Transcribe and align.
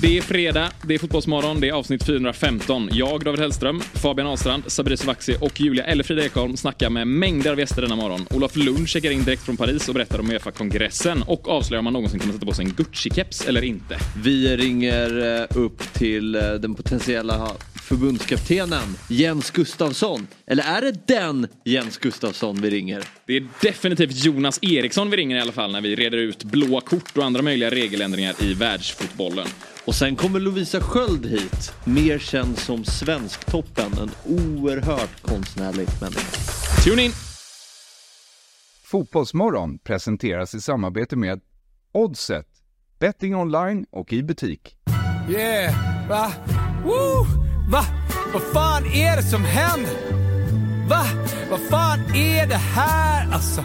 Det 0.00 0.18
är 0.18 0.22
fredag, 0.22 0.70
det 0.82 0.94
är 0.94 0.98
Fotbollsmorgon, 0.98 1.60
det 1.60 1.68
är 1.68 1.72
avsnitt 1.72 2.04
415. 2.04 2.88
Jag, 2.92 3.24
David 3.24 3.40
Hellström, 3.40 3.80
Fabian 3.80 4.26
Ahlstrand, 4.26 4.62
Sabri 4.66 4.96
Sovaksi 4.96 5.36
och 5.40 5.60
Julia 5.60 5.84
eller 5.84 6.04
Frida 6.04 6.24
Ekholm 6.24 6.56
snackar 6.56 6.90
med 6.90 7.06
mängder 7.06 7.52
av 7.52 7.58
gäster 7.58 7.82
denna 7.82 7.96
morgon. 7.96 8.26
Olof 8.30 8.56
Lund 8.56 8.88
checkar 8.88 9.10
in 9.10 9.24
direkt 9.24 9.42
från 9.42 9.56
Paris 9.56 9.88
och 9.88 9.94
berättar 9.94 10.20
om 10.20 10.30
Uefa-kongressen 10.30 11.22
och 11.22 11.48
avslöjar 11.48 11.78
om 11.78 11.84
man 11.84 11.92
någonsin 11.92 12.20
kommer 12.20 12.32
sätta 12.32 12.46
på 12.46 12.52
sig 12.52 12.64
en 12.64 12.72
Gucci-keps 12.72 13.48
eller 13.48 13.64
inte. 13.64 13.98
Vi 14.24 14.56
ringer 14.56 15.40
eh, 15.40 15.58
upp 15.58 15.92
till 15.92 16.34
eh, 16.34 16.42
den 16.42 16.74
potentiella 16.74 17.50
förbundskaptenen 17.82 18.96
Jens 19.08 19.50
Gustafsson. 19.50 20.26
Eller 20.46 20.64
är 20.64 20.80
det 20.80 21.06
den 21.06 21.48
Jens 21.64 21.98
Gustafsson 21.98 22.60
vi 22.60 22.70
ringer? 22.70 23.04
Det 23.26 23.36
är 23.36 23.46
definitivt 23.62 24.24
Jonas 24.24 24.58
Eriksson 24.62 25.10
vi 25.10 25.16
ringer 25.16 25.36
i 25.36 25.40
alla 25.40 25.52
fall 25.52 25.72
när 25.72 25.80
vi 25.80 25.96
reder 25.96 26.18
ut 26.18 26.44
blåa 26.44 26.80
kort 26.80 27.16
och 27.16 27.24
andra 27.24 27.42
möjliga 27.42 27.70
regeländringar 27.70 28.34
i 28.42 28.54
världsfotbollen. 28.54 29.46
Och 29.88 29.94
sen 29.94 30.16
kommer 30.16 30.40
Lovisa 30.40 30.80
Sköld 30.80 31.26
hit, 31.26 31.72
mer 31.84 32.18
känd 32.18 32.58
som 32.58 32.84
Svensktoppen. 32.84 33.92
En 33.92 34.10
oerhört 34.24 35.22
konstnärlig 35.22 35.88
människa. 36.00 36.38
Tune 36.84 37.02
in! 37.02 37.12
Fotbollsmorgon 38.84 39.78
presenteras 39.78 40.54
i 40.54 40.60
samarbete 40.60 41.16
med 41.16 41.40
Oddset, 41.92 42.46
betting 42.98 43.36
online 43.36 43.86
och 43.90 44.12
i 44.12 44.22
butik. 44.22 44.76
Yeah, 45.30 46.08
va? 46.08 46.32
Woo! 46.84 47.24
Va? 47.70 47.84
Vad 48.32 48.42
fan 48.42 48.84
är 48.84 49.16
det 49.16 49.22
som 49.22 49.44
händer? 49.44 49.96
Va? 50.88 51.04
Vad 51.50 51.60
fan 51.60 52.00
är 52.14 52.46
det 52.46 52.54
här 52.54 53.32
alltså? 53.32 53.64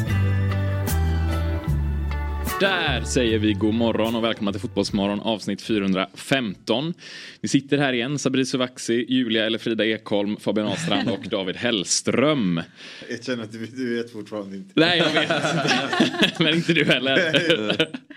Där 2.61 3.01
säger 3.03 3.39
vi 3.39 3.53
god 3.53 3.73
morgon 3.73 4.15
och 4.15 4.23
välkomna 4.23 4.51
till 4.51 4.61
Fotbollsmorgon 4.61 5.19
avsnitt 5.19 5.61
415. 5.61 6.93
Vi 7.41 7.47
sitter 7.47 7.77
här 7.77 7.93
igen, 7.93 8.19
Sabri 8.19 8.45
Sovaksi, 8.45 9.05
Julia 9.09 9.45
eller 9.45 9.57
Frida 9.57 9.85
Ekholm, 9.85 10.37
Fabian 10.37 10.67
Ahlstrand 10.67 11.09
och 11.09 11.19
David 11.29 11.55
Hellström. 11.55 12.61
Jag 13.09 13.23
känner 13.23 13.43
att 13.43 13.51
du, 13.51 13.65
du 13.65 13.95
vet 13.97 14.11
fortfarande 14.11 14.55
inte. 14.57 14.71
Nej, 14.75 14.97
jag 14.97 15.21
vet 15.21 15.21
inte. 15.23 16.31
Men 16.43 16.53
inte 16.55 16.73
du 16.73 16.85
heller. 16.85 17.33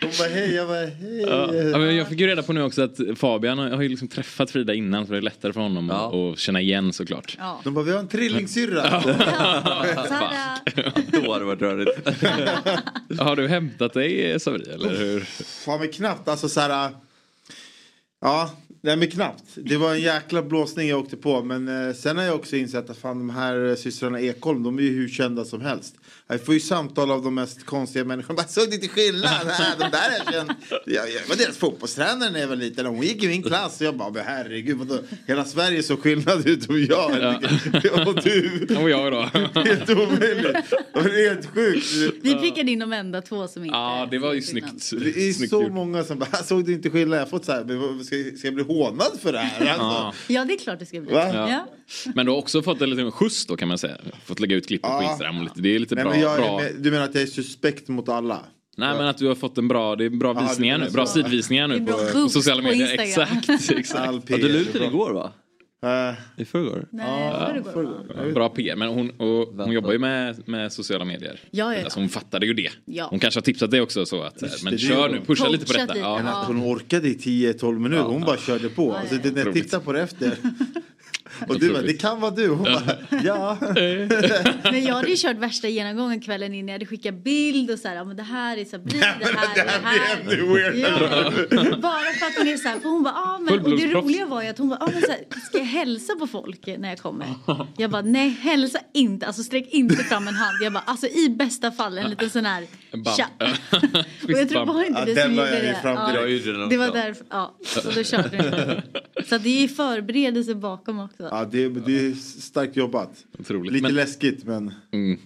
Hon 0.01 0.11
bara 0.19 0.29
hej, 0.29 0.55
jag 0.55 0.69
bara 0.69 0.87
hej. 0.87 1.21
Ja, 1.73 1.79
men 1.79 1.97
jag 1.97 2.09
fick 2.09 2.21
ju 2.21 2.27
reda 2.27 2.43
på 2.43 2.53
nu 2.53 2.63
också 2.63 2.83
att 2.83 2.99
Fabian 3.17 3.59
har 3.59 3.83
ju 3.83 3.89
liksom 3.89 4.09
träffat 4.09 4.51
Frida 4.51 4.75
innan 4.75 5.07
så 5.07 5.13
det 5.13 5.19
är 5.19 5.23
lättare 5.23 5.53
för 5.53 5.61
honom 5.61 5.89
Ja. 5.89 6.33
att 6.33 6.39
känna 6.39 6.61
igen 6.61 6.93
såklart. 6.93 7.37
Ja. 7.39 7.61
De 7.65 7.75
bara 7.75 7.85
vi 7.85 7.93
har 7.93 7.99
en 7.99 8.09
trillingsyrra. 8.09 8.83
Tada! 9.03 10.59
Då 11.07 11.33
har 11.33 11.39
det 11.39 11.45
varit 11.45 11.63
rörigt. 11.63 12.09
Har 13.21 13.37
du 13.37 13.49
hämtat 13.49 13.93
dig 13.93 14.34
Sabri 14.39 14.71
eller 14.71 14.97
hur? 14.97 15.21
Fan 15.65 15.81
men 15.81 15.89
knappt 15.89 16.29
alltså 16.29 16.49
så 16.49 16.61
här. 16.61 16.87
Äh, 16.87 16.93
ja, 18.21 18.51
nej 18.81 18.97
men 18.97 19.11
knappt. 19.11 19.45
Det 19.55 19.77
var 19.77 19.95
en 19.95 20.01
jäkla 20.01 20.43
blåsning 20.43 20.89
jag 20.89 21.01
åkte 21.01 21.17
på. 21.17 21.43
Men 21.43 21.89
eh, 21.89 21.95
sen 21.95 22.17
har 22.17 22.25
jag 22.25 22.35
också 22.35 22.57
insett 22.57 22.91
att 22.91 22.99
fan 22.99 23.19
de 23.19 23.31
här 23.31 23.77
systrarna 23.77 24.21
Ekholm, 24.21 24.63
de 24.63 24.79
är 24.79 24.83
ju 24.83 24.93
hur 24.93 25.09
kända 25.09 25.45
som 25.45 25.61
helst. 25.61 25.95
Jag 26.29 26.45
får 26.45 26.55
ju 26.55 26.61
samtal 26.61 27.11
av 27.11 27.23
de 27.23 27.35
mest 27.35 27.65
konstiga 27.67 28.05
människorna. 28.05 28.37
Bara, 28.37 28.47
såg 28.47 28.69
du 28.71 28.75
inte 28.75 28.89
skillnad? 28.89 29.31
Nej, 29.47 29.73
de 29.79 29.85
där 29.91 30.11
är 30.29 30.33
känd. 30.33 30.51
Jag, 30.87 31.11
jag 31.11 31.29
var 31.29 31.37
deras 31.37 31.57
fotbollstränare 31.57 32.31
när 32.31 32.41
jag 32.41 32.49
var 32.49 32.57
liten. 32.57 32.87
Hon 32.87 33.03
gick 33.03 33.23
i 33.23 33.29
min 33.29 33.43
klass. 33.43 33.81
Och 33.81 33.87
jag 33.87 33.97
bara, 33.97 34.11
men 34.11 34.25
herregud, 34.25 34.77
vadå? 34.79 34.99
Hela 35.27 35.45
Sverige 35.45 35.83
såg 35.83 36.01
skillnad 36.03 36.47
ut 36.47 36.67
och 36.69 36.79
jag. 36.79 37.11
Och 38.07 38.23
du. 38.23 38.67
Och 38.81 38.91
jag 38.91 39.13
då? 39.13 39.21
Helt 39.61 39.91
omöjligt. 39.91 40.53
Det 40.93 41.01
var 41.01 41.31
helt 41.31 41.55
sjukt. 41.55 41.87
Vi 42.23 42.35
prickade 42.35 42.71
in 42.71 42.79
de 42.79 42.93
enda 42.93 43.23
två 43.23 43.49
som 43.49 43.65
inte 43.65 43.77
Ja, 43.77 44.09
det 44.11 44.19
var 44.19 44.33
ju 44.33 44.43
snyggt. 44.43 44.91
Det 44.91 45.29
är 45.29 45.33
snyggt 45.33 45.51
så 45.51 45.63
gjort. 45.63 45.73
många 45.73 46.05
som 46.05 46.19
bara, 46.19 46.43
såg 46.43 46.65
du 46.67 46.73
inte 46.73 46.91
skillnad? 46.91 47.19
Jag 47.19 47.25
har 47.25 47.31
fått 47.31 47.45
så 47.45 47.53
här, 47.53 48.05
ska, 48.05 48.39
ska 48.39 48.47
jag 48.47 48.55
bli 48.55 48.65
hånad 48.65 49.19
för 49.23 49.33
det 49.33 49.39
här? 49.39 49.67
Alltså. 49.67 49.85
Ja. 49.85 50.15
Ja, 50.29 50.45
det 50.45 50.55
är 50.55 50.59
klart 50.59 50.79
det 50.79 50.87
ska 50.87 51.01
bli. 51.01 51.15
Ja. 51.15 51.67
Men 52.15 52.27
du 52.27 52.33
har 52.33 52.39
också 52.39 52.63
fått 52.63 52.83
en 52.83 52.91
liten 52.91 53.13
skjuts 53.13 53.47
då 53.47 53.57
kan 53.57 53.69
man 53.69 53.79
säga. 53.79 53.97
Fått 54.25 54.41
lägga 54.41 54.57
ut 54.57 54.67
klippet 54.67 54.91
på 54.91 55.03
Ja. 55.03 55.11
Instagram. 55.11 55.37
Och 55.39 55.45
lite, 55.45 55.61
det 55.61 55.75
är 55.75 55.79
lite 55.79 55.95
Nej, 55.95 56.05
bra. 56.05 56.14
Men 56.15 56.23
jag, 56.23 56.39
bra. 56.39 56.63
är- 56.63 56.73
Du 56.79 56.91
menar 56.91 57.05
att 57.05 57.15
jag 57.15 57.23
är 57.23 57.27
suspekt 57.27 57.89
mot 57.89 58.09
alla? 58.09 58.41
Nej 58.77 58.97
men 58.97 59.07
att 59.07 59.19
du 59.19 59.27
har 59.27 59.35
fått 59.35 59.59
en 59.59 59.69
bra, 59.69 59.97
det 59.97 60.05
är 60.05 60.11
bra 60.11 60.35
Ja, 60.37 60.41
visningar 60.49 60.79
nu. 60.79 60.91
Bra 60.91 61.07
sidvisningar 61.07 61.69
Det 61.69 61.79
nu 61.81 61.87
på, 61.87 61.99
på 62.23 62.29
sociala 62.29 62.63
på 62.63 62.69
medier. 62.69 63.03
Instagram. 63.03 63.39
Exakt, 63.39 63.71
exakt. 63.79 64.31
Ja, 64.31 64.37
du 64.37 64.49
la 64.49 64.59
ut 64.59 64.73
den 64.73 64.83
igår 64.83 65.11
va? 65.13 65.33
Eh, 65.85 66.15
I 66.37 66.45
förrgår? 66.45 66.87
Nej, 66.91 67.63
förrgår. 67.73 68.33
Bra 68.33 68.49
PR. 68.49 68.77
Men 68.77 68.89
hon, 68.89 69.11
och, 69.11 69.65
hon 69.65 69.73
jobbar 69.73 69.93
ju 69.93 69.99
med, 69.99 70.49
med 70.49 70.73
sociala 70.73 71.05
medier. 71.05 71.41
Ja, 71.51 71.73
ja, 71.73 71.79
ja. 71.79 71.85
Alltså 71.85 72.01
hon 72.01 72.09
fattade 72.09 72.47
ju 72.47 72.55
det. 72.55 72.71
Ja. 72.85 73.07
Hon 73.11 73.19
kanske 73.19 73.39
har 73.39 73.43
tipsat 73.43 73.71
dig 73.71 73.81
också 73.81 74.07
så 74.07 74.23
att, 74.23 74.43
Just 74.43 74.65
men 74.65 74.73
det, 74.73 74.79
kör 74.79 75.09
nu, 75.09 75.21
pusha 75.27 75.49
lite 75.49 75.67
på 75.67 75.73
detta. 75.73 75.87
lite, 75.95 75.99
Ja. 75.99 76.17
men 76.17 76.27
ja. 76.27 76.41
att 76.41 76.47
hon 76.47 76.63
orkade 76.63 77.09
i 77.09 77.15
10-12 77.15 77.79
minuter. 77.79 78.05
Hon 78.05 78.21
bara 78.21 78.37
körde 78.37 78.69
på. 78.69 78.95
Alltså, 78.95 79.15
det, 79.23 79.31
när 79.31 79.45
jag 79.45 79.55
tittar 79.55 79.81
på 79.81 79.93
det 79.93 80.03
efter. 80.03 80.33
Och 81.49 81.61
du 81.61 81.73
bara, 81.73 81.83
det 81.83 81.93
kan 81.93 82.21
vara 82.21 82.31
du. 82.31 82.49
Hon 82.49 82.65
bara, 82.65 82.97
ja. 83.25 83.59
Men 84.63 84.85
jag 84.85 84.95
hade 84.95 85.09
ju 85.09 85.17
kört 85.17 85.37
värsta 85.37 85.69
genomgången 85.69 86.21
kvällen 86.21 86.55
innan. 86.55 86.69
Jag 86.69 86.75
hade 86.75 86.87
skickat 86.87 87.15
bild 87.15 87.71
och 87.71 87.79
så 87.79 87.89
här, 87.89 87.97
ja, 87.97 88.05
men 88.05 88.17
det 88.17 88.23
här 88.23 88.57
är 88.57 88.65
Sabri, 88.65 88.99
det 88.99 89.05
här 89.05 89.21
är 89.21 89.65
det 89.65 89.71
här. 89.71 90.25
blir 90.25 90.37
ännu 90.37 90.55
weirdare. 90.55 91.47
Ja, 91.51 91.77
bara 91.83 92.13
för 92.19 92.27
att 92.27 92.37
hon 92.39 92.49
är 92.49 92.57
så 92.57 92.69
här, 92.69 92.79
för 92.81 92.89
hon 92.89 93.03
bara, 93.03 93.15
ah, 93.15 93.39
men, 93.39 93.59
och 93.59 93.71
det 93.71 93.87
roliga 93.87 94.27
var 94.27 94.43
ju 94.43 94.49
att 94.49 94.59
hon 94.59 94.69
bara, 94.69 94.79
ah, 94.81 94.91
men 94.93 95.03
så 95.03 95.11
här, 95.11 95.21
ska 95.49 95.59
jag 95.59 95.65
hälsa 95.65 96.15
på 96.19 96.27
folk 96.27 96.67
när 96.67 96.89
jag 96.89 96.99
kommer? 96.99 97.27
Jag 97.77 97.91
bara, 97.91 98.03
nej 98.03 98.29
hälsa 98.29 98.79
inte, 98.95 99.27
alltså 99.27 99.43
sträck 99.43 99.69
inte 99.71 99.97
fram 99.97 100.29
en 100.29 100.35
hand. 100.35 100.57
Jag 100.63 100.73
bara, 100.73 100.85
alltså 100.87 101.07
i 101.07 101.29
bästa 101.29 101.73
fall 101.73 101.99
en 101.99 102.11
liten 102.11 102.31
sån 102.31 102.47
här 102.47 102.65
tja. 103.17 103.29
Och 104.25 104.31
jag 104.31 104.49
tror 104.49 104.67
var 104.67 104.85
inte 104.85 105.05
det 105.05 105.15
den 105.15 105.25
som 105.25 105.35
gjorde 105.35 105.57
ju 105.57 105.63
det. 105.63 105.81
Ja, 105.85 106.53
den 106.59 106.69
det 106.69 106.77
var 106.77 106.93
därför, 106.93 107.27
ja, 107.31 107.55
och 107.87 107.95
då 107.95 108.03
körde 108.03 108.29
vi. 108.29 109.25
Så 109.29 109.39
det 109.39 109.65
är 109.65 109.69
förberedelse 109.69 110.55
bakom 110.55 111.01
också. 111.01 111.24
Ja, 111.31 111.45
det, 111.45 111.69
det 111.69 112.07
är 112.07 112.15
starkt 112.41 112.77
jobbat. 112.77 113.25
Otroligt. 113.39 113.73
Lite 113.73 113.83
Men- 113.83 113.95
läskigt 113.95 114.45
men. 114.45 114.75
Mm. 114.93 115.19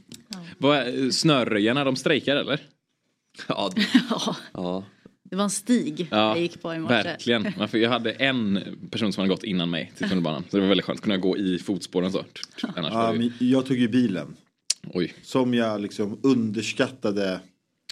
Vad 0.58 0.76
är- 0.78 1.10
Snöröjarna, 1.10 1.84
de 1.84 1.96
strejkar 1.96 2.36
eller? 2.36 2.60
Ja. 3.48 3.70
Ja, 4.10 4.36
ja. 4.52 4.84
det 5.30 5.36
var 5.36 5.44
en 5.44 5.50
stig 5.50 6.08
jag 6.10 6.40
gick 6.40 6.62
på 6.62 6.74
i 6.74 6.78
morse. 6.78 6.94
verkligen. 6.94 7.46
Jag 7.72 7.90
hade 7.90 8.12
en 8.12 8.60
person 8.90 9.12
som 9.12 9.20
hade 9.20 9.28
gått 9.34 9.44
innan 9.44 9.70
mig 9.70 9.92
till 9.96 10.08
tunnelbanan. 10.08 10.44
Så 10.50 10.56
det 10.56 10.60
var 10.60 10.68
väldigt 10.68 10.86
skönt 10.86 10.98
att 10.98 11.02
kunna 11.04 11.16
gå 11.16 11.36
i 11.36 11.58
fotspåren 11.58 12.12
så. 12.12 12.24
Annars 12.76 12.92
Ja, 12.92 13.14
ju... 13.14 13.32
jag 13.38 13.66
tog 13.66 13.76
ju 13.76 13.88
bilen. 13.88 14.36
Oj. 14.94 15.14
Som 15.22 15.54
jag 15.54 15.80
liksom 15.80 16.18
underskattade 16.22 17.40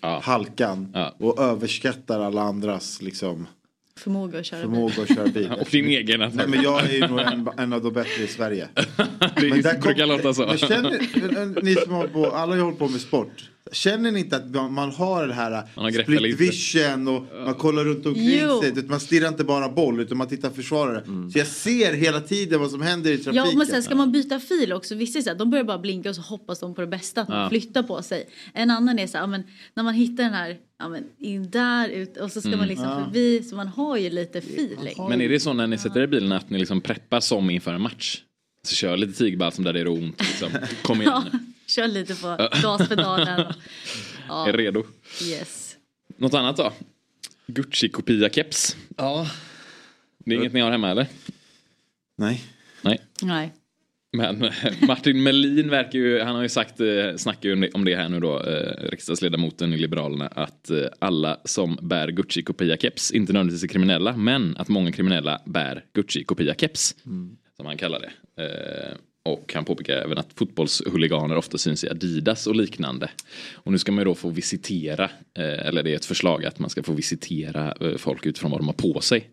Ja. 0.02 0.20
halkan. 0.24 0.90
Ja. 0.94 1.14
Och 1.18 1.38
överskattar 1.40 2.20
alla 2.20 2.42
andras 2.42 3.02
liksom, 3.02 3.46
Förmåga 3.98 4.38
att 4.38 4.46
köra 4.46 4.60
bil. 4.60 4.70
förmåga 4.70 5.02
att 5.02 5.08
köra 5.08 5.26
bil. 5.26 5.52
Och 5.60 5.68
din 5.70 5.84
egen. 5.86 6.22
Alltså. 6.22 6.36
Nej 6.38 6.46
men 6.48 6.62
jag 6.62 6.84
är 6.84 6.92
ju 6.92 7.06
nog 7.08 7.20
en, 7.20 7.48
en 7.56 7.72
av 7.72 7.82
de 7.82 7.92
bättre 7.92 8.22
i 8.22 8.26
Sverige. 8.26 8.68
det 9.36 9.48
Men 9.50 9.62
där 9.62 9.72
kom- 9.72 9.80
brukar 9.80 10.06
låta 10.06 10.34
så. 10.34 10.46
Men 10.46 10.58
känner, 10.58 11.62
ni 11.62 11.74
som 11.74 11.92
håller 11.94 12.08
på, 12.08 12.26
alla 12.26 12.54
har 12.56 12.62
hållit 12.62 12.78
på 12.78 12.88
med 12.88 13.00
sport. 13.00 13.50
Känner 13.72 14.10
ni 14.12 14.20
inte 14.20 14.36
att 14.36 14.50
man- 14.54 14.72
man 14.72 14.90
har 14.90 15.26
det 15.26 15.34
här 15.34 15.62
har 15.74 15.90
greppet 15.90 16.06
split 16.06 16.22
lite. 16.22 16.36
vision 16.44 17.08
och 17.08 17.24
man 17.44 17.54
kollar 17.54 17.84
runt 17.84 18.06
omkring 18.06 18.38
Jo. 18.42 18.60
sig. 18.62 18.84
Man 18.88 19.00
stirrar 19.00 19.28
inte 19.28 19.44
bara 19.44 19.68
boll 19.68 20.00
utan 20.00 20.18
man 20.18 20.28
tittar 20.28 20.50
försvarare. 20.50 21.02
Så 21.32 21.38
jag 21.38 21.46
ser 21.46 21.92
hela 21.92 22.20
tiden 22.20 22.60
vad 22.60 22.70
som 22.70 22.82
händer 22.82 23.10
i 23.10 23.18
trafiken. 23.18 23.34
Ja 23.50 23.58
men 23.58 23.66
sen 23.66 23.82
ska 23.82 23.94
man 23.94 24.12
byta 24.12 24.40
fil 24.40 24.72
också. 24.72 24.94
Vissa 24.94 25.18
är 25.18 25.22
så 25.22 25.30
här, 25.30 25.36
de 25.36 25.50
börjar 25.50 25.64
bara 25.64 25.78
blinka 25.78 26.08
och 26.08 26.16
så 26.16 26.22
hoppas 26.22 26.60
de 26.60 26.74
på 26.74 26.80
det 26.80 26.86
bästa. 26.86 27.20
Att 27.22 27.28
man 27.28 27.42
Ja. 27.42 27.48
flyttar 27.48 27.82
på 27.82 28.02
sig. 28.02 28.28
En 28.54 28.70
annan 28.70 28.98
är 28.98 29.06
så 29.06 29.18
här, 29.18 29.26
men, 29.26 29.42
när 29.74 29.82
man 29.82 29.94
hittar 29.94 30.24
den 30.24 30.32
här, 30.32 30.56
ja, 30.78 30.88
men, 30.88 31.04
in 31.18 31.50
där 31.50 31.88
ut 31.88 32.16
och 32.16 32.32
så 32.32 32.40
ska 32.40 32.56
man 32.56 32.68
liksom 32.68 33.04
förbi. 33.04 33.42
Så 33.42 33.56
man 33.56 33.68
har 33.68 33.96
ju 33.96 34.10
lite 34.10 34.38
feeling. 34.38 35.08
Men 35.08 35.20
är 35.20 35.28
det 35.28 35.40
så 35.40 35.52
när 35.52 35.66
ni 35.66 35.78
sätter 35.78 36.00
er 36.00 36.04
i 36.04 36.06
bilen 36.06 36.32
att 36.32 36.50
ni 36.50 36.58
liksom 36.58 36.80
preppar 36.80 37.20
som 37.20 37.50
inför 37.50 37.74
en 37.74 37.80
match? 37.80 38.22
Så 38.62 38.74
kör 38.74 38.96
lite 38.96 39.12
tigbalsam 39.12 39.64
där 39.64 39.72
det 39.72 39.80
är 39.80 39.88
ont. 39.88 40.20
Liksom. 40.20 40.48
Kom 40.82 41.02
igen 41.02 41.12
Ja, 41.32 41.38
kör 41.66 41.88
lite 41.88 42.14
på 42.14 42.48
gaspedalen. 42.62 43.52
Ja, 44.28 44.48
Är 44.48 44.52
redo. 44.52 44.84
yes. 45.24 45.76
Något 46.16 46.34
annat 46.34 46.56
då? 46.56 46.72
Gucci-kopia-keps. 47.46 48.76
ja. 48.96 49.30
Det 50.18 50.34
är 50.34 50.38
inget 50.38 50.52
ni 50.52 50.60
har 50.60 50.70
hemma 50.70 50.90
eller? 50.90 51.06
Nej. 52.16 52.44
Nej. 52.82 53.00
Nej. 53.22 53.52
Men 54.16 54.44
eh, 54.44 54.52
Martin 54.80 55.22
Melin 55.22 55.70
verkar 55.70 55.98
ju, 55.98 56.20
han 56.20 56.34
har 56.34 56.42
ju 56.42 56.48
sagt, 56.48 56.80
eh, 56.80 57.16
snackar 57.16 57.48
ju 57.48 57.70
om 57.74 57.84
det, 57.84 57.96
här 57.96 58.08
nu 58.08 58.20
då, 58.20 58.42
eh, 58.42 58.90
riksdagsledamoten 58.90 59.72
i 59.72 59.76
Liberalerna, 59.76 60.26
att 60.26 60.70
alla 60.98 61.40
som 61.44 61.78
bär 61.82 62.08
Gucci-kopia-keps 62.08 63.12
inte 63.12 63.32
nödvändigtvis 63.32 63.64
är 63.64 63.68
kriminella, 63.68 64.16
men 64.16 64.56
att 64.56 64.68
många 64.68 64.92
kriminella 64.92 65.40
bär 65.44 65.84
Gucci-kopia-keps. 65.94 66.94
Som 67.56 67.66
han 67.66 67.76
kallar 67.76 68.00
det. 68.00 68.10
Och 69.22 69.52
han 69.54 69.64
påpekar 69.64 69.96
även 69.96 70.18
att 70.18 70.32
fotbollshuliganer 70.34 71.36
ofta 71.36 71.58
syns 71.58 71.84
i 71.84 71.88
Adidas 71.88 72.46
och 72.46 72.56
liknande. 72.56 73.10
Och 73.54 73.72
nu 73.72 73.78
ska 73.78 73.92
man 73.92 73.98
ju 73.98 74.04
då 74.04 74.14
få 74.14 74.28
visitera, 74.28 75.10
eller 75.34 75.82
det 75.82 75.92
är 75.92 75.96
ett 75.96 76.04
förslag 76.04 76.44
att 76.44 76.58
man 76.58 76.70
ska 76.70 76.82
få 76.82 76.92
visitera 76.92 77.74
folk 77.98 78.26
utifrån 78.26 78.50
vad 78.50 78.60
de 78.60 78.66
har 78.66 78.74
på 78.74 79.00
sig. 79.00 79.30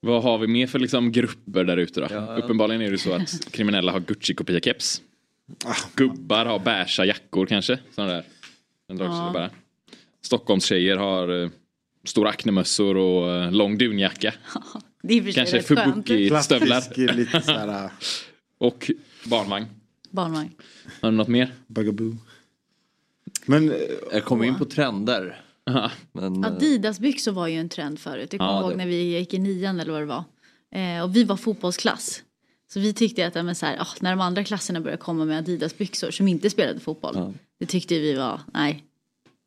Vad 0.00 0.22
har 0.22 0.38
vi 0.38 0.46
mer 0.46 0.66
för 0.66 0.78
liksom 0.78 1.12
grupper 1.12 1.64
där 1.64 1.76
ute 1.76 2.00
då? 2.00 2.06
Uppenbarligen 2.44 2.82
är 2.82 2.90
det 2.90 2.98
så 2.98 3.12
att 3.12 3.52
kriminella 3.52 3.92
har 3.92 4.00
Gucci-kopia-keps. 4.00 5.02
Gubbar 5.94 6.46
har 6.46 6.58
beiga 6.58 7.04
jackor 7.04 7.46
kanske. 7.46 7.78
Sådana 7.94 8.12
där. 8.12 8.24
En 8.88 8.98
bara. 8.98 9.50
Stockholmstjejer 10.22 10.96
har 10.96 11.42
eh, 11.42 11.50
stora 12.04 12.28
acnemössor 12.28 12.96
och 12.96 13.30
eh, 13.30 13.52
lång 13.52 13.78
dunjacka. 13.78 14.34
Det 15.02 15.18
är 15.18 15.32
Kanske 15.32 15.62
fubuki-stövlar. 15.62 16.80
Såhär 17.40 17.90
Och 18.58 18.90
barnvagn. 19.24 19.66
Barnvagn. 20.10 20.50
Har 21.00 21.10
du 21.10 21.16
något 21.16 21.28
mer? 21.28 21.54
bugaboo. 21.66 22.16
Men 23.46 23.70
eh, 23.70 23.76
Jag 24.12 24.24
kom 24.24 24.44
in 24.44 24.58
på 24.58 24.64
trender. 24.64 25.40
Men, 26.12 26.44
eh, 26.44 26.50
Adidas-byxor 26.50 27.32
var 27.32 27.46
ju 27.48 27.56
en 27.56 27.68
trend 27.68 27.98
förut. 27.98 28.28
Jag 28.32 28.38
kommer 28.40 28.52
Ja, 28.52 28.60
ihåg 28.60 28.70
det- 28.70 28.76
när 28.76 28.86
vi 28.86 29.18
gick 29.18 29.34
i 29.34 29.38
nian 29.38 29.80
eller 29.80 29.92
vad 29.92 30.02
det 30.02 30.06
var. 30.06 30.24
Eh, 30.74 31.02
och 31.02 31.16
vi 31.16 31.24
var 31.24 31.36
fotbollsklass. 31.36 32.22
Så 32.72 32.80
vi 32.80 32.92
tyckte 32.92 33.26
att 33.26 33.34
ja, 33.34 33.42
men 33.42 33.54
så 33.54 33.66
här, 33.66 33.76
ah, 33.80 33.86
när 34.00 34.10
de 34.10 34.20
andra 34.20 34.44
klasserna 34.44 34.80
började 34.80 35.02
komma 35.02 35.24
med 35.24 35.38
Adidas-byxor 35.38 36.10
som 36.10 36.28
inte 36.28 36.50
spelade 36.50 36.80
fotboll. 36.80 37.34
Det 37.60 37.66
tyckte 37.66 37.98
vi 37.98 38.14
var, 38.14 38.40
nej, 38.54 38.84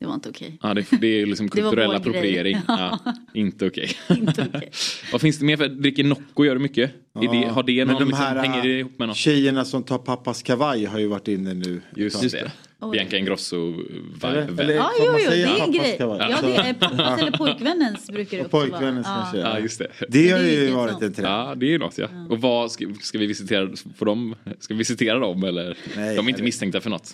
det 0.00 0.06
var 0.06 0.14
inte 0.14 0.28
okej. 0.28 0.58
Ja, 0.62 0.74
det, 0.74 0.86
det 1.00 1.06
är 1.06 1.26
liksom 1.26 1.48
kulturell 1.50 1.94
appropriering. 1.94 2.52
grej. 2.52 2.62
Ja, 2.68 2.98
inte 3.34 3.66
okej. 3.66 3.90
Inte 4.10 4.46
okej. 4.54 4.70
Vad 5.12 5.20
finns 5.20 5.38
det 5.38 5.44
mer 5.44 5.56
för? 5.56 5.68
Dricker 5.68 6.04
Nocco 6.04 6.44
gör 6.44 6.54
det 6.54 6.60
mycket. 6.60 6.90
Är 7.20 7.40
det, 7.40 7.48
har 7.48 7.62
det 7.62 7.84
men 7.84 7.92
någon, 7.92 8.02
de 8.02 8.08
liksom, 8.08 8.24
här 8.24 8.36
hänger 8.36 8.62
det 8.62 8.78
ihop 8.78 8.98
med 8.98 9.08
något? 9.08 9.16
tjejerna 9.16 9.64
som 9.64 9.82
tar 9.82 9.98
pappas 9.98 10.42
kavaj 10.42 10.84
har 10.84 10.98
ju 10.98 11.06
varit 11.06 11.28
inne 11.28 11.54
nu. 11.54 11.82
Just 11.96 12.30
det. 12.30 12.50
Bianca 12.90 13.16
Ingrosso 13.18 13.56
Eller- 13.56 14.46
vibe. 14.46 14.62
eller- 14.62 14.74
Ja, 14.74 14.90
Får 14.98 15.06
jo, 15.06 15.18
jo, 15.24 15.30
det 15.30 15.42
är 15.42 15.64
en 15.64 15.72
grej. 15.72 15.96
Ja, 15.98 16.38
det 16.42 16.56
är 16.56 16.74
pappas 16.74 17.20
eller 17.20 17.30
pojkvännens 17.30 18.10
brukar 18.10 18.38
det 18.38 18.44
också 18.44 18.58
pojkvännens 18.60 19.06
vara. 19.06 19.16
kanske. 19.20 19.38
Ja, 19.38 19.58
just 19.58 19.78
det. 19.78 19.88
Det 20.08 20.30
har 20.30 20.38
ju 20.40 20.70
varit 20.70 20.90
sånt. 20.92 21.02
en 21.02 21.12
trend. 21.14 21.28
Ja, 21.28 21.54
det 21.56 21.66
är 21.66 21.70
ju 21.70 21.78
något 21.78 21.98
ja. 21.98 22.06
Och 22.30 22.40
vad 22.40 22.72
ska, 22.72 22.86
ska 23.02 23.18
vi 23.18 23.26
visitera, 23.26 23.68
får 23.96 24.06
de, 24.06 24.34
ska 24.58 24.74
vi 24.74 24.78
visitera 24.78 25.18
dem 25.18 25.44
eller? 25.44 25.76
Nej, 25.96 26.16
de 26.16 26.26
är 26.26 26.30
inte 26.30 26.42
misstänkta 26.42 26.80
för 26.80 26.90
något. 26.90 27.10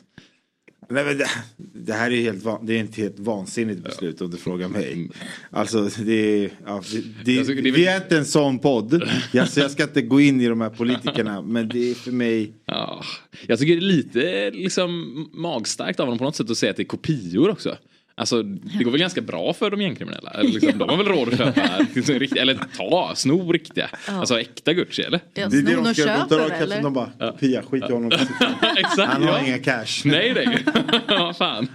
Nej, 0.91 1.05
men 1.05 1.19
det, 1.19 1.27
det 1.57 1.93
här 1.93 2.11
är 2.11 2.15
ju 2.15 2.23
helt, 2.23 2.45
van, 2.45 2.67
det 2.67 2.79
är 2.79 2.85
ett 2.85 2.97
helt 2.97 3.19
vansinnigt 3.19 3.85
beslut 3.85 4.21
om 4.21 4.31
du 4.31 4.37
frågar 4.37 4.69
mig. 4.69 5.11
Alltså 5.51 5.91
det 6.05 6.45
är, 6.45 6.51
ja, 6.67 6.83
det, 7.25 7.45
det, 7.45 7.63
det 7.63 7.71
vi 7.71 7.87
är 7.87 7.97
inte 7.97 8.19
en 8.19 8.25
sån 8.25 8.59
podd. 8.59 9.03
Jag, 9.33 9.49
så 9.49 9.61
jag 9.61 9.71
ska 9.71 9.83
inte 9.83 10.03
gå 10.03 10.21
in 10.21 10.41
i 10.41 10.49
de 10.49 10.61
här 10.61 10.71
politikerna. 10.71 11.43
Men 11.43 11.69
det 11.69 11.91
är 11.91 11.95
för 11.95 12.13
mig. 12.13 12.53
Ja, 12.65 13.05
jag 13.47 13.59
tycker 13.59 13.77
det 13.77 13.81
är 13.81 13.87
lite 13.87 14.51
liksom 14.51 15.29
magstarkt 15.33 16.01
av 16.01 16.07
honom 16.07 16.19
på 16.19 16.25
något 16.25 16.37
sätt 16.37 16.51
att 16.51 16.59
säga 16.59 16.71
att 16.71 16.77
det 16.77 16.83
är 16.83 16.85
kopior 16.85 17.51
också. 17.51 17.77
Alltså 18.21 18.43
det 18.43 18.85
går 18.85 18.91
väl 18.91 19.01
ganska 19.01 19.21
bra 19.21 19.53
för 19.53 19.71
de 19.71 19.81
gängkriminella. 19.83 20.33
Liksom, 20.43 20.79
De 20.79 20.89
har 20.89 20.97
väl 20.97 21.07
råd 21.07 21.29
att 21.33 21.39
köpa, 21.39 21.87
liksom, 21.95 22.15
rikt- 22.15 22.37
eller 22.37 22.59
ta, 22.77 23.13
sno 23.15 23.53
riktiga. 23.53 23.91
Alltså 24.07 24.41
äkta 24.41 24.73
Gucci 24.73 25.03
eller? 25.03 25.21
Ja, 25.35 25.49
Det 25.49 25.57
är 25.57 25.63
det 25.63 25.75
de 25.75 25.79
och 25.91 25.97
ska. 25.97 26.05
De 26.17 26.29
tar 26.29 26.41
av 26.41 26.51
eller? 26.51 26.83
de 26.83 26.93
bara, 26.93 27.11
kopia, 27.19 27.63
skit 27.63 27.85
i 27.89 27.93
honom. 27.93 28.11
Exakt, 28.77 29.13
Han 29.13 29.23
har 29.23 29.39
ja. 29.39 29.47
inga 29.47 29.59
cash. 29.59 29.87
Nej 30.05 30.33
nej. 30.35 30.65
Vad 31.09 31.37
fan. 31.37 31.67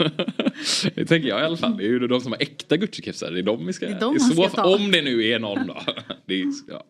Det 0.96 1.06
tänker 1.06 1.28
jag 1.30 1.40
i 1.42 1.44
alla 1.44 1.58
fall. 1.58 1.78
Det 1.78 1.84
är 1.84 1.88
ju 1.88 2.08
de 2.08 2.22
som 2.22 2.32
har 2.32 2.42
äkta 2.42 2.76
Gucci-kepsar. 2.78 3.32
Det 3.32 3.40
är 3.40 3.44
de 3.44 3.66
vi 3.68 3.74
ska... 3.74 3.86
Det 3.86 3.92
är 3.92 4.00
de 4.00 4.20
ska 4.20 4.50
ta. 4.50 4.76
om 4.76 4.92
det 4.92 5.02
nu 5.02 5.26
är 5.28 5.40
någon 5.40 5.68
då. 5.68 5.78
Det 6.28 6.42
är, 6.42 6.46
ja. 6.70 6.84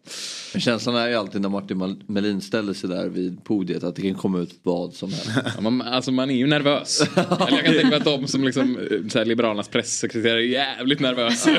Men 0.53 0.61
känslan 0.61 0.95
är 0.95 1.07
ju 1.09 1.15
alltid 1.15 1.41
när 1.41 1.49
Martin 1.49 1.97
Melin 2.07 2.41
ställer 2.41 2.73
sig 2.73 2.89
där 2.89 3.09
vid 3.09 3.43
podiet 3.43 3.83
att 3.83 3.95
det 3.95 4.01
kan 4.01 4.15
komma 4.15 4.39
ut 4.39 4.59
vad 4.63 4.93
som 4.93 5.09
helst. 5.09 5.29
Ja, 5.55 5.61
man, 5.61 5.81
alltså 5.81 6.11
man 6.11 6.29
är 6.29 6.35
ju 6.35 6.47
nervös. 6.47 7.01
Eller 7.15 7.25
jag 7.39 7.49
kan 7.65 7.73
tänka 7.73 7.87
mig 7.87 7.95
att 7.97 8.05
de 8.05 8.27
som 8.27 8.43
liksom, 8.43 8.77
eh, 8.77 9.07
så 9.09 9.17
här, 9.19 9.25
Liberalernas 9.45 9.67
pressekreterare 9.67 10.43
jävligt 10.45 10.99
nervösa. 10.99 11.49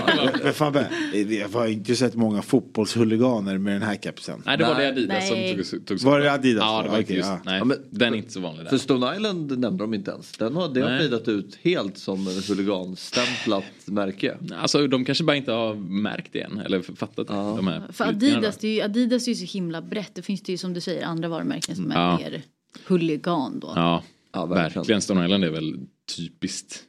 Men 0.44 0.52
Fabbe, 0.54 0.88
jag 1.28 1.48
har 1.48 1.66
inte 1.66 1.96
sett 1.96 2.14
många 2.14 2.42
fotbollshuliganer 2.42 3.58
med 3.58 3.72
den 3.74 3.82
här 3.82 3.96
kepsen. 3.96 4.42
Nej 4.46 4.58
det 4.58 4.64
var 4.64 4.74
det 4.74 4.78
Nej. 4.78 4.88
Adidas 4.88 5.28
som 5.28 5.36
Nej. 5.38 5.64
tog, 5.70 5.86
tog 5.86 6.00
Var 6.00 6.20
det 6.20 6.32
Adidas? 6.32 6.62
Ja 6.64 6.82
det 6.82 6.88
var 6.88 6.98
inte 6.98 7.06
Okej, 7.06 7.16
just, 7.16 7.28
ja. 7.28 7.40
nej, 7.44 7.58
Ja, 7.58 7.64
men- 7.64 7.78
den 7.90 8.14
är 8.14 8.18
inte 8.18 8.32
så 8.32 8.40
vanlig 8.40 8.64
För 8.64 8.70
där. 8.70 8.78
Stone 8.78 9.14
Island 9.16 9.58
nämnde 9.58 9.84
de 9.84 9.94
inte 9.94 10.10
ens. 10.10 10.32
Den 10.32 10.56
har, 10.56 10.68
det 10.74 10.80
har 10.80 10.90
Nej. 10.90 11.00
fidat 11.02 11.28
ut 11.28 11.58
helt 11.62 11.98
som 11.98 12.26
en 12.28 12.42
huliganstämplat 12.48 13.64
märke. 13.84 14.36
Alltså 14.60 14.86
de 14.86 15.04
kanske 15.04 15.24
bara 15.24 15.36
inte 15.36 15.52
har 15.52 15.74
märkt 15.74 16.32
det 16.32 16.40
än 16.40 16.58
eller 16.58 16.82
fattat 16.96 17.26
de 17.28 17.66
här 17.68 17.82
För 17.92 18.04
Adidas, 18.04 18.56
det 18.58 18.68
är 18.68 18.74
ju, 18.74 18.82
Adidas 18.82 19.26
är 19.28 19.32
ju 19.32 19.34
så 19.46 19.52
himla 19.58 19.82
brett. 19.82 20.14
Det 20.14 20.22
finns 20.22 20.42
det 20.42 20.52
ju 20.52 20.58
som 20.58 20.72
du 20.74 20.80
säger 20.80 21.04
andra 21.06 21.28
varumärken 21.28 21.76
som 21.76 21.90
är 21.90 21.94
Ja. 21.94 22.16
mer 22.18 22.42
huligan 22.86 23.60
då. 23.60 23.72
Ja, 23.76 24.02
Ja, 24.32 24.46
verkligen. 24.46 24.72
verkligen. 24.78 25.00
Stone 25.02 25.24
Island 25.24 25.44
är 25.44 25.50
väl 25.50 25.74
typiskt 26.16 26.82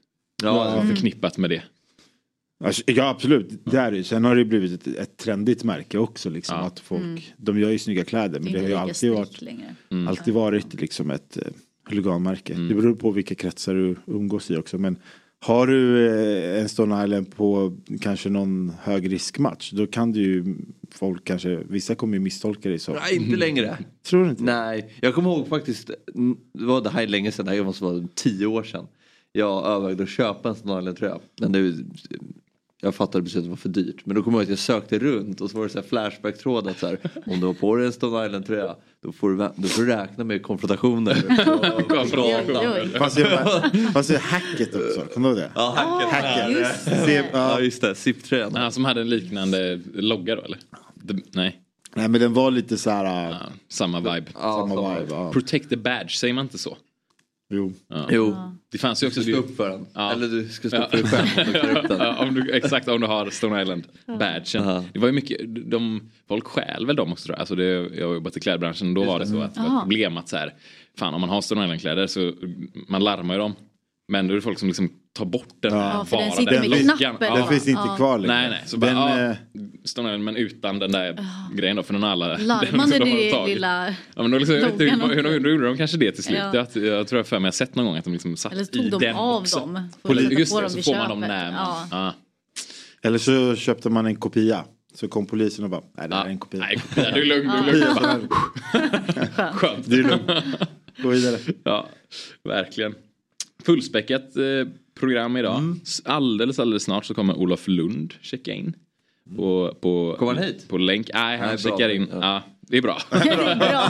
Ja, 0.44 0.84
förknippat 0.88 1.38
med 1.38 1.50
det. 1.50 1.64
Alltså, 2.64 2.82
Ja 2.86 3.10
absolut, 3.10 3.50
det 3.66 3.78
är 3.78 3.92
det. 3.92 4.04
Sen 4.04 4.26
har 4.26 4.36
det 4.36 4.46
blivit 4.46 4.88
ett, 4.88 4.98
ett 4.98 5.18
trendigt 5.18 5.64
märke 5.64 5.98
också. 5.98 6.30
Liksom, 6.30 6.56
Ja. 6.58 6.64
att 6.66 6.80
folk, 6.80 7.34
De 7.38 7.60
gör 7.60 7.70
ju 7.70 7.80
snygga 7.80 8.06
kläder 8.06 8.40
men 8.40 8.54
Det 8.54 8.60
har 8.60 8.68
ju 8.68 8.74
alltid 8.74 9.12
varit, 9.12 9.42
längre. 9.42 9.76
alltid 10.08 10.34
varit 10.34 10.74
liksom 10.82 11.12
ett 11.12 11.38
eh, 11.38 11.44
huliganmärke. 11.90 12.54
Det 12.54 12.74
beror 12.76 12.96
på 12.96 13.12
vilka 13.12 13.36
kretsar 13.36 13.74
du 13.76 13.96
umgås 14.06 14.52
i 14.52 14.58
också. 14.58 14.78
Men 14.78 14.98
har 15.40 15.68
du 15.68 16.08
eh, 16.08 16.62
en 16.62 16.70
Stone 16.70 17.04
Island 17.04 17.36
på 17.36 17.78
kanske 18.02 18.30
någon 18.30 18.72
högriskmatch 18.82 19.72
då 19.72 19.88
kan 19.88 20.12
du 20.12 20.22
ju 20.22 20.56
folk 20.92 21.24
kanske, 21.24 21.56
vissa 21.70 21.96
kommer 21.96 22.14
ju 22.14 22.20
misstolka 22.20 22.70
dig 22.70 22.80
så. 22.80 22.94
Nej, 22.94 23.16
inte 23.16 23.36
längre. 23.38 23.78
Tror 24.06 24.24
du 24.24 24.30
inte? 24.30 24.44
Nej, 24.44 24.94
jag 25.02 25.14
kommer 25.16 25.30
ihåg 25.30 25.48
faktiskt, 25.48 25.90
mm, 26.16 26.38
det 26.54 26.66
var 26.66 26.82
det 26.82 26.90
här 26.90 27.04
är 27.04 27.08
länge 27.08 27.32
sedan, 27.32 27.46
det 27.46 27.64
måste 27.64 27.84
vara 27.84 28.08
tio 28.16 28.46
år 28.46 28.64
sedan. 28.64 28.88
Jag 29.32 29.66
övervägde 29.68 30.04
att 30.04 30.10
köpa 30.10 30.50
en 30.50 30.56
Island 30.80 30.98
tröja. 30.98 31.20
Men 31.42 31.52
det, 31.52 31.74
jag 32.82 32.96
fattade 32.96 33.24
precis 33.24 33.38
att 33.38 33.44
det 33.44 33.50
var 33.50 33.56
för 33.58 33.70
dyrt. 33.70 34.06
Men 34.06 34.16
då 34.16 34.24
kommer 34.24 34.38
jag 34.38 34.42
ihåg 34.44 34.46
att 34.46 34.50
jag 34.50 34.60
sökte 34.60 35.00
runt 35.00 35.42
och 35.42 35.50
så 35.52 35.58
var 35.58 35.64
det 35.64 35.70
så 35.70 35.80
här 35.80 35.88
flashback-tråd 35.88 36.68
att 36.68 36.80
så 36.80 36.88
här, 36.88 37.00
om 37.26 37.40
du 37.40 37.46
har 37.46 37.54
på 37.54 37.76
dig 37.76 37.86
en 37.86 37.94
Stone 37.94 38.26
Island 38.26 38.46
tröja 38.46 38.76
då 39.04 39.12
får 39.12 39.30
du, 39.30 39.38
då 39.56 39.68
får 39.68 39.82
du 39.82 39.88
räkna 39.88 40.24
med 40.24 40.44
konfrontationer. 40.44 41.16
Fast 43.00 43.16
det 43.16 43.92
fast 43.94 44.10
det 44.10 44.16
är 44.16 44.20
hacket 44.20 44.76
också, 44.76 45.02
kommer 45.14 45.30
du 45.30 45.36
ihåg 45.36 45.44
det? 45.44 45.52
Ja, 45.56 45.74
hacket. 45.78 46.12
Hacket. 46.12 46.58
just 46.58 46.84
Se- 47.06 47.18
Ja 47.18 47.28
ja. 47.34 47.60
just 47.60 47.82
det, 47.82 47.96
SIP-tröjan. 47.96 48.52
Ja, 48.56 48.72
som 48.72 48.86
hade 48.86 49.02
en 49.02 49.10
liknande 49.10 49.82
logga 49.94 50.36
då 50.36 50.42
eller? 50.42 50.58
Det, 50.96 51.20
nej, 51.34 51.60
Nej 51.96 52.08
men 52.08 52.22
den 52.22 52.34
var 52.34 52.52
lite 52.52 52.78
så 52.78 52.90
här, 52.90 53.30
ja, 53.30 53.38
samma 53.70 54.00
vibe. 54.00 54.32
samma 54.34 55.00
vibe. 55.00 55.08
Ja. 55.16 55.32
Protect 55.34 55.70
the 55.70 55.78
badge, 55.78 56.12
säger 56.18 56.34
man 56.34 56.46
inte 56.46 56.58
så? 56.58 56.78
Jo. 57.50 57.74
Jo, 58.10 58.36
Det 58.72 58.78
fanns 58.78 59.04
ju 59.04 59.06
du 59.06 59.10
också... 59.10 59.22
ska 59.22 59.32
stå 59.32 59.40
upp 59.40 59.56
för 59.56 59.70
den. 59.70 59.86
Ja. 59.94 60.12
Eller 60.12 60.28
du 60.28 60.48
ska 60.50 60.68
stå 60.68 60.78
upp 60.84 60.90
för 60.90 60.98
dig 60.98 61.06
själv 61.06 61.78
om 61.78 61.88
du. 61.88 61.96
Ja, 62.04 62.28
om 62.28 62.34
du, 62.34 62.52
exakt 62.52 62.88
om 62.88 63.02
du 63.02 63.08
har 63.08 63.30
Stone 63.30 63.62
Island 63.62 63.88
badgen. 64.06 64.64
Ja. 64.64 64.84
Det 64.94 65.00
var 65.00 65.08
ju 65.08 65.14
mycket, 65.14 65.40
de, 65.72 66.02
folk 66.28 66.48
stjäl 66.48 66.86
väl 66.86 66.96
dem 66.96 67.12
också 67.12 67.26
tror 67.26 67.36
jag. 67.36 67.40
Alltså 67.40 67.56
det, 67.56 67.64
jag 67.98 68.08
har 68.08 68.14
jobbat 68.14 68.38
i 68.38 68.40
klädbranschen 68.40 68.94
då 68.94 69.04
var 69.04 69.20
det 69.20 69.28
så 69.28 69.42
att 69.42 69.56
det 69.56 69.62
var 69.62 69.68
ett 69.68 69.82
problem 69.82 70.18
att 70.18 70.30
så 70.30 70.38
här, 70.38 70.54
fan 70.98 71.14
om 71.14 71.22
man 71.22 71.30
har 71.30 71.42
Stone 71.42 71.64
Island 71.64 71.82
kläder 71.82 72.08
så 72.08 72.34
man 72.88 73.04
larmar 73.04 73.34
ju 73.34 73.40
dem. 73.40 73.56
Men 74.12 74.28
då 74.28 74.34
är 74.34 74.36
det 74.36 74.42
folk 74.42 74.60
som 74.60 74.68
liksom 74.68 74.90
tar 75.18 75.26
bort 75.26 75.48
den 75.60 75.74
Ja, 75.78 76.06
för 76.06 76.18
den 76.18 76.30
bara 76.30 76.38
sitter 76.38 76.60
med 76.60 76.70
loggan. 76.70 76.98
knappen. 76.98 77.28
Ja. 77.28 77.36
Den 77.36 77.48
finns 77.48 77.68
inte 77.68 77.82
Ja. 77.88 77.96
kvar 77.96 78.18
längre. 78.20 78.34
Nej 78.34 78.50
nej, 78.50 78.62
så 78.66 78.78
bara, 78.78 78.92
den, 78.92 78.98
ja, 79.00 79.36
Island 79.84 80.24
men 80.24 80.36
utan 80.36 80.80
den 80.80 80.92
där 80.92 81.26
grejen 81.56 81.76
då 81.76 81.84
för 81.84 81.94
den 81.94 82.04
har 82.04 82.10
alla. 82.10 82.38
Larmade 82.38 82.92
den 83.00 83.32
tagit. 83.32 83.48
lilla... 83.56 83.88
Ja 83.88 84.22
men 84.22 84.32
då 84.32 84.38
liksom, 84.38 84.56
loggan 84.56 84.80
hur, 84.80 85.16
hur, 85.24 85.24
hur, 85.40 85.52
gjorde 85.52 85.66
de 85.66 85.78
kanske 85.78 85.98
det 85.98 86.12
till 86.12 86.24
slut? 86.24 86.40
Ja. 86.54 86.66
Jag, 86.74 86.84
jag 86.84 87.08
tror 87.08 87.20
jag 87.20 87.28
för 87.28 87.40
mig 87.40 87.48
jag 87.48 87.54
sett 87.54 87.76
någon 87.76 87.86
gång 87.86 87.98
att 87.98 88.04
de 88.04 88.14
liksom 88.14 88.38
satt 88.38 88.52
Eller 88.54 88.64
så 88.64 88.72
i 88.72 88.90
tog 88.90 88.92
de 89.00 89.06
den 89.06 89.16
av 89.16 89.36
också. 89.42 89.60
dem. 89.60 89.90
För 90.02 90.10
Poli- 90.10 90.40
Just 90.40 90.56
det, 90.56 90.62
dem 90.62 90.70
så 90.70 90.82
får 90.82 90.96
man 90.96 91.10
dem 91.10 91.20
när 91.20 91.52
man... 91.52 91.54
Ja. 91.54 91.88
Ja. 91.92 92.14
Eller 93.04 93.18
så 93.18 93.56
köpte 93.56 93.90
man 93.90 94.06
en 94.06 94.16
kopia. 94.16 94.64
Så 94.94 95.08
kom 95.08 95.26
polisen 95.26 95.64
och 95.64 95.70
bara, 95.70 95.82
nej 95.98 96.10
det 96.10 96.16
här 96.16 96.26
är 96.26 96.30
en 96.30 96.38
kopia. 96.40 96.60
Nej, 96.60 96.78
kopia, 96.90 97.12
du 97.12 97.22
är 97.22 97.26
lugn, 97.26 97.52
du 97.66 97.70
är 97.82 98.02
lugn. 98.14 98.28
Skönt. 99.54 99.90
Det 99.90 99.96
är 99.96 100.04
lugnt. 100.04 100.32
Gå 101.04 101.10
vidare. 101.10 101.38
Ja, 101.64 101.90
verkligen. 102.44 102.96
Fullspäckat 103.66 104.36
eh, 104.38 104.44
program 105.00 105.38
idag. 105.38 105.58
Mm. 105.58 105.80
Alldeles, 106.06 106.60
alldeles 106.60 106.84
snart 106.84 107.06
så 107.06 107.14
kommer 107.14 107.34
Olof 107.34 107.68
Lund 107.68 108.14
checka 108.22 108.54
in. 108.54 108.74
På, 109.36 109.78
på, 109.82 110.16
Kommer 110.20 110.34
han 110.34 110.44
hit? 110.44 110.70
På 110.70 110.78
länk. 110.78 111.10
Nej, 111.14 111.38
han 111.38 111.48
Nej, 111.48 111.58
bra. 111.64 111.72
checkar 111.72 111.90
in. 111.90 112.08
Ja. 112.12 112.18
Ja. 112.22 112.44
det 112.62 112.78
är 112.78 112.82
bra. 112.82 112.98
Bra. 113.60 113.90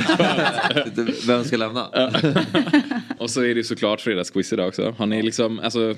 Vem 1.27 1.43
ska 1.43 1.57
lämna? 1.57 1.87
Och 3.19 3.29
så 3.29 3.43
är 3.43 3.55
det 3.55 3.63
såklart 3.63 4.01
fredagsquiz 4.01 4.53
idag 4.53 4.67
också. 4.67 4.95
Har 4.97 5.05
ni 5.05 5.21
liksom, 5.21 5.59
alltså. 5.59 5.95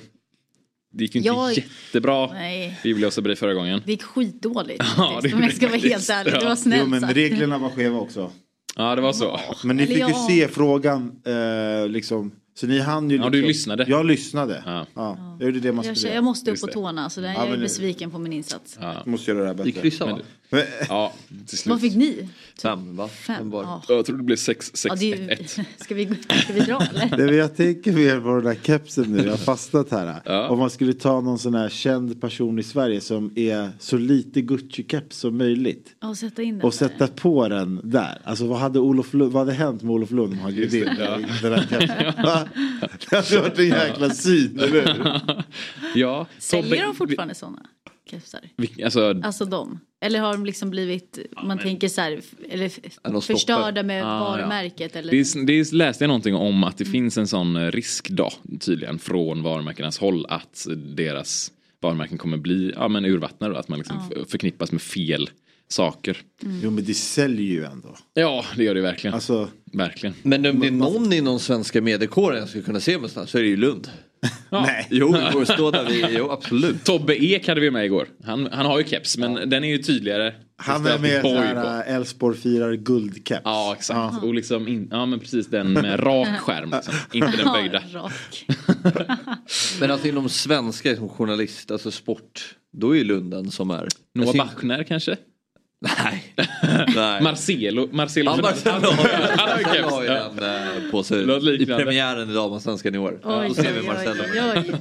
Det 0.92 1.04
gick 1.04 1.16
ju 1.16 1.20
inte 1.20 1.28
Jag- 1.28 1.54
jättebra. 1.54 2.28
Nej. 2.34 2.80
Vi 2.84 2.94
blev 2.94 3.10
så 3.10 3.22
bli 3.22 3.36
förra 3.36 3.54
gången. 3.54 3.82
Det 3.86 3.92
gick 3.92 4.04
skitdåligt 4.04 4.84
Ja, 4.98 5.20
det 5.24 5.34
om 5.34 5.42
jag 5.44 5.54
ska 5.54 5.68
vara 5.68 5.78
helt 5.78 6.10
ärlig. 6.10 6.34
Det 6.34 6.46
var 6.46 6.56
snällt 6.56 6.82
Jo 6.84 6.90
men 6.90 7.02
sagt. 7.02 7.16
reglerna 7.16 7.58
var 7.58 7.70
skeva 7.70 8.00
också. 8.00 8.32
Ja, 8.76 8.96
det 8.96 9.02
var 9.02 9.14
så. 9.14 9.40
Men 9.64 9.78
ni 9.78 9.84
Eller 9.84 9.96
fick 9.96 10.08
ju 10.08 10.14
se 10.14 10.48
frågan 10.48 11.22
eh, 11.26 11.88
liksom. 11.90 12.32
Så 12.60 12.68
ni 12.68 12.80
hann 12.80 13.10
ju 13.10 13.16
Ja, 13.18 13.24
liksom, 13.24 13.42
du 13.42 13.48
lyssnade. 13.48 13.86
Jag 13.88 14.06
lyssnade. 14.06 14.64
Ja. 14.66 14.86
Ja. 14.94 15.38
Jag 15.40 15.46
gjorde 15.46 15.60
det 15.60 15.72
man 15.72 15.86
Jag, 15.86 15.98
skulle 15.98 16.10
jag 16.10 16.16
göra. 16.16 16.22
måste 16.22 16.52
upp 16.52 16.60
på 16.62 16.68
det. 16.68 16.74
tårna 16.74 17.10
så 17.10 17.22
där, 17.22 17.28
Ja, 17.28 17.34
jag 17.38 17.48
är 17.48 17.52
det- 17.52 17.58
besviken 17.58 18.12
på 18.12 18.20
min 18.20 18.34
insats. 18.34 18.78
Ja. 18.82 18.94
Måste 19.06 19.32
göra 19.32 19.42
det 19.42 19.48
här 19.48 19.54
bättre. 19.54 19.72
kryssade 19.72 20.12
va? 20.12 20.20
Men, 20.52 20.64
Ja, 20.90 21.14
till 21.48 21.58
slut. 21.58 21.72
Vad 21.72 21.82
fick 21.82 21.96
ni? 21.96 22.30
Fem 22.62 22.96
va? 22.96 23.08
Fem? 23.08 23.50
var. 23.50 23.64
Ja. 23.64 23.84
Jag 23.88 24.06
tror 24.06 24.18
det 24.18 24.24
blev 24.24 24.36
6 24.36 24.72
Ja, 24.74 24.78
6 24.78 25.00
det 25.00 25.14
är, 25.14 25.32
1 25.32 25.58
ju- 25.58 25.64
ska, 25.78 25.96
vi, 25.96 26.06
ska 26.44 26.54
vi 26.54 26.60
dra 26.60 26.82
eller? 26.82 27.18
det, 27.18 27.26
men 27.26 27.36
jag 27.36 27.56
tänker 27.56 27.92
mer 27.94 28.20
på 28.22 28.28
den 28.36 28.44
där 28.44 28.58
kepsen 28.64 29.04
nu. 29.04 29.24
Jag 29.24 29.30
har 29.32 29.38
fastnat 29.38 29.92
här. 29.92 30.22
Ja. 30.26 30.50
Om 30.50 30.60
man 30.60 30.70
skulle 30.70 30.94
ta 30.94 31.22
någon 31.22 31.40
sån 31.40 31.54
här 31.56 31.70
känd 31.70 32.22
person 32.22 32.60
i 32.60 32.64
Sverige 32.64 33.02
som 33.02 33.32
är 33.36 33.70
så 33.80 33.98
lite 33.98 34.42
Gucci-keps 34.42 35.10
som 35.14 35.38
möjligt. 35.38 35.96
Ja, 36.02 36.16
sätta 36.16 36.42
in 36.42 36.54
den 36.58 36.64
Och 36.68 36.74
sätta 36.74 37.08
på 37.08 37.48
den 37.48 37.82
där. 37.84 38.22
Alltså 38.24 38.48
vad 38.48 38.60
hade, 38.60 38.80
Olof 38.80 39.14
Lund, 39.14 39.32
vad 39.34 39.42
hade 39.42 39.54
hänt 39.58 39.84
med 39.84 39.92
Olof 39.92 40.12
Lund 40.12 40.34
om 40.34 40.40
han 40.40 40.52
gled 40.54 40.74
in 40.74 40.86
det, 40.86 41.26
i 41.40 41.42
den 41.42 41.52
där 41.52 41.68
kepsen? 41.70 42.14
Va? 42.24 42.48
Det 43.10 43.16
hade 43.16 43.42
varit 43.42 43.60
en 43.60 43.68
jäkla 43.68 44.10
syn, 44.10 44.60
eller 44.60 44.94
hur? 44.94 45.22
Ja. 45.96 46.28
Säljer 46.38 46.84
de 46.86 46.96
fortfarande 46.96 47.36
sådana 47.36 47.60
kepsar? 48.12 48.40
Alltså, 48.84 49.22
Alltså 49.24 49.46
de? 49.46 49.80
Eller 50.02 50.20
har 50.20 50.34
de 50.34 50.46
liksom 50.46 50.70
blivit, 50.70 51.20
man 51.44 51.60
tänker 51.60 51.88
så 51.88 52.02
här, 52.02 52.22
eller 52.50 52.72
Ja, 53.04 53.22
förstörda 53.22 53.84
med 53.84 54.04
Ah, 54.06 54.20
varumärket 54.20 54.96
eller? 54.96 55.12
Det, 55.12 55.20
är- 55.20 55.46
det 55.46 55.72
läste 55.72 56.04
jag 56.04 56.08
någonting 56.08 56.36
om 56.36 56.64
att 56.64 56.78
det 56.78 56.86
finns 56.86 57.18
en 57.18 57.28
sån 57.28 57.56
eh, 57.56 57.72
risk 57.72 58.10
då 58.10 58.30
tydligen 58.60 59.00
från 59.00 59.44
varumärkenas 59.44 59.98
håll 59.98 60.26
att 60.30 60.68
deras 60.96 61.52
varumärken 61.82 62.18
kommer 62.18 62.38
bli 62.38 62.74
ja, 62.76 62.88
men 62.88 63.06
urvattnade 63.06 63.54
och 63.54 63.60
att 63.60 63.68
man 63.68 63.80
liksom 63.80 64.10
f- 64.12 64.28
förknippas 64.28 64.72
med 64.72 64.82
fel 64.82 65.30
saker. 65.68 66.18
Jo 66.64 66.72
men 66.72 66.84
det 66.86 66.94
säljer 66.94 67.46
ju 67.54 67.66
ändå. 67.66 67.96
Ja, 68.14 68.46
det 68.58 68.64
gör 68.64 68.76
det 68.76 68.82
verkligen. 68.82 69.14
Alltså, 69.14 69.50
verkligen. 69.74 70.16
Men 70.24 70.46
om 70.46 70.60
det 70.60 70.68
är 70.68 70.72
någon 70.72 71.14
inom 71.14 71.40
svenska 71.40 71.82
mediekåren 71.82 72.40
jag 72.40 72.50
skulle 72.50 72.64
kunna 72.64 72.80
se 72.80 72.94
någonstans 72.94 73.30
så 73.30 73.38
är 73.38 73.42
det 73.42 73.48
ju 73.48 73.58
Lund. 73.58 73.90
Nej. 74.50 74.88
Jo, 74.90 75.12
det 75.12 75.30
går 75.34 75.42
att 75.42 75.48
stå 75.48 75.72
där 75.72 75.86
vi, 75.86 76.06
jo 76.18 76.32
absolut. 76.32 76.84
Tobbe 76.84 77.24
Ek 77.24 77.48
hade 77.48 77.62
vi 77.62 77.72
med 77.72 77.86
igår. 77.86 78.08
Han, 78.24 78.50
han 78.52 78.66
har 78.66 78.80
ju 78.80 78.86
keps 78.86 79.18
men 79.18 79.50
den 79.50 79.64
är 79.64 79.68
ju 79.68 79.78
tydligare. 79.78 80.34
Han 80.58 80.86
är 80.88 81.00
med 81.00 81.16
alltid 81.16 81.22
sån 81.22 81.22
boy 81.22 81.54
på. 81.54 81.60
här 81.60 81.88
äh, 81.90 81.96
Elfsborg 81.96 82.38
firar 82.38 82.74
guldkeps. 82.74 83.42
Ja 83.44 83.74
exakt. 83.78 84.24
Och 84.24 84.34
liksom 84.34 84.68
in, 84.68 84.88
ja 84.92 85.06
men 85.06 85.20
precis 85.20 85.48
den 85.48 85.74
med 85.74 86.06
rak 86.06 86.40
skärm. 86.40 86.72
Liksom. 86.72 86.94
Inte 87.14 87.38
den 87.38 87.54
böjda. 87.54 87.84
Ja, 87.94 88.00
rak. 88.00 88.46
Men 89.80 89.92
alltså 89.92 90.08
inom 90.08 90.30
svenska 90.30 90.96
som 90.96 91.10
journalist, 91.10 91.72
alltså 91.72 91.92
sport, 91.92 92.56
då 92.78 92.92
är 92.92 92.98
ju 92.98 93.04
Lund 93.04 93.32
den 93.32 93.52
som 93.52 93.72
är. 93.72 93.88
Noah 94.16 94.32
ser- 94.32 94.38
Bachner 94.38 94.84
kanske? 94.84 95.18
Nej. 95.82 96.24
Nej. 96.96 97.22
Marcelo. 97.24 97.90
Marcelo. 97.92 98.32
Ja, 98.32 98.42
Marcelo 98.42 98.74
har 99.90 100.04
ju- 100.04 100.10
har 100.10 100.20
har 100.20 100.42
den 100.82 100.92
på 100.92 101.04
sig 101.04 101.22
i 101.62 101.66
premiären 101.66 102.30
i 102.30 102.34
Damallsvenskan 102.34 102.96
i 102.96 102.98
år. 102.98 103.20
Oj, 103.24 103.46
Då 103.48 103.54
ser 103.54 103.74
vi 103.74 103.88
Marcelo. 103.88 104.24
oj, 104.34 104.42
oj. 104.56 104.74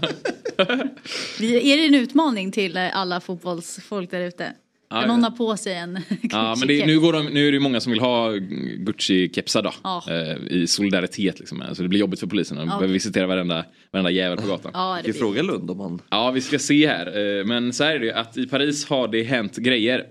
Är 1.73 1.77
det 1.77 1.87
en 1.87 1.95
utmaning 1.95 2.53
till 2.53 2.77
eh, 2.77 2.97
alla 2.97 3.21
fotbollsfolk 3.21 4.11
där 4.11 4.21
ute? 4.21 4.53
Ja, 4.91 5.01
Kan 5.01 5.09
någon 5.09 5.21
ja. 5.23 5.29
ha 5.29 5.37
på 5.37 5.57
sig 5.57 5.75
en 5.75 5.99
Ja, 6.23 6.55
men 6.59 6.69
det, 6.69 6.75
Gucci-keps? 6.75 6.87
nu, 6.87 7.01
går 7.01 7.13
de, 7.13 7.27
nu 7.27 7.41
är 7.49 7.51
det 7.53 7.55
ju 7.57 7.61
många 7.61 7.81
som 7.81 7.93
vill 7.93 8.01
ha 8.01 8.31
Gucci-kepsar 8.79 9.63
då. 9.63 9.73
Ja. 9.83 10.03
Eh, 10.09 10.37
I 10.51 10.67
solidaritet 10.67 11.39
liksom. 11.39 11.65
Så 11.73 11.83
det 11.83 11.89
blir 11.89 12.01
jobbigt 12.01 12.21
för 12.21 12.27
polisen. 12.27 12.57
De 12.57 12.67
behöver 12.69 12.87
visitera 12.89 13.27
varenda, 13.27 13.65
varenda 13.93 14.11
jävel 14.11 14.39
på 14.39 14.47
gatan. 14.47 14.71
Ja, 14.75 14.95
det 14.97 15.03
Vi 15.09 15.13
blir. 15.13 15.21
frågar 15.21 15.43
Lund 15.43 15.71
om 15.71 15.81
han... 15.81 16.01
Ja, 16.11 16.31
vi 16.31 16.41
ska 16.41 16.59
se 16.59 16.87
här. 16.87 17.39
Eh, 17.39 17.45
Men 17.45 17.73
så 17.73 17.85
här 17.85 17.95
är 17.95 17.99
det 17.99 18.07
ju 18.07 18.13
att 18.13 18.37
i 18.37 18.47
Paris 18.47 18.89
har 18.89 19.09
det 19.09 19.23
hänt 19.23 19.57
grejer. 19.57 20.05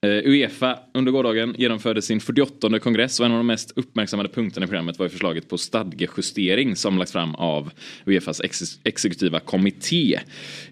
Eh, 0.00 0.10
Uefa 0.30 0.78
under 0.94 1.12
gårdagen 1.12 1.54
genomförde 1.58 2.02
sin 2.02 2.20
48 2.20 2.78
kongress 2.78 3.20
och 3.20 3.26
en 3.26 3.32
av 3.32 3.38
de 3.38 3.46
mest 3.46 3.72
uppmärksammade 3.78 4.28
punkterna 4.28 4.64
i 4.64 4.66
programmet 4.66 4.98
var 4.98 5.06
ju 5.06 5.10
förslaget 5.10 5.48
på 5.48 5.58
stadgejustering 5.58 6.76
som 6.76 6.98
lagts 6.98 7.12
fram 7.12 7.34
av 7.34 7.70
Uefas 8.06 8.40
ex- 8.40 8.80
exekutiva 8.84 9.40
kommitté. 9.40 10.20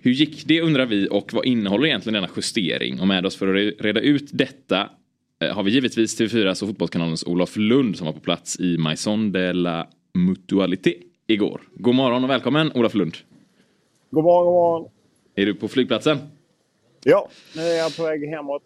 Hur 0.02 0.10
gick 0.12 0.44
det 0.46 0.60
undrar 0.60 0.86
vi 0.86 1.08
och 1.10 1.32
vad 1.32 1.44
innehåller 1.46 1.86
egentligen 1.86 2.14
denna 2.14 2.28
justering? 2.36 3.00
Och 3.00 3.06
med 3.08 3.26
oss 3.26 3.36
för 3.36 3.48
att 3.48 3.54
re- 3.54 3.82
reda 3.82 4.00
ut 4.00 4.28
detta 4.32 4.90
eh, 5.42 5.54
har 5.54 5.62
vi 5.62 5.70
givetvis 5.70 6.20
TV4 6.20 6.50
och 6.50 6.58
Fotbollskanalens 6.68 7.24
Olof 7.26 7.56
Lund 7.56 7.96
som 7.96 8.06
var 8.06 8.12
på 8.14 8.20
plats 8.20 8.60
i 8.60 8.78
Maison 8.78 9.32
de 9.32 9.52
la 9.52 9.86
Mutualité 10.14 10.94
igår. 11.26 11.60
God 11.74 11.94
morgon 11.94 12.24
och 12.24 12.30
välkommen 12.30 12.72
Olof 12.74 12.94
Lund. 12.94 13.16
God 14.10 14.24
morgon, 14.24 14.44
god 14.46 14.54
morgon. 14.54 14.90
Är 15.34 15.46
du 15.46 15.54
på 15.54 15.68
flygplatsen? 15.68 16.18
Ja, 17.04 17.28
nu 17.56 17.62
är 17.62 17.76
jag 17.76 17.96
på 17.96 18.02
väg 18.02 18.28
hemåt. 18.28 18.62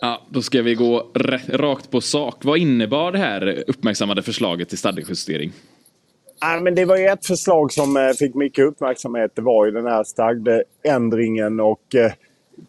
Ja, 0.00 0.22
då 0.30 0.42
ska 0.42 0.62
vi 0.62 0.74
gå 0.74 1.06
rakt 1.48 1.90
på 1.90 2.00
sak. 2.00 2.44
Vad 2.44 2.58
innebar 2.58 3.12
det 3.12 3.18
här 3.18 3.64
uppmärksammade 3.66 4.22
förslaget 4.22 4.68
till 4.68 4.78
stadgejustering? 4.78 5.52
Ja, 6.40 6.60
men 6.62 6.74
det 6.74 6.84
var 6.84 6.96
ju 6.96 7.06
ett 7.06 7.26
förslag 7.26 7.72
som 7.72 7.96
eh, 7.96 8.10
fick 8.18 8.34
mycket 8.34 8.64
uppmärksamhet. 8.64 9.32
Det 9.34 9.42
var 9.42 9.66
ju 9.66 9.70
den 9.70 9.86
här 9.86 10.04
stadgeändringen 10.04 11.60
och 11.60 11.94
eh, 11.94 12.12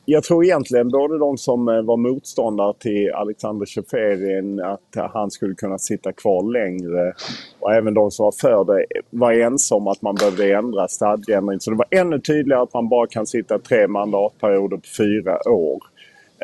jag 0.06 0.24
tror 0.24 0.46
egentligen 0.46 0.90
både 0.90 1.18
de 1.18 1.38
som 1.38 1.68
eh, 1.68 1.82
var 1.82 1.98
motståndare 1.98 2.74
till 2.80 3.12
Alexander 3.14 3.66
Tjofärin 3.66 4.62
att 4.62 5.12
han 5.14 5.32
skulle 5.32 5.56
kunna 5.56 5.78
sitta 5.78 6.12
kvar 6.12 6.54
längre 6.54 7.14
och 7.60 7.74
även 7.74 7.94
de 7.94 8.12
som 8.12 8.24
var 8.24 8.32
för 8.32 8.66
det 8.66 8.86
var 9.10 9.32
ense 9.32 9.76
om 9.76 9.88
att 9.88 10.02
man 10.02 10.16
behövde 10.16 10.56
ändra 10.56 10.88
stadgeändringen. 10.88 11.60
Så 11.60 11.72
det 11.72 11.78
var 11.78 11.88
ännu 11.92 12.20
tydligare 12.20 12.64
att 12.64 12.74
man 12.74 12.90
bara 12.90 13.08
kan 13.08 13.28
sitta 13.28 13.60
tre 13.60 13.88
mandatperioder 13.88 14.78
på 14.78 14.88
fyra 14.98 15.50
år. 15.50 15.91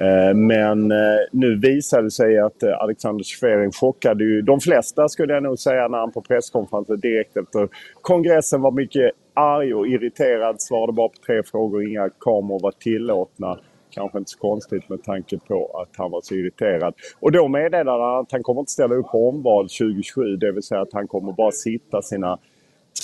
Eh, 0.01 0.34
men 0.36 0.92
eh, 0.92 0.98
nu 1.32 1.60
visade 1.60 2.04
det 2.04 2.12
sig 2.12 2.39
att 2.39 2.63
eh, 2.63 2.82
Alexander 2.82 3.24
Schwerin 3.24 3.72
chockade 3.72 4.24
ju 4.24 4.42
de 4.42 4.60
flesta 4.60 5.10
skulle 5.10 5.34
jag 5.34 5.44
nog 5.44 5.60
säga 5.60 5.88
när 5.88 5.98
han 5.98 6.12
på 6.12 6.22
presskonferensen 6.22 7.00
direkt 7.00 7.38
efter 7.38 7.70
kongressen 8.01 8.62
var 8.62 8.72
mycket 8.72 9.12
arg 9.34 9.74
och 9.74 9.88
irriterad. 9.88 10.62
Svarade 10.62 10.94
bara 10.94 11.10
på 11.10 11.18
tre 11.25 11.44
frågor. 11.44 11.88
Inga 11.88 12.10
kameror 12.10 12.60
var 12.60 12.72
tillåtna. 12.72 13.60
Kanske 13.89 14.18
inte 14.18 14.32
så 14.32 14.39
konstigt 14.39 14.89
med 14.89 15.04
tanke 15.04 15.38
på 15.48 15.82
att 15.82 15.98
han 15.98 16.12
var 16.12 16.22
så 16.22 16.36
irriterad. 16.36 16.94
Och 17.20 17.32
då 17.32 17.48
meddelade 17.48 18.04
han 18.04 18.20
att 18.20 18.32
han 18.32 18.44
kommer 18.44 18.60
inte 18.62 18.72
ställa 18.72 18.96
upp 18.96 19.08
på 19.12 19.30
omval 19.30 19.63
2027. 19.63 20.36
Det 20.36 20.51
vill 20.51 20.63
säga 20.63 20.82
att 20.82 20.94
han 20.94 21.08
kommer 21.08 21.32
bara 21.32 21.51
sitta 21.51 22.01
sina 22.01 22.39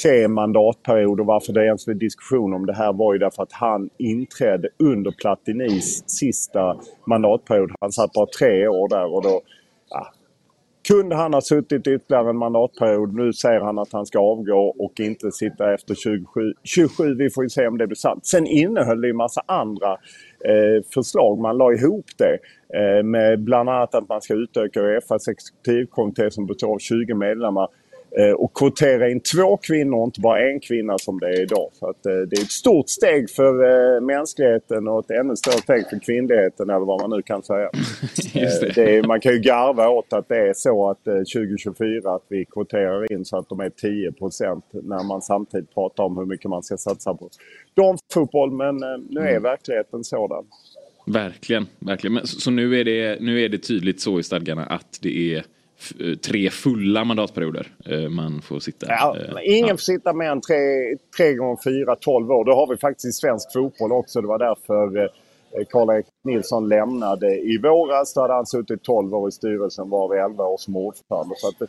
tre 0.01 0.27
mandatperioder. 0.27 1.23
Varför 1.23 1.53
det 1.53 1.65
ens 1.65 1.85
blev 1.85 1.97
diskussion 1.97 2.53
om 2.53 2.65
det 2.65 2.73
här 2.73 2.93
var 2.93 3.13
ju 3.13 3.19
därför 3.19 3.43
att 3.43 3.51
han 3.51 3.89
inträdde 3.97 4.69
under 4.79 5.11
Platinis 5.11 6.03
sista 6.09 6.77
mandatperiod. 7.07 7.71
Han 7.81 7.91
satt 7.91 8.13
bara 8.13 8.27
tre 8.39 8.67
år 8.67 8.89
där 8.89 9.15
och 9.15 9.23
då 9.23 9.41
ja, 9.89 10.07
kunde 10.87 11.15
han 11.15 11.33
ha 11.33 11.41
suttit 11.41 11.87
ytterligare 11.87 12.29
en 12.29 12.37
mandatperiod. 12.37 13.15
Nu 13.15 13.33
säger 13.33 13.61
han 13.61 13.79
att 13.79 13.93
han 13.93 14.05
ska 14.05 14.19
avgå 14.19 14.75
och 14.79 14.99
inte 14.99 15.31
sitta 15.31 15.73
efter 15.73 15.95
27. 15.95 16.53
27 16.63 17.15
vi 17.15 17.29
får 17.29 17.43
ju 17.43 17.49
se 17.49 17.67
om 17.67 17.77
det 17.77 17.87
blir 17.87 17.95
sant. 17.95 18.25
Sen 18.25 18.47
innehöll 18.47 19.01
det 19.01 19.07
ju 19.07 19.13
massa 19.13 19.41
andra 19.45 19.91
eh, 20.45 20.83
förslag. 20.93 21.39
Man 21.39 21.57
la 21.57 21.73
ihop 21.73 22.05
det 22.17 22.37
eh, 22.79 23.03
med 23.03 23.43
bland 23.43 23.69
annat 23.69 23.95
att 23.95 24.09
man 24.09 24.21
ska 24.21 24.33
utöka 24.33 24.81
Uefas 24.81 25.27
exekutivkommitté 25.27 26.31
som 26.31 26.45
består 26.45 26.73
av 26.73 26.79
20 26.79 27.13
medlemmar 27.13 27.67
och 28.37 28.53
kvotera 28.53 29.09
in 29.09 29.19
två 29.19 29.57
kvinnor 29.57 30.03
inte 30.03 30.21
bara 30.21 30.49
en 30.49 30.59
kvinna 30.59 30.97
som 30.97 31.19
det 31.19 31.27
är 31.27 31.41
idag. 31.41 31.69
Så 31.73 31.89
att, 31.89 32.05
eh, 32.05 32.13
det 32.13 32.35
är 32.35 32.41
ett 32.41 32.51
stort 32.51 32.89
steg 32.89 33.29
för 33.29 33.53
eh, 33.63 34.01
mänskligheten 34.01 34.87
och 34.87 34.99
ett 34.99 35.11
ännu 35.11 35.35
större 35.35 35.57
steg 35.57 35.89
för 35.89 35.99
kvinnligheten 35.99 36.69
eller 36.69 36.85
vad 36.85 37.01
man 37.01 37.09
nu 37.09 37.21
kan 37.21 37.43
säga. 37.43 37.69
Det. 38.33 38.41
Eh, 38.41 38.73
det 38.75 38.97
är, 38.97 39.03
man 39.03 39.21
kan 39.21 39.33
ju 39.33 39.39
garva 39.39 39.89
åt 39.89 40.13
att 40.13 40.29
det 40.29 40.37
är 40.37 40.53
så 40.55 40.89
att 40.89 41.07
eh, 41.07 41.13
2024 41.13 42.15
att 42.15 42.25
vi 42.27 42.45
kvoterar 42.45 43.11
in 43.11 43.25
så 43.25 43.37
att 43.37 43.49
de 43.49 43.59
är 43.59 43.69
10% 43.69 44.61
när 44.71 45.03
man 45.03 45.21
samtidigt 45.21 45.73
pratar 45.73 46.03
om 46.03 46.17
hur 46.17 46.25
mycket 46.25 46.49
man 46.49 46.63
ska 46.63 46.77
satsa 46.77 47.13
på 47.13 47.29
damfotboll. 47.73 48.51
Men 48.51 48.83
eh, 48.83 48.99
nu 49.09 49.21
är 49.21 49.39
verkligheten 49.39 50.03
sådan. 50.03 50.45
Verkligen, 51.05 51.67
verkligen. 51.79 52.13
Men, 52.13 52.27
så, 52.27 52.39
så 52.39 52.51
nu, 52.51 52.79
är 52.79 52.83
det, 52.83 53.21
nu 53.21 53.41
är 53.41 53.49
det 53.49 53.57
tydligt 53.57 54.01
så 54.01 54.19
i 54.19 54.23
stadgarna 54.23 54.65
att 54.65 54.99
det 55.01 55.33
är 55.33 55.37
eh, 55.37 55.43
tre 56.25 56.49
fulla 56.49 57.03
mandatperioder 57.03 57.67
eh, 57.85 58.09
man 58.09 58.41
får 58.41 58.59
sitta. 58.59 58.85
Ja, 58.89 59.17
eh, 59.17 59.57
ingen 59.57 59.67
ja. 59.67 59.73
får 59.73 59.77
sitta 59.77 60.13
mer 60.13 60.29
än 60.29 60.41
tre, 60.41 60.57
tre 61.17 61.33
gånger 61.33 61.57
fyra, 61.63 61.95
12 61.95 62.31
år. 62.31 62.45
Det 62.45 62.53
har 62.53 62.67
vi 62.67 62.77
faktiskt 62.77 63.05
i 63.05 63.11
svensk 63.11 63.53
fotboll 63.53 63.91
också. 63.91 64.21
Det 64.21 64.27
var 64.27 64.39
därför 64.39 64.97
eh, 64.97 65.65
Karl-Erik 65.69 66.05
Nilsson 66.23 66.69
lämnade 66.69 67.39
i 67.39 67.57
våras. 67.57 68.13
Då 68.13 68.21
hade 68.21 68.33
han 68.33 68.45
suttit 68.45 68.83
12 68.83 69.15
år 69.15 69.29
i 69.29 69.31
styrelsen, 69.31 69.89
var 69.89 70.15
11 70.15 70.43
år 70.43 70.57
som 70.57 70.75
ordförande. 70.75 71.35
Så 71.37 71.47
att 71.47 71.59
det, 71.59 71.67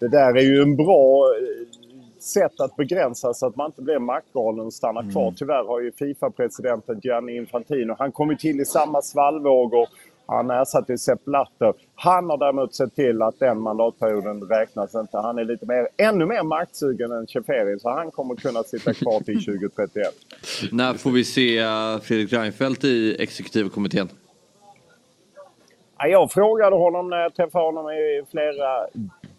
det 0.00 0.08
där 0.08 0.36
är 0.36 0.42
ju 0.42 0.62
en 0.62 0.76
bra 0.76 1.34
eh, 1.34 1.78
sätt 2.26 2.60
att 2.60 2.76
begränsa 2.76 3.34
så 3.34 3.46
att 3.46 3.56
man 3.56 3.66
inte 3.66 3.82
blir 3.82 3.98
maktgalen 3.98 4.66
och 4.66 4.72
stannar 4.72 5.12
kvar. 5.12 5.34
Tyvärr 5.36 5.64
har 5.64 5.80
ju 5.80 5.92
Fifa-presidenten 5.92 7.00
Gianni 7.02 7.36
Infantino, 7.36 7.96
han 7.98 8.12
kom 8.12 8.30
ju 8.30 8.36
till 8.36 8.60
i 8.60 8.64
samma 8.64 9.02
svallvågor. 9.02 9.88
Han 10.26 10.50
ersatte 10.50 10.92
ju 10.92 10.98
Sepp 10.98 11.24
Blatter. 11.24 11.72
Han 11.94 12.30
har 12.30 12.38
däremot 12.38 12.74
sett 12.74 12.94
till 12.94 13.22
att 13.22 13.38
den 13.38 13.60
mandatperioden 13.60 14.42
räknas 14.42 14.94
inte. 14.94 15.16
Han 15.18 15.38
är 15.38 15.44
lite 15.44 15.66
mer, 15.66 15.88
ännu 15.96 16.26
mer 16.26 16.42
maktsugen 16.42 17.12
än 17.12 17.26
Tjeferi 17.26 17.78
så 17.78 17.90
han 17.90 18.10
kommer 18.10 18.34
kunna 18.34 18.62
sitta 18.62 18.94
kvar 18.94 19.20
till 19.20 19.44
2031. 19.44 20.06
När 20.72 20.94
får 20.94 21.10
vi 21.10 21.24
se 21.24 21.58
eh, 21.58 21.98
Fredrik 21.98 22.32
Reinfeldt 22.32 22.84
i 22.84 23.22
exekutiva 23.22 23.68
kommittén? 23.68 24.08
Ja, 25.98 26.06
jag 26.06 26.32
frågade 26.32 26.76
honom 26.76 27.10
när 27.10 27.16
jag 27.16 27.34
träffade 27.34 27.64
honom 27.64 27.90
i 27.90 28.24
flera 28.30 28.86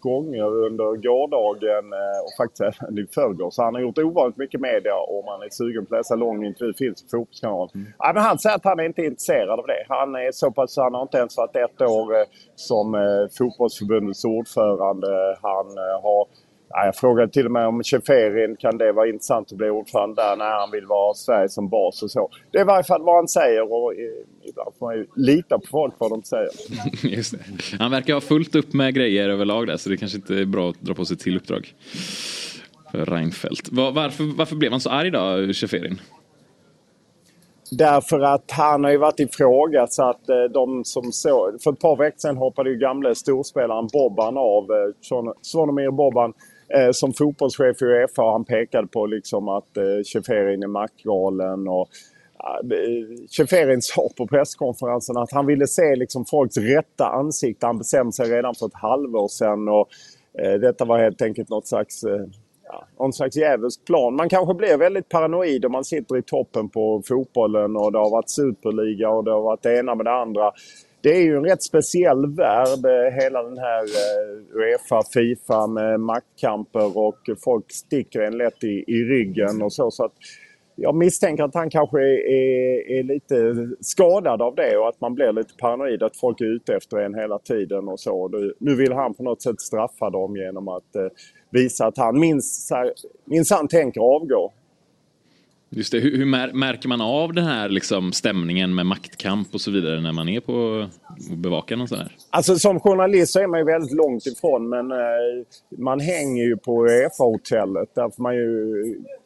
gånger 0.08 0.48
under 0.66 0.88
gårdagen 1.06 1.84
eh, 1.92 2.18
och 2.24 2.34
faktiskt 2.40 2.60
även 2.60 2.98
i 2.98 3.06
förrgår. 3.14 3.50
Så 3.50 3.62
han 3.62 3.74
har 3.74 3.82
gjort 3.82 3.98
ovanligt 3.98 4.36
mycket 4.36 4.60
media 4.60 4.94
om 4.94 5.24
man 5.24 5.42
är 5.42 5.50
sugen 5.50 5.86
på 5.86 5.94
att 5.94 5.98
läsa 5.98 6.14
lång 6.14 6.44
intervju 6.44 6.74
finns 6.74 7.02
på 7.02 7.08
Fotbollskanalen. 7.08 7.70
Mm. 7.74 7.86
Ja, 7.98 8.12
men 8.14 8.22
han 8.22 8.38
säger 8.38 8.56
att 8.56 8.64
han 8.64 8.80
är 8.80 8.84
inte 8.84 9.02
intresserad 9.02 9.60
av 9.60 9.66
det. 9.66 9.82
Han 9.88 10.14
är 10.14 10.32
så 10.32 10.50
pass, 10.50 10.76
han 10.76 10.94
har 10.94 11.02
inte 11.02 11.18
ens 11.18 11.36
varit 11.36 11.56
ett 11.56 11.80
år 11.82 12.14
eh, 12.16 12.26
som 12.54 12.94
eh, 12.94 13.00
fotbollsförbundets 13.38 14.24
ordförande. 14.24 15.38
Han 15.42 15.66
har 16.02 16.26
Ja, 16.70 16.84
jag 16.84 16.96
frågade 16.96 17.32
till 17.32 17.46
och 17.46 17.52
med 17.52 17.66
om 17.66 17.82
Cheferin, 17.82 18.56
kan 18.56 18.78
det 18.78 18.92
vara 18.92 19.08
intressant 19.08 19.52
att 19.52 19.58
bli 19.58 19.70
ordförande 19.70 20.22
där 20.22 20.36
när 20.36 20.60
han 20.60 20.70
vill 20.70 20.86
vara 20.86 21.14
Sverige 21.14 21.48
som 21.48 21.68
bas 21.68 22.02
och 22.02 22.10
så. 22.10 22.30
Det 22.50 22.58
är 22.58 22.62
i 22.62 22.64
varje 22.64 22.84
fall 22.84 23.02
vad 23.02 23.16
han 23.16 23.28
säger 23.28 23.72
och 23.72 23.92
ibland 24.48 24.74
får 24.78 24.86
man 24.86 24.96
ju 24.96 25.06
lita 25.16 25.58
på 25.58 25.66
folk 25.66 25.94
vad 25.98 26.10
de 26.10 26.22
säger. 26.22 26.50
Just 27.16 27.32
det. 27.32 27.76
Han 27.78 27.90
verkar 27.90 28.14
ha 28.14 28.20
fullt 28.20 28.54
upp 28.54 28.72
med 28.72 28.94
grejer 28.94 29.28
överlag 29.28 29.66
där 29.66 29.76
så 29.76 29.88
det 29.88 29.96
kanske 29.96 30.18
inte 30.18 30.34
är 30.34 30.44
bra 30.44 30.70
att 30.70 30.80
dra 30.80 30.94
på 30.94 31.04
sig 31.04 31.16
till 31.16 31.36
uppdrag. 31.36 31.74
För 32.90 33.06
Reinfeldt. 33.06 33.68
Var, 33.72 33.92
varför, 33.92 34.24
varför 34.36 34.56
blev 34.56 34.70
han 34.70 34.80
så 34.80 34.90
arg 34.90 35.10
då, 35.10 35.52
Cheferin? 35.52 36.00
Därför 37.70 38.20
att 38.20 38.50
han 38.50 38.84
har 38.84 38.90
ju 38.90 38.98
varit 38.98 39.20
ifrågasatt. 39.20 40.28
Eh, 40.28 40.52
de 40.54 40.84
som 40.84 41.12
så, 41.12 41.52
för 41.64 41.72
ett 41.72 41.80
par 41.80 41.96
veckor 41.96 42.18
sedan 42.18 42.36
hoppade 42.36 42.70
ju 42.70 42.76
gamle 42.76 43.14
storspelaren 43.14 43.88
Bobban 43.92 44.36
av. 44.36 44.64
Eh, 44.64 45.32
Svonomir 45.42 45.90
Bobban 45.90 46.32
eh, 46.74 46.90
som 46.92 47.12
fotbollschef 47.12 47.82
i 47.82 47.84
Uefa 47.84 48.22
han 48.22 48.44
pekade 48.44 48.88
på 48.88 49.06
liksom 49.06 49.48
att 49.48 49.76
eh, 49.76 49.82
är 49.82 50.66
maktgalen 50.66 51.68
och 51.68 51.88
sa 53.82 54.08
på 54.16 54.26
presskonferensen 54.26 55.16
att 55.16 55.32
han 55.32 55.46
ville 55.46 55.66
se 55.66 55.96
liksom 55.96 56.24
folks 56.24 56.56
rätta 56.56 57.06
ansikte. 57.06 57.66
Han 57.66 57.78
bestämde 57.78 58.12
sig 58.12 58.30
redan 58.30 58.54
för 58.54 58.66
ett 58.66 58.74
halvår 58.74 59.28
sedan 59.28 59.68
och 59.68 59.88
eh, 60.42 60.52
detta 60.52 60.84
var 60.84 60.98
helt 60.98 61.22
enkelt 61.22 61.48
något 61.48 61.66
slags 61.66 62.04
eh, 62.04 62.26
ja, 62.64 62.84
någon 62.98 63.12
slags 63.12 63.36
djävulsk 63.36 63.84
plan. 63.84 64.16
Man 64.16 64.28
kanske 64.28 64.54
blir 64.54 64.76
väldigt 64.76 65.08
paranoid 65.08 65.64
om 65.64 65.72
man 65.72 65.84
sitter 65.84 66.16
i 66.16 66.22
toppen 66.22 66.68
på 66.68 67.02
fotbollen 67.08 67.76
och 67.76 67.92
det 67.92 67.98
har 67.98 68.10
varit 68.10 68.30
superliga 68.30 69.10
och 69.10 69.24
det 69.24 69.30
har 69.30 69.42
varit 69.42 69.62
det 69.62 69.78
ena 69.78 69.94
med 69.94 70.06
det 70.06 70.12
andra 70.12 70.52
det 71.00 71.16
är 71.16 71.22
ju 71.22 71.36
en 71.36 71.44
rätt 71.44 71.62
speciell 71.62 72.26
värld, 72.26 72.84
eh, 72.84 73.22
hela 73.22 73.42
den 73.42 73.58
här 73.58 73.82
eh, 73.82 74.56
Uefa, 74.56 75.02
Fifa 75.14 75.66
med 75.66 76.00
maktkamper 76.00 76.98
och 76.98 77.18
folk 77.44 77.72
sticker 77.72 78.20
en 78.20 78.38
lätt 78.38 78.64
i, 78.64 78.84
i 78.86 79.04
ryggen 79.04 79.62
och 79.62 79.72
så. 79.72 79.90
så 79.90 80.04
att 80.04 80.12
jag 80.80 80.94
misstänker 80.94 81.44
att 81.44 81.54
han 81.54 81.70
kanske 81.70 81.98
är, 82.00 82.90
är, 82.90 83.02
lite 83.02 83.54
skadad 83.80 84.42
av 84.42 84.54
det 84.54 84.76
och 84.76 84.88
att 84.88 85.00
man 85.00 85.14
blir 85.14 85.32
lite 85.32 85.54
paranoid 85.60 86.02
att 86.02 86.16
folk 86.16 86.40
är 86.40 86.44
ute 86.44 86.76
efter 86.76 86.96
en 86.96 87.14
hela 87.14 87.38
tiden 87.38 87.88
och 87.88 88.00
så. 88.00 88.28
Nu 88.58 88.74
vill 88.74 88.92
han 88.92 89.14
på 89.14 89.22
något 89.22 89.42
sätt 89.42 89.60
straffa 89.60 90.10
dem 90.10 90.36
genom 90.36 90.68
att 90.68 90.96
eh, 90.96 91.06
visa 91.50 91.86
att 91.86 91.98
han 91.98 92.20
minst, 92.20 92.70
minsann 93.24 93.68
tänker 93.68 94.00
avgå. 94.00 94.52
Just 95.70 95.92
det, 95.92 95.98
hur, 95.98 96.16
hur 96.16 96.54
märker 96.54 96.88
man 96.88 97.00
av 97.00 97.32
den 97.32 97.44
här 97.44 97.68
liksom, 97.68 98.12
stämningen 98.12 98.74
med 98.74 98.86
maktkamp 98.86 99.54
och 99.54 99.60
så 99.60 99.70
vidare 99.70 100.00
när 100.00 100.12
man 100.12 100.28
är 100.28 100.40
på 100.40 100.52
och 100.52 100.88
bevakar 101.36 101.76
någon 101.76 101.88
sån 101.88 101.98
här? 101.98 102.16
Alltså 102.30 102.58
som 102.58 102.80
journalist 102.80 103.32
så 103.32 103.40
är 103.40 103.46
man 103.46 103.58
ju 103.58 103.64
väldigt 103.64 103.92
långt 103.92 104.26
ifrån 104.26 104.68
men 104.68 104.90
eh, 104.92 104.98
man 105.78 106.00
hänger 106.00 106.44
ju 106.44 106.56
på 106.56 106.86
Uefa-hotellet. 106.86 107.94
Där 107.94 108.10
får 108.16 108.22
man 108.22 108.36
ju 108.36 108.74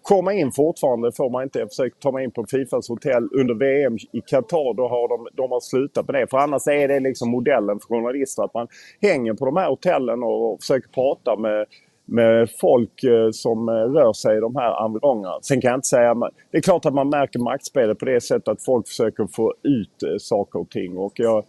komma 0.02 0.32
in 0.32 0.52
fortfarande 0.52 1.12
får 1.12 1.30
man 1.30 1.42
inte. 1.42 1.58
Jag 1.58 1.68
försöker 1.68 1.96
ta 1.98 2.12
mig 2.12 2.24
in 2.24 2.30
på 2.30 2.46
Fifas 2.50 2.88
hotell 2.88 3.28
under 3.32 3.54
VM 3.54 3.96
i 4.12 4.20
Qatar. 4.20 4.74
Då 4.74 4.88
har 4.88 5.08
de, 5.08 5.28
de 5.32 5.50
har 5.50 5.60
slutat 5.60 6.06
med 6.06 6.14
det. 6.14 6.26
För 6.30 6.38
annars 6.38 6.66
är 6.66 6.88
det 6.88 7.00
liksom 7.00 7.30
modellen 7.30 7.78
för 7.80 7.88
journalister 7.88 8.42
att 8.42 8.54
man 8.54 8.68
hänger 9.00 9.34
på 9.34 9.44
de 9.44 9.56
här 9.56 9.68
hotellen 9.68 10.22
och, 10.22 10.52
och 10.52 10.60
försöker 10.60 10.88
prata 10.88 11.36
med 11.36 11.66
med 12.04 12.48
folk 12.60 13.04
eh, 13.04 13.30
som 13.32 13.68
eh, 13.68 13.72
rör 13.72 14.12
sig 14.12 14.36
i 14.36 14.40
de 14.40 14.56
här 14.56 14.84
environgerna. 14.84 15.38
Sen 15.42 15.60
kan 15.60 15.68
jag 15.68 15.78
inte 15.78 15.88
säga... 15.88 16.14
Det 16.50 16.58
är 16.58 16.62
klart 16.62 16.86
att 16.86 16.94
man 16.94 17.08
märker 17.08 17.38
maktspelet 17.38 17.98
på 17.98 18.04
det 18.04 18.20
sättet 18.20 18.48
att 18.48 18.64
folk 18.64 18.88
försöker 18.88 19.26
få 19.26 19.54
ut 19.62 20.02
eh, 20.02 20.16
saker 20.18 20.60
och 20.60 20.70
ting. 20.70 20.96
Och 20.96 21.12
jag, 21.16 21.44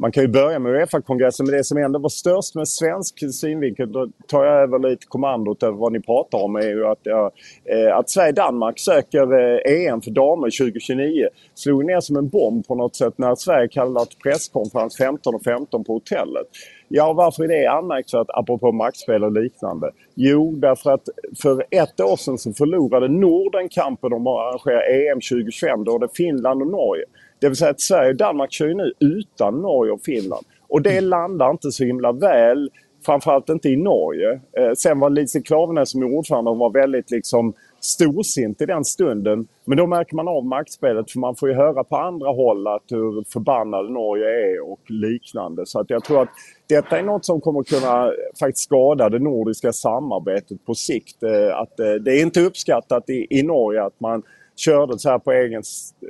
man 0.00 0.12
kan 0.12 0.22
ju 0.22 0.28
börja 0.28 0.58
med 0.58 0.72
Uefa-kongressen, 0.72 1.46
men 1.46 1.56
det 1.56 1.64
som 1.64 1.78
ändå 1.78 1.98
var 1.98 2.08
störst 2.08 2.54
med 2.54 2.68
svensk 2.68 3.34
synvinkel, 3.34 3.92
då 3.92 4.08
tar 4.26 4.44
jag 4.44 4.62
över 4.62 4.78
lite 4.78 5.06
kommandot 5.06 5.62
över 5.62 5.78
vad 5.78 5.92
ni 5.92 6.00
pratar 6.00 6.38
om, 6.38 6.56
är 6.56 6.68
ju 6.68 6.86
att, 6.86 7.00
ja, 7.02 7.30
eh, 7.64 7.96
att 7.96 8.10
Sverige-Danmark 8.10 8.78
söker 8.78 9.22
eh, 9.22 9.86
EM 9.86 10.00
för 10.00 10.10
damer 10.10 10.58
2029. 10.58 11.28
Slog 11.54 11.84
ner 11.84 12.00
som 12.00 12.16
en 12.16 12.28
bomb 12.28 12.66
på 12.66 12.74
något 12.74 12.96
sätt 12.96 13.14
när 13.16 13.34
Sverige 13.34 13.68
kallade 13.68 14.06
till 14.06 14.18
presskonferens 14.18 14.96
15 14.96 15.34
och 15.34 15.42
15 15.42 15.84
på 15.84 15.92
hotellet. 15.92 16.46
Ja, 16.88 17.12
varför 17.12 17.44
är 17.44 17.48
det 17.48 17.66
anmärkningsvärt 17.66 18.26
apropå 18.28 18.72
maktspel 18.72 19.24
och 19.24 19.32
liknande? 19.32 19.90
Jo, 20.14 20.52
därför 20.56 20.90
att 20.90 21.08
för 21.42 21.64
ett 21.70 22.00
år 22.00 22.16
sedan 22.16 22.38
så 22.38 22.52
förlorade 22.52 23.08
Norden 23.08 23.68
kampen 23.68 24.12
om 24.12 24.26
att 24.26 24.38
arrangera 24.38 24.82
EM 24.82 25.20
2025. 25.20 25.84
Då 25.84 25.92
var 25.92 25.98
det 25.98 26.08
Finland 26.14 26.62
och 26.62 26.68
Norge. 26.68 27.04
Det 27.40 27.48
vill 27.48 27.56
säga 27.56 27.70
att 27.70 27.80
Sverige 27.80 28.10
och 28.10 28.16
Danmark 28.16 28.52
kör 28.52 28.66
ju 28.66 28.74
nu 28.74 28.92
utan 29.00 29.62
Norge 29.62 29.92
och 29.92 30.02
Finland. 30.02 30.46
Och 30.68 30.82
det 30.82 30.92
mm. 30.92 31.04
landar 31.04 31.50
inte 31.50 31.70
så 31.70 31.84
himla 31.84 32.12
väl. 32.12 32.70
Framförallt 33.06 33.48
inte 33.48 33.68
i 33.68 33.76
Norge. 33.76 34.32
Eh, 34.32 34.72
sen 34.76 35.00
var 35.00 35.10
Lise 35.10 35.40
Klaveness 35.40 35.90
som 35.90 36.02
är 36.02 36.06
ordförande 36.06 36.54
var 36.54 36.72
väldigt 36.72 37.10
liksom 37.10 37.54
storsint 37.80 38.62
i 38.62 38.66
den 38.66 38.84
stunden. 38.84 39.46
Men 39.64 39.78
då 39.78 39.86
märker 39.86 40.16
man 40.16 40.28
av 40.28 40.44
maktspelet 40.44 41.10
för 41.10 41.18
man 41.18 41.36
får 41.36 41.48
ju 41.48 41.54
höra 41.54 41.84
på 41.84 41.96
andra 41.96 42.28
håll 42.28 42.66
att 42.66 42.82
hur 42.90 43.24
förbannade 43.32 43.92
Norge 43.92 44.24
är 44.24 44.72
och 44.72 44.90
liknande. 44.90 45.66
Så 45.66 45.80
att 45.80 45.90
jag 45.90 46.04
tror 46.04 46.22
att 46.22 46.28
detta 46.68 46.98
är 46.98 47.02
något 47.02 47.24
som 47.24 47.40
kommer 47.40 47.62
kunna 47.62 48.12
faktiskt 48.40 48.64
skada 48.64 49.08
det 49.08 49.18
nordiska 49.18 49.72
samarbetet 49.72 50.64
på 50.64 50.74
sikt. 50.74 51.22
Eh, 51.22 51.58
att 51.58 51.80
eh, 51.80 51.92
det 51.92 52.10
är 52.10 52.22
inte 52.22 52.40
uppskattat 52.40 53.10
i, 53.10 53.26
i 53.30 53.42
Norge 53.42 53.84
att 53.84 54.00
man 54.00 54.22
körde 54.58 54.98
så 54.98 55.10
här 55.10 55.18
på 55.18 55.32
egen... 55.32 55.62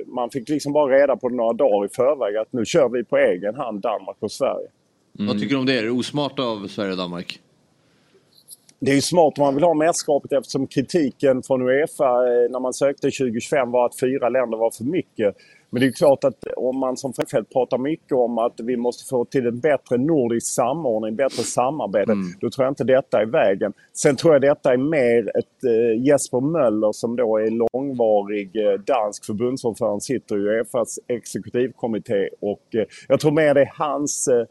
Man 0.07 0.29
fick 0.29 0.49
liksom 0.49 0.73
bara 0.73 0.99
reda 0.99 1.15
på 1.15 1.29
det 1.29 1.35
några 1.35 1.53
dagar 1.53 1.85
i 1.85 1.89
förväg 1.89 2.37
att 2.37 2.53
nu 2.53 2.65
kör 2.65 2.89
vi 2.89 3.03
på 3.03 3.17
egen 3.17 3.55
hand 3.55 3.81
Danmark 3.81 4.17
och 4.19 4.31
Sverige. 4.31 4.67
Mm. 5.19 5.27
Vad 5.27 5.39
tycker 5.39 5.55
du 5.55 5.59
om 5.59 5.65
det? 5.65 5.79
Är 5.79 5.83
det 5.83 5.91
osmart 5.91 6.39
av 6.39 6.67
Sverige 6.67 6.91
och 6.91 6.97
Danmark? 6.97 7.39
det 8.79 8.91
är 8.91 8.95
ju 8.95 9.01
smart 9.01 9.37
om 9.37 9.43
man 9.43 9.55
vill 9.55 9.63
ha 9.63 9.73
mästerskapet 9.73 10.33
eftersom 10.33 10.67
kritiken 10.67 11.43
från 11.43 11.61
Uefa 11.61 12.03
eh, 12.03 12.51
när 12.51 12.59
man 12.59 12.73
sökte 12.73 13.01
2025 13.01 13.71
var 13.71 13.85
att 13.85 13.99
fyra 13.99 14.29
länder 14.29 14.57
var 14.57 14.71
för 14.71 14.83
mycket. 14.83 15.35
Men 15.69 15.81
det 15.81 15.87
är 15.87 15.91
klart 15.91 16.23
att 16.23 16.43
om 16.57 16.79
man 16.79 16.97
som 16.97 17.13
Fredfeldt 17.13 17.53
pratar 17.53 17.77
mycket 17.77 18.11
om 18.11 18.37
att 18.37 18.53
vi 18.63 18.77
måste 18.77 19.09
få 19.09 19.25
till 19.25 19.47
en 19.47 19.59
bättre 19.59 19.97
nordisk 19.97 20.47
samordning, 20.47 21.15
bättre 21.15 21.43
samarbete. 21.43 22.11
Mm. 22.11 22.25
Då 22.41 22.49
tror 22.49 22.65
jag 22.65 22.71
inte 22.71 22.83
detta 22.83 23.21
är 23.21 23.25
vägen. 23.25 23.73
Sen 23.93 24.15
tror 24.15 24.33
jag 24.33 24.41
detta 24.41 24.73
är 24.73 24.77
mer 24.77 25.37
ett 25.37 25.63
eh, 25.63 26.03
Jesper 26.07 26.41
Möller 26.41 26.91
som 26.91 27.15
då 27.15 27.37
är 27.37 27.51
långvarig 27.65 28.55
eh, 28.55 28.73
dansk 28.73 29.25
förbundsordförande, 29.25 30.01
sitter 30.01 30.35
i 30.37 30.39
Uefas 30.39 30.99
exekutivkommitté 31.07 32.29
och 32.41 32.75
eh, 32.75 32.85
jag 33.07 33.19
tror 33.19 33.31
mer 33.31 33.53
det 33.53 33.61
är 33.61 33.71
hans 33.75 34.27
eh, 34.27 34.45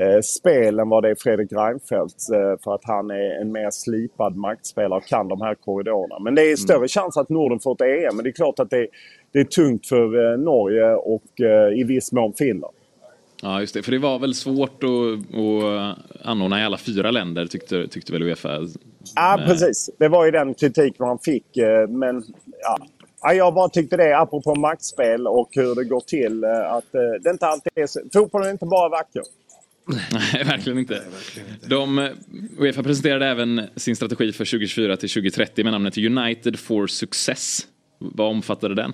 eh, 0.00 0.20
spel 0.20 0.78
än 0.78 0.88
vad 0.88 1.02
det 1.02 1.10
är 1.10 1.14
Fredrik 1.14 1.52
Reinfeldt. 1.52 2.30
Eh, 2.32 2.62
för 2.64 2.74
att 2.74 2.84
han 2.84 3.10
är 3.10 3.40
en 3.40 3.52
mer 3.52 3.70
slipad 3.70 4.36
maktspelare 4.36 4.98
och 4.98 5.06
kan 5.06 5.28
de 5.28 5.40
här 5.40 5.54
korridorerna. 5.54 6.18
Men 6.18 6.34
det 6.34 6.42
är 6.42 6.56
större 6.56 6.76
mm. 6.76 6.88
chans 6.88 7.16
att 7.16 7.28
Norden 7.28 7.60
får 7.60 7.72
ett 7.74 7.80
EM. 7.80 8.16
Men 8.16 8.24
det 8.24 8.30
är 8.30 8.32
klart 8.32 8.58
att 8.58 8.70
det, 8.70 8.86
det 9.32 9.40
är 9.40 9.44
tungt 9.44 9.86
för 9.86 10.32
eh, 10.32 10.38
Norge 10.38 10.94
och 10.94 11.40
i 11.76 11.84
viss 11.84 12.12
mån 12.12 12.32
Finland. 12.32 12.74
Ja, 13.42 13.60
just 13.60 13.74
det. 13.74 13.82
För 13.82 13.92
det 13.92 13.98
var 13.98 14.18
väl 14.18 14.34
svårt 14.34 14.84
att, 14.84 14.90
att 15.38 16.26
anordna 16.26 16.60
i 16.60 16.64
alla 16.64 16.78
fyra 16.78 17.10
länder 17.10 17.46
tyckte, 17.46 17.88
tyckte 17.88 18.12
väl 18.12 18.22
Uefa? 18.22 18.58
Ja, 19.16 19.40
precis. 19.46 19.90
Det 19.98 20.08
var 20.08 20.24
ju 20.24 20.30
den 20.30 20.54
kritik 20.54 20.98
man 20.98 21.18
fick. 21.18 21.46
Men 21.88 22.24
Ja, 23.22 23.32
jag 23.32 23.54
bara 23.54 23.68
tyckte 23.68 23.96
det, 23.96 24.18
apropå 24.18 24.54
maktspel 24.54 25.26
och 25.26 25.48
hur 25.50 25.74
det 25.74 25.84
går 25.84 26.00
till, 26.00 26.44
att 26.44 26.92
det 27.22 27.30
inte 27.30 27.46
alltid 27.46 27.72
är 27.74 27.86
så. 27.86 28.00
Fotbollen 28.12 28.48
är 28.48 28.52
inte 28.52 28.66
bara 28.66 28.88
vacker. 28.88 29.22
Nej, 29.86 30.44
verkligen 30.44 30.78
inte. 30.78 30.94
Nej, 30.94 31.10
verkligen 31.12 31.48
inte. 31.48 31.66
De, 31.66 31.98
eh, 31.98 32.10
Uefa 32.58 32.82
presenterade 32.82 33.26
även 33.26 33.62
sin 33.76 33.96
strategi 33.96 34.32
för 34.32 34.44
2024 34.44 34.96
till 34.96 35.10
2030 35.10 35.64
med 35.64 35.72
namnet 35.72 35.98
United 35.98 36.58
for 36.58 36.86
Success. 36.86 37.66
Vad 37.98 38.30
omfattade 38.30 38.74
den? 38.74 38.92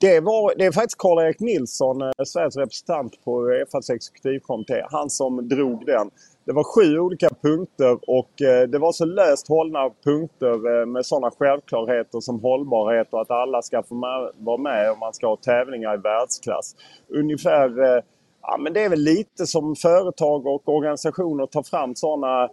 Det, 0.00 0.20
var, 0.20 0.54
det 0.58 0.64
är 0.64 0.72
faktiskt 0.72 0.98
Karl-Erik 0.98 1.40
Nilsson, 1.40 2.02
eh, 2.02 2.10
Sveriges 2.26 2.56
representant 2.56 3.24
på 3.24 3.48
Uefas 3.48 3.90
exekutivkommitté, 3.90 4.82
han 4.90 5.10
som 5.10 5.48
drog 5.48 5.86
den. 5.86 6.10
Det 6.44 6.52
var 6.52 6.64
sju 6.64 6.98
olika 6.98 7.28
punkter 7.42 7.98
och 8.06 8.42
eh, 8.42 8.68
det 8.68 8.78
var 8.78 8.92
så 8.92 9.04
löst 9.04 9.48
hållna 9.48 9.90
punkter 10.04 10.86
med 10.86 11.06
sådana 11.06 11.30
självklarheter 11.30 12.20
som 12.20 12.40
hållbarhet 12.40 13.08
och 13.10 13.20
att 13.20 13.30
alla 13.30 13.62
ska 13.62 13.82
få 13.82 13.94
vara 14.36 14.58
med 14.58 14.90
och 14.90 14.98
man 14.98 15.14
ska 15.14 15.26
ha 15.26 15.36
tävlingar 15.36 15.94
i 15.94 15.96
världsklass. 15.96 16.76
Ungefär 17.08 18.02
Ja, 18.48 18.56
men 18.56 18.72
det 18.72 18.84
är 18.84 18.88
väl 18.88 19.00
lite 19.00 19.46
som 19.46 19.76
företag 19.76 20.46
och 20.46 20.68
organisationer 20.68 21.46
tar 21.46 21.62
fram 21.62 21.94
sådana 21.94 22.48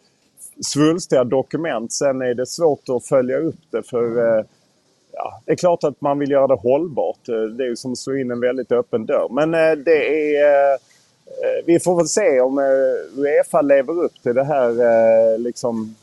svulstiga 0.61 1.23
dokument. 1.23 1.93
Sen 1.93 2.21
är 2.21 2.33
det 2.33 2.45
svårt 2.45 2.89
att 2.89 3.05
följa 3.05 3.37
upp 3.37 3.59
det 3.71 3.83
för 3.83 4.17
eh, 4.17 4.45
ja, 5.11 5.41
det 5.45 5.51
är 5.51 5.55
klart 5.55 5.83
att 5.83 6.01
man 6.01 6.19
vill 6.19 6.31
göra 6.31 6.47
det 6.47 6.55
hållbart. 6.55 7.29
Eh, 7.29 7.35
det 7.35 7.63
är 7.63 7.67
ju 7.67 7.75
som 7.75 7.91
att 7.91 7.97
slå 7.97 8.15
in 8.15 8.31
en 8.31 8.39
väldigt 8.39 8.71
öppen 8.71 9.05
dörr. 9.05 9.27
Men 9.31 9.53
eh, 9.53 9.71
det 9.85 10.35
är 10.35 10.43
eh, 10.43 10.73
eh 10.73 11.65
vi 11.65 11.79
får 11.79 11.95
väl 11.95 12.07
se 12.07 12.41
om 12.41 12.59
eh, 12.59 13.19
Uefa 13.19 13.61
lever 13.61 14.03
upp 14.03 14.23
till 14.23 14.35
det 14.35 14.43
här 14.43 15.37
liksom 15.37 15.95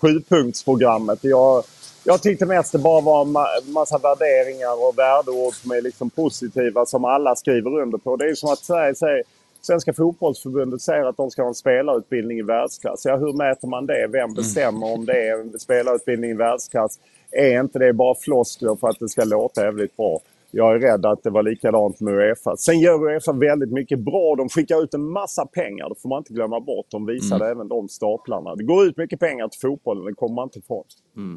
sjupunktsprogrammet. 0.00 1.18
Jag, 1.22 1.64
jag 2.04 2.22
tyckte 2.22 2.46
mest 2.46 2.72
det 2.72 2.78
bara 2.78 3.00
var 3.00 3.22
en 3.22 3.28
ma- 3.28 3.72
massa 3.72 3.98
värderingar 3.98 4.86
och 4.88 4.98
värdeord 4.98 5.54
som 5.54 5.70
är 5.70 5.80
liksom 5.80 6.10
positiva 6.10 6.86
som 6.86 7.04
alla 7.04 7.36
skriver 7.36 7.78
under 7.80 7.98
på. 7.98 8.16
Det 8.16 8.24
är 8.30 8.34
som 8.34 8.52
att 8.52 8.58
Sverige 8.58 8.94
säger 8.94 9.22
Svenska 9.60 9.92
fotbollsförbundet 9.92 10.82
säger 10.82 11.04
att 11.04 11.16
de 11.16 11.30
ska 11.30 11.42
ha 11.42 11.48
en 11.48 11.54
spelarutbildning 11.54 12.38
i 12.38 12.42
världsklass. 12.42 13.04
Ja, 13.04 13.16
hur 13.16 13.32
mäter 13.32 13.68
man 13.68 13.86
det? 13.86 14.06
Vem 14.12 14.34
bestämmer 14.34 14.92
om 14.92 15.06
det 15.06 15.28
är 15.28 15.40
en 15.40 15.58
spelarutbildning 15.58 16.30
i 16.30 16.34
världsklass? 16.34 16.98
Är 17.30 17.60
inte 17.60 17.78
det 17.78 17.92
bara 17.92 18.14
floskler 18.14 18.76
för 18.80 18.88
att 18.88 18.98
det 18.98 19.08
ska 19.08 19.24
låta 19.24 19.64
jävligt 19.64 19.96
bra? 19.96 20.20
Jag 20.54 20.74
är 20.74 20.78
rädd 20.78 21.06
att 21.06 21.22
det 21.22 21.30
var 21.30 21.42
likadant 21.42 22.00
med 22.00 22.14
Uefa. 22.14 22.56
Sen 22.56 22.80
gör 22.80 23.12
Uefa 23.12 23.32
väldigt 23.32 23.72
mycket 23.72 23.98
bra. 23.98 24.34
De 24.36 24.48
skickar 24.48 24.82
ut 24.82 24.94
en 24.94 25.10
massa 25.10 25.46
pengar. 25.46 25.88
Det 25.88 25.94
får 26.02 26.08
man 26.08 26.18
inte 26.18 26.32
glömma 26.32 26.60
bort. 26.60 26.86
De 26.90 27.06
visade 27.06 27.50
även 27.50 27.68
de 27.68 27.88
staplarna. 27.88 28.54
Det 28.54 28.64
går 28.64 28.86
ut 28.86 28.96
mycket 28.96 29.20
pengar 29.20 29.48
till 29.48 29.60
fotbollen. 29.60 30.04
Det 30.04 30.14
kommer 30.14 30.34
man 30.34 30.44
inte 30.44 30.58
ifrån. 30.58 30.84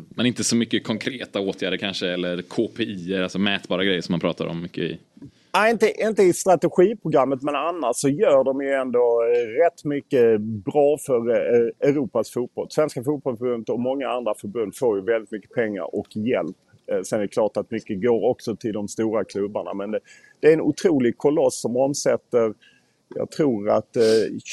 Men 0.10 0.26
inte 0.26 0.44
så 0.44 0.56
mycket 0.56 0.84
konkreta 0.84 1.40
åtgärder 1.40 1.78
kanske 1.78 2.08
eller 2.08 2.42
KPI, 2.42 3.22
alltså 3.24 3.40
mätbara 3.40 3.84
grejer 3.84 4.02
som 4.02 4.14
man 4.14 4.20
pratar 4.20 4.46
om 4.48 4.62
mycket 4.62 4.84
i. 4.84 5.00
Nej, 5.54 5.72
inte, 5.72 5.92
inte 6.02 6.24
i 6.24 6.34
strategiprogrammet 6.34 7.42
men 7.42 7.56
annars 7.56 7.96
så 7.96 8.10
gör 8.10 8.44
de 8.44 8.62
ju 8.62 8.72
ändå 8.72 9.24
eh, 9.24 9.64
rätt 9.64 9.84
mycket 9.84 10.42
bra 10.42 10.98
för 11.06 11.30
eh, 11.30 11.90
Europas 11.90 12.32
fotboll. 12.32 12.68
Svenska 12.70 13.04
fotbollsförbundet 13.04 13.70
och 13.70 13.80
många 13.80 14.10
andra 14.10 14.34
förbund 14.42 14.76
får 14.76 14.98
ju 14.98 15.06
väldigt 15.06 15.32
mycket 15.32 15.54
pengar 15.54 15.96
och 15.96 16.08
hjälp. 16.16 16.58
Eh, 16.92 17.02
sen 17.02 17.20
är 17.20 17.22
det 17.22 17.28
klart 17.28 17.58
att 17.58 17.72
mycket 17.72 18.02
går 18.02 18.30
också 18.30 18.56
till 18.56 18.74
de 18.74 18.88
stora 18.88 19.24
klubbarna 19.24 19.74
men 19.74 19.92
det, 19.92 20.00
det 20.40 20.48
är 20.48 20.54
en 20.54 20.62
otrolig 20.62 21.18
koloss 21.18 21.62
som 21.62 21.78
omsätter 21.78 22.54
jag 23.16 23.32
tror 23.32 23.70
att 23.70 23.96
eh, 23.96 24.02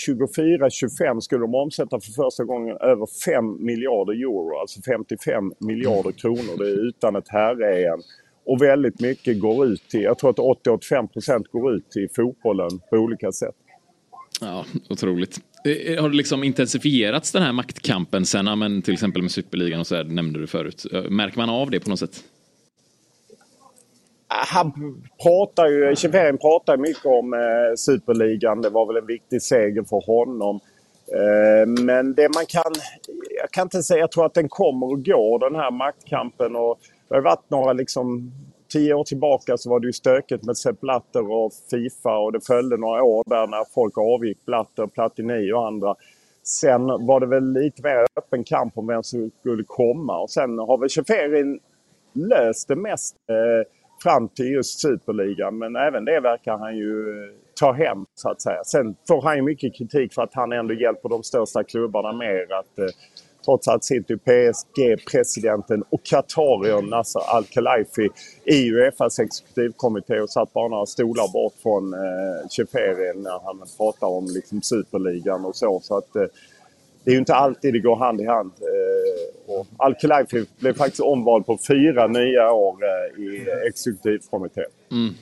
24-25 0.06 1.20
skulle 1.20 1.40
de 1.40 1.54
omsätta 1.54 2.00
för 2.00 2.12
första 2.12 2.44
gången 2.44 2.76
över 2.76 3.06
5 3.24 3.64
miljarder 3.64 4.12
euro, 4.12 4.60
alltså 4.60 4.80
55 4.82 5.52
miljarder 5.58 6.12
kronor. 6.12 6.58
Det 6.58 6.64
är 6.64 6.88
utan 6.88 7.16
ett 7.16 7.28
herre-EM. 7.28 8.00
Och 8.44 8.62
väldigt 8.62 9.00
mycket 9.00 9.40
går 9.40 9.66
ut 9.66 9.88
till, 9.88 10.02
jag 10.02 10.18
tror 10.18 10.30
att 10.30 10.66
80-85 10.66 11.06
procent 11.06 11.48
går 11.48 11.74
ut 11.74 11.90
till 11.90 12.08
fotbollen 12.16 12.70
på 12.90 12.96
olika 12.96 13.32
sätt. 13.32 13.54
Ja, 14.42 14.64
otroligt. 14.90 15.40
Eh, 15.64 15.72
eh, 15.72 16.02
har 16.02 16.08
det 16.08 16.16
liksom 16.16 16.44
intensifierats 16.44 17.32
den 17.32 17.42
här 17.42 17.52
maktkampen 17.52 18.26
sen, 18.26 18.46
ja, 18.46 18.56
men 18.56 18.82
till 18.82 18.94
exempel 18.94 19.22
med 19.22 19.30
superligan 19.30 19.80
och 19.80 19.86
så 19.86 19.96
här, 19.96 20.04
nämnde 20.04 20.40
du 20.40 20.46
förut. 20.46 20.86
Eh, 20.92 21.02
märker 21.02 21.38
man 21.38 21.50
av 21.50 21.70
det 21.70 21.80
på 21.80 21.90
något 21.90 21.98
sätt? 21.98 22.24
Ah, 24.28 24.44
han 24.46 24.72
pratar 25.22 25.66
ju, 25.66 25.96
Chiverin 25.96 26.38
pratar 26.38 26.76
mycket 26.76 27.06
om 27.06 27.34
eh, 27.34 27.76
superligan. 27.76 28.62
Det 28.62 28.70
var 28.70 28.86
väl 28.86 28.96
en 28.96 29.06
viktig 29.06 29.42
seger 29.42 29.82
för 29.82 30.06
honom. 30.06 30.60
Eh, 31.06 31.82
men 31.84 32.14
det 32.14 32.34
man 32.34 32.46
kan... 32.48 32.72
Jag 33.40 33.50
kan 33.50 33.62
inte 33.62 33.82
säga, 33.82 34.00
jag 34.00 34.12
tror 34.12 34.26
att 34.26 34.34
den 34.34 34.48
kommer 34.48 34.86
och 34.86 35.04
går 35.04 35.50
den 35.50 35.60
här 35.60 35.70
maktkampen. 35.70 36.56
Och 36.56 36.78
det 37.08 37.14
har 37.14 37.22
varit 37.22 37.50
några 37.50 37.72
liksom... 37.72 38.32
Tio 38.72 38.94
år 38.94 39.04
tillbaka 39.04 39.56
så 39.56 39.70
var 39.70 39.80
det 39.80 39.86
ju 39.86 39.92
stökigt 39.92 40.44
med 40.44 40.56
Sepp 40.56 40.80
Blatter 40.80 41.30
och 41.30 41.52
Fifa 41.70 42.18
och 42.18 42.32
det 42.32 42.46
följde 42.46 42.76
några 42.76 43.02
år 43.02 43.24
där 43.26 43.46
när 43.46 43.64
folk 43.74 43.98
avgick. 43.98 44.44
Blatter, 44.44 44.86
Platini 44.86 45.52
och 45.52 45.66
andra. 45.66 45.94
Sen 46.42 46.86
var 46.86 47.20
det 47.20 47.26
väl 47.26 47.52
lite 47.52 47.82
mer 47.82 48.06
öppen 48.16 48.44
kamp 48.44 48.78
om 48.78 48.86
vem 48.86 49.02
som 49.02 49.30
skulle 49.40 49.64
komma 49.66 50.20
och 50.20 50.30
sen 50.30 50.58
har 50.58 50.78
väl 50.78 50.88
Sheferi 50.88 51.58
löst 52.12 52.68
det 52.68 52.76
mest 52.76 53.16
eh, 53.28 53.68
fram 54.02 54.28
till 54.28 54.46
just 54.46 54.80
Superligan. 54.80 55.58
Men 55.58 55.76
även 55.76 56.04
det 56.04 56.20
verkar 56.20 56.58
han 56.58 56.76
ju 56.76 57.24
eh, 57.24 57.30
ta 57.60 57.72
hem 57.72 58.06
så 58.14 58.30
att 58.30 58.42
säga. 58.42 58.64
Sen 58.64 58.96
får 59.08 59.22
han 59.22 59.36
ju 59.36 59.42
mycket 59.42 59.74
kritik 59.74 60.14
för 60.14 60.22
att 60.22 60.34
han 60.34 60.52
ändå 60.52 60.74
hjälper 60.74 61.08
de 61.08 61.22
största 61.22 61.64
klubbarna 61.64 62.12
mer. 62.12 62.52
Att, 62.52 62.78
eh, 62.78 62.94
trots 63.44 63.68
allt 63.68 63.84
sitter 63.84 64.14
ju 64.14 64.18
PSG-presidenten 64.18 65.84
och 65.90 66.02
Qatarion 66.02 66.90
Nasser 66.90 66.96
alltså 66.96 67.18
Al-Khelaifi 67.18 68.08
i 68.44 68.70
Uefas 68.70 69.18
exekutivkommitté 69.18 70.20
och 70.20 70.30
satt 70.30 70.52
bara 70.52 70.68
några 70.68 70.86
stolar 70.86 71.32
bort 71.32 71.54
från 71.62 71.94
eh, 71.94 73.20
när 73.22 73.44
han 73.44 73.62
pratar 73.76 74.06
om 74.06 74.26
liksom, 74.26 74.62
Superligan 74.62 75.44
och 75.44 75.56
så. 75.56 75.80
så 75.82 75.98
att, 75.98 76.16
eh, 76.16 76.22
det 77.04 77.10
är 77.10 77.12
ju 77.12 77.18
inte 77.18 77.34
alltid 77.34 77.72
det 77.72 77.80
går 77.80 77.96
hand 77.96 78.20
i 78.20 78.26
hand. 78.26 78.52
Eh, 78.60 79.54
och 79.54 79.66
Al-Khelaifi 79.76 80.44
blev 80.58 80.74
faktiskt 80.74 81.00
omvald 81.00 81.46
på 81.46 81.58
fyra 81.68 82.06
nya 82.06 82.52
år 82.52 82.76
eh, 82.84 83.22
i 83.22 83.46
exekutivkommittén. 83.68 84.64
Mm. 84.90 85.14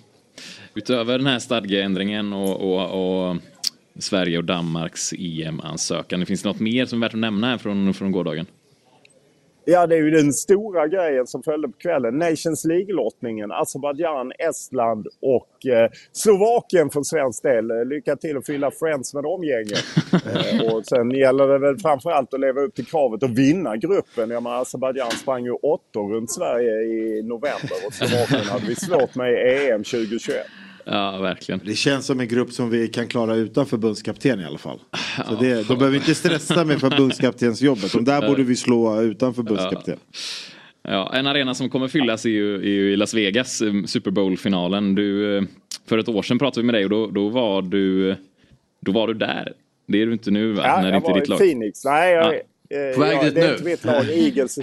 Utöver 0.75 1.19
den 1.19 1.27
här 1.27 1.39
stadgeändringen 1.39 2.33
och, 2.33 2.61
och, 2.61 3.31
och 3.31 3.37
Sverige 3.99 4.39
och 4.39 4.45
Danmarks 4.45 5.13
EM-ansökan, 5.13 6.27
finns 6.27 6.43
det 6.43 6.49
något 6.49 6.61
mer 6.61 6.87
som 6.87 7.03
är 7.03 7.07
värt 7.07 7.15
att 7.15 7.21
nämna 7.21 7.47
här 7.47 7.59
från, 7.59 7.95
från 7.95 8.13
gårdagen? 8.13 8.47
Ja, 9.65 9.87
det 9.87 9.95
är 9.95 10.03
ju 10.03 10.11
den 10.11 10.33
stora 10.33 10.89
grejen 10.89 11.27
som 11.27 11.43
följde 11.43 11.69
på 11.69 11.79
kvällen. 11.79 12.19
Nations 12.19 12.65
League-lottningen. 12.65 13.53
Azerbajdzjan, 13.53 14.33
Estland 14.39 15.07
och 15.23 15.67
eh, 15.67 15.91
Slovakien 16.13 16.91
för 16.91 17.03
svensk 17.03 17.43
del. 17.43 17.89
Lycka 17.89 18.17
till 18.17 18.37
att 18.37 18.47
fylla 18.47 18.71
Friends 18.71 19.15
med 19.15 19.23
de 19.23 19.45
gängen. 19.45 19.79
eh, 20.13 20.75
och 20.75 20.87
sen 20.87 21.11
gäller 21.11 21.49
det 21.49 21.59
väl 21.59 21.79
framförallt 21.79 22.35
att 22.35 22.41
leva 22.41 22.61
upp 22.61 22.75
till 22.75 22.87
kravet 22.87 23.23
att 23.23 23.31
vinna 23.31 23.77
gruppen. 23.77 24.31
Jag 24.31 24.43
menar, 24.43 24.63
Azerbajdzjan 24.63 25.11
sprang 25.11 25.45
ju 25.45 25.53
åttor 25.53 26.15
runt 26.15 26.33
Sverige 26.33 26.73
i 26.73 27.23
november 27.23 27.79
och 27.87 27.95
Slovakien 27.95 28.45
hade 28.45 28.67
vi 28.67 28.75
svårt 28.75 29.15
med 29.15 29.33
i 29.33 29.71
EM 29.71 29.85
2021. 29.85 30.47
Ja, 30.93 31.19
verkligen. 31.19 31.61
Det 31.65 31.75
känns 31.75 32.07
som 32.07 32.21
en 32.21 32.29
grupp 32.29 32.53
som 32.53 32.71
vi 32.71 32.89
kan 32.89 33.09
klara 33.09 33.35
utan 33.35 33.67
förbundskapten 33.67 34.41
i 34.41 34.45
alla 34.45 34.59
fall. 34.59 34.79
Så 35.29 35.35
det, 35.35 35.69
de 35.69 35.79
behöver 35.79 35.97
inte 35.97 36.15
stressa 36.15 36.65
med 36.65 36.81
förbundskaptensjobbet. 36.81 37.93
De 37.93 38.05
där 38.05 38.29
borde 38.29 38.43
vi 38.43 38.57
slå 38.57 39.03
utan 39.03 39.35
förbundskapten. 39.35 39.99
Ja, 40.83 41.13
en 41.15 41.27
arena 41.27 41.55
som 41.55 41.71
kommer 41.71 41.89
fyllas 41.89 42.25
är 42.25 42.31
ju, 42.31 42.55
är 42.55 42.69
ju 42.69 42.93
i 42.93 42.97
Las 42.97 43.15
Vegas, 43.15 43.61
eh, 43.63 43.73
Super 43.87 44.11
Bowl-finalen. 44.11 44.95
Du, 44.95 45.37
eh, 45.37 45.43
för 45.89 45.99
ett 45.99 46.09
år 46.09 46.23
sedan 46.23 46.39
pratade 46.39 46.61
vi 46.63 46.67
med 46.67 46.75
dig 46.75 46.85
och 46.85 46.91
då, 46.91 47.07
då, 47.07 47.29
var, 47.29 47.63
du, 47.63 48.17
då 48.81 48.93
var 48.93 49.07
du 49.09 49.15
där. 49.15 49.53
Det 49.87 50.03
är 50.03 50.07
du 50.07 50.13
inte 50.13 50.31
nu 50.31 50.53
va? 50.53 50.63
Ja, 50.67 50.77
När 50.77 50.83
det 50.83 50.89
jag 50.89 50.97
inte 50.97 51.09
är 51.09 51.13
var 51.13 51.19
ditt 51.21 51.29
i 51.29 51.31
lag. 51.31 51.39
Phoenix. 51.39 51.85
Nej, 51.85 52.13
jag, 52.13 52.35
Ja. 52.69 52.77
eh, 52.79 52.95
På 52.95 53.01
väg 53.01 53.17
ja, 53.19 53.23
dit 53.25 53.35
det 53.35 53.41
är 53.41 53.53
inte 53.53 53.65
mitt 53.65 53.85
lag. 53.85 54.05
Eagles, 54.11 54.59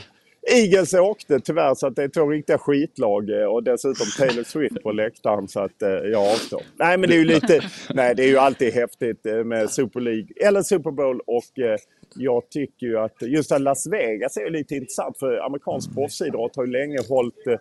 Eagles 0.49 0.93
åkte 0.93 1.39
tyvärr 1.39 1.75
så 1.75 1.87
att 1.87 1.95
det 1.95 2.03
är 2.03 2.07
två 2.07 2.29
riktiga 2.29 2.57
skitlag 2.57 3.41
eh, 3.41 3.45
och 3.45 3.63
dessutom 3.63 4.07
Taylor 4.17 4.43
Swift 4.43 4.83
på 4.83 4.91
läktaren 4.91 5.47
så 5.47 5.59
att 5.59 5.81
eh, 5.81 5.89
jag 5.89 6.21
avstår. 6.21 6.61
Nej 6.75 6.97
men 6.97 7.09
det 7.09 7.15
är 7.15 7.19
ju 7.19 7.25
lite, 7.25 7.61
nej 7.93 8.15
det 8.15 8.23
är 8.23 8.27
ju 8.27 8.37
alltid 8.37 8.73
häftigt 8.73 9.25
eh, 9.25 9.43
med 9.43 9.69
Super 9.69 9.99
League 9.99 10.27
eller 10.47 10.61
Super 10.61 10.91
Bowl 10.91 11.21
och 11.25 11.59
eh, 11.59 11.77
jag 12.15 12.49
tycker 12.49 12.87
ju 12.87 12.99
att 12.99 13.21
just 13.21 13.51
att 13.51 13.61
Las 13.61 13.87
Vegas 13.87 14.37
är 14.37 14.41
ju 14.41 14.49
lite 14.49 14.75
intressant 14.75 15.17
för 15.17 15.45
amerikansk 15.45 15.93
proffsidrott 15.93 16.55
har 16.55 16.65
ju 16.65 16.71
länge 16.71 16.97
hållit 17.09 17.47
eh, 17.47 17.55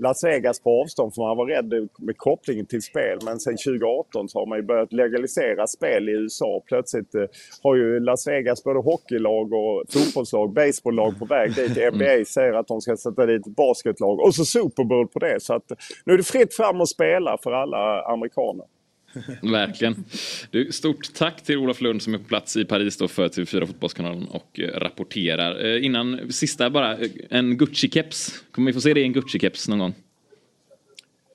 Las 0.00 0.24
Vegas 0.24 0.60
på 0.60 0.80
avstånd 0.82 1.14
för 1.14 1.22
man 1.22 1.36
var 1.36 1.46
rädd 1.46 1.88
med 1.98 2.16
kopplingen 2.16 2.66
till 2.66 2.82
spel. 2.82 3.18
Men 3.24 3.40
sen 3.40 3.56
2018 3.56 4.28
så 4.28 4.38
har 4.38 4.46
man 4.46 4.58
ju 4.58 4.62
börjat 4.62 4.92
legalisera 4.92 5.66
spel 5.66 6.08
i 6.08 6.12
USA. 6.12 6.62
Plötsligt 6.66 7.14
eh, 7.14 7.24
har 7.62 7.76
ju 7.76 8.00
Las 8.00 8.26
Vegas 8.26 8.64
både 8.64 8.78
hockeylag 8.78 9.52
och 9.52 9.84
fotbollslag, 9.92 10.52
baseballlag 10.52 11.18
på 11.18 11.24
väg 11.24 11.54
dit. 11.54 11.68
NBA 11.94 12.24
säger 12.26 12.52
att 12.52 12.68
de 12.68 12.80
ska 12.80 12.96
sätta 12.96 13.26
dit 13.26 13.46
ett 13.46 13.56
basketlag 13.56 14.20
och 14.20 14.34
så 14.34 14.44
Super 14.44 14.84
Bowl 14.84 15.08
på 15.08 15.18
det. 15.18 15.42
Så 15.42 15.54
att 15.54 15.72
nu 16.04 16.12
är 16.12 16.16
det 16.16 16.24
fritt 16.24 16.54
fram 16.54 16.80
att 16.80 16.88
spela 16.88 17.38
för 17.42 17.52
alla 17.52 18.02
amerikaner. 18.02 18.66
Verkligen. 19.42 20.04
Du, 20.50 20.72
stort 20.72 21.14
tack 21.14 21.42
till 21.44 21.56
Olof 21.56 21.80
Lund 21.80 22.02
som 22.02 22.14
är 22.14 22.18
på 22.18 22.24
plats 22.24 22.56
i 22.56 22.64
Paris 22.64 22.96
då 22.96 23.08
för 23.08 23.28
TV4 23.28 23.66
Fotbollskanalen 23.66 24.28
och 24.28 24.60
eh, 24.60 24.80
rapporterar. 24.80 25.64
Eh, 25.64 25.84
innan, 25.84 26.32
sista 26.32 26.70
bara, 26.70 26.92
eh, 26.98 27.10
en 27.30 27.58
Gucci-keps. 27.58 28.42
Kommer 28.50 28.66
vi 28.66 28.72
få 28.72 28.80
se 28.80 28.94
det 28.94 29.00
i 29.00 29.04
en 29.04 29.14
Gucci-keps 29.14 29.70
någon 29.70 29.78
gång? 29.78 29.94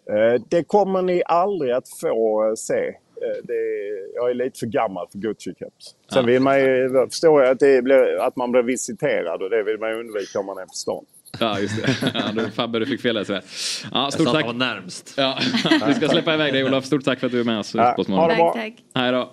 Eh, 0.10 0.42
Det 0.50 0.64
kommer 0.64 1.02
ni 1.02 1.24
aldrig 1.26 1.72
att 1.72 1.90
få 2.02 2.48
eh, 2.48 2.54
se. 2.56 2.96
Är, 3.22 4.16
jag 4.16 4.30
är 4.30 4.34
lite 4.34 4.60
för 4.60 4.68
gammal 4.68 5.08
för 5.12 5.20
Gucci-keps. 5.20 5.96
Sen 6.14 6.26
vill 6.26 6.42
man 6.42 6.60
ju, 6.60 6.90
förstår 7.10 7.42
jag 7.42 7.52
att, 7.52 7.60
det 7.60 7.82
blir, 7.82 8.18
att 8.22 8.36
man 8.36 8.52
blir 8.52 8.62
visiterad 8.62 9.42
och 9.42 9.50
det 9.50 9.64
vill 9.64 9.80
man 9.80 9.94
undvika 9.94 10.40
om 10.40 10.46
man 10.46 10.58
är 10.58 10.66
på 10.66 10.74
stan. 10.74 11.06
Ja, 11.40 11.60
just 11.60 11.82
det. 11.82 12.12
Ja, 12.14 12.32
du, 12.32 12.52
Fabbe, 12.52 12.80
du 12.80 12.86
fick 12.86 13.02
fel 13.02 13.16
där. 13.16 13.24
tyvärr. 13.24 13.44
Ja, 13.92 14.12
stort 14.12 14.26
Jag 14.26 14.34
tack. 14.36 14.46
var 14.46 14.54
närmst. 14.54 15.14
Ja, 15.18 15.40
vi 15.88 15.94
ska 15.94 16.10
släppa 16.10 16.34
iväg 16.34 16.54
dig 16.54 16.64
Olof. 16.64 16.86
Stort 16.86 17.04
tack 17.04 17.20
för 17.20 17.28
att 17.28 17.34
du 17.34 17.40
är 17.40 17.44
med 17.44 17.60
oss. 17.60 17.76
Ja, 17.76 17.96
det 17.98 18.04
bra. 18.08 18.54
Tack, 18.54 18.64
tack. 18.64 18.74
Hej 18.96 19.12
då. 19.12 19.32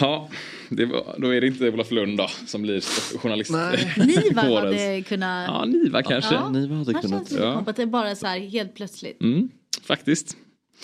Ja, 0.00 0.28
det 0.68 0.84
var, 0.84 1.14
då 1.18 1.34
är 1.34 1.40
det 1.40 1.46
inte 1.46 1.68
Olof 1.70 1.90
Lund 1.90 2.18
då 2.18 2.28
som 2.46 2.62
blir 2.62 2.80
journalist. 3.18 3.50
Niva 3.96 4.48
Årets. 4.50 4.82
hade 4.82 5.02
kunnat... 5.02 5.48
Ja, 5.48 5.64
Niva 5.64 6.02
kanske. 6.02 6.34
Ja. 6.34 6.48
Ni 6.48 6.74
hade 6.74 6.92
Han 6.92 7.02
kunnat. 7.02 7.30
Ja. 7.32 7.64
att 7.66 7.76
det 7.76 7.82
är 7.82 7.86
bara 7.86 8.14
så 8.16 8.26
här 8.26 8.38
helt 8.38 8.74
plötsligt. 8.74 9.20
Mm, 9.22 9.48
faktiskt. 9.86 10.36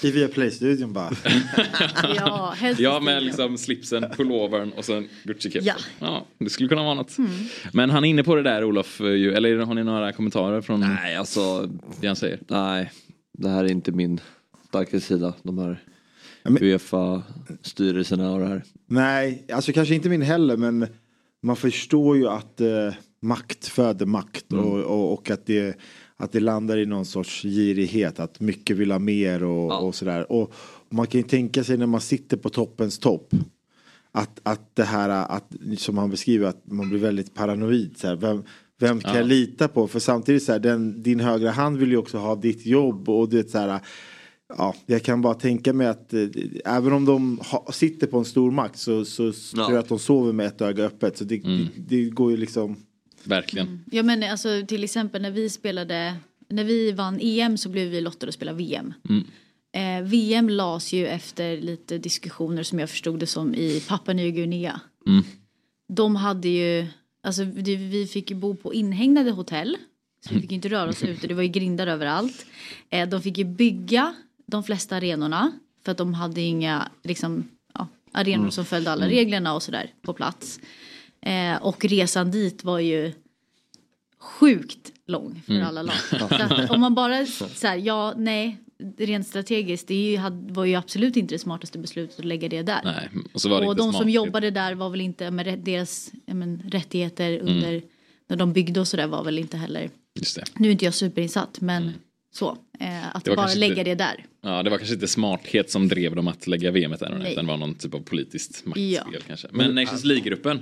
I 0.03 0.11
Viaplay-studion 0.11 0.93
bara. 0.93 1.11
Ja, 2.17 2.55
Ja, 2.79 3.01
med 3.01 3.23
liksom 3.23 3.59
slipsen, 3.59 4.05
pullovern 4.17 4.73
och 4.77 4.85
sen 4.85 5.09
Gucci-kepsen. 5.25 5.63
Ja. 5.65 5.75
ja, 6.01 6.27
det 6.39 6.51
skulle 6.51 6.69
kunna 6.69 6.83
vara 6.83 6.95
något. 6.95 7.19
Mm. 7.19 7.31
Men 7.73 7.91
han 7.91 8.05
är 8.05 8.09
inne 8.09 8.25
på 8.25 8.35
det 8.35 8.43
där 8.43 8.65
Olof, 8.65 9.01
eh, 9.01 9.07
ju- 9.07 9.33
eller 9.35 9.59
har 9.59 9.75
ni 9.75 9.85
några 9.85 10.13
kommentarer 10.13 10.61
från 10.61 10.81
Nej, 10.81 11.17
alltså. 11.17 11.71
det 12.01 12.07
han 12.07 12.17
säger? 12.17 12.39
Nej, 12.49 12.93
det 13.39 13.49
här 13.49 13.65
är 13.65 13.69
inte 13.71 13.93
min 13.93 14.21
starka 14.69 15.01
sida. 15.01 15.35
De 15.43 15.59
här 15.59 15.83
Uefa-styrelserna 16.61 18.33
och 18.33 18.41
det 18.41 18.47
här. 18.47 18.63
Nej, 18.87 19.47
alltså 19.53 19.73
kanske 19.73 19.95
inte 19.95 20.09
min 20.09 20.23
heller 20.23 20.57
men 20.57 20.87
man 21.43 21.57
förstår 21.57 22.17
ju 22.17 22.29
att 22.29 22.61
eh, 22.61 22.69
makt 23.23 23.69
föder 23.69 24.07
makt 24.07 24.53
Mm. 24.53 24.65
och, 24.65 24.81
och, 24.81 25.13
och 25.13 25.31
att, 25.31 25.47
det, 25.47 25.79
att 26.19 26.33
det 26.33 26.41
landar 26.41 26.79
i 26.79 26.87
någon 26.87 27.05
sorts 27.05 27.43
girighet, 27.43 28.21
att 28.21 28.41
mycket 28.41 28.77
vill 28.77 28.91
ha 28.91 28.99
mer 28.99 29.43
och, 29.43 29.87
och 29.87 29.95
sådär. 29.95 30.33
Och, 30.33 30.53
man 30.91 31.07
kan 31.07 31.21
ju 31.21 31.27
tänka 31.27 31.65
sig 31.65 31.77
när 31.77 31.87
man 31.87 32.01
sitter 32.01 32.37
på 32.37 32.49
toppens 32.49 32.99
topp 32.99 33.35
att, 34.13 34.41
att 34.43 34.77
det 34.77 34.85
här 34.85 35.09
att, 35.09 35.53
som 35.77 35.99
han 35.99 36.11
beskriver, 36.11 36.47
att 36.49 36.63
man 36.71 36.89
blir 36.89 36.99
väldigt 36.99 37.35
paranoid. 37.35 37.97
Så 37.97 38.07
här, 38.07 38.17
vem, 38.17 38.43
vem 38.81 39.01
kan 39.01 39.13
Ja. 39.13 39.19
jag 39.19 39.27
lita 39.27 39.69
på? 39.69 39.89
För 39.89 39.99
samtidigt 40.01 40.43
så 40.43 40.53
här, 40.53 40.59
den, 40.59 41.03
din 41.03 41.21
högra 41.21 41.51
hand 41.51 41.77
vill 41.77 41.91
ju 41.91 41.97
också 41.97 42.19
ha 42.19 42.35
ditt 42.37 42.67
jobb 42.67 43.09
och 43.09 43.29
du 43.29 43.37
vet 43.37 43.51
så 43.51 43.59
här. 43.59 43.81
Ja, 44.59 44.75
jag 44.87 45.03
kan 45.03 45.23
bara 45.23 45.35
tänka 45.35 45.73
mig 45.73 45.87
att 45.87 46.15
eh, 46.15 46.27
även 46.65 46.93
om 46.93 47.05
de 47.05 47.39
ha, 47.39 47.67
sitter 47.73 48.07
på 48.07 48.19
en 48.19 48.25
stor 48.25 48.51
makt 48.51 48.79
så, 48.79 49.05
så 49.05 49.33
tror 49.33 49.71
jag 49.71 49.79
att 49.79 49.89
de 49.89 49.99
sover 49.99 50.33
med 50.33 50.47
ett 50.47 50.61
öga 50.61 50.85
öppet. 50.85 51.19
Så 51.19 51.25
det, 51.25 51.37
det, 51.37 51.69
det 51.77 52.05
går 52.05 52.31
ju 52.31 52.37
liksom. 52.37 52.77
Verkligen. 53.29 53.85
Ja 53.93 54.03
men 54.03 54.23
alltså 54.23 54.49
till 54.69 54.85
exempel 54.85 55.23
när 55.23 55.31
vi 55.31 55.51
spelade, 55.51 56.15
när 56.49 56.65
vi 56.65 56.93
vann 56.93 57.19
EM 57.23 57.57
så 57.59 57.69
blev 57.69 57.89
vi 57.89 58.01
lottade 58.01 58.29
att 58.29 58.35
spela 58.35 58.53
VM. 58.53 58.95
Mm. 59.09 59.25
Eh, 59.73 60.09
VM 60.09 60.49
lades 60.49 60.93
ju 60.93 61.07
efter 61.07 61.57
lite 61.61 61.99
diskussioner 61.99 62.63
som 62.63 62.79
jag 62.79 62.91
förstod 62.91 63.21
det 63.21 63.27
som 63.27 63.55
i 63.55 63.81
Papua 63.89 64.15
Nya 64.15 64.31
Guinea. 64.31 64.81
Mm. 65.07 65.25
De 65.89 66.17
hade 66.17 66.49
ju, 66.49 66.87
alltså 67.23 67.45
vi 67.45 68.07
fick 68.13 68.31
ju 68.31 68.37
bo 68.37 68.55
på 68.57 68.75
inhägnade 68.75 69.31
hotell. 69.31 69.77
Så 70.27 70.35
vi 70.35 70.41
fick 70.41 70.51
ju 70.51 70.55
inte 70.55 70.69
röra 70.69 70.89
oss 70.91 71.03
ute, 71.03 71.27
det 71.27 71.35
var 71.35 71.43
ju 71.43 71.49
grindar 71.49 71.87
överallt. 71.87 72.47
Eh, 72.91 73.09
de 73.09 73.23
fick 73.23 73.39
ju 73.39 73.45
bygga 73.45 74.15
de 74.47 74.65
flesta 74.65 74.97
arenorna. 74.97 75.53
För 75.85 75.93
att 75.93 75.99
de 75.99 76.15
hade 76.15 76.41
inga 76.41 76.89
liksom, 77.05 77.49
ja, 77.75 77.89
arenor 78.13 78.39
Mm. 78.39 78.51
som 78.51 78.65
följde 78.65 78.91
alla 78.91 79.05
Mm. 79.05 79.17
reglerna 79.17 79.55
och 79.55 79.63
sådär 79.63 79.91
på 80.03 80.13
plats. 80.13 80.61
Eh, 81.23 81.57
och 81.63 81.85
resan 81.85 82.31
dit 82.31 82.65
var 82.65 82.79
ju 82.79 83.13
sjukt 84.21 84.93
lång 85.07 85.43
för 85.47 85.53
Mm. 85.53 85.67
alla 85.67 85.83
lag. 85.83 85.95
Att 86.31 86.71
om 86.71 86.81
man 86.81 86.95
bara 86.95 87.27
så 87.55 87.67
här, 87.67 87.77
ja, 87.77 88.15
nej, 88.17 88.57
rent 88.99 89.27
strategiskt, 89.27 89.89
det 89.89 89.95
ju, 89.95 90.19
var 90.49 90.65
ju 90.65 90.75
absolut 90.75 91.17
inte 91.17 91.35
det 91.35 91.39
smartaste 91.39 91.79
beslutet 91.79 92.19
att 92.19 92.25
lägga 92.25 92.49
det 92.49 92.63
där. 92.63 92.81
Nej, 92.85 93.09
och 93.33 93.41
så 93.41 93.49
var 93.49 93.61
det 93.61 93.67
och 93.67 93.73
inte 93.73 93.83
de 93.83 93.91
smart. 93.93 94.03
som 94.03 94.11
jobbade 94.11 94.51
där 94.51 94.75
var 94.75 94.91
väl 94.91 95.01
inte 95.01 95.31
med 95.31 95.59
deras 95.59 96.13
men, 96.27 96.63
rättigheter 96.71 97.33
Mm. 97.33 97.47
under 97.49 97.83
när 98.29 98.37
de 98.37 98.53
byggde 98.53 98.81
och 98.81 98.89
sådär 98.89 99.07
var 99.07 99.25
väl 99.25 99.39
inte 99.39 99.57
heller. 99.57 99.91
Just 100.21 100.37
det. 100.37 100.45
Nu 100.57 100.69
är 100.69 100.73
inte 100.73 100.85
jag 100.85 100.95
superinsatt 100.95 101.61
men 101.61 101.93
så. 102.35 102.59
Eh, 102.81 103.17
att 103.17 103.25
bara 103.25 103.55
lägga 103.55 103.67
inte- 103.73 103.85
det 103.85 103.95
där. 103.95 104.25
Ja, 104.43 104.63
det 104.63 104.71
var 104.71 104.79
kanske 104.79 104.95
inte 104.95 105.09
smarthet 105.09 105.71
som 105.71 105.89
drev 105.89 106.17
dem 106.17 106.29
att 106.29 106.47
lägga 106.47 106.71
VM 106.71 106.91
där. 107.01 107.27
Utan 107.31 107.45
det 107.47 107.51
var 107.53 107.57
någon 107.57 107.75
typ 107.75 107.95
av 107.95 107.99
politiskt 108.01 108.65
maktspel 108.67 108.93
Ja. 109.13 109.19
kanske. 109.27 109.49
Men 109.51 109.75
Nations 109.75 110.05
League-gruppen. 110.05 110.61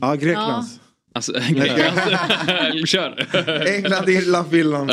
Ja, 0.00 0.14
Greklands. 0.14 0.80
Alltså, 1.12 1.32
Grekland. 1.32 1.98
Kör. 2.88 3.26
England, 3.76 4.08
Irland, 4.08 4.50
Finland. 4.50 4.90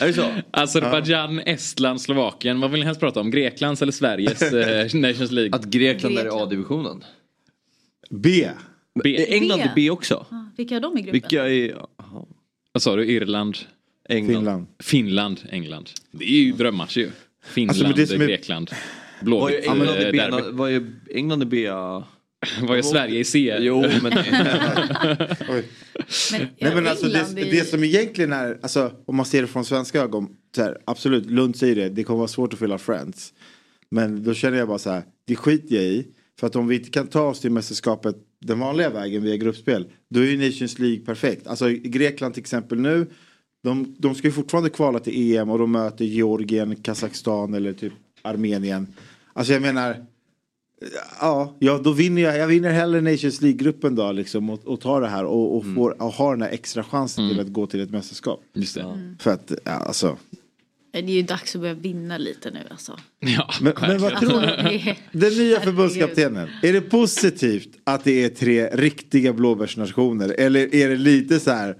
Är 0.00 0.06
det 0.06 0.12
så? 0.12 0.30
Azerbajdzjan, 0.50 1.38
Estland, 1.40 2.00
Slovakien. 2.00 2.60
Vad 2.60 2.70
vill 2.70 2.80
ni 2.80 2.86
helst 2.86 3.00
prata 3.00 3.20
om? 3.20 3.30
Greklands 3.30 3.82
eller 3.82 3.92
Sveriges 3.92 4.42
eh, 4.42 4.94
Nations 5.00 5.30
League? 5.30 5.50
Att 5.56 5.64
Grekland 5.64 6.18
är 6.18 6.24
i 6.26 6.28
A-divisionen. 6.28 7.04
B. 8.10 8.48
B. 9.04 9.34
England 9.34 9.60
är 9.60 9.72
B 9.74 9.90
också. 9.90 10.26
Ah, 10.30 10.44
vilka 10.56 10.76
är 10.76 10.80
de 10.80 10.98
i 10.98 11.00
gruppen? 11.00 11.12
Vilka 11.12 11.48
är... 11.48 11.76
Vad 12.72 12.82
sa 12.82 12.96
du? 12.96 13.04
Irland? 13.06 13.58
England. 14.08 14.34
Finland. 14.36 14.66
Finland, 14.82 15.40
England. 15.50 15.90
Det 16.10 16.24
är 16.24 16.42
ju 16.42 16.52
drömmatch 16.52 16.96
ju. 16.96 17.10
Finland, 17.44 17.82
Alltså, 17.86 18.06
som 18.06 18.22
är- 18.22 18.26
Grekland. 18.26 18.70
Vad 18.70 19.52
är 19.52 19.58
Blåvitt. 19.58 19.64
England 19.66 19.96
i 20.00 20.04
eh, 20.04 20.10
B? 20.12 20.18
derby. 20.18 20.50
Vad 20.52 20.70
är 20.72 20.92
England 21.14 21.42
i 21.42 21.46
B? 21.46 21.68
Vad 22.62 22.78
är 22.78 22.82
Sverige 22.82 23.18
i 23.18 23.24
C? 23.24 23.56
Jo, 23.60 23.80
men... 23.80 24.12
Oj. 25.48 25.64
Men, 26.32 26.48
Nej, 26.58 26.74
men 26.74 26.86
alltså, 26.86 27.06
det, 27.06 27.34
det 27.34 27.68
som 27.68 27.84
egentligen 27.84 28.32
är, 28.32 28.58
alltså, 28.62 28.92
om 29.06 29.16
man 29.16 29.26
ser 29.26 29.42
det 29.42 29.48
från 29.48 29.64
svenska 29.64 30.00
ögon, 30.00 30.28
så 30.56 30.62
här, 30.62 30.78
absolut, 30.84 31.26
Lund 31.26 31.56
säger 31.56 31.76
det, 31.76 31.88
det 31.88 32.04
kommer 32.04 32.18
vara 32.18 32.28
svårt 32.28 32.52
att 32.52 32.58
fylla 32.58 32.78
Friends. 32.78 33.32
Men 33.90 34.24
då 34.24 34.34
känner 34.34 34.58
jag 34.58 34.68
bara 34.68 34.78
så 34.78 34.90
här, 34.90 35.02
det 35.26 35.36
skiter 35.36 35.74
jag 35.74 35.84
i. 35.84 36.06
För 36.40 36.46
att 36.46 36.56
om 36.56 36.68
vi 36.68 36.76
inte 36.76 36.90
kan 36.90 37.06
ta 37.06 37.22
oss 37.22 37.40
till 37.40 37.50
mästerskapet 37.50 38.16
den 38.40 38.58
vanliga 38.58 38.90
vägen 38.90 39.22
via 39.22 39.36
gruppspel, 39.36 39.86
då 40.10 40.20
är 40.20 40.24
ju 40.24 40.50
Nations 40.50 40.78
League 40.78 41.00
perfekt. 41.00 41.46
Alltså 41.46 41.68
Grekland 41.68 42.34
till 42.34 42.40
exempel 42.40 42.80
nu, 42.80 43.06
de, 43.62 43.96
de 43.98 44.14
ska 44.14 44.28
ju 44.28 44.32
fortfarande 44.32 44.70
kvala 44.70 44.98
till 44.98 45.36
EM 45.36 45.50
och 45.50 45.58
de 45.58 45.72
möter 45.72 46.04
Georgien, 46.04 46.76
Kazakstan 46.76 47.54
eller 47.54 47.72
typ 47.72 47.92
Armenien. 48.22 48.86
Alltså 49.32 49.52
jag 49.52 49.62
menar, 49.62 50.06
Ja, 51.20 51.56
ja 51.58 51.80
då 51.84 51.92
vinner 51.92 52.22
jag. 52.22 52.38
Jag 52.38 52.46
vinner 52.46 52.72
hellre 52.72 53.00
Nations 53.00 53.40
League-gruppen 53.40 53.94
då 53.94 54.12
liksom 54.12 54.50
och, 54.50 54.66
och 54.66 54.80
tar 54.80 55.00
det 55.00 55.08
här 55.08 55.24
och, 55.24 55.56
och, 55.56 55.64
får, 55.74 56.02
och 56.02 56.12
har 56.12 56.30
den 56.36 56.42
här 56.42 56.50
extra 56.50 56.84
chansen 56.84 57.28
till 57.28 57.40
att 57.40 57.48
gå 57.52 57.66
till 57.66 57.80
ett 57.80 57.90
mästerskap. 57.90 58.40
Just 58.54 58.74
det. 58.74 59.14
För 59.18 59.30
att, 59.30 59.52
ja, 59.64 59.70
alltså. 59.70 60.16
Det 60.92 60.98
är 60.98 61.02
ju 61.02 61.22
dags 61.22 61.54
att 61.54 61.60
börja 61.60 61.74
vinna 61.74 62.18
lite 62.18 62.50
nu 62.50 62.58
alltså. 62.70 62.98
Ja, 63.18 63.50
Men, 63.60 63.72
men 63.80 63.98
vad 64.00 64.20
tror 64.20 64.40
det 64.40 64.46
är- 64.46 64.98
Den 65.12 65.32
nya 65.38 65.60
förbundskaptenen, 65.60 66.48
är 66.62 66.72
det 66.72 66.80
positivt 66.80 67.68
att 67.84 68.04
det 68.04 68.24
är 68.24 68.28
tre 68.28 68.66
riktiga 68.72 69.32
blåbärsnationer? 69.32 70.34
Eller 70.38 70.74
är 70.74 70.88
det 70.88 70.96
lite 70.96 71.40
så 71.40 71.50
här 71.50 71.76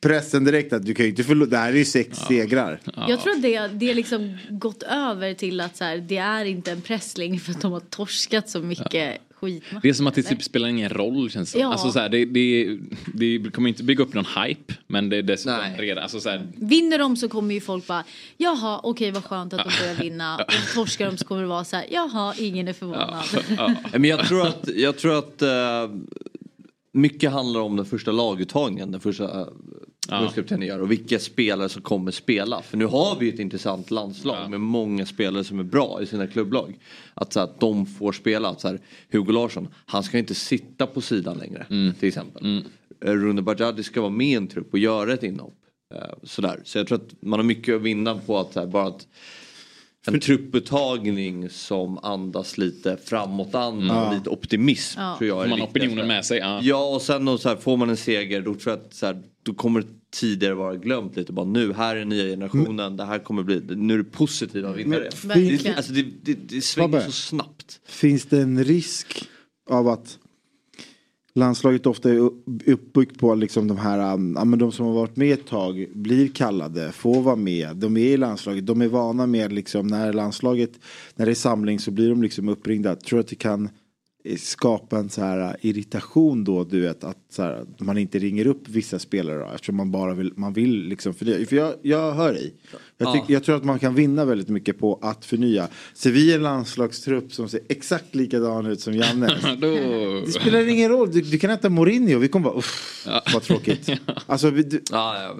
pressen 0.00 0.44
direkt 0.44 0.72
att 0.72 0.86
du 0.86 0.94
kan 0.94 1.04
ju 1.04 1.10
inte 1.10 1.24
förlora, 1.24 1.48
det 1.48 1.56
här 1.56 1.72
är 1.72 1.76
ju 1.76 1.84
sex 1.84 2.18
segrar. 2.18 2.80
Jag 3.08 3.20
tror 3.20 3.32
att 3.32 3.42
det, 3.42 3.68
det 3.68 3.90
är 3.90 3.94
liksom 3.94 4.38
gått 4.50 4.82
över 4.82 5.34
till 5.34 5.60
att 5.60 5.76
så 5.76 5.84
här, 5.84 5.96
det 5.96 6.16
är 6.16 6.44
inte 6.44 6.72
en 6.72 6.80
pressling 6.80 7.40
för 7.40 7.52
att 7.52 7.60
de 7.60 7.72
har 7.72 7.80
torskat 7.80 8.48
så 8.48 8.60
mycket 8.60 9.20
skitmatcher. 9.40 9.80
Det 9.82 9.88
är 9.88 9.92
som 9.92 10.06
att 10.06 10.14
det 10.14 10.22
typ 10.22 10.42
spelar 10.42 10.68
ingen 10.68 10.88
roll 10.88 11.30
känns 11.30 11.52
det. 11.52 11.58
Ja. 11.58 11.72
Alltså 11.72 11.92
så 11.92 11.98
här, 11.98 12.08
det, 12.08 12.24
det, 12.24 12.78
det 13.14 13.50
kommer 13.50 13.68
inte 13.68 13.84
bygga 13.84 14.04
upp 14.04 14.14
någon 14.14 14.24
hype. 14.44 14.74
Men 14.86 15.08
det 15.08 15.16
är 15.16 15.22
dessutom 15.22 15.60
redan, 15.78 16.02
alltså 16.02 16.20
så 16.20 16.28
här, 16.28 16.48
Vinner 16.56 16.98
de 16.98 17.16
så 17.16 17.28
kommer 17.28 17.54
ju 17.54 17.60
folk 17.60 17.86
bara 17.86 18.04
jaha 18.36 18.80
okej 18.82 19.10
vad 19.10 19.24
skönt 19.24 19.52
att 19.52 19.64
de 19.64 19.70
börjar 19.80 19.94
vinna. 19.94 20.36
Och 20.36 20.74
torskar 20.74 21.06
de 21.06 21.16
så 21.18 21.24
kommer 21.24 21.42
det 21.42 21.48
vara 21.48 21.64
så 21.64 21.76
här 21.76 21.86
jaha 21.90 22.34
ingen 22.38 22.68
är 22.68 22.72
förvånad. 22.72 23.24
Men 23.92 24.04
jag 24.04 24.28
tror 24.28 24.46
att, 24.46 24.68
jag 24.74 24.98
tror 24.98 25.18
att 25.18 25.42
eh, 25.42 25.88
mycket 26.92 27.32
handlar 27.32 27.60
om 27.60 27.76
den 27.76 27.86
första 27.86 28.12
laguttagningen. 28.12 28.90
Den 28.90 29.00
första 29.00 29.40
uh, 29.40 29.48
förbundskaptenen 30.08 30.68
gör 30.68 30.80
och 30.80 30.90
vilka 30.90 31.18
spelare 31.18 31.68
som 31.68 31.82
kommer 31.82 32.10
spela. 32.12 32.62
För 32.62 32.76
nu 32.76 32.84
har 32.86 33.16
vi 33.20 33.28
ett 33.28 33.38
intressant 33.38 33.90
landslag 33.90 34.50
med 34.50 34.60
många 34.60 35.06
spelare 35.06 35.44
som 35.44 35.58
är 35.58 35.62
bra 35.64 35.98
i 36.02 36.06
sina 36.06 36.26
klubblag. 36.26 36.78
Att, 37.14 37.32
så 37.32 37.40
att 37.40 37.60
de 37.60 37.86
får 37.86 38.12
spela. 38.12 38.48
Att, 38.48 38.60
så 38.60 38.68
här, 38.68 38.80
Hugo 39.12 39.32
Larsson, 39.32 39.68
han 39.86 40.02
ska 40.02 40.18
inte 40.18 40.34
sitta 40.34 40.86
på 40.86 41.00
sidan 41.00 41.38
längre 41.38 41.66
till 41.98 42.08
exempel. 42.08 42.64
Eh, 43.04 43.12
Rune 43.12 43.42
Bajadi 43.42 43.82
ska 43.82 44.00
vara 44.00 44.10
med 44.10 44.26
i 44.26 44.34
en 44.34 44.46
trupp 44.48 44.72
och 44.72 44.78
göra 44.78 45.12
ett 45.14 45.22
inhopp. 45.22 45.54
Eh, 45.94 46.00
sådär. 46.22 46.60
Så 46.64 46.78
jag 46.78 46.86
tror 46.86 46.98
att 46.98 47.22
man 47.22 47.38
har 47.38 47.44
mycket 47.44 47.76
att 47.76 47.82
vinna 47.82 48.18
på 48.26 48.38
att 48.38 48.52
så 48.52 48.60
här, 48.60 48.66
bara 48.66 48.86
att 48.86 49.06
en 50.06 50.20
trupputtagning 50.20 51.50
som 51.50 51.98
andas 51.98 52.58
lite 52.58 52.96
framåtanda 53.04 53.94
och 53.94 54.06
Mm. 54.06 54.18
lite 54.18 54.30
optimism 54.30 55.00
Ja. 55.00 55.14
tror 55.18 55.28
jag 55.28 55.38
är 55.38 55.42
Får 55.42 55.50
man 55.58 55.62
opinionen 55.68 56.06
med 56.06 56.24
sig, 56.24 56.38
ja. 56.38 56.60
Ja 56.62 56.94
och 56.94 57.02
sen 57.02 57.38
så 57.38 57.48
här, 57.48 57.56
får 57.56 57.76
man 57.76 57.90
en 57.90 57.96
seger 57.96 58.40
då 58.40 58.54
tror 58.54 58.72
jag 58.76 58.86
att 58.86 58.94
så 58.94 59.06
här, 59.06 59.22
då 59.42 59.54
kommer 59.54 59.80
det 59.80 59.86
tidigare 60.10 60.54
vara 60.54 60.76
glömt 60.76 61.16
lite. 61.16 61.32
Bara 61.32 61.46
nu, 61.46 61.72
här 61.72 61.96
är 61.96 62.04
nya 62.04 62.24
generationen, 62.24 62.96
det 62.96 63.04
här 63.04 63.18
kommer 63.18 63.42
bli, 63.42 63.62
nu 63.68 63.94
är 63.94 63.98
det 63.98 64.04
positiva 64.04 64.72
vinnare. 64.72 65.10
Det, 65.34 65.74
alltså, 65.76 65.92
det, 65.92 66.06
det, 66.22 66.34
det 66.34 66.60
svänger 66.60 67.00
så 67.00 67.12
snabbt. 67.12 67.80
Finns 67.86 68.26
det 68.26 68.40
en 68.40 68.64
risk 68.64 69.28
av 69.70 69.88
att 69.88 70.18
landslaget 71.34 71.86
ofta 71.86 72.10
är 72.10 72.16
upp- 72.16 72.62
uppbyggt 72.66 73.18
på 73.18 73.34
liksom 73.34 73.68
de 73.68 73.76
här, 73.76 74.14
um, 74.14 74.34
ja, 74.38 74.44
men 74.44 74.58
de 74.58 74.72
som 74.72 74.86
har 74.86 74.92
varit 74.92 75.16
med 75.16 75.32
ett 75.32 75.46
tag 75.46 75.86
blir 75.94 76.28
kallade, 76.28 76.92
får 76.92 77.22
vara 77.22 77.36
med, 77.36 77.76
de 77.76 77.96
är 77.96 78.06
i 78.06 78.16
landslaget, 78.16 78.66
de 78.66 78.82
är 78.82 78.88
vana 78.88 79.26
med 79.26 79.52
liksom 79.52 79.86
när 79.86 80.12
landslaget, 80.12 80.72
när 81.14 81.26
det 81.26 81.32
är 81.32 81.34
samling 81.34 81.78
så 81.78 81.90
blir 81.90 82.08
de 82.08 82.22
liksom 82.22 82.48
uppringda. 82.48 82.96
Tror 82.96 83.20
att 83.20 83.28
det 83.28 83.36
kan 83.36 83.68
skapa 84.38 84.98
en 84.98 85.10
så 85.10 85.20
här 85.20 85.40
uh, 85.40 85.54
irritation 85.60 86.44
då, 86.44 86.64
du 86.64 86.80
vet, 86.80 87.04
att 87.04 87.18
så 87.30 87.42
här, 87.42 87.64
man 87.78 87.98
inte 87.98 88.18
ringer 88.18 88.46
upp 88.46 88.68
vissa 88.68 88.98
spelare 88.98 89.38
då, 89.38 89.50
eftersom 89.54 89.76
man 89.76 89.90
bara 89.90 90.14
vill, 90.14 90.32
man 90.36 90.52
vill 90.52 90.84
liksom 90.84 91.14
förnya. 91.14 91.46
För 91.46 91.56
jag, 91.56 91.74
jag 91.82 92.12
hör 92.12 92.32
dig. 92.32 92.54
Jag, 92.98 93.12
tyck, 93.12 93.22
Ja. 93.22 93.32
jag 93.32 93.44
tror 93.44 93.56
att 93.56 93.64
man 93.64 93.78
kan 93.78 93.94
vinna 93.94 94.24
väldigt 94.24 94.48
mycket 94.48 94.78
på 94.78 94.98
att 95.02 95.24
förnya. 95.24 95.68
Ser 95.94 96.10
vi 96.10 96.34
en 96.34 96.42
landslagstrupp 96.42 97.32
som 97.32 97.48
ser 97.48 97.60
exakt 97.68 98.14
likadan 98.14 98.66
ut 98.66 98.80
som 98.80 98.94
Jannes. 98.94 99.42
Då... 99.58 99.70
Det 100.26 100.32
spelar 100.32 100.68
ingen 100.68 100.90
roll, 100.90 101.12
du, 101.12 101.20
du 101.20 101.38
kan 101.38 101.50
äta 101.50 101.68
Mourinho, 101.68 102.18
vi 102.18 102.28
kommer 102.28 102.44
bara 102.44 102.58
uff, 102.58 103.06
vad 103.34 103.42
tråkigt. 103.42 103.90
Alltså, 104.26 104.50
vi, 104.50 104.62
du, 104.62 104.80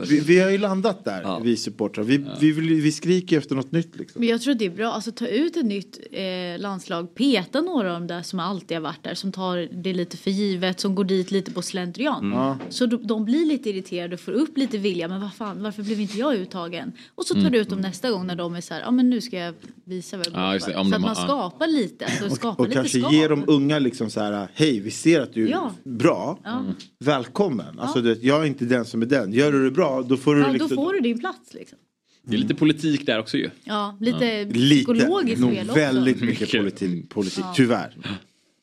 vi, 0.08 0.20
vi 0.20 0.40
har 0.40 0.50
ju 0.50 0.58
landat 0.58 1.04
där, 1.04 1.40
vi 1.42 1.56
supportrar. 1.56 2.04
Vi, 2.04 2.24
vi, 2.40 2.52
vill, 2.52 2.80
vi 2.80 2.92
skriker 2.92 3.38
efter 3.38 3.54
något 3.54 3.72
nytt 3.72 3.96
liksom. 3.96 4.20
Men 4.20 4.28
jag 4.28 4.40
tror 4.40 4.54
det 4.54 4.66
är 4.66 4.70
bra, 4.70 4.92
alltså 4.92 5.12
ta 5.12 5.26
ut 5.26 5.56
ett 5.56 5.66
nytt 5.66 5.98
eh, 6.12 6.60
landslag, 6.60 7.14
peta 7.14 7.60
några 7.60 7.94
av 7.94 8.00
de 8.00 8.06
där 8.06 8.22
som 8.22 8.40
alltid 8.40 8.69
alltid 8.74 8.84
har 8.86 8.92
varit 8.92 9.04
där 9.04 9.14
som 9.14 9.32
tar 9.32 9.68
det 9.82 9.92
lite 9.92 10.16
för 10.16 10.30
givet, 10.30 10.80
som 10.80 10.94
går 10.94 11.04
dit 11.04 11.30
lite 11.30 11.50
på 11.50 11.62
slentrian. 11.62 12.24
Mm. 12.24 12.38
Ja. 12.38 12.58
Så 12.68 12.86
de, 12.86 13.06
de 13.06 13.24
blir 13.24 13.46
lite 13.46 13.70
irriterade 13.70 14.14
och 14.14 14.20
får 14.20 14.32
upp 14.32 14.56
lite 14.58 14.78
vilja, 14.78 15.08
men 15.08 15.20
vad 15.20 15.34
fan, 15.34 15.62
varför 15.62 15.82
blev 15.82 16.00
inte 16.00 16.18
jag 16.18 16.34
uttagen? 16.34 16.92
Och 17.14 17.24
så 17.24 17.34
tar 17.34 17.40
Mm. 17.40 17.52
du 17.52 17.58
ut 17.58 17.68
dem 17.70 17.80
nästa 17.80 18.10
gång 18.10 18.26
när 18.26 18.36
de 18.36 18.54
är 18.54 18.60
så 18.60 18.74
här, 18.74 18.80
ja 18.80 18.90
men 18.90 19.10
nu 19.10 19.20
ska 19.20 19.36
jag 19.38 19.54
visa 19.84 20.16
vad 20.16 20.26
jag 20.26 20.32
går 20.34 20.42
Ja, 20.42 20.52
det. 20.52 20.60
för. 20.60 20.66
Så 20.72 20.76
de 20.78 20.80
att 20.92 21.00
man 21.00 21.02
har- 21.02 21.08
ja. 21.16 21.24
skapar 21.26 21.66
lite, 21.66 22.04
alltså 22.06 22.30
skapar 22.30 22.60
Och 22.64 22.68
lite 22.68 22.74
kanske 22.80 23.00
skav. 23.00 23.12
ge 23.12 23.28
de 23.28 23.44
unga 23.46 23.78
liksom 23.78 24.10
så 24.10 24.20
här, 24.20 24.48
hej 24.54 24.80
vi 24.80 24.90
ser 24.90 25.20
att 25.20 25.32
du 25.34 25.46
är 25.46 25.50
Ja. 25.50 25.72
bra. 25.84 26.38
Ja. 26.44 26.64
Välkommen. 27.04 27.78
Alltså, 27.78 28.00
du 28.00 28.08
vet, 28.08 28.22
jag 28.22 28.42
är 28.42 28.46
inte 28.46 28.64
den 28.64 28.84
som 28.84 29.02
är 29.02 29.06
den. 29.06 29.32
Gör 29.32 29.52
du 29.52 29.64
det 29.64 29.70
bra 29.70 30.02
då 30.02 30.16
får 30.16 30.34
du 30.34 30.40
Ja, 30.40 30.46
då 30.46 30.52
liksom... 30.52 30.68
får 30.76 30.92
du 30.92 31.00
din 31.00 31.18
plats 31.18 31.54
liksom. 31.54 31.78
Det 32.22 32.34
är 32.36 32.38
lite 32.38 32.54
politik 32.54 33.06
där 33.06 33.18
också 33.18 33.36
ju. 33.36 33.50
Ja, 33.64 33.96
lite 34.00 34.44
Lite, 34.44 34.84
psykologiskt 34.84 35.40
nog 35.40 35.50
spel 35.50 35.66
också. 35.70 35.80
väldigt 35.80 36.20
mycket 36.20 36.50
politik, 36.52 37.08
politik 37.10 37.38
Ja. 37.44 37.52
tyvärr. 37.56 37.96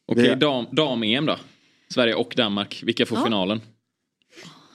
Okej, 0.08 0.24
Det- 0.24 0.36
dam, 0.36 0.66
dam-EM 0.72 1.26
då? 1.26 1.38
Sverige 1.90 2.14
och 2.16 2.34
Danmark, 2.38 2.82
vilka 2.86 3.06
får 3.06 3.18
Ja. 3.18 3.24
finalen? 3.24 3.62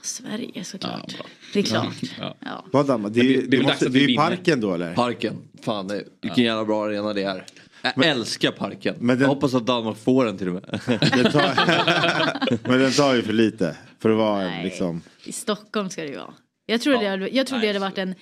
Sverige 0.03 0.65
såklart. 0.65 1.15
Ja, 1.19 1.25
det 1.53 1.59
är 1.59 1.63
klart. 1.63 1.95
Ja. 2.21 2.35
Ja. 2.41 2.65
Vad? 2.73 2.87
Det, 2.87 2.99
Men 2.99 3.13
det- 3.13 3.23
det, 3.23 3.47
det 3.47 3.57
är 3.57 3.63
måste, 3.63 3.89
det 3.89 3.99
ju 3.99 4.17
parken 4.17 4.61
då 4.61 4.75
eller? 4.75 4.95
Parken. 4.95 5.37
Fan, 5.63 5.89
det, 5.89 6.05
vilken 6.23 6.45
jävla 6.45 6.65
bra 6.65 6.85
arena 6.85 7.13
det 7.13 7.23
är. 7.23 7.45
Jag 7.83 8.07
älskar 8.07 8.51
parken. 8.51 8.95
Men 8.99 9.09
den- 9.19 9.21
Jag 9.21 9.29
hoppas 9.35 9.55
att 9.55 9.67
Danmark 9.67 9.99
får 9.99 10.25
den 10.25 10.39
till 10.39 10.49
och 10.49 10.55
med. 10.55 10.63
Den 10.87 11.33
tar, 11.33 12.69
men 12.69 12.81
den 12.81 12.93
tar 12.93 13.15
ju 13.15 13.23
för 13.23 13.33
lite. 13.33 13.77
För 13.99 14.11
att 14.11 14.17
vara 14.17 14.39
Nej. 14.45 14.65
liksom... 14.65 15.03
I 15.25 15.33
Stockholm 15.33 15.91
ska 15.91 16.03
det 16.03 16.09
ju 16.09 16.17
vara. 16.17 16.35
Jag 16.67 16.81
tror, 16.81 16.99
det, 16.99 17.09
hade, 17.09 17.29
jag 17.29 17.47
tror 17.47 17.59
det 17.59 17.67
hade 17.67 17.79
varit 17.79 17.99
en 17.99 18.15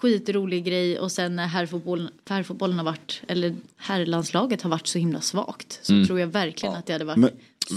skitrolig 0.00 0.64
grej 0.64 0.98
och 0.98 1.12
sen 1.12 1.36
när 1.36 1.46
herrfotbollen, 1.46 2.08
herrfotbollen 2.28 2.78
har 2.78 2.84
varit, 2.84 3.22
eller 3.28 3.54
herrlandslaget 3.76 4.62
har 4.62 4.70
varit 4.70 4.86
så 4.86 4.98
himla 4.98 5.20
svagt 5.20 5.80
så 5.82 5.92
Mm. 5.92 6.06
tror 6.06 6.20
jag 6.20 6.26
verkligen 6.26 6.74
att 6.74 6.86
det 6.86 6.92
hade 6.92 7.04
varit 7.04 7.16
Men- 7.18 7.30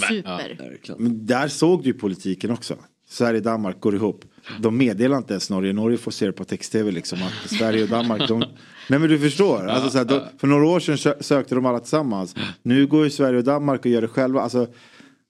super. 0.10 0.56
Verkligen. 0.60 1.03
Men 1.03 1.25
där 1.25 1.47
såg 1.47 1.82
du 1.84 1.88
ju 1.88 1.93
politiken 1.93 2.51
också. 2.51 2.75
Sverige-Danmark 3.10 3.80
går 3.80 3.95
ihop. 3.95 4.25
De 4.60 4.77
meddelar 4.77 5.17
inte 5.17 5.34
ens 5.34 5.49
Norge. 5.49 5.73
Norge 5.73 5.97
får 5.97 6.12
se 6.12 6.25
det 6.25 6.32
på 6.32 6.43
text-tv 6.43 6.91
liksom. 6.91 7.19
Att 7.23 7.49
Sverige 7.49 7.84
och 7.84 7.89
Danmark. 7.89 8.27
De... 8.27 8.39
Nej 8.89 8.99
men 8.99 9.10
du 9.10 9.19
förstår. 9.19 9.67
Alltså, 9.67 9.89
så 9.89 9.97
här, 9.97 10.06
de, 10.06 10.21
för 10.38 10.47
några 10.47 10.65
år 10.67 10.80
sedan 10.80 10.95
sö- 10.95 11.21
sökte 11.23 11.56
de 11.56 11.65
alla 11.65 11.80
tillsammans. 11.80 12.36
Nu 12.62 12.88
går 12.88 13.03
ju 13.03 13.10
Sverige 13.10 13.38
och 13.38 13.43
Danmark 13.43 13.80
och 13.80 13.86
gör 13.91 14.01
det 14.01 14.08
själva. 14.08 14.41
Alltså, 14.41 14.67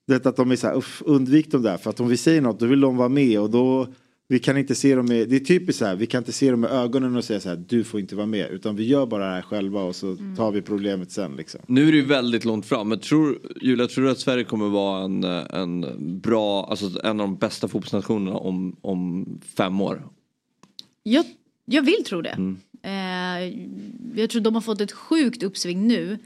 det 0.06 0.26
att 0.26 0.36
de 0.36 0.50
är 0.50 0.56
så 0.56 0.66
här, 0.66 0.76
uff, 0.76 1.02
undvik 1.06 1.50
dem 1.50 1.62
där. 1.62 1.76
För 1.76 1.90
att 1.90 2.00
om 2.00 2.08
vi 2.08 2.16
säger 2.16 2.40
något 2.40 2.60
då 2.60 2.66
vill 2.66 2.80
de 2.80 2.96
vara 2.96 3.08
med. 3.08 3.40
Och 3.40 3.50
då, 3.50 3.86
vi 4.30 4.38
kan 4.38 4.56
inte 4.56 4.74
se 4.74 4.94
dem 4.94 5.06
med, 5.06 5.28
det 5.28 5.36
är 5.36 5.40
typiskt 5.40 5.78
så 5.78 5.84
här, 5.84 5.96
vi 5.96 6.06
kan 6.06 6.18
inte 6.18 6.32
se 6.32 6.50
dem 6.50 6.60
med 6.60 6.70
ögonen 6.70 7.16
och 7.16 7.24
säga 7.24 7.40
så 7.40 7.48
här, 7.48 7.56
du 7.56 7.84
får 7.84 8.00
inte 8.00 8.16
vara 8.16 8.26
med. 8.26 8.50
Utan 8.50 8.76
vi 8.76 8.84
gör 8.84 9.06
bara 9.06 9.24
det 9.24 9.30
här 9.30 9.42
själva 9.42 9.82
och 9.82 9.96
så 9.96 10.16
tar 10.36 10.52
vi 10.52 10.62
problemet 10.62 11.10
sen 11.10 11.36
liksom. 11.36 11.60
Nu 11.66 11.88
är 11.88 11.92
det 11.92 11.98
ju 11.98 12.04
väldigt 12.04 12.44
långt 12.44 12.66
fram. 12.66 12.88
Men 12.88 12.98
tror, 12.98 13.38
Julia, 13.60 13.86
tror 13.86 14.04
du 14.04 14.10
att 14.10 14.18
Sverige 14.18 14.44
kommer 14.44 14.68
vara 14.68 15.04
en, 15.04 15.24
en 15.24 16.20
bra, 16.20 16.64
alltså 16.64 16.86
en 17.04 17.20
av 17.20 17.26
de 17.26 17.36
bästa 17.36 17.68
fotbollsnationerna 17.68 18.36
om, 18.36 18.76
om 18.80 19.26
fem 19.56 19.80
år? 19.80 20.08
Jag, 21.02 21.24
jag 21.64 21.82
vill 21.82 22.04
tro 22.04 22.22
det. 22.22 22.30
Mm. 22.38 22.58
Eh, 22.82 23.54
jag 24.20 24.30
tror 24.30 24.42
de 24.42 24.54
har 24.54 24.62
fått 24.62 24.80
ett 24.80 24.92
sjukt 24.92 25.42
uppsving 25.42 25.86
nu. 25.86 26.18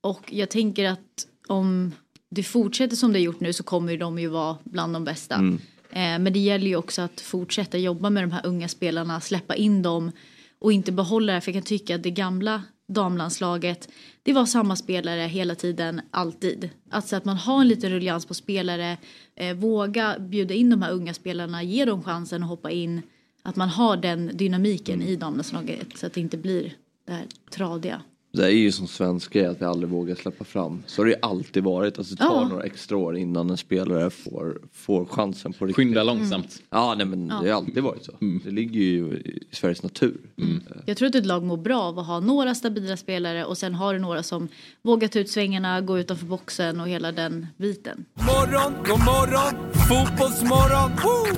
Och 0.00 0.32
jag 0.32 0.50
tänker 0.50 0.84
att 0.84 1.26
om 1.46 1.92
det 2.28 2.42
fortsätter 2.42 2.96
som 2.96 3.12
det 3.12 3.18
har 3.18 3.24
gjort 3.24 3.40
nu 3.40 3.52
så 3.52 3.62
kommer 3.62 3.96
de 3.96 4.18
ju 4.18 4.28
vara 4.28 4.56
bland 4.64 4.92
de 4.92 5.04
bästa. 5.04 5.34
Mm. 5.34 5.58
Eh, 5.92 6.18
men 6.18 6.32
det 6.32 6.38
gäller 6.38 6.66
ju 6.66 6.76
också 6.76 7.02
att 7.02 7.20
fortsätta 7.20 7.78
jobba 7.78 8.10
med 8.10 8.22
de 8.22 8.32
här 8.32 8.46
unga 8.46 8.68
spelarna, 8.68 9.20
släppa 9.20 9.54
in 9.54 9.82
dem 9.82 10.12
och 10.58 10.72
inte 10.72 10.92
behålla 10.92 11.32
det. 11.32 11.40
För 11.40 11.50
jag 11.50 11.54
kan 11.54 11.66
tycka 11.66 11.94
att 11.94 12.02
det 12.02 12.10
gamla 12.10 12.62
damlandslaget, 12.88 13.88
det 14.22 14.32
var 14.32 14.46
samma 14.46 14.76
spelare 14.76 15.20
hela 15.20 15.54
tiden, 15.54 16.00
alltid. 16.10 16.70
Alltså 16.90 17.16
att 17.16 17.24
man 17.24 17.36
har 17.36 17.60
en 17.60 17.68
liten 17.68 17.90
rullians 17.90 18.26
på 18.26 18.34
spelare, 18.34 18.96
eh, 19.36 19.56
våga 19.56 20.18
bjuda 20.18 20.54
in 20.54 20.70
de 20.70 20.82
här 20.82 20.92
unga 20.92 21.14
spelarna, 21.14 21.62
ge 21.62 21.84
dem 21.84 22.02
chansen 22.02 22.42
att 22.42 22.48
hoppa 22.48 22.70
in. 22.70 23.02
Att 23.42 23.56
man 23.56 23.68
har 23.68 23.96
den 23.96 24.30
dynamiken 24.36 25.02
i 25.02 25.16
damlandslaget 25.16 25.98
så 25.98 26.06
att 26.06 26.12
det 26.12 26.20
inte 26.20 26.36
blir 26.38 26.76
det 27.06 27.12
här 27.12 27.26
tradiga. 27.50 28.02
Det 28.34 28.44
är 28.46 28.50
ju 28.50 28.72
som 28.72 28.86
svensk 28.86 29.32
grej 29.32 29.46
att 29.46 29.60
vi 29.60 29.64
aldrig 29.64 29.90
vågar 29.90 30.14
släppa 30.14 30.44
fram. 30.44 30.82
Så 30.86 31.00
har 31.02 31.06
det 31.06 31.10
ju 31.12 31.18
alltid 31.22 31.62
varit. 31.64 31.98
Alltså 31.98 32.14
det 32.14 32.22
tar 32.22 32.42
Ja. 32.42 32.48
några 32.48 32.64
extra 32.64 32.96
år 32.96 33.16
innan 33.16 33.50
en 33.50 33.56
spelare 33.56 34.10
får, 34.10 34.60
får 34.72 35.04
chansen 35.04 35.52
på 35.52 35.64
riktigt. 35.66 35.76
Skynda 35.76 36.02
långsamt. 36.04 36.62
Ja, 36.70 36.94
nej 36.96 37.06
men 37.06 37.28
det 37.28 37.34
har 37.34 37.48
alltid 37.56 37.82
varit 37.82 38.04
så. 38.04 38.12
Det 38.44 38.50
ligger 38.50 38.80
ju 38.80 39.04
i 39.14 39.44
Sveriges 39.50 39.82
natur. 39.82 40.16
Jag 40.86 40.96
tror 40.96 41.08
att 41.08 41.14
ett 41.14 41.26
lag 41.26 41.42
mår 41.42 41.56
bra 41.56 41.80
av 41.82 41.98
att 41.98 42.06
ha 42.06 42.20
några 42.20 42.54
stabila 42.54 42.96
spelare 42.96 43.44
och 43.44 43.58
sen 43.58 43.74
har 43.74 43.94
du 43.94 44.00
några 44.00 44.22
som 44.22 44.48
vågar 44.82 45.08
ta 45.08 45.18
ut 45.18 45.30
svängarna, 45.30 45.80
gå 45.80 45.98
utanför 45.98 46.26
boxen 46.26 46.80
och 46.80 46.88
hela 46.88 47.12
den 47.12 47.46
biten. 47.56 48.04
Morgon, 48.14 48.72
god 48.86 48.98
morgon, 49.04 49.72
fotbollsmorgon. 49.88 50.90
Woo! 50.90 51.36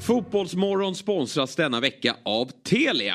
Fotbollsmorgon 0.00 0.94
sponsras 0.94 1.56
denna 1.56 1.80
vecka 1.80 2.16
av 2.22 2.50
Telia. 2.62 3.14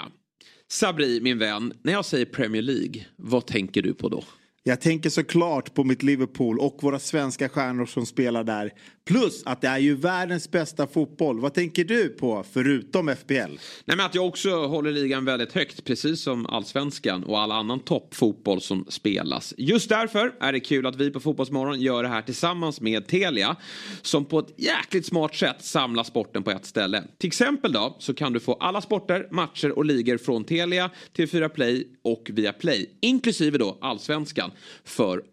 Sabri, 0.73 1.19
min 1.21 1.39
vän, 1.39 1.73
när 1.81 1.93
jag 1.93 2.05
säger 2.05 2.25
Premier 2.25 2.61
League, 2.61 3.05
vad 3.15 3.47
tänker 3.47 3.81
du 3.81 3.93
på 3.93 4.09
då? 4.09 4.23
Jag 4.63 4.81
tänker 4.81 5.09
såklart 5.09 5.73
på 5.73 5.83
mitt 5.83 6.03
Liverpool 6.03 6.59
och 6.59 6.77
våra 6.81 6.99
svenska 6.99 7.49
stjärnor 7.49 7.85
som 7.85 8.05
spelar 8.05 8.43
där. 8.43 8.71
Plus 9.05 9.43
att 9.45 9.61
det 9.61 9.67
är 9.67 9.77
ju 9.77 9.95
världens 9.95 10.51
bästa 10.51 10.87
fotboll. 10.87 11.39
Vad 11.39 11.53
tänker 11.53 11.83
du 11.83 12.09
på 12.09 12.45
förutom 12.51 13.09
FBL? 13.09 13.33
Nej, 13.33 13.97
men 13.97 13.99
att 13.99 14.15
jag 14.15 14.27
också 14.27 14.65
håller 14.65 14.91
ligan 14.91 15.25
väldigt 15.25 15.53
högt, 15.53 15.83
precis 15.83 16.21
som 16.21 16.45
allsvenskan 16.45 17.23
och 17.23 17.39
all 17.39 17.51
annan 17.51 17.79
toppfotboll 17.79 18.61
som 18.61 18.85
spelas. 18.89 19.53
Just 19.57 19.89
därför 19.89 20.33
är 20.39 20.53
det 20.53 20.59
kul 20.59 20.85
att 20.85 20.95
vi 20.95 21.11
på 21.11 21.19
Fotbollsmorgon 21.19 21.81
gör 21.81 22.03
det 22.03 22.09
här 22.09 22.21
tillsammans 22.21 22.81
med 22.81 23.07
Telia, 23.07 23.55
som 24.01 24.25
på 24.25 24.39
ett 24.39 24.53
jäkligt 24.57 25.05
smart 25.05 25.35
sätt 25.35 25.63
samlar 25.65 26.03
sporten 26.03 26.43
på 26.43 26.51
ett 26.51 26.65
ställe. 26.65 27.03
Till 27.17 27.27
exempel 27.27 27.71
då 27.71 27.95
så 27.99 28.13
kan 28.13 28.33
du 28.33 28.39
få 28.39 28.53
alla 28.53 28.81
sporter, 28.81 29.27
matcher 29.31 29.71
och 29.71 29.85
ligor 29.85 30.17
från 30.17 30.43
Telia, 30.43 30.89
TV4 31.17 31.49
Play 31.49 31.87
och 32.01 32.29
via 32.33 32.53
Play, 32.53 32.89
inklusive 33.01 33.57
då 33.57 33.77
allsvenskan, 33.81 34.51
för 34.83 35.23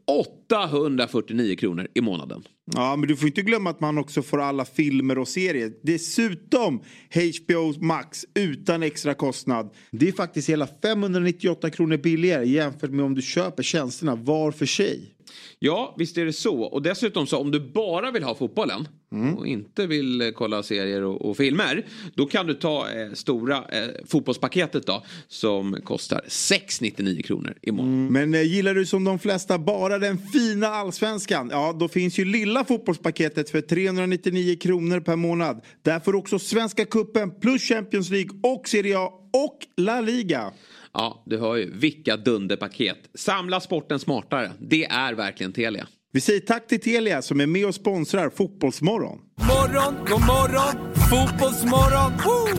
849 0.56 1.56
kronor 1.56 1.88
i 1.94 2.00
månaden. 2.00 2.42
Ja, 2.74 2.96
men 2.96 3.08
du 3.08 3.16
får 3.16 3.28
inte 3.28 3.42
glömma 3.42 3.70
att 3.70 3.80
man 3.80 3.98
också 3.98 4.22
får 4.22 4.40
alla 4.40 4.64
filmer 4.64 5.18
och 5.18 5.28
serier. 5.28 5.72
Dessutom 5.82 6.82
HBO 7.14 7.84
Max 7.84 8.24
utan 8.34 8.82
extra 8.82 9.14
kostnad. 9.14 9.70
Det 9.90 10.08
är 10.08 10.12
faktiskt 10.12 10.48
hela 10.48 10.68
598 10.82 11.70
kronor 11.70 11.96
billigare 11.96 12.48
jämfört 12.48 12.90
med 12.90 13.04
om 13.04 13.14
du 13.14 13.22
köper 13.22 13.62
tjänsterna 13.62 14.14
var 14.14 14.52
för 14.52 14.66
sig. 14.66 15.14
Ja, 15.58 15.94
visst 15.98 16.18
är 16.18 16.24
det 16.24 16.32
så. 16.32 16.62
Och 16.62 16.82
dessutom 16.82 17.26
så 17.26 17.38
om 17.38 17.50
du 17.50 17.60
bara 17.60 18.10
vill 18.10 18.22
ha 18.22 18.34
fotbollen 18.34 18.88
och 19.36 19.46
inte 19.46 19.86
vill 19.86 20.20
eh, 20.20 20.30
kolla 20.30 20.62
serier 20.62 21.02
och, 21.02 21.30
och 21.30 21.36
filmer. 21.36 21.86
Då 22.14 22.26
kan 22.26 22.46
du 22.46 22.54
ta 22.54 22.90
eh, 22.90 23.12
stora 23.12 23.56
eh, 23.56 23.88
fotbollspaketet 24.06 24.86
då 24.86 25.04
som 25.28 25.76
kostar 25.84 26.20
699 26.28 27.22
kronor 27.22 27.54
i 27.62 27.72
månaden. 27.72 28.12
Men 28.12 28.34
eh, 28.34 28.42
gillar 28.42 28.74
du 28.74 28.86
som 28.86 29.04
de 29.04 29.18
flesta 29.18 29.58
bara 29.58 29.98
den 29.98 30.18
fina 30.18 30.66
allsvenskan? 30.66 31.48
Ja, 31.52 31.76
då 31.80 31.88
finns 31.88 32.18
ju 32.18 32.24
lilla 32.24 32.64
fotbollspaketet 32.64 33.50
för 33.50 33.60
399 33.60 34.56
kronor 34.56 35.00
per 35.00 35.16
månad. 35.16 35.60
Där 35.82 36.00
får 36.00 36.12
du 36.12 36.18
också 36.18 36.38
Svenska 36.38 36.84
Cupen 36.84 37.40
plus 37.40 37.62
Champions 37.62 38.10
League 38.10 38.30
och 38.42 38.68
Serie 38.68 38.98
A 38.98 39.12
och 39.32 39.58
La 39.76 40.00
Liga. 40.00 40.52
Ja, 40.94 41.22
du 41.26 41.38
hör 41.38 41.56
ju. 41.56 41.70
Vilka 41.74 42.16
dunderpaket. 42.16 42.98
Samla 43.14 43.60
sporten 43.60 43.98
smartare. 43.98 44.50
Det 44.58 44.84
är 44.84 45.14
verkligen 45.14 45.52
Telia. 45.52 45.86
Vi 46.12 46.20
säger 46.20 46.40
tack 46.40 46.66
till 46.66 46.80
Telia 46.80 47.22
som 47.22 47.40
är 47.40 47.46
med 47.46 47.66
och 47.66 47.74
sponsrar 47.74 48.30
Fotbollsmorgon. 48.30 49.18
Morgon, 49.40 49.94
god 50.08 50.20
morgon, 50.20 50.94
fotbollsmorgon. 51.10 52.12
Woo! 52.24 52.58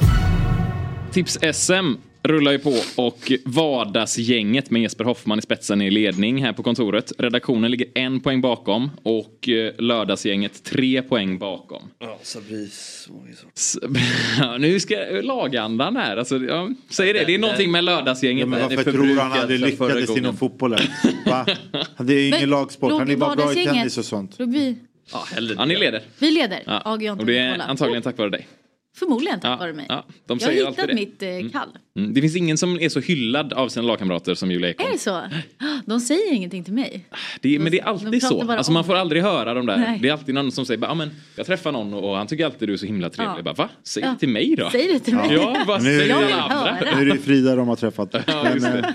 Tips-SM 1.11 1.95
rullar 2.23 2.51
ju 2.51 2.59
på 2.59 2.73
och 2.95 3.31
vardagsgänget 3.45 4.71
med 4.71 4.81
Jesper 4.81 5.03
Hoffman 5.03 5.39
i 5.39 5.41
spetsen 5.41 5.81
i 5.81 5.91
ledning 5.91 6.43
här 6.43 6.53
på 6.53 6.63
kontoret. 6.63 7.11
Redaktionen 7.17 7.71
ligger 7.71 7.87
en 7.95 8.19
poäng 8.19 8.41
bakom 8.41 8.91
och 9.03 9.49
eh, 9.49 9.73
lördagsgänget 9.77 10.63
tre 10.63 11.01
poäng 11.01 11.39
bakom. 11.39 11.81
Ja, 11.99 12.19
Sabris 12.21 13.07
Ja, 14.39 14.57
nu 14.57 14.79
ska 14.79 14.95
lagandan 15.23 15.95
här, 15.95 16.17
alltså, 16.17 16.37
ja, 16.37 16.69
säg 16.89 17.13
det, 17.13 17.23
det 17.25 17.35
är 17.35 17.39
någonting 17.39 17.71
med 17.71 17.83
lördagsgänget. 17.83 18.39
Ja, 18.41 18.45
men 18.45 18.61
varför 18.61 18.91
tror 18.91 19.15
han 19.19 19.31
aldrig 19.31 19.59
lyckades 19.59 20.17
inom 20.17 20.37
fotbollen? 20.37 20.79
Va? 21.25 21.45
Det 21.97 22.13
är 22.13 22.19
ju 22.19 22.27
ingen 22.27 22.49
lagsport. 22.49 22.91
Han 22.91 23.09
är 23.09 23.15
bara 23.15 23.35
bra 23.35 23.51
i 23.51 23.65
tennis 23.65 23.97
och 23.97 24.05
sånt. 24.05 24.39
Låg 24.39 24.53
vi, 24.53 24.77
Ja, 25.13 25.25
Ja, 25.57 25.65
ni 25.65 25.75
leder. 25.75 26.01
vi 26.19 26.31
leder. 26.31 26.63
Ja. 26.65 26.91
Och 27.19 27.25
det 27.25 27.37
är 27.37 27.59
antagligen 27.59 28.01
tack 28.03 28.17
vare 28.17 28.29
dig. 28.29 28.47
Förmodligen 28.95 29.39
tack 29.39 29.51
Ja, 29.51 29.55
vare 29.55 29.73
mig. 29.73 29.85
ja, 29.89 30.05
de 30.25 30.37
jag 30.41 30.47
har 30.47 30.53
hittat 30.53 30.75
det. 30.75 30.83
Mm. 30.83 30.95
mitt 30.95 31.23
eh, 31.23 31.29
kall. 31.29 31.69
Mm. 31.69 31.90
Det 31.93 32.21
finns 32.21 32.35
ingen 32.35 32.57
som 32.57 32.79
är 32.79 32.89
så 32.89 32.99
hyllad 32.99 33.53
av 33.53 33.69
sina 33.69 33.85
lagkamrater 33.87 34.33
som 34.35 34.51
Julia 34.51 34.69
Ekholm. 34.69 34.89
Är 34.89 34.93
det 34.93 34.99
så? 34.99 35.21
De 35.85 35.99
säger 35.99 36.33
ingenting 36.33 36.63
till 36.63 36.73
mig. 36.73 37.05
Det, 37.41 37.59
men 37.59 37.71
det 37.71 37.79
är 37.79 37.83
de 37.83 37.89
alltid 37.89 38.21
pratar 38.21 38.45
så. 38.45 38.51
Alltså 38.51 38.69
om 38.69 38.73
man 38.73 38.83
får 38.85 38.95
aldrig 38.95 39.21
höra 39.23 39.53
de 39.53 39.65
där. 39.65 39.77
Nej. 39.77 39.99
Det 40.01 40.07
är 40.07 40.13
alltid 40.13 40.35
någon 40.35 40.51
som 40.51 40.65
säger, 40.65 40.81
ja 40.81 40.93
men 40.93 41.09
jag 41.35 41.45
träffar 41.45 41.71
någon 41.71 41.93
och 41.93 42.15
han 42.17 42.27
tycker 42.27 42.45
alltid 42.45 42.69
du 42.69 42.73
är 42.73 42.77
så 42.77 42.85
himla 42.85 43.09
trevlig. 43.09 43.31
Ja. 43.31 43.35
Jag 43.37 43.45
bara, 43.45 43.53
va? 43.53 43.69
Säg 43.83 44.03
Ja. 44.03 44.09
det 44.09 44.19
till 44.19 44.29
mig 44.29 44.55
då. 44.57 44.69
Säg 44.71 44.87
det 44.93 44.99
till 44.99 45.15
mig. 45.15 45.33
Ja, 45.33 45.63
vad 45.67 45.83
Nu- 45.83 45.97
säger 45.99 46.09
Jag 46.09 46.17
alla 46.17 46.25
vill 46.25 46.35
andra? 46.35 46.55
höra. 46.71 46.95
Nu 46.99 47.01
är 47.11 47.15
det 47.15 47.21
Frida 47.21 47.55
de 47.55 47.67
har 47.67 47.75
träffat. 47.75 48.15
Ja, 48.27 48.47
eh, 48.47 48.55
det. 48.55 48.93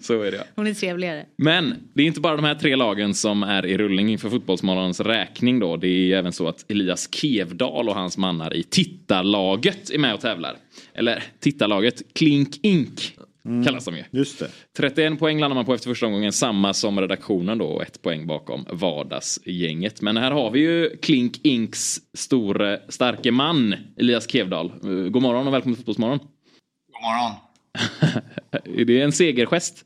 Så 0.00 0.22
är 0.22 0.30
det 0.30 0.36
ja. 0.36 0.42
Hon 0.56 0.66
är 0.66 0.74
trevligare. 0.74 1.24
Men 1.38 1.74
det 1.94 2.02
är 2.02 2.06
inte 2.06 2.20
bara 2.20 2.36
de 2.36 2.44
här 2.44 2.54
tre 2.54 2.76
lagen 2.76 3.14
som 3.14 3.42
är 3.42 3.66
i 3.66 3.78
rullning 3.78 4.08
inför 4.10 4.30
Fotbollsmorgonens 4.30 5.00
räkning 5.00 5.58
då. 5.58 5.76
Det 5.76 5.88
är 6.12 6.16
även 6.18 6.32
så 6.32 6.48
att 6.48 6.70
Elias 6.70 7.08
Kevdal 7.14 7.88
och 7.88 7.94
hans 7.94 8.18
mannar 8.18 8.54
i 8.56 8.62
tittarlaget 8.62 9.90
är 9.90 9.98
med 9.98 10.14
och 10.14 10.20
tävlar. 10.20 10.56
Eller 10.94 11.22
tittarlaget 11.40 12.14
Klink 12.14 12.56
Ink 12.62 13.14
kallas 13.66 13.84
de 13.84 13.96
ju. 13.96 14.04
Just 14.10 14.38
det. 14.38 14.50
31 14.76 15.18
poäng 15.18 15.40
landar 15.40 15.54
man 15.54 15.64
på 15.64 15.74
efter 15.74 15.88
första 15.88 16.06
omgången, 16.06 16.32
samma 16.32 16.74
som 16.74 17.00
redaktionen 17.00 17.58
då 17.58 17.66
och 17.66 17.82
ett 17.82 18.02
poäng 18.02 18.26
bakom 18.26 18.64
vardagsgänget. 18.72 20.00
Men 20.02 20.16
här 20.16 20.30
har 20.30 20.50
vi 20.50 20.60
ju 20.60 20.96
Klink 20.96 21.40
Inks 21.42 21.96
store 22.14 22.80
starke 22.88 23.30
man 23.30 23.74
Elias 23.96 24.30
Kevdal. 24.30 24.66
Eh, 24.84 24.88
God 24.88 25.22
morgon 25.22 25.46
och 25.46 25.54
välkommen 25.54 25.74
till 25.76 25.84
Fotbollsmorgon. 25.84 26.18
God 26.18 27.02
morgon. 27.02 27.32
Är 28.80 28.84
det 28.84 29.00
en 29.00 29.12
segergest? 29.12 29.84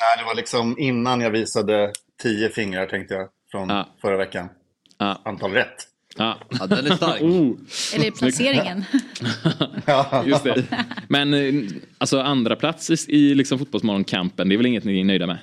Nej, 0.00 0.18
det 0.18 0.24
var 0.24 0.34
liksom 0.34 0.78
innan 0.78 1.20
jag 1.20 1.30
visade 1.30 1.92
tio 2.22 2.48
fingrar 2.48 2.86
tänkte 2.86 3.14
jag 3.14 3.28
från 3.50 3.68
Ja. 3.68 3.88
förra 4.00 4.16
veckan. 4.16 4.48
Ja. 4.98 5.20
Antal 5.24 5.52
rätt. 5.52 5.88
Ja. 6.16 6.38
Ja, 6.60 6.66
den 6.66 6.86
är 6.86 6.96
stark. 6.96 7.22
Oh. 7.22 7.52
Eller 7.94 8.10
placeringen. 8.10 8.84
Just 10.26 10.44
det. 10.44 10.64
Men 11.08 11.34
eh, 11.34 11.70
alltså 11.98 12.20
andra 12.20 12.56
plats 12.56 12.90
i, 12.90 13.16
i 13.16 13.34
liksom 13.34 13.58
fotbollsmorgonkampen, 13.58 14.48
det 14.48 14.54
är 14.54 14.56
väl 14.56 14.66
inget 14.66 14.84
ni 14.84 15.00
är 15.00 15.04
nöjda 15.04 15.26
med? 15.26 15.38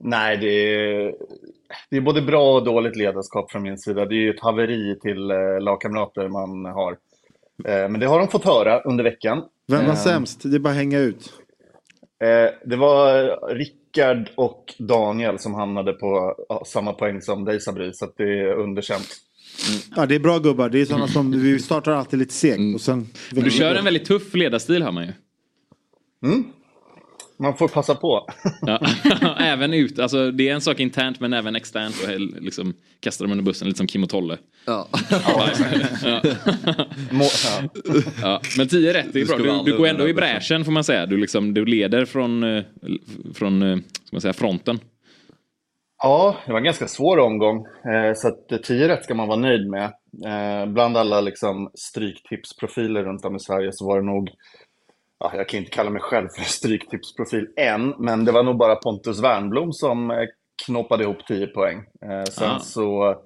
Nej, 0.00 0.36
det 0.36 0.74
är, 0.74 1.14
det 1.90 1.96
är 1.96 2.00
både 2.00 2.22
bra 2.22 2.54
och 2.54 2.64
dåligt 2.64 2.96
ledarskap 2.96 3.50
från 3.50 3.62
min 3.62 3.78
sida. 3.78 4.04
Det 4.04 4.14
är 4.14 4.20
ju 4.20 4.30
ett 4.30 4.40
haveri 4.42 4.98
till 5.02 5.30
eh, 5.30 5.60
lagkamrater 5.60 6.28
man 6.28 6.64
har. 6.64 6.92
Eh, 7.64 7.88
men 7.88 8.00
det 8.00 8.06
har 8.06 8.18
de 8.18 8.28
fått 8.28 8.44
höra 8.44 8.80
under 8.80 9.04
veckan. 9.04 9.42
Vem 9.68 9.84
var 9.86 9.92
Eh, 9.92 9.98
sämst? 9.98 10.40
Det 10.42 10.56
är 10.56 10.58
bara 10.58 10.70
att 10.70 10.76
hänga 10.76 10.98
ut. 10.98 11.32
Eh, 12.24 12.50
det 12.64 12.76
var 12.76 13.54
Rickard 13.54 14.30
och 14.34 14.74
Daniel 14.78 15.38
som 15.38 15.54
hamnade 15.54 15.92
på 15.92 16.34
ja, 16.48 16.62
samma 16.66 16.92
poäng 16.92 17.22
som 17.22 17.44
dig 17.44 17.60
Sabri, 17.60 17.92
så 17.94 18.04
att 18.04 18.16
det 18.16 18.40
är 18.40 18.52
underkänt. 18.52 19.08
Ja, 19.96 20.06
det 20.06 20.14
är 20.14 20.18
bra 20.18 20.38
gubbar. 20.38 20.68
Det 20.68 20.80
är 20.80 20.84
sådana 20.84 21.08
som 21.08 21.42
vi 21.42 21.58
startar 21.58 21.92
alltid 21.92 22.18
lite 22.18 22.34
segt. 22.34 22.74
Och 22.74 22.80
sen... 22.80 23.08
Men 23.30 23.44
du 23.44 23.50
kör 23.50 23.74
en 23.74 23.84
väldigt 23.84 24.04
tuff 24.04 24.34
ledarstil 24.34 24.82
hör 24.82 24.92
man 24.92 25.04
ju. 25.06 25.12
Man 27.38 27.56
får 27.56 27.68
passa 27.68 27.94
på. 27.94 28.26
Ja. 28.60 28.80
även 29.38 29.74
ut, 29.74 29.98
alltså 29.98 30.30
det 30.30 30.48
är 30.48 30.54
en 30.54 30.60
sak 30.60 30.80
internt 30.80 31.20
men 31.20 31.32
även 31.32 31.56
externt 31.56 31.94
och 32.02 32.20
liksom 32.42 32.74
kastar 33.00 33.24
dem 33.24 33.32
under 33.32 33.44
bussen 33.44 33.68
lite 33.68 33.78
som 33.78 33.86
Kim 33.86 34.02
och 34.02 34.10
Tolle. 34.10 34.38
Ja. 34.66 34.88
Ja. 35.10 35.50
Ja. 36.04 36.22
Ja. 38.22 38.40
Men 38.58 38.68
10 38.68 38.94
rätt, 38.94 39.06
det 39.12 39.20
är 39.20 39.26
Du 39.36 39.42
bra. 39.42 39.62
Du, 39.64 39.70
du 39.70 39.78
går 39.78 39.86
ändå 39.86 40.08
i 40.08 40.14
bräschen 40.14 40.64
får 40.64 40.72
man 40.72 40.84
säga. 40.84 41.06
Du, 41.06 41.16
liksom, 41.16 41.54
du 41.54 41.64
leder 41.64 42.04
från, 42.04 42.44
eh, 42.44 42.64
från 43.34 43.62
eh, 43.62 43.76
ska 43.76 44.08
man 44.12 44.20
säga, 44.20 44.32
fronten. 44.32 44.78
Ja, 46.02 46.36
det 46.46 46.52
var 46.52 46.58
en 46.58 46.64
ganska 46.64 46.88
svår 46.88 47.18
omgång. 47.18 47.66
Eh, 47.66 48.14
så 48.14 48.28
att 48.28 48.52
eh, 48.52 48.58
10 48.58 48.88
rätt 48.88 49.04
ska 49.04 49.14
man 49.14 49.28
vara 49.28 49.38
nöjd 49.38 49.70
med. 49.70 49.84
Eh, 50.24 50.66
bland 50.72 50.96
alla 50.96 51.20
liksom, 51.20 51.70
stryktipsprofiler 51.74 53.04
runt 53.04 53.24
om 53.24 53.36
i 53.36 53.40
Sverige 53.40 53.72
så 53.72 53.86
var 53.86 54.00
det 54.00 54.06
nog, 54.06 54.30
ja, 55.20 55.32
jag 55.36 55.48
kan 55.48 55.58
inte 55.58 55.70
kalla 55.70 55.90
mig 55.90 56.02
själv 56.02 56.28
för 56.28 56.38
en 56.40 56.44
stryktipsprofil 56.44 57.46
än, 57.56 57.94
men 57.98 58.24
det 58.24 58.32
var 58.32 58.42
nog 58.42 58.56
bara 58.56 58.76
Pontus 58.76 59.22
Wernbloom 59.22 59.72
som 59.72 60.10
eh, 60.10 60.16
knoppade 60.66 61.04
ihop 61.04 61.26
10 61.28 61.46
poäng. 61.46 61.84
Sen 62.30 62.50
Ah. 62.50 62.58
så 62.58 63.16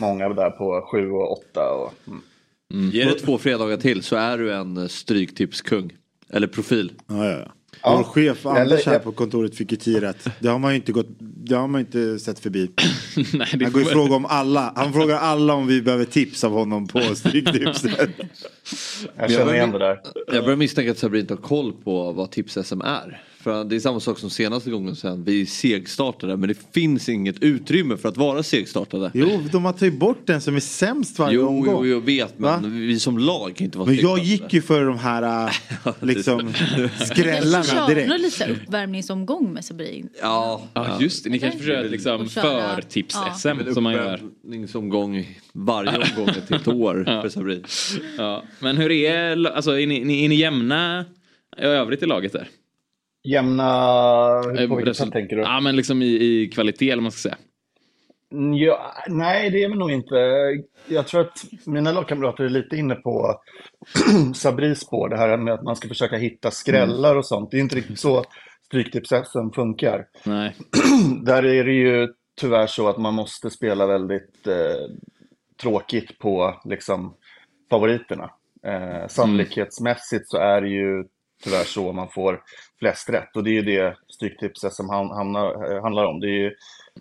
många 0.00 0.28
där 0.28 0.50
på 0.50 0.88
7 0.92 1.10
och 1.10 1.32
8. 1.32 1.70
Och, 1.72 1.92
mm. 2.06 2.90
Ge 2.90 3.04
det 3.04 3.14
två 3.14 3.38
fredagar 3.38 3.76
till 3.76 4.02
så 4.02 4.16
är 4.16 4.38
du 4.38 4.54
en 4.54 4.88
stryktipskung. 4.88 5.92
Eller 6.32 6.46
profil. 6.46 6.92
Ja, 7.06 7.24
ja, 7.26 7.38
ja. 7.38 7.52
Ja. 7.82 7.96
Vår 7.96 8.04
chef 8.04 8.46
Anders 8.46 8.86
här 8.86 8.98
på 8.98 9.12
kontoret 9.12 9.56
fick 9.56 9.70
ju 9.72 9.76
10 9.76 10.00
rätt. 10.00 10.26
Det 10.40 10.48
har 10.48 10.58
man 10.58 10.70
ju 10.70 10.76
inte, 10.76 10.92
gått, 10.92 11.06
det 11.50 11.56
har 11.56 11.68
man 11.68 11.80
inte 11.80 12.18
sett 12.18 12.38
förbi. 12.38 12.70
Nej, 13.16 13.48
det 13.52 13.64
Han 13.64 13.72
går 13.72 13.82
ju 13.82 13.88
fråga 13.88 14.14
om 14.14 14.26
alla. 14.26 14.72
Han 14.76 14.92
frågar 14.92 15.16
alla 15.16 15.54
om 15.54 15.66
vi 15.66 15.82
behöver 15.82 16.04
tips 16.04 16.44
av 16.44 16.52
honom 16.52 16.88
på 16.88 17.00
Stryktips. 17.14 17.84
Jag 19.16 19.30
känner 19.30 19.54
igen 19.54 19.70
det 19.70 19.78
där. 19.78 20.00
Jag 20.32 20.44
börjar 20.44 20.56
misstänka 20.56 20.90
att 20.90 20.98
Sabri 20.98 21.20
inte 21.20 21.34
har 21.34 21.40
koll 21.40 21.72
på 21.72 22.12
vad 22.12 22.30
Tips-SM 22.30 22.82
är. 22.84 23.22
För 23.42 23.64
det 23.64 23.76
är 23.76 23.80
samma 23.80 24.00
sak 24.00 24.18
som 24.18 24.30
senaste 24.30 24.70
gången 24.70 24.96
sen. 24.96 25.24
Vi 25.24 25.46
segstartade 25.46 26.36
men 26.36 26.48
det 26.48 26.56
finns 26.74 27.08
inget 27.08 27.42
utrymme 27.42 27.96
för 27.96 28.08
att 28.08 28.16
vara 28.16 28.42
segstartade. 28.42 29.10
Jo, 29.14 29.42
de 29.52 29.64
har 29.64 29.72
tagit 29.72 29.98
bort 29.98 30.26
den 30.26 30.40
som 30.40 30.56
är 30.56 30.60
sämst 30.60 31.18
varje 31.18 31.34
Jo, 31.36 31.46
omgång. 31.48 31.86
jo, 31.86 31.86
jag 31.94 32.00
vet 32.00 32.38
men 32.38 32.62
Va? 32.62 32.68
vi 32.68 33.00
som 33.00 33.18
lag 33.18 33.56
kan 33.56 33.64
inte 33.64 33.78
vara 33.78 33.86
Men 33.86 33.96
jag 33.96 34.18
gick 34.18 34.52
ju 34.52 34.62
för 34.62 34.84
de 34.84 34.98
här 34.98 35.46
äh, 35.84 35.92
liksom 36.00 36.52
skrällarna 37.10 37.86
direkt. 37.88 38.32
så 38.32 38.44
här 38.44 38.50
uppvärmningsomgång 38.50 39.52
med 39.52 39.64
Sabrin. 39.64 40.08
Ja, 40.22 40.62
Ja, 40.74 40.96
just 41.00 41.24
det. 41.24 41.30
Ni 41.30 41.38
kanske 41.38 41.76
ett 41.76 41.90
liksom 41.90 42.28
för-tips-SM 42.28 43.72
som 43.74 43.82
man 43.84 43.92
gör. 43.92 44.14
Uppvärmningsomgång 44.14 45.38
varje 45.52 45.90
omgång 45.96 46.28
ett 46.28 46.50
helt 46.50 46.68
år 46.80 47.04
för 47.22 47.28
Sabri. 47.28 47.62
Ja. 48.18 48.44
Men 48.60 48.76
hur 48.76 48.90
är, 48.90 49.46
alltså, 49.46 49.80
är, 49.80 49.86
ni, 49.86 50.04
ni- 50.04 50.24
är 50.24 50.28
ni 50.28 50.34
jämna 50.34 51.04
i 51.58 51.60
övrigt 51.62 52.02
i 52.02 52.06
laget 52.06 52.32
där? 52.32 52.48
Jämna, 53.24 54.42
på 54.68 54.76
vilket 54.76 54.96
sätt 54.96 55.12
tänker 55.12 55.36
du? 55.36 55.42
Ja, 55.42 55.60
men 55.60 55.76
liksom 55.76 56.02
i, 56.02 56.06
i 56.06 56.50
kvalitet 56.54 56.90
eller 56.90 57.02
man 57.02 57.12
ska 57.12 57.28
säga. 57.28 57.38
Mm, 58.32 58.54
Ja, 58.54 58.92
nej, 59.08 59.50
det 59.50 59.62
är 59.62 59.68
vi 59.68 59.74
nog 59.74 59.90
inte. 59.90 60.14
Jag 60.88 61.06
tror 61.06 61.20
att 61.20 61.44
mina 61.66 61.92
lagkamrater 61.92 62.44
är 62.44 62.48
lite 62.48 62.76
inne 62.76 62.94
på 62.94 63.40
Sabris 64.34 64.80
spår, 64.80 65.08
det 65.08 65.16
här 65.16 65.36
med 65.36 65.54
att 65.54 65.62
man 65.62 65.76
ska 65.76 65.88
försöka 65.88 66.16
hitta 66.16 66.50
skrällar 66.50 67.16
och 67.16 67.26
sånt. 67.26 67.50
Det 67.50 67.56
är 67.56 67.60
inte 67.60 67.76
riktigt 67.76 67.98
så 67.98 68.24
Stryktipset 68.66 69.26
funkar. 69.54 70.06
Nej. 70.24 70.56
Där 71.22 71.44
är 71.44 71.64
det 71.64 71.72
ju 71.72 72.08
tyvärr 72.40 72.66
så 72.66 72.88
att 72.88 72.98
man 72.98 73.14
måste 73.14 73.50
spela 73.50 73.86
väldigt 73.86 74.46
eh, 74.46 74.94
tråkigt 75.62 76.18
på 76.18 76.60
liksom, 76.64 77.14
favoriterna. 77.70 78.30
Eh, 78.66 79.08
sannolikhetsmässigt 79.08 80.28
så 80.28 80.36
är 80.36 80.60
det 80.60 80.68
ju 80.68 81.04
tyvärr 81.44 81.64
så 81.64 81.92
man 81.92 82.08
får 82.08 82.42
flest 82.78 83.10
rätt. 83.10 83.36
Och 83.36 83.44
det 83.44 83.50
är 83.50 83.54
ju 83.54 83.62
det 83.62 83.96
Stryktipset 84.08 84.72
som 84.72 84.90
hamnar, 84.90 85.72
eh, 85.72 85.82
handlar 85.82 86.04
om. 86.04 86.20
Det 86.20 86.26
är 86.26 86.38
ju, 86.38 86.54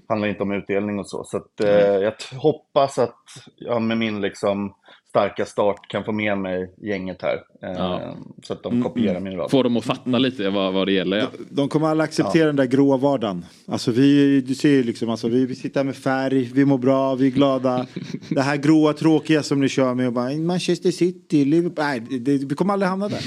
handlar 0.08 0.28
inte 0.28 0.44
om 0.44 0.52
utdelning 0.52 1.00
och 1.00 1.10
så. 1.10 1.24
Så 1.24 1.38
att, 1.38 1.62
eh, 1.62 1.96
jag 1.96 2.14
hoppas 2.36 3.00
att 3.00 3.24
jag 3.56 3.82
med 3.82 3.98
min 3.98 4.22
liksom, 4.22 4.74
starka 5.10 5.46
start 5.46 5.88
kan 5.88 6.04
få 6.04 6.12
med 6.12 6.38
mig 6.38 6.72
gänget 6.82 7.22
här. 7.22 7.36
Eh, 7.64 7.72
Ja. 7.78 8.16
Så 8.44 8.54
att 8.54 8.64
de 8.64 8.84
kopierar 8.84 9.20
min 9.20 9.38
rad. 9.38 9.52
Få 9.52 9.64
dem 9.64 9.78
att 9.78 9.86
fatta 9.86 10.18
lite 10.18 10.50
vad, 10.50 10.74
vad 10.74 10.88
det 10.88 10.92
gäller. 10.92 11.18
Ja. 11.18 11.28
De 11.50 11.70
kommer 11.70 11.88
alla 11.88 12.04
acceptera 12.04 12.46
den 12.46 12.56
där 12.56 12.66
gråa 12.66 12.98
vardagen. 12.98 13.46
Alltså 13.68 13.92
vi, 13.92 14.42
du 14.42 14.56
ser 14.56 14.70
ju 14.70 14.84
liksom, 14.84 15.10
alltså 15.10 15.28
vi, 15.28 15.46
vi 15.46 15.56
sitter 15.56 15.84
med 15.84 15.96
färg, 15.96 16.50
vi 16.54 16.66
mår 16.66 16.78
bra, 16.78 17.16
vi 17.16 17.28
är 17.28 17.32
glada. 17.32 17.86
Det 18.30 18.42
här 18.42 18.58
gråa 18.58 18.94
tråkiga 18.94 19.44
som 19.44 19.60
ni 19.60 19.70
kör 19.70 19.94
med 19.94 20.08
och 20.08 20.14
bara 20.14 20.32
Manchester 20.32 20.92
City, 20.92 21.46
Liverpool. 21.46 21.86
Nej, 21.86 22.00
det, 22.00 22.38
vi 22.38 22.56
kommer 22.56 22.74
aldrig 22.74 22.90
hamna 22.90 23.08
där. 23.10 23.22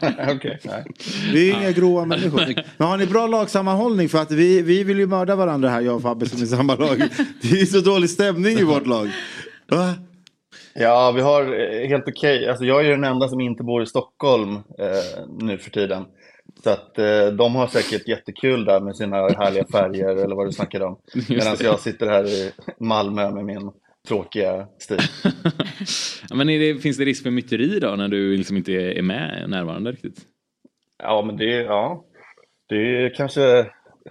Nej. 0.66 0.84
Vi 1.32 1.50
är 1.50 1.60
inga 1.60 1.70
gråa 1.72 2.04
människor. 2.04 2.54
Men 2.76 2.88
har 2.88 2.96
ni 2.98 3.06
bra 3.06 3.26
lagsammanhållning? 3.26 4.08
För 4.08 4.18
att 4.18 4.30
vi, 4.30 4.62
vi 4.62 4.84
vill 4.84 4.98
ju 4.98 5.06
mörda 5.06 5.36
varandra 5.36 5.68
här, 5.68 5.80
jag 5.80 5.96
och 5.96 6.02
Fabbe 6.02 6.28
som 6.28 6.38
är 6.38 6.44
i 6.44 6.46
samma 6.46 6.74
lag. 6.74 6.98
Det 7.42 7.60
är 7.60 7.66
så 7.66 7.80
dålig 7.80 8.10
stämning 8.10 8.58
i 8.58 8.62
vårt 8.64 8.86
lag. 8.86 9.08
Va? 9.68 9.94
Ja, 10.74 11.12
vi 11.16 11.20
har 11.20 11.42
eh, 11.60 11.88
helt 11.88 12.08
okej. 12.08 12.48
Alltså, 12.48 12.64
jag 12.64 12.80
är 12.80 12.84
ju 12.84 12.90
den 12.90 13.04
enda 13.04 13.28
som 13.28 13.40
inte 13.40 13.62
bor 13.62 13.82
i 13.82 13.86
Stockholm 13.86 14.54
eh, 14.54 15.24
nu 15.40 15.58
för 15.58 15.70
tiden. 15.70 16.04
Så 16.64 16.70
att 16.70 16.98
eh, 16.98 17.26
de 17.26 17.54
har 17.54 17.66
säkert 17.66 18.08
jättekul 18.08 18.64
där 18.64 18.80
med 18.80 18.96
sina 18.96 19.16
härliga 19.16 19.64
färger 19.72 20.16
eller 20.16 20.36
vad 20.36 20.46
du 20.46 20.52
snackar 20.52 20.80
om. 20.80 20.98
Medan 21.28 21.56
jag 21.60 21.80
sitter 21.80 22.06
här 22.06 22.24
i 22.24 22.52
Malmö 22.80 23.30
med 23.30 23.44
min 23.44 23.70
tråkiga 24.08 24.66
stil. 24.78 24.98
Men 26.34 26.46
det, 26.46 26.82
finns 26.82 26.96
det 26.98 27.04
risk 27.04 27.22
för 27.22 27.30
myteri 27.30 27.78
då 27.80 27.88
när 27.96 28.08
du 28.08 28.36
liksom 28.36 28.56
inte 28.56 28.72
är 28.72 29.02
med 29.02 29.44
närvarande 29.48 29.92
riktigt? 29.92 30.18
Ja, 31.02 31.22
men 31.26 31.36
det, 31.36 31.44
ja, 31.44 32.04
det 32.68 32.76
är 32.76 33.14
kanske 33.14 33.66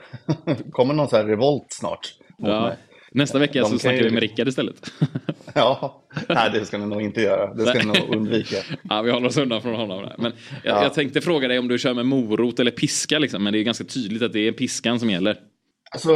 kommer 0.71 0.93
någon 0.93 1.07
så 1.09 1.15
här 1.17 1.25
revolt 1.25 1.67
snart. 1.69 1.99
mot 2.39 2.49
Ja. 2.49 2.61
mig. 2.61 2.77
Nästa 3.11 3.39
vecka 3.39 3.65
så 3.65 3.79
snackar 3.79 3.97
ju- 3.97 4.03
vi 4.03 4.11
med 4.11 4.21
Rickard 4.21 4.47
istället. 4.47 4.91
Ja, 5.53 6.03
nej 6.29 6.49
det 6.53 6.65
ska 6.65 6.77
ni 6.77 6.85
nog 6.85 7.01
inte 7.01 7.21
göra. 7.21 7.53
Det 7.53 7.65
ska 7.65 7.79
ni 7.79 7.85
nog 7.85 8.15
undvika. 8.15 8.55
Ja, 8.89 9.01
vi 9.01 9.11
håller 9.11 9.27
oss 9.27 9.37
undan 9.37 9.61
från 9.61 9.75
honom. 9.75 10.01
Där. 10.03 10.15
Men 10.17 10.31
jag, 10.63 10.75
Ja. 10.77 10.83
jag 10.83 10.93
tänkte 10.93 11.21
fråga 11.21 11.47
dig 11.47 11.59
om 11.59 11.67
du 11.67 11.77
kör 11.79 11.93
med 11.93 12.05
morot 12.05 12.59
eller 12.59 12.71
piska 12.71 13.19
liksom, 13.19 13.43
men 13.43 13.53
det 13.53 13.59
är 13.59 13.63
ganska 13.63 13.83
tydligt 13.83 14.21
att 14.21 14.33
det 14.33 14.47
är 14.47 14.51
piskan 14.51 14.99
som 14.99 15.09
gäller. 15.09 15.37
Alltså, 15.91 16.11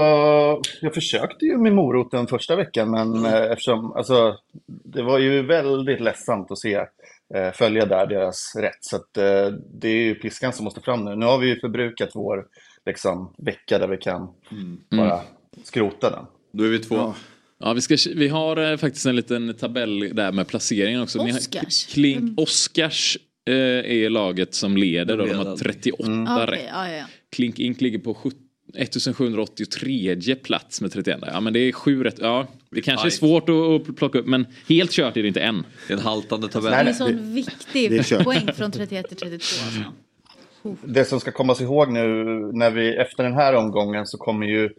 jag 0.81 0.93
försökte 0.93 1.45
ju 1.45 1.57
med 1.57 1.73
moroten 1.73 2.27
första 2.27 2.55
veckan, 2.55 2.91
men 2.91 3.25
eh, 3.25 3.33
eftersom, 3.51 3.91
alltså, 3.93 4.35
det 4.67 5.01
var 5.03 5.19
ju 5.19 5.41
väldigt 5.45 6.01
ledsamt 6.01 6.51
att 6.51 6.59
se 6.59 6.75
eh, 7.35 7.51
följa 7.53 7.85
där 7.85 8.05
deras 8.07 8.55
rätt. 8.55 8.77
Så 8.81 8.95
att, 8.95 9.17
eh, 9.17 9.47
det 9.81 9.87
är 9.87 10.03
ju 10.03 10.15
piskan 10.15 10.53
som 10.53 10.63
måste 10.63 10.81
fram 10.81 11.05
nu. 11.05 11.15
Nu 11.15 11.25
har 11.25 11.37
vi 11.37 11.47
ju 11.47 11.59
förbrukat 11.59 12.09
vår 12.13 12.45
liksom, 12.85 13.33
vecka 13.37 13.79
där 13.79 13.87
vi 13.87 13.97
kan 13.97 14.29
bara 14.97 15.19
skrota 15.63 16.09
den. 16.09 16.25
Då 16.53 16.63
är 16.63 16.69
vi 16.69 16.79
två. 16.79 16.95
Ja. 16.95 17.15
Ja, 17.59 17.73
vi, 17.73 17.81
ska, 17.81 17.97
vi 18.15 18.27
har 18.27 18.71
eh, 18.71 18.77
faktiskt 18.77 19.05
en 19.05 19.15
liten 19.15 19.53
tabell 19.53 19.99
där 20.15 20.31
med 20.31 20.47
placeringen 20.47 21.01
också. 21.01 21.23
Ni 21.23 21.31
har- 21.31 21.39
Oscars? 21.39 21.85
Klink, 21.85 22.39
Oscars 22.39 23.17
eh, 23.45 23.53
är 23.55 24.09
laget 24.09 24.53
som 24.53 24.77
leder 24.77 25.17
då. 25.17 25.25
De 25.25 25.33
har 25.33 25.57
38 25.57 26.03
Ja, 26.11 26.43
okej, 26.43 26.55
rätt. 26.57 26.65
ja, 26.71 26.89
ja, 26.89 26.95
ja. 26.97 27.05
Klink 27.31 27.59
Ink 27.59 27.81
ligger 27.81 27.99
på 27.99 28.13
17 28.13 28.39
1783 28.77 30.35
plats 30.35 30.81
med 30.81 30.91
31. 30.91 31.19
Ja 31.27 31.39
men 31.39 31.53
det 31.53 31.59
är 31.59 31.71
sju 31.71 32.03
rätt. 32.03 32.15
Ja, 32.19 32.47
det 32.69 32.81
kanske 32.81 33.07
är 33.07 33.09
svårt 33.09 33.49
att, 33.49 33.89
att 33.89 33.95
plocka 33.95 34.19
upp 34.19 34.27
men 34.27 34.45
helt 34.69 34.91
kört 34.91 35.17
är 35.17 35.21
det 35.21 35.27
inte 35.27 35.41
än. 35.41 35.63
Det 35.87 35.93
är 35.93 35.97
en 35.97 36.03
haltande 36.03 36.47
Det 36.47 36.67
är 36.69 36.85
en 36.85 36.95
sån 36.95 37.33
viktig 37.33 38.23
poäng 38.23 38.49
från 38.55 38.71
31 38.71 39.07
till 39.07 39.17
32. 39.17 39.65
Alltså. 39.65 39.91
Det 40.85 41.05
som 41.05 41.19
ska 41.19 41.31
kommas 41.31 41.61
ihåg 41.61 41.91
nu 41.91 41.99
när 42.53 42.71
vi 42.71 42.95
efter 42.95 43.23
den 43.23 43.33
här 43.33 43.55
omgången 43.55 44.05
så 44.05 44.17
kommer 44.17 44.45
ju 44.47 44.69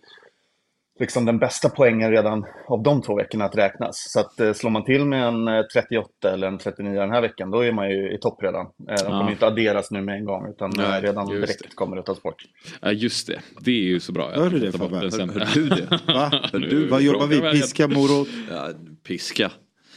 liksom 1.01 1.25
den 1.25 1.39
bästa 1.39 1.69
poängen 1.69 2.11
redan 2.11 2.45
av 2.69 2.83
de 2.83 3.03
två 3.03 3.17
veckorna 3.17 3.45
att 3.45 3.57
räknas. 3.57 4.13
Så 4.13 4.21
att 4.21 4.41
eh, 4.41 4.53
slår 4.53 4.71
man 4.71 4.85
till 4.85 5.05
med 5.05 5.25
en 5.29 5.49
eh, 5.49 5.63
38 5.75 6.09
eller 6.33 6.47
en 6.47 6.59
39 6.59 7.01
den 7.01 7.11
här 7.11 7.21
veckan 7.21 7.51
då 7.51 7.61
är 7.65 7.73
man 7.73 7.91
ju 7.91 8.15
i 8.15 8.19
topp 8.21 8.43
redan. 8.43 8.67
Eh, 8.67 8.71
De 8.87 8.95
Ja. 9.05 9.19
kommer 9.19 9.31
inte 9.31 9.47
adderas 9.47 9.91
nu 9.91 10.01
med 10.03 10.15
en 10.15 10.25
gång 10.25 10.49
utan 10.51 10.81
eh, 10.81 10.89
Nej, 10.91 11.01
redan 11.03 11.27
direkt 11.27 11.75
kommer 11.75 11.97
det 11.97 12.03
tas 12.03 12.23
bort. 12.23 12.43
Ja 12.81 12.93
just 12.93 13.27
det, 13.27 13.41
det 13.61 13.71
är 13.71 13.85
ju 13.85 14.01
så 14.01 14.13
bra. 14.13 14.31
Hör 14.35 14.51
du 14.51 14.59
det, 14.59 14.73
Fabbe? 14.73 14.97
Hör- 14.97 15.35
hör 15.39 15.55
du 15.55 15.69
det? 15.69 16.01
Va? 16.13 16.31
Du, 16.53 16.87
vad 16.87 17.03
jobbar 17.03 17.27
vi? 17.27 17.41
Piska, 17.41 17.89
morot? 17.89 18.29
Ja, 18.51 18.69
piska. 19.07 19.51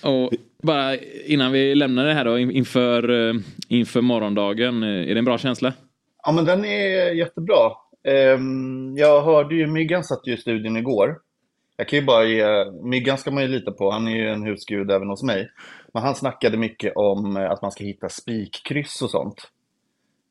Och 0.04 0.32
bara 0.64 0.96
innan 1.26 1.52
vi 1.52 1.76
lämnar 1.76 2.06
det 2.06 2.14
här 2.14 2.26
då 2.26 2.40
in- 2.40 2.52
inför, 2.52 3.30
eh, 3.30 3.36
inför 3.68 4.02
morgondagen. 4.02 4.84
eh, 4.84 4.90
Är 4.90 5.14
det 5.14 5.20
en 5.20 5.26
bra 5.26 5.38
känsla? 5.38 5.74
Ja 6.26 6.32
men 6.32 6.46
den 6.46 6.66
är 6.66 7.12
jättebra. 7.14 7.72
Ehm, 8.04 8.98
Jag 8.98 9.22
hörde 9.22 9.56
ju 9.56 9.68
Myggan 9.68 10.04
satt 10.04 10.28
ju 10.28 10.34
i 10.34 10.38
studion 10.38 10.78
igår. 10.78 11.20
Jag 11.78 11.88
kan 11.88 12.00
ju 12.00 12.06
bara 12.06 12.26
ge, 12.26 12.46
Myggan 12.84 13.18
ska 13.18 13.32
man 13.32 13.44
ju 13.44 13.50
lita 13.50 13.72
på, 13.72 13.92
han 13.92 14.08
är 14.08 14.16
ju 14.16 14.30
en 14.30 14.44
husgud 14.44 14.92
även 14.92 15.10
hos 15.10 15.24
mig. 15.24 15.50
Men 15.94 16.04
han 16.04 16.16
snackade 16.16 16.58
mycket 16.58 16.94
om 16.96 17.38
eh, 17.38 17.52
att 17.52 17.62
man 17.62 17.72
ska 17.72 17.84
hitta 17.84 18.10
spikkryss 18.10 19.02
och 19.02 19.10
sånt. 19.10 19.48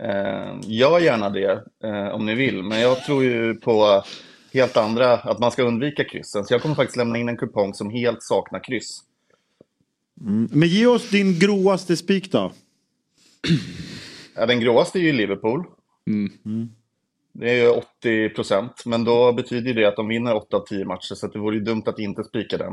Ehm, 0.02 0.60
Gör 0.64 0.98
gärna 1.00 1.30
det 1.30 1.64
eh, 1.84 2.08
om 2.08 2.26
ni 2.26 2.34
vill, 2.34 2.62
men 2.62 2.80
jag 2.80 3.04
tror 3.04 3.24
ju 3.24 3.54
på 3.54 4.02
helt 4.52 4.76
andra, 4.76 5.12
att 5.12 5.38
man 5.38 5.50
ska 5.50 5.62
undvika 5.62 6.04
kryssen. 6.04 6.44
Så 6.44 6.54
jag 6.54 6.62
kommer 6.62 6.74
faktiskt 6.74 6.96
lämna 6.96 7.18
in 7.18 7.28
en 7.28 7.36
kupong 7.36 7.74
som 7.74 7.90
helt 7.90 8.22
saknar 8.22 8.64
kryss. 8.64 9.00
Mm. 10.20 10.48
Men 10.52 10.68
ge 10.68 10.86
oss 10.86 11.10
din 11.10 11.38
gråaste 11.38 11.96
spik 11.96 12.32
då. 12.32 12.52
Ja, 14.34 14.46
den 14.46 14.60
gråaste 14.60 14.98
är 14.98 15.02
ju 15.02 15.12
Liverpool. 15.12 15.64
Mm. 16.06 16.68
Det 17.38 17.50
är 17.50 17.54
ju 17.54 17.68
80 17.68 18.28
procent, 18.28 18.82
men 18.86 19.04
då 19.04 19.32
betyder 19.32 19.74
det 19.74 19.84
att 19.84 19.96
de 19.96 20.08
vinner 20.08 20.34
8 20.34 20.56
av 20.56 20.60
10 20.60 20.84
matcher, 20.84 21.14
så 21.14 21.26
att 21.26 21.32
det 21.32 21.38
vore 21.38 21.56
ju 21.56 21.62
dumt 21.62 21.82
att 21.86 21.98
inte 21.98 22.24
spika 22.24 22.56
den. 22.56 22.72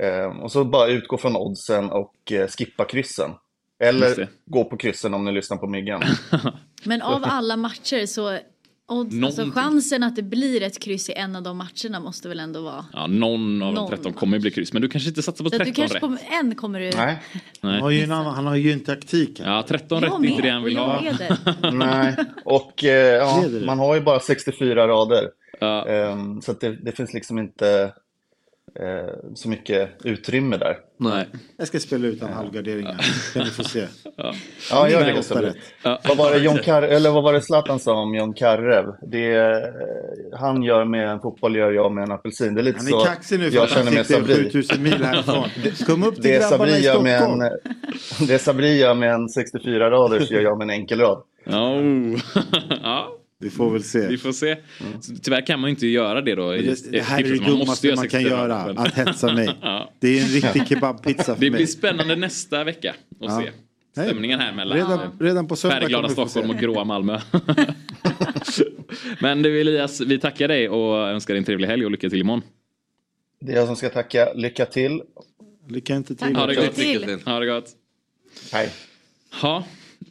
Ehm, 0.00 0.40
och 0.40 0.52
så 0.52 0.64
bara 0.64 0.88
utgå 0.88 1.18
från 1.18 1.36
oddsen 1.36 1.90
och 1.90 2.32
eh, 2.32 2.48
skippa 2.48 2.84
kryssen. 2.84 3.30
Eller 3.78 4.28
gå 4.46 4.64
på 4.64 4.76
kryssen 4.76 5.14
om 5.14 5.24
ni 5.24 5.32
lyssnar 5.32 5.56
på 5.56 5.66
Myggan. 5.66 6.02
Men 6.84 7.02
av 7.02 7.22
alla 7.24 7.56
matcher 7.56 8.06
så 8.06 8.38
odds, 8.92 9.24
alltså 9.24 9.50
chansen 9.50 10.02
att 10.02 10.16
det 10.16 10.22
blir 10.22 10.62
ett 10.62 10.78
kryss 10.78 11.08
i 11.10 11.12
en 11.12 11.36
av 11.36 11.42
de 11.42 11.56
matcherna 11.56 12.00
måste 12.00 12.28
väl 12.28 12.40
ändå 12.40 12.60
vara. 12.62 12.84
Ja, 12.92 13.06
någon 13.06 13.62
av 13.62 13.74
Någon. 13.74 13.90
de 13.90 13.96
13 13.96 14.12
kommer 14.12 14.36
ju 14.36 14.40
bli 14.40 14.50
kryss. 14.50 14.72
Men 14.72 14.82
du 14.82 14.88
kanske 14.88 15.08
inte 15.08 15.22
satsar 15.22 15.44
på 15.44 15.50
Så 15.50 15.56
att 15.56 15.58
13 15.58 15.72
du 15.72 15.76
kanske 15.76 15.94
rätt? 15.94 16.00
kommer, 16.00 16.20
en 16.40 16.54
kommer 16.54 16.80
du... 16.80 16.90
Nej. 16.96 17.22
Han 17.60 17.80
har 17.82 17.90
ju 17.90 18.02
en, 18.02 18.12
annan, 18.12 18.34
han 18.34 18.46
har 18.46 18.56
ju 18.56 18.72
en 18.72 18.80
taktik. 18.80 19.40
här. 19.40 19.52
Ja, 19.56 19.64
13 19.68 20.02
Jag 20.02 20.12
rätt 20.12 20.24
är 20.24 20.28
inte 20.28 20.42
det 20.42 20.50
han 20.50 20.62
vill 20.62 20.76
ha. 20.76 21.02
Nej, 21.72 22.16
och 22.44 22.84
eh, 22.84 23.14
ja, 23.16 23.44
man 23.66 23.78
har 23.78 23.94
ju 23.94 24.00
bara 24.00 24.20
64 24.20 24.88
rader. 24.88 25.28
Ja. 25.60 25.86
Ehm, 25.88 26.42
så 26.42 26.50
att 26.52 26.60
det, 26.60 26.76
det 26.84 26.92
finns 26.92 27.14
liksom 27.14 27.38
inte 27.38 27.92
eh, 28.80 29.14
så 29.34 29.48
mycket 29.48 29.90
utrymme 30.04 30.56
där. 30.56 30.76
Nej. 30.96 31.26
Jag 31.56 31.68
ska 31.68 31.78
spela 31.80 32.06
utan 32.06 32.32
halvgarderingar. 32.32 32.96
Kan 33.34 33.44
du 33.44 33.50
få 33.50 33.64
se. 33.64 33.86
Ja, 34.70 34.88
gör 34.88 35.00
Nej, 35.00 35.14
det. 35.14 35.22
Så 35.22 35.34
rätt. 35.34 35.56
Ja. 35.82 36.00
Vad 36.08 36.16
var 36.16 36.30
det 36.30 36.38
John 36.38 36.58
Kar 36.64 36.82
eller 36.82 37.10
vad 37.10 37.22
var 37.22 37.32
det 37.32 37.40
Zlatan 37.40 37.78
sa 37.78 37.94
om 37.94 38.14
John 38.14 38.34
Karrev? 38.34 38.84
Det 39.02 39.34
eh, 39.34 40.38
han 40.38 40.62
gör 40.62 40.84
med 40.84 41.08
en 41.08 41.20
fotboll 41.20 41.56
gör 41.56 41.72
jag 41.72 41.92
med 41.92 42.04
en 42.04 42.12
apelsin. 42.12 42.54
Det 42.54 42.60
är 42.60 42.62
lite 42.62 42.78
Han 42.78 42.86
så 42.86 43.00
är 43.00 43.04
kaxig 43.04 43.38
nu 43.38 43.50
för 43.50 43.56
jag 43.56 43.64
att 43.64 43.70
han 43.70 43.84
känner 43.84 44.04
sitter 44.04 44.20
Sabri. 44.20 44.44
7000 44.44 44.82
mil 44.82 45.04
härifrån. 45.04 45.48
Kom 45.86 46.02
upp 46.02 46.14
till 46.14 46.24
Det 46.24 46.38
grabbarna 46.38 46.50
Sabri 46.50 46.72
i 46.72 46.84
gör 46.84 47.00
med 47.00 47.18
Stockholm. 47.18 47.42
en, 48.20 48.26
det 48.26 48.38
Sabri 48.38 48.78
gör 48.78 48.94
med 48.94 49.14
en 49.14 49.28
64 49.28 49.90
rader 49.90 50.20
så 50.20 50.34
gör 50.34 50.40
jag 50.40 50.58
med 50.58 50.64
en 50.64 50.70
enkel 50.70 51.00
rad. 51.00 51.22
Oh. 51.46 52.18
ja, 52.82 53.18
Vi 53.42 53.50
får 53.50 53.70
väl 53.70 53.82
se. 53.84 54.06
vi 54.08 54.18
får 54.18 54.32
se. 54.32 54.56
Tyvärr 55.22 55.46
kan 55.46 55.60
man 55.60 55.70
inte 55.70 55.86
göra 55.86 56.20
det 56.20 56.34
då. 56.34 56.54
i- 56.54 56.62
Det, 56.62 56.90
det 56.92 57.00
här 57.00 57.18
är 57.20 57.22
det. 57.34 57.40
Man 57.40 57.50
dummaste 57.58 57.86
göra 57.86 57.96
man 57.96 58.08
kan 58.08 58.20
60 58.22 58.30
göra. 58.36 58.54
Att 58.56 58.94
hetsa 58.94 59.32
mig. 59.32 59.50
Ja. 59.62 59.92
Det 60.00 60.18
är 60.18 60.22
en 60.22 60.28
riktig 60.28 60.68
kebabpizza 60.68 61.24
för 61.24 61.40
Det 61.40 61.50
mig. 61.50 61.58
blir 61.58 61.66
spännande 61.66 62.16
nästa 62.16 62.64
vecka 62.64 62.90
att 62.90 62.96
Ja. 63.20 63.42
se 63.42 63.50
stämningen 64.02 64.40
här 64.40 64.52
mellan 64.54 64.76
Redan, 64.78 65.00
redan 65.20 65.48
på 65.48 65.56
söndag 65.56 65.80
färgglada 65.80 66.08
Stockholm 66.08 66.50
och 66.50 66.56
gråa 66.56 66.84
Malmö. 66.84 67.20
Men 69.20 69.42
du 69.42 69.60
Elias, 69.60 70.00
vi 70.00 70.18
tackar 70.18 70.48
dig 70.48 70.68
och 70.68 71.08
önskar 71.08 71.34
dig 71.34 71.38
en 71.38 71.44
trevlig 71.44 71.68
helg 71.68 71.84
och 71.84 71.90
lycka 71.90 72.10
till 72.10 72.20
imorgon. 72.20 72.42
Det 73.40 73.52
är 73.52 73.56
jag 73.56 73.66
som 73.66 73.76
ska 73.76 73.88
tacka. 73.90 74.28
Lycka 74.34 74.66
till. 74.66 75.02
Lycka 75.68 75.96
inte 75.96 76.14
till. 76.14 76.36
Ha 76.36 76.46
det 76.46 76.54
gott. 76.54 77.24
Ha 77.24 77.38
det 77.40 77.46
gott. 77.46 77.70
Hej. 78.52 78.70
Ja, 79.42 79.64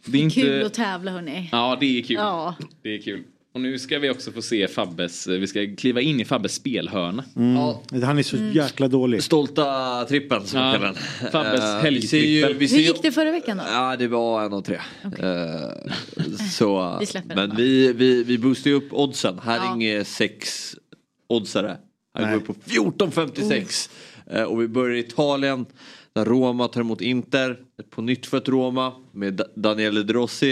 det 0.05 0.25
är 0.25 0.29
Kul 0.29 0.43
inte... 0.55 0.65
att 0.65 0.73
tävla 0.73 1.11
hörni. 1.11 1.49
Ja, 1.51 1.77
det 1.79 1.99
är 1.99 2.03
kul. 2.03 2.15
Ja. 2.15 2.55
Det 2.83 2.89
är 2.95 3.01
kul. 3.01 3.23
Och 3.53 3.61
nu 3.61 3.79
ska 3.79 3.99
vi 3.99 4.09
också 4.09 4.31
få 4.31 4.41
se 4.41 4.67
Fabbes, 4.67 5.27
vi 5.27 5.47
ska 5.47 5.75
kliva 5.77 6.01
in 6.01 6.19
i 6.19 6.25
Fabbes 6.25 6.53
spelhörna. 6.53 7.23
Mm. 7.35 7.57
Han 8.03 8.17
är 8.17 8.23
så 8.23 8.37
jäkla 8.37 8.87
dålig. 8.87 9.23
Stolta 9.23 10.05
trippen 10.05 10.45
som 10.45 10.59
Ja, 10.59 10.73
kallar. 10.73 10.93
Fabbes 11.31 11.61
Eh, 11.61 11.81
helgtrippel. 11.81 12.53
Hur 12.53 12.65
gick 12.79 13.01
det 13.01 13.11
förra 13.11 13.31
veckan 13.31 13.57
då? 13.57 13.63
Ja, 13.67 13.95
det 13.95 14.07
var 14.07 14.43
en 14.45 14.53
och 14.53 14.65
tre. 14.65 14.75
Eh, 15.03 15.91
så, 16.51 16.97
Vi 16.99 17.05
släpper 17.05 17.35
den 17.35 17.49
men 17.49 17.57
vi, 17.57 17.93
vi, 17.93 18.23
vi 18.23 18.37
boostar 18.37 18.69
ju 18.69 18.75
upp 18.75 18.93
oddsen. 18.93 19.39
Här 19.43 19.57
Ja. 19.57 19.69
är 19.71 19.75
inget 19.75 20.07
sex 20.07 20.71
oddsare. 21.29 21.77
Här 22.17 22.25
Nej. 22.25 22.33
går 22.33 22.39
vi 22.39 22.45
på 22.45 22.53
14,56. 23.03 23.89
Eh, 24.31 24.43
och 24.43 24.61
vi 24.61 24.67
börjar 24.67 24.95
i 24.95 24.99
Italien. 24.99 25.65
Där 26.15 26.25
Roma 26.25 26.67
tar 26.67 26.81
emot 26.81 27.01
Inter. 27.01 27.51
Ett 27.79 27.89
på 27.89 28.01
nytt 28.01 28.25
för 28.25 28.37
ett 28.37 28.49
Roma 28.49 28.93
med 29.13 29.33
Da- 29.33 29.47
Daniele 29.55 30.03
De 30.03 30.13
Rossi. 30.13 30.51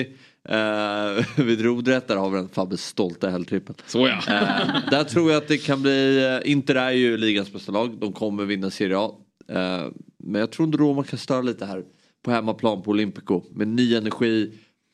Eh, 0.50 1.26
vid 1.46 1.62
rodret, 1.62 2.08
där 2.08 2.16
har 2.16 2.30
vi 2.30 2.38
den 2.38 2.50
Fabbes 2.50 2.86
stolta 2.86 3.30
helgtrippen. 3.30 3.76
Så 3.88 4.08
ja. 4.08 4.18
Eh, 4.28 4.90
där 4.92 5.04
tror 5.04 5.32
jag 5.32 5.38
att 5.42 5.48
det 5.48 5.58
kan 5.58 5.82
bli, 5.82 6.24
eh, 6.44 6.52
Inter 6.52 6.76
är 6.76 6.92
ju 6.92 7.18
ligans 7.18 7.54
bästa 7.54 7.72
lag, 7.72 7.98
de 8.00 8.14
kommer 8.14 8.46
vinna 8.46 8.70
Serie 8.70 8.98
A. 9.00 9.12
Eh, 9.50 9.86
men 10.24 10.40
jag 10.42 10.52
tror 10.52 10.66
inte 10.66 10.78
Roma 10.78 11.04
kan 11.04 11.20
störa 11.20 11.42
lite 11.42 11.66
här 11.66 11.84
på 12.26 12.32
hemmaplan 12.32 12.82
på 12.82 12.92
Olympico. 12.92 13.44
Med 13.52 13.68
ny 13.68 13.96
energi, 13.96 14.52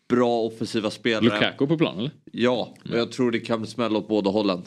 bra 0.10 0.40
offensiva 0.42 0.90
spelare. 0.92 1.24
Lukaku 1.24 1.68
på 1.68 1.78
plan 1.78 1.98
eller? 2.00 2.12
Ja, 2.32 2.74
och 2.92 2.98
jag 2.98 3.12
tror 3.12 3.32
det 3.32 3.40
kan 3.40 3.68
smälla 3.68 3.98
åt 4.00 4.08
båda 4.08 4.30
hållen. 4.30 4.62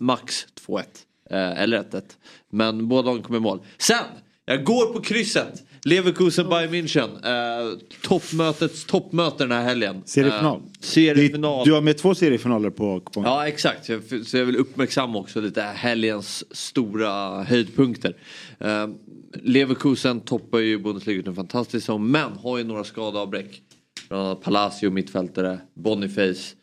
Max 0.00 0.46
2-1. 0.66 0.82
Eh, 1.30 1.62
eller 1.62 1.78
1-1. 1.82 2.02
Men 2.50 2.88
båda 2.88 3.06
lagen 3.10 3.22
kommer 3.22 3.38
i 3.38 3.42
mål. 3.42 3.60
Sen, 3.78 3.96
jag 4.44 4.64
går 4.64 4.92
på 4.92 5.00
krysset. 5.00 5.62
Leverkusen 5.84 6.48
Bayern 6.48 6.70
München. 6.70 7.10
Eh, 7.24 7.78
toppmötets 8.02 8.84
toppmöte 8.84 9.44
den 9.44 9.52
här 9.52 9.64
helgen. 9.64 10.02
Seriefinal. 10.04 10.56
Eh, 10.56 10.62
seriefinal. 10.80 11.64
Du 11.64 11.72
har 11.72 11.80
med 11.80 11.98
två 11.98 12.14
seriefinaler 12.14 12.70
på 12.70 13.00
kupongen. 13.00 13.30
Ja 13.30 13.48
exakt, 13.48 13.84
så 13.86 13.92
jag, 13.92 14.26
så 14.26 14.36
jag 14.36 14.44
vill 14.44 14.56
uppmärksamma 14.56 15.18
också 15.18 15.40
lite 15.40 15.62
helgens 15.62 16.56
stora 16.56 17.42
höjdpunkter. 17.42 18.16
Eh, 18.58 18.88
Leverkusen 19.42 20.20
toppar 20.20 20.58
ju 20.58 20.78
Bundesliga 20.78 21.18
ut 21.18 21.26
en 21.26 21.34
fantastisk 21.34 21.82
säsong 21.82 22.10
men 22.10 22.32
har 22.32 22.58
ju 22.58 22.64
några 22.64 22.84
skadeavbräck. 22.84 23.62
Bland 24.08 24.26
annat 24.26 24.42
Palacio, 24.42 24.90
mittfältare, 24.90 25.58
Boniface. 25.74 26.54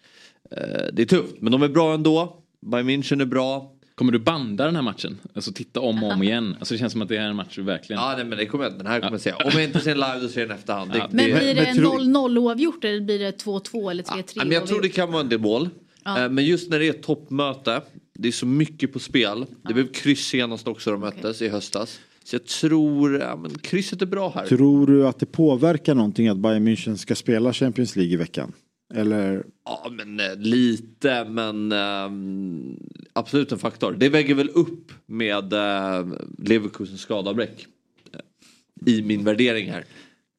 Eh, 0.52 0.86
det 0.94 1.02
är 1.02 1.06
tufft 1.06 1.36
men 1.40 1.52
de 1.52 1.64
är 1.64 1.70
bra 1.70 1.94
ändå. 1.94 2.44
Bayern 2.72 2.90
München 2.90 3.22
är 3.22 3.26
bra. 3.26 3.74
Kommer 3.98 4.12
du 4.12 4.20
banda 4.20 4.66
den 4.66 4.76
här 4.76 4.82
matchen? 4.84 5.18
Alltså 5.34 5.52
titta 5.52 5.80
om 5.80 6.04
och 6.04 6.12
om 6.12 6.24
igen. 6.28 6.56
Alltså 6.60 6.74
det 6.74 6.78
känns 6.78 6.92
som 6.94 7.02
att 7.02 7.10
det 7.10 7.18
här 7.18 7.26
är 7.26 7.30
en 7.30 7.36
match 7.36 7.56
du 7.56 7.62
verkligen... 7.62 8.02
Ja 8.02 8.14
nej, 8.16 8.26
men 8.26 8.38
det 8.38 8.46
kommer 8.46 8.64
jag, 8.64 8.78
den 8.78 8.88
här 8.88 9.00
kommer 9.00 9.12
jag 9.12 9.22
se. 9.22 9.32
Om 9.32 9.52
jag 9.54 9.64
inte 9.64 9.80
ser 9.80 9.90
den 9.96 10.00
live 10.00 10.20
då 10.22 10.28
ser 10.30 10.40
jag 10.40 10.50
den 10.50 10.58
efterhand. 10.58 10.92
Det, 10.92 11.08
Men 11.12 11.30
det, 11.30 11.40
blir 11.40 11.56
det 11.56 11.62
men 11.62 11.76
tror- 11.76 12.00
0-0 12.00 12.38
oavgjort 12.38 12.84
eller 12.84 13.02
blir 13.02 13.20
det 13.20 13.44
2-2 13.44 13.92
eller 13.92 14.04
3-3 14.04 14.24
Ja, 14.36 14.44
men 14.44 14.52
jag 14.52 14.68
tror 14.68 14.82
det 14.82 14.90
kan 14.90 15.12
vara 15.12 15.22
en 15.22 15.30
del 15.30 15.40
mål. 15.40 15.70
Ja. 16.04 16.24
Eh, 16.24 16.30
Men 16.30 16.46
just 16.46 16.70
när 16.70 16.80
det 16.80 16.86
är 16.86 16.90
ett 16.90 17.04
toppmöte, 17.04 17.82
det 18.14 18.28
är 18.28 18.32
så 18.32 18.46
mycket 18.46 18.94
på 18.94 19.00
spel. 19.00 19.46
Det 19.68 19.74
blev 19.74 19.92
kryss 19.92 20.26
senast 20.28 20.68
också 20.68 20.92
de 20.92 21.00
möttes 21.00 21.42
i 21.42 21.50
höstas. 21.50 22.00
Så 22.24 22.36
jag 22.36 22.46
tror, 22.46 23.20
ja 23.20 23.36
men 23.36 23.52
krysset 23.58 24.02
är 24.02 24.06
bra 24.06 24.32
här. 24.36 24.46
Tror 24.46 24.88
du 24.88 25.08
att 25.08 25.20
det 25.20 25.26
påverkar 25.26 25.96
någonting 25.96 26.28
att 26.28 26.38
Bayern 26.38 26.68
München 26.68 26.96
ska 26.96 27.16
spela 27.16 27.54
Champions 27.54 27.96
League 27.96 28.14
i 28.14 28.18
veckan? 28.18 28.54
Eller? 28.94 29.44
Ja 29.66 29.92
men 29.92 30.20
eh, 30.20 30.36
lite 30.38 31.26
men 31.30 31.72
ehm, 31.72 32.80
absolut 33.14 33.52
en 33.52 33.60
faktor. 33.60 33.96
Det 34.00 34.10
väger 34.10 34.36
väl 34.36 34.50
upp 34.50 34.92
med 35.06 35.54
uh, 35.54 36.14
Leverkusens 36.38 37.02
skadeavbräck. 37.02 37.68
eh, 38.14 38.94
I 38.94 39.02
min 39.04 39.24
värdering 39.24 39.72
här. 39.72 39.86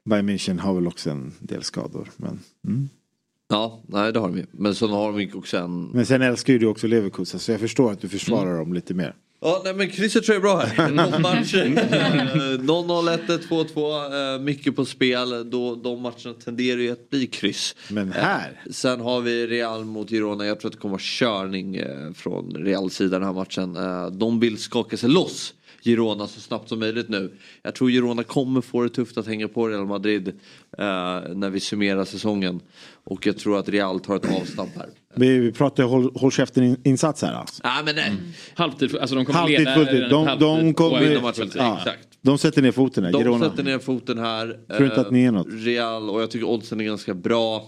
Bayern 0.05 0.28
München 0.28 0.59
har 0.59 0.74
väl 0.74 0.86
också 0.86 1.11
en 1.11 1.32
del 1.38 1.62
skador. 1.62 2.09
Men, 2.16 2.38
mm. 2.66 2.88
Ja, 3.49 3.82
nej 3.86 4.12
det 4.12 4.18
har 4.18 4.28
de 4.28 4.36
ju. 4.38 4.46
Men 4.51 4.74
så 4.74 4.88
har 4.88 5.18
de 5.18 5.32
också 5.34 5.57
en... 5.59 5.84
men 5.84 6.07
sen 6.07 6.22
älskar 6.22 6.53
ju 6.53 6.59
du 6.59 6.66
också 6.66 6.86
Leverkusen 6.86 7.40
så 7.40 7.53
jag 7.53 7.61
förstår 7.61 7.92
att 7.92 8.01
du 8.01 8.09
försvarar 8.09 8.46
Mm. 8.51 8.59
dem 8.59 8.72
lite 8.72 8.94
mer. 8.94 9.14
Ja, 9.41 9.61
nej 9.64 9.74
men 9.74 9.91
krysset 9.91 10.24
tror 10.24 10.34
jag 10.34 10.41
är 10.41 10.55
bra 10.55 10.59
här. 10.64 10.91
Någon 11.11 11.22
match, 11.22 11.55
eh, 11.55 11.66
0-0, 11.66 13.18
1-1, 13.26 13.39
2-2, 13.49 14.34
eh, 14.34 14.41
mycket 14.41 14.76
på 14.76 14.84
spel. 14.84 15.51
Då, 15.51 15.74
de 15.74 16.03
matcherna 16.03 16.34
tenderar 16.45 16.80
ju 16.80 16.91
att 16.93 17.11
bli 17.11 17.26
kryss. 17.26 17.74
Men 17.89 18.12
här? 18.12 18.61
Eh, 18.66 18.72
Sen 18.72 19.01
har 19.01 19.20
vi 19.20 19.47
Real 19.47 19.84
mot 19.84 20.11
Girona. 20.11 20.47
Jag 20.47 20.61
tror 20.61 20.68
att 20.68 20.72
det 20.72 20.78
kommer 20.80 20.93
vara 20.93 21.03
körning 21.03 21.76
eh, 21.76 22.12
från 22.14 22.51
Real 22.57 22.91
sida 22.91 23.18
den 23.18 23.26
här 23.26 23.34
matchen. 23.34 23.76
Eh, 23.76 24.07
De 24.07 24.41
vill 24.41 24.59
skaka 24.59 24.97
sig 24.97 25.09
loss. 25.11 25.55
Girona 25.83 26.26
så 26.26 26.41
snabbt 26.41 26.68
som 26.68 26.79
möjligt 26.79 27.09
nu. 27.09 27.33
Jag 27.62 27.74
tror 27.74 27.91
Girona 27.91 28.22
kommer 28.22 28.61
få 28.61 28.83
det 28.83 28.89
tufft 28.89 29.18
att 29.18 29.26
hänga 29.26 29.49
på 29.49 29.68
Real 29.68 29.87
Madrid 29.87 30.29
eh, 30.29 30.35
när 31.35 31.51
vi 31.51 31.61
summerar 31.61 32.05
säsongen. 32.05 32.61
Och 33.05 33.26
jag 33.26 33.39
tror 33.39 33.59
att 33.59 33.68
Real 33.68 34.01
tar 34.01 34.16
ett 34.16 34.41
avstamp 34.41 34.76
här. 34.76 34.89
Vi, 35.14 35.39
vi 35.39 35.53
pratar 35.53 35.85
håll, 35.85 36.12
håll 36.14 36.31
käften-insats 36.33 37.22
här 37.22 37.33
alltså. 37.33 37.61
Nej 37.64 37.83
men 37.85 37.95
nej. 37.95 38.12
Halvtid, 38.55 38.97
alltså 38.97 39.16
de 39.16 39.24
kommer 39.24 39.39
Halvtid, 39.39 39.59
leda 39.61 40.09
De, 40.09 40.26
halvtid 40.26 40.41
de, 40.49 40.59
vinna 40.59 40.72
kommer, 40.72 41.20
matchen. 41.22 41.51
ja, 41.55 41.76
Exakt. 41.79 42.09
de 42.22 42.39
sätter 42.39 42.62
ner 42.62 42.72
foten 42.72 43.05
här, 43.05 43.12
De 43.12 43.18
Girona. 43.22 43.51
sätter 43.51 43.62
ner 43.62 43.79
foten 43.79 44.18
här. 44.18 44.59
Tror 44.76 44.85
inte 44.85 45.01
att 45.01 45.11
ni 45.11 45.24
är 45.24 45.33
något. 45.33 45.47
Eh, 45.49 45.53
Real 45.53 46.11
och 46.11 46.22
jag 46.22 46.31
tycker 46.31 46.47
oddsen 46.49 46.81
är 46.81 46.85
ganska 46.85 47.14
bra. 47.14 47.66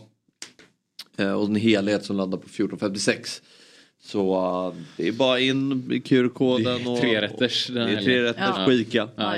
Eh, 1.17 1.33
och 1.33 1.47
en 1.47 1.57
helhet 1.57 2.05
som 2.05 2.17
landar 2.17 2.39
på 2.39 2.49
14,56. 2.49 3.43
Så 4.03 4.35
eh, 4.35 4.83
det 4.97 5.09
är 5.09 5.13
bara 5.13 5.41
in 5.41 5.93
i 5.93 6.01
QR-koden. 6.01 6.87
och- 6.87 7.01
trerätters 7.01 7.67
den 7.67 7.77
här 7.77 7.85
Det 7.87 7.93
är 7.93 7.97
helgen. 7.97 8.35
trerätters 8.35 8.55
Ja. 8.59 8.67
skika. 8.67 9.09
Ja. 9.17 9.37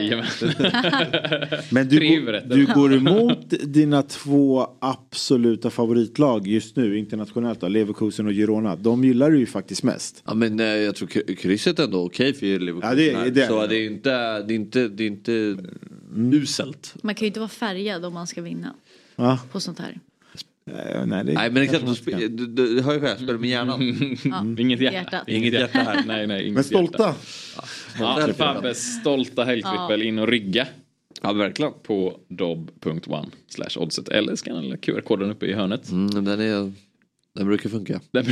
Men 1.71 1.89
du, 1.89 1.97
Tre 1.99 2.17
går- 2.17 2.55
du 2.57 2.67
går 2.75 2.95
emot 2.95 3.51
dina 3.51 4.03
två 4.03 4.67
absoluta 4.81 5.71
favoritlag 5.71 6.47
just 6.47 6.77
nu 6.77 6.99
internationellt 6.99 7.61
då, 7.61 7.69
Leverkusen 7.69 8.27
och 8.27 8.33
Girona. 8.33 8.77
De 8.77 9.05
gillar 9.05 9.31
du 9.31 9.39
ju 9.39 9.47
faktiskt 9.47 9.83
mest. 9.83 10.23
Ja 10.27 10.35
men 10.35 10.61
eh, 10.61 10.67
jag 10.67 10.95
tror 10.97 11.35
krysset 11.37 11.79
är 11.79 11.85
ändå 11.85 12.05
okej 12.05 12.35
för 12.35 12.47
Leverkusen. 12.59 12.89
Ja, 12.91 12.95
det 12.95 13.11
är- 13.11 13.31
det 13.31 13.43
är 13.43 13.49
Så 13.49 13.67
det. 13.67 13.77
är 13.77 13.87
inte, 13.87 14.43
det 14.43 14.55
är 14.55 14.57
inte, 14.57 14.89
det 14.89 15.05
är 15.05 15.09
inte 15.09 15.57
uselt. 16.17 16.95
Man 17.03 17.15
kan 17.15 17.21
ju 17.25 17.27
inte 17.27 17.41
vara 17.41 17.49
färgad 17.49 18.05
om 18.05 18.15
man 18.15 18.27
ska 18.27 18.43
vinna 18.43 18.75
Va? 19.17 19.39
på 19.53 19.61
sånt 19.61 19.79
här. 19.79 19.99
Eh, 20.67 21.07
nej, 21.07 21.25
det 21.25 21.33
Nej 21.33 21.51
men 21.51 21.63
exakt, 21.63 21.87
du, 21.87 21.93
spe- 21.93 22.29
du, 22.29 22.29
du, 22.29 22.47
du 22.47 22.83
hör 22.83 22.95
ju 22.95 23.01
själv, 23.01 23.17
spelar 23.17 23.39
med 23.39 23.51
hjärnan. 23.51 24.59
Inget 24.59 24.81
hjärta. 24.81 25.25
Inget 25.27 25.53
hjärta 25.53 25.79
här. 25.79 26.03
Nej, 26.07 26.27
nej, 26.27 26.43
inget 26.43 26.55
Men 26.55 26.65
stolta. 26.65 27.15
Hjärta. 27.99 28.29
Ja, 28.29 28.33
Fabbes 28.35 29.01
stolta 29.01 29.45
helgtrippel 29.45 30.03
in 30.03 30.19
och 30.19 30.29
rygga. 30.29 30.67
Ja 31.23 31.33
verkligen. 31.33 31.73
På 31.83 32.21
dob.one 32.29 33.29
slash 33.49 33.83
oddset 33.83 34.09
eller 34.09 34.37
skanna 34.37 34.77
QR-koden 34.77 35.31
uppe 35.31 35.47
i 35.47 35.53
hörnet. 35.53 35.91
Mm, 35.91 36.25
den, 36.25 36.41
är, 36.41 36.73
den 37.35 37.47
brukar 37.47 37.71
funka. 37.71 38.01
Den 38.13 38.25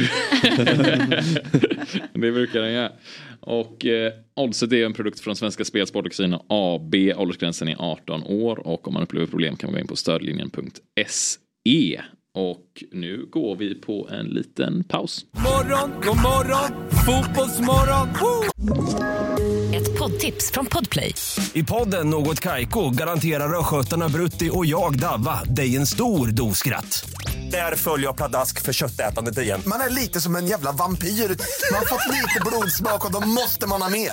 det 2.12 2.32
brukar 2.32 2.60
den 2.60 2.72
göra. 2.72 2.92
Och 3.40 3.86
eh, 3.86 4.12
Oddset 4.36 4.72
är 4.72 4.86
en 4.86 4.92
produkt 4.92 5.20
från 5.20 5.36
Svenska 5.36 5.64
Spel, 5.64 5.86
Sport 5.86 6.04
och 6.06 6.12
Casino 6.12 6.44
AB. 6.48 6.94
Åldersgränsen 7.16 7.68
är 7.68 7.76
18 7.78 8.22
år 8.22 8.66
och 8.66 8.88
om 8.88 8.94
man 8.94 9.02
upplever 9.02 9.26
problem 9.26 9.56
kan 9.56 9.66
man 9.68 9.74
gå 9.74 9.80
in 9.80 9.86
på 9.86 9.96
stödlinjen.se. 9.96 12.00
Och 12.34 12.84
nu 12.92 13.26
går 13.32 13.56
vi 13.56 13.80
på 13.80 14.08
en 14.10 14.26
liten 14.26 14.84
paus. 14.84 15.24
Morgon, 15.32 15.90
god 16.04 16.16
morgon, 16.16 16.70
fotbollsmorgon. 16.90 18.08
Woo! 18.20 18.44
Ett 19.74 19.98
poddtips 19.98 20.50
från 20.50 20.66
Podplay. 20.66 21.14
I 21.52 21.62
podden 21.62 22.10
Något 22.10 22.40
Kaiko 22.40 22.90
garanterar 22.90 23.58
östgötarna 23.58 24.08
Brutti 24.08 24.50
och 24.52 24.66
jag, 24.66 24.98
Davva, 24.98 25.44
dig 25.44 25.76
en 25.76 25.86
stor 25.86 26.26
dos 26.26 26.58
skratt. 26.58 27.10
Där 27.50 27.76
följer 27.76 28.06
jag 28.06 28.16
pladask 28.16 28.62
för 28.62 28.72
köttätandet 28.72 29.38
igen. 29.38 29.60
Man 29.66 29.80
är 29.80 29.90
lite 29.90 30.20
som 30.20 30.36
en 30.36 30.46
jävla 30.46 30.72
vampyr. 30.72 31.08
Man 31.08 31.78
har 31.78 31.86
fått 31.86 32.06
lite 32.14 32.40
blodsmak 32.46 33.06
och 33.06 33.12
då 33.12 33.20
måste 33.20 33.66
man 33.66 33.82
ha 33.82 33.88
mer. 33.90 34.12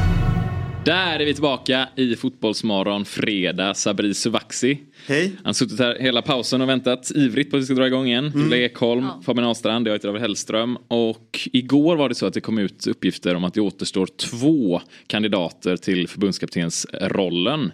Där 0.85 1.19
är 1.19 1.25
vi 1.25 1.33
tillbaka 1.33 1.89
i 1.95 2.15
Fotbollsmorgon 2.15 3.05
fredag. 3.05 3.73
Sabri 3.73 4.13
Suvaxi. 4.13 4.79
Hej. 5.07 5.31
Han 5.35 5.45
har 5.45 5.53
suttit 5.53 5.79
här 5.79 5.97
hela 5.99 6.21
pausen 6.21 6.61
och 6.61 6.69
väntat 6.69 7.11
ivrigt 7.15 7.51
på 7.51 7.57
att 7.57 7.61
vi 7.61 7.65
ska 7.65 7.73
dra 7.73 7.87
igång 7.87 8.07
igen. 8.07 8.31
Mm. 8.35 8.53
Ekholm, 8.53 9.07
Fabian 9.25 9.47
Ahlstrand, 9.47 9.87
jag 9.87 9.93
heter 9.93 10.07
David 10.07 10.21
Hellström. 10.21 10.77
Och 10.87 11.49
igår 11.53 11.95
var 11.95 12.09
det 12.09 12.15
så 12.15 12.25
att 12.25 12.33
det 12.33 12.41
kom 12.41 12.57
ut 12.57 12.87
uppgifter 12.87 13.35
om 13.35 13.43
att 13.43 13.53
det 13.53 13.61
återstår 13.61 14.05
två 14.05 14.81
kandidater 15.07 15.77
till 15.77 16.07
förbundskaptensrollen. 16.07 17.71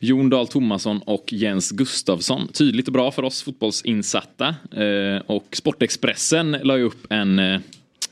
Jon 0.00 0.30
Dahl 0.30 0.48
Tomasson 0.48 1.00
och 1.04 1.32
Jens 1.32 1.70
Gustafsson. 1.70 2.48
Tydligt 2.48 2.86
och 2.86 2.92
bra 2.92 3.10
för 3.10 3.22
oss 3.22 3.42
fotbollsinsatta. 3.42 4.54
Eh, 4.76 5.22
Och 5.26 5.46
Sportexpressen 5.52 6.56
la 6.62 6.76
ju 6.76 6.82
upp 6.82 7.12
en, 7.12 7.38
eh, 7.38 7.60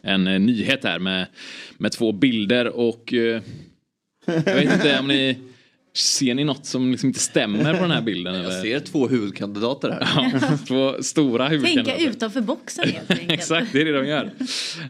en 0.03 0.24
nyhet 0.24 0.84
här 0.84 0.99
med, 0.99 1.26
med 1.78 1.92
två 1.92 2.12
bilder 2.12 2.68
och 2.68 3.14
eh, 3.14 3.40
jag 4.27 4.55
vet 4.55 4.72
inte 4.72 4.99
om 4.99 5.09
ni 5.09 5.39
Ser 5.97 6.35
ni 6.35 6.45
något 6.45 6.66
som 6.66 6.91
liksom 6.91 7.07
inte 7.09 7.20
stämmer 7.20 7.75
på 7.75 7.81
den 7.81 7.91
här 7.91 8.03
bilden? 8.03 8.35
Eller? 8.35 8.51
Jag 8.51 8.62
ser 8.62 8.81
två 8.81 9.09
huvudkandidater 9.09 9.91
här. 9.91 10.31
Ja, 10.43 10.59
två 10.68 11.03
stora 11.03 11.49
Tänka 11.49 11.66
huvudkandidater. 11.66 12.11
utanför 12.11 12.41
boxen 12.41 12.89
helt 12.89 13.11
enkelt. 13.11 13.33
Exakt, 13.33 13.72
det 13.72 13.81
är 13.81 13.85
det 13.85 13.93
de 13.93 14.07
gör. 14.07 14.31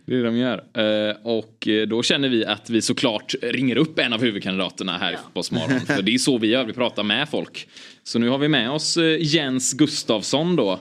Det 0.07 0.12
är 0.14 0.16
det 0.16 0.24
de 0.24 0.37
gör. 0.37 0.64
Eh, 1.11 1.16
Och 1.22 1.68
eh, 1.68 1.87
då 1.87 2.03
känner 2.03 2.28
vi 2.28 2.45
att 2.47 2.70
vi 2.70 2.82
såklart 2.82 3.35
ringer 3.43 3.76
upp 3.76 3.99
en 3.99 4.12
av 4.12 4.20
huvudkandidaterna 4.20 4.99
här 4.99 5.12
i 5.12 5.16
Fotbollsmorgon. 5.16 5.80
För 5.80 6.03
det 6.03 6.14
är 6.14 6.18
så 6.18 6.39
vi 6.39 6.47
gör, 6.49 6.64
vi 6.64 6.72
pratar 6.72 7.03
med 7.03 7.28
folk. 7.28 7.68
Så 8.05 8.18
nu 8.18 8.28
har 8.28 8.39
vi 8.39 8.49
med 8.49 8.70
oss 8.70 8.97
eh, 8.97 9.16
Jens 9.20 9.72
Gustafsson 9.72 10.57
då. 10.57 10.80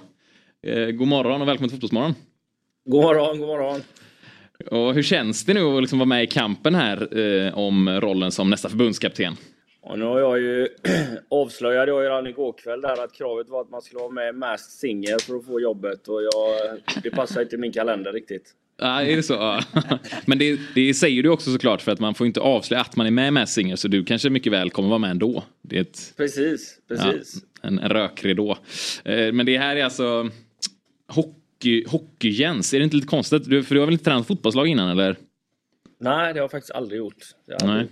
God 0.93 1.07
morgon 1.07 1.41
och 1.41 1.47
välkommen 1.47 1.69
till 1.69 1.75
Fotbollsmorgon. 1.75 2.15
God 2.85 3.01
morgon, 3.03 3.39
god 3.39 3.47
morgon. 3.47 3.81
Och 4.71 4.93
hur 4.93 5.03
känns 5.03 5.45
det 5.45 5.53
nu 5.53 5.63
att 5.63 5.81
liksom 5.81 5.99
vara 5.99 6.07
med 6.07 6.23
i 6.23 6.27
kampen 6.27 6.75
här 6.75 7.17
eh, 7.17 7.57
om 7.57 7.89
rollen 7.89 8.31
som 8.31 8.49
nästa 8.49 8.69
förbundskapten? 8.69 9.35
Och 9.81 9.99
nu 9.99 10.05
har 10.05 10.19
jag 10.19 10.39
ju 10.39 10.67
avslöjade 11.29 11.91
jag 11.91 12.03
ju 12.03 12.09
redan 12.09 12.27
igår 12.27 12.53
kväll 12.63 12.81
där 12.81 13.03
att 13.03 13.13
kravet 13.13 13.49
var 13.49 13.61
att 13.61 13.69
man 13.69 13.81
skulle 13.81 13.99
vara 13.99 14.11
med 14.11 14.29
i 14.29 14.31
Masked 14.31 14.71
Singer 14.71 15.19
för 15.25 15.35
att 15.35 15.45
få 15.45 15.61
jobbet 15.61 16.07
och 16.07 16.23
jag, 16.23 16.79
det 17.03 17.09
passar 17.09 17.41
inte 17.41 17.57
min 17.57 17.71
kalender 17.71 18.13
riktigt. 18.13 18.51
Ja, 18.77 19.01
är 19.01 19.15
det 19.15 19.23
så? 19.23 19.33
Ja. 19.33 19.63
Men 20.25 20.37
det, 20.37 20.59
det 20.75 20.93
säger 20.93 21.23
du 21.23 21.29
också 21.29 21.51
såklart 21.51 21.81
för 21.81 21.91
att 21.91 21.99
man 21.99 22.13
får 22.13 22.27
inte 22.27 22.39
avslöja 22.39 22.81
att 22.81 22.95
man 22.95 23.07
är 23.07 23.11
med 23.11 23.27
i 23.27 23.31
Masked 23.31 23.49
Singer 23.49 23.75
så 23.75 23.87
du 23.87 24.03
kanske 24.03 24.29
mycket 24.29 24.53
väl 24.53 24.69
kommer 24.69 24.89
vara 24.89 24.99
med 24.99 25.11
ändå. 25.11 25.43
Det 25.61 25.77
är 25.77 25.81
ett, 25.81 26.13
Precis, 26.17 26.79
precis. 26.87 27.35
Ja, 27.61 27.67
en, 27.67 27.79
en 27.79 27.89
rökridå. 27.89 28.57
Eh, 29.05 29.31
Men 29.31 29.45
det 29.45 29.57
här 29.57 29.75
är 29.75 29.83
alltså 29.83 30.29
hockey, 31.63 31.85
hockey-Jens. 31.87 32.73
Är 32.73 32.79
det 32.79 32.83
inte 32.83 32.95
lite 32.95 33.07
konstigt? 33.07 33.49
Du, 33.49 33.63
för 33.63 33.75
du 33.75 33.81
har 33.81 33.87
väl 33.87 33.93
inte 33.93 34.05
tränat 34.05 34.27
fotbollslag 34.27 34.67
innan 34.67 34.89
eller? 34.89 35.17
Nej, 35.99 36.33
det 36.33 36.39
har 36.39 36.43
jag 36.43 36.51
faktiskt 36.51 36.71
aldrig 36.71 36.97
gjort. 36.97 37.23
Det 37.47 37.65
har 37.65 37.75
Nej. 37.75 37.87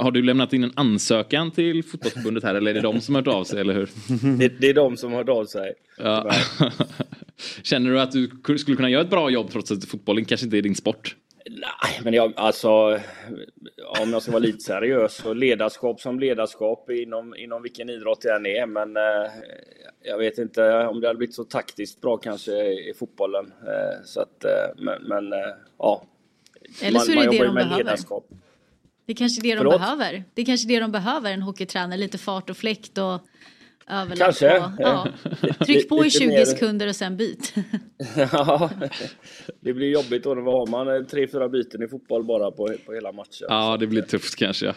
Har 0.00 0.10
du 0.10 0.22
lämnat 0.22 0.52
in 0.52 0.64
en 0.64 0.72
ansökan 0.76 1.50
till 1.50 1.84
fotbollsförbundet 1.84 2.44
här 2.44 2.54
eller 2.54 2.70
är 2.70 2.74
det 2.74 2.80
de 2.80 3.00
som 3.00 3.14
har 3.14 3.22
hört 3.22 3.34
av 3.34 3.44
sig 3.44 3.60
eller 3.60 3.74
hur? 3.74 3.90
Det, 4.38 4.60
det 4.60 4.68
är 4.68 4.74
de 4.74 4.96
som 4.96 5.12
har 5.12 5.18
hört 5.18 5.28
av 5.28 5.44
sig. 5.44 5.72
Ja. 5.98 6.32
Känner 7.62 7.90
du 7.90 8.00
att 8.00 8.12
du 8.12 8.58
skulle 8.58 8.76
kunna 8.76 8.90
göra 8.90 9.02
ett 9.02 9.10
bra 9.10 9.30
jobb 9.30 9.50
trots 9.50 9.70
att 9.70 9.84
fotbollen 9.84 10.24
kanske 10.24 10.46
inte 10.46 10.58
är 10.58 10.62
din 10.62 10.74
sport? 10.74 11.16
Nej, 11.50 12.00
men 12.04 12.14
jag, 12.14 12.32
alltså, 12.36 12.68
om 14.00 14.12
jag 14.12 14.22
ska 14.22 14.32
vara 14.32 14.42
lite 14.42 14.58
seriös, 14.58 15.14
så 15.14 15.34
ledarskap 15.34 16.00
som 16.00 16.20
ledarskap 16.20 16.90
inom, 16.90 17.36
inom 17.36 17.62
vilken 17.62 17.90
idrott 17.90 18.20
det 18.20 18.32
än 18.32 18.46
är. 18.46 18.66
Men 18.66 18.96
eh, 18.96 19.30
jag 20.02 20.18
vet 20.18 20.38
inte 20.38 20.86
om 20.86 21.00
det 21.00 21.06
hade 21.06 21.16
blivit 21.18 21.34
så 21.34 21.44
taktiskt 21.44 22.00
bra 22.00 22.16
kanske 22.16 22.52
i 22.72 22.94
fotbollen. 22.98 23.46
Eh, 23.46 24.04
så 24.04 24.20
att, 24.20 24.44
eh, 24.44 24.50
men, 24.76 25.02
men 25.02 25.32
eh, 25.32 25.38
ja. 25.78 26.04
Eller 26.82 26.98
så 26.98 27.12
är 27.12 27.16
det 27.16 27.24
man 27.24 27.30
det 27.36 27.44
de 27.44 27.54
med 27.54 27.64
behöver. 27.64 27.84
ledarskap. 27.84 28.26
Det 29.06 29.12
är 29.12 29.16
kanske 29.16 29.42
det 29.42 29.54
de 29.54 29.58
Förlåt? 29.58 29.80
behöver. 29.80 30.24
Det 30.34 30.42
är 30.42 30.46
kanske 30.46 30.68
det 30.68 30.80
de 30.80 30.92
behöver, 30.92 31.32
en 31.32 31.42
hockeytränare. 31.42 31.98
Lite 31.98 32.18
fart 32.18 32.50
och 32.50 32.56
fläkt 32.56 32.98
och 32.98 33.20
överlapp. 33.86 34.18
Kanske. 34.18 34.58
Och, 34.58 34.70
ja. 34.78 35.08
Tryck 35.66 35.88
på 35.88 36.00
i 36.00 36.04
Lite 36.04 36.18
20 36.18 36.26
mer- 36.28 36.44
sekunder 36.44 36.86
och 36.88 36.96
sen 36.96 37.16
byt. 37.16 37.54
Ja, 38.32 38.70
det 39.60 39.72
blir 39.72 39.90
jobbigt 39.90 40.24
då 40.24 40.30
har 40.34 40.66
man 40.66 40.88
eh, 40.96 41.02
tre, 41.02 41.28
fyra 41.28 41.48
byten 41.48 41.82
i 41.82 41.88
fotboll 41.88 42.24
bara 42.24 42.50
på, 42.50 42.74
på 42.86 42.92
hela 42.92 43.12
matchen. 43.12 43.46
Ja, 43.48 43.76
det 43.76 43.86
blir 43.86 44.02
tufft 44.02 44.36
kanske. 44.36 44.66
ja. 44.66 44.74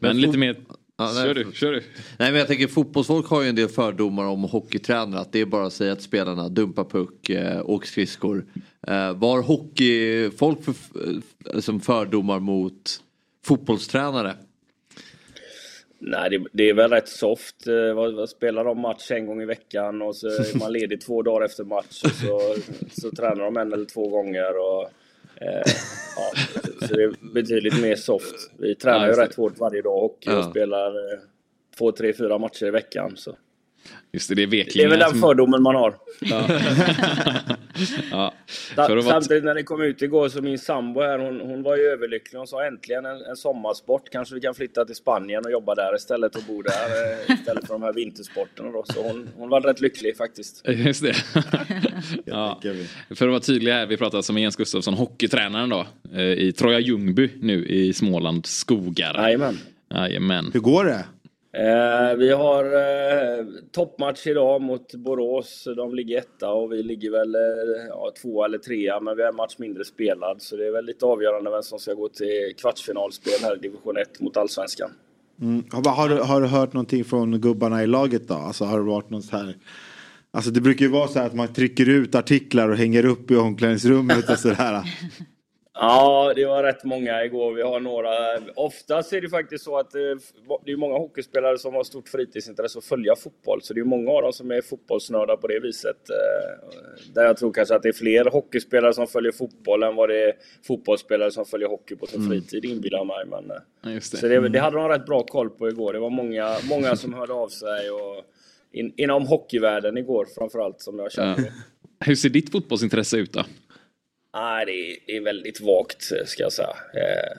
Men, 0.00 0.08
Men 0.08 0.20
lite 0.20 0.38
mer... 0.38 0.56
Ja, 0.98 1.12
nej, 1.14 1.24
kör 1.24 1.34
du, 1.34 1.46
kör 1.52 1.72
du. 1.72 1.80
Nej 2.18 2.30
men 2.30 2.34
jag 2.34 2.48
tänker 2.48 2.66
fotbollsfolk 2.66 3.26
har 3.26 3.42
ju 3.42 3.48
en 3.48 3.54
del 3.54 3.68
fördomar 3.68 4.24
om 4.24 4.42
hockeytränare. 4.44 5.20
Att 5.20 5.32
det 5.32 5.40
är 5.40 5.46
bara 5.46 5.66
att 5.66 5.72
säga 5.72 5.94
till 5.94 6.04
spelarna 6.04 6.48
dumpa 6.48 6.84
puck, 6.84 7.30
eh, 7.30 7.78
skridskor. 7.84 8.46
Eh, 8.86 9.12
var 9.12 9.42
hockeyfolk 9.42 10.64
för, 10.64 10.74
eh, 11.54 11.60
som 11.60 11.80
fördomar 11.80 12.40
mot 12.40 13.00
fotbollstränare? 13.46 14.34
Nej, 16.04 16.30
det, 16.30 16.44
det 16.52 16.68
är 16.70 16.74
väl 16.74 16.90
rätt 16.90 17.08
soft. 17.08 17.66
Eh, 17.66 18.24
spelar 18.24 18.64
de 18.64 18.80
match 18.80 19.10
en 19.10 19.26
gång 19.26 19.42
i 19.42 19.46
veckan 19.46 20.02
och 20.02 20.16
så 20.16 20.26
är 20.28 20.58
man 20.58 20.72
ledig 20.72 21.00
två 21.00 21.22
dagar 21.22 21.44
efter 21.46 21.64
match 21.64 22.02
och 22.04 22.10
så, 22.10 22.40
så 23.00 23.10
tränar 23.10 23.44
de 23.44 23.56
en 23.56 23.72
eller 23.72 23.84
två 23.84 24.08
gånger. 24.08 24.58
Och, 24.58 24.82
eh, 25.42 25.62
ja, 26.16 26.32
så 26.86 26.94
det 26.94 27.02
är 27.02 27.34
betydligt 27.34 27.82
mer 27.82 27.96
soft. 27.96 28.50
Vi 28.58 28.74
tränar 28.74 29.06
Ja, 29.08 29.14
ju 29.14 29.20
rätt 29.20 29.34
hårt 29.34 29.58
varje 29.58 29.82
dag 29.82 30.04
och 30.04 30.18
Ja. 30.20 30.50
spelar 30.50 30.88
eh, 30.88 31.18
två, 31.78 31.92
tre, 31.92 32.12
fyra 32.12 32.38
matcher 32.38 32.66
i 32.66 32.70
veckan. 32.70 33.16
Så. 33.16 33.36
Just 34.12 34.28
det, 34.28 34.34
det 34.34 34.42
är 34.42 34.46
Det 34.46 34.56
veklingar. 34.56 34.86
är 34.86 34.90
väl 34.90 34.98
den 34.98 35.10
som- 35.10 35.20
fördomen 35.20 35.62
man 35.62 35.74
har. 35.74 35.94
Ja. 36.20 36.46
ja. 38.10 38.34
Vara... 38.76 39.02
Samtidigt 39.02 39.44
när 39.44 39.54
det 39.54 39.62
kom 39.62 39.82
ut 39.82 40.02
igår 40.02 40.28
så 40.28 40.42
min 40.42 40.58
sambo 40.58 41.00
här, 41.00 41.18
hon, 41.18 41.40
hon 41.40 41.62
var 41.62 41.76
ju 41.76 41.82
överlycklig. 41.82 42.38
Hon 42.38 42.46
sa 42.46 42.66
äntligen 42.66 43.06
en, 43.06 43.16
en 43.30 43.36
sommarsport. 43.36 44.10
Kanske 44.10 44.34
vi 44.34 44.40
kan 44.40 44.54
flytta 44.54 44.84
till 44.84 44.94
Spanien 44.94 45.44
och 45.44 45.50
jobba 45.52 45.74
där 45.74 45.96
istället 45.96 46.36
och 46.36 46.42
bo 46.48 46.62
där 46.62 46.70
eh, 47.30 47.34
istället 47.34 47.66
för 47.66 47.74
de 47.74 47.82
här 47.82 47.92
vintersporterna 47.92 48.70
då. 48.70 48.84
Så 48.86 49.02
hon, 49.02 49.28
hon 49.36 49.48
var 49.48 49.60
rätt 49.60 49.80
lycklig 49.80 50.16
faktiskt. 50.16 50.68
Just 50.68 51.02
det. 51.02 51.14
ja. 52.24 52.60
För 53.14 53.26
att 53.26 53.30
vara 53.30 53.40
tydlig 53.40 53.72
här, 53.72 53.86
vi 53.86 53.96
pratar 53.96 54.18
alltså 54.18 54.32
med 54.32 54.42
Jens 54.42 54.56
Gustafsson, 54.56 54.94
hockeytränaren 54.94 55.68
då, 55.68 55.86
eh, 56.14 56.22
i 56.22 56.52
Troja 56.52 56.78
Ljungby 56.80 57.30
nu 57.40 57.66
i 57.66 57.92
Smålands 57.92 58.56
skogar. 58.56 59.14
Jajamän. 59.22 59.58
Jajamän. 59.94 60.50
Hur 60.54 60.60
går 60.60 60.84
det? 60.84 61.04
Eh, 61.54 62.16
vi 62.16 62.32
har 62.32 62.64
eh, 62.64 63.44
toppmatch 63.72 64.26
idag 64.26 64.62
mot 64.62 64.94
Borås. 64.94 65.68
De 65.76 65.94
ligger 65.94 66.18
etta 66.18 66.50
och 66.50 66.72
vi 66.72 66.82
ligger 66.82 67.10
väl 67.10 67.34
eh, 67.34 67.86
ja, 67.88 68.12
två 68.22 68.44
eller 68.44 68.58
trea, 68.58 69.00
men 69.00 69.16
vi 69.16 69.22
har 69.22 69.30
en 69.30 69.36
match 69.36 69.54
mindre 69.58 69.84
spelad. 69.84 70.42
Så 70.42 70.56
det 70.56 70.66
är 70.66 70.72
väl 70.72 70.84
lite 70.84 71.06
avgörande 71.06 71.50
vem 71.50 71.62
som 71.62 71.78
ska 71.78 71.94
gå 71.94 72.08
till 72.08 72.54
kvartsfinalspel 72.58 73.32
här 73.42 73.56
i 73.56 73.58
division 73.58 73.96
1 73.96 74.20
mot 74.20 74.36
Allsvenskan. 74.36 74.90
Mm. 75.40 75.64
Har, 75.72 75.90
har, 75.90 76.08
du, 76.08 76.14
har 76.14 76.40
du 76.40 76.46
hört 76.46 76.72
någonting 76.72 77.04
från 77.04 77.40
gubbarna 77.40 77.82
i 77.82 77.86
laget 77.86 78.28
då? 78.28 78.34
Alltså 78.34 78.64
har 78.64 78.78
det 78.78 78.84
varit 78.84 79.10
något 79.10 79.24
så 79.24 79.36
här... 79.36 79.56
Alltså 80.30 80.50
det 80.50 80.60
brukar 80.60 80.84
ju 80.84 80.90
vara 80.90 81.08
så 81.08 81.18
här 81.18 81.26
att 81.26 81.34
man 81.34 81.52
trycker 81.52 81.88
ut 81.88 82.14
artiklar 82.14 82.68
och 82.68 82.76
hänger 82.76 83.04
upp 83.04 83.30
i 83.30 83.36
omklädningsrummet 83.36 84.30
och 84.30 84.38
sådär. 84.38 84.82
Ja, 85.74 86.32
det 86.36 86.44
var 86.44 86.62
rätt 86.62 86.84
många 86.84 87.24
igår. 87.24 87.52
Vi 87.54 87.62
har 87.62 87.80
några. 87.80 88.08
Oftast 88.56 89.12
är 89.12 89.20
det 89.20 89.28
faktiskt 89.28 89.64
så 89.64 89.78
att 89.78 89.94
eh, 89.94 90.00
det 90.64 90.72
är 90.72 90.76
många 90.76 90.98
hockeyspelare 90.98 91.58
som 91.58 91.74
har 91.74 91.84
stort 91.84 92.08
fritidsintresse 92.08 92.78
att 92.78 92.84
följa 92.84 93.16
fotboll. 93.16 93.62
Så 93.62 93.74
det 93.74 93.80
är 93.80 93.84
många 93.84 94.10
av 94.10 94.22
dem 94.22 94.32
som 94.32 94.50
är 94.50 94.60
fotbollsnördar 94.62 95.36
på 95.36 95.46
det 95.46 95.60
viset. 95.60 96.10
eh, 96.10 96.68
Där 97.14 97.24
jag 97.24 97.36
tror 97.36 97.52
kanske 97.52 97.74
att 97.74 97.82
det 97.82 97.88
är 97.88 97.92
fler 97.92 98.24
hockeyspelare 98.30 98.92
som 98.94 99.06
följer 99.06 99.32
fotboll 99.32 99.82
än 99.82 99.94
vad 99.96 100.08
det 100.08 100.22
är 100.28 100.32
fotbollsspelare 100.66 101.30
som 101.30 101.44
följer 101.44 101.68
hockey 101.68 101.96
på 101.96 102.06
sin 102.06 102.20
Mm. 102.20 102.30
fritid, 102.30 102.64
inbillar 102.64 102.98
jag 102.98 103.06
mig. 103.06 103.24
Men, 103.26 103.50
eh, 103.50 103.56
Ja, 103.82 103.90
det. 103.90 104.00
Så 104.00 104.28
det, 104.28 104.48
det 104.48 104.58
hade 104.58 104.76
de 104.76 104.88
rätt 104.88 105.06
bra 105.06 105.22
koll 105.22 105.50
på 105.50 105.68
igår. 105.68 105.92
Det 105.92 105.98
var 105.98 106.10
många, 106.10 106.56
många 106.70 106.96
som 106.96 107.14
hörde 107.18 107.32
av 107.32 107.48
sig. 107.48 107.90
Och 107.90 108.24
in, 108.72 108.92
inom 108.96 109.26
hockeyvärlden 109.26 109.98
igår 109.98 110.26
framförallt 110.38 110.80
som 110.80 110.98
jag 110.98 111.12
känner. 111.12 111.34
Ja. 111.38 111.44
Hur 112.04 112.14
ser 112.14 112.28
ditt 112.28 112.52
fotbollsintresse 112.52 113.16
ut 113.16 113.32
då? 113.32 113.44
Nej, 114.34 114.66
det 114.66 114.72
är, 114.72 114.96
det 115.06 115.16
är 115.16 115.20
väldigt 115.20 115.60
vagt 115.60 116.12
eh, 116.12 116.24
ska 116.24 116.42
jag 116.42 116.52
säga. 116.52 116.76
Eh, 116.94 117.38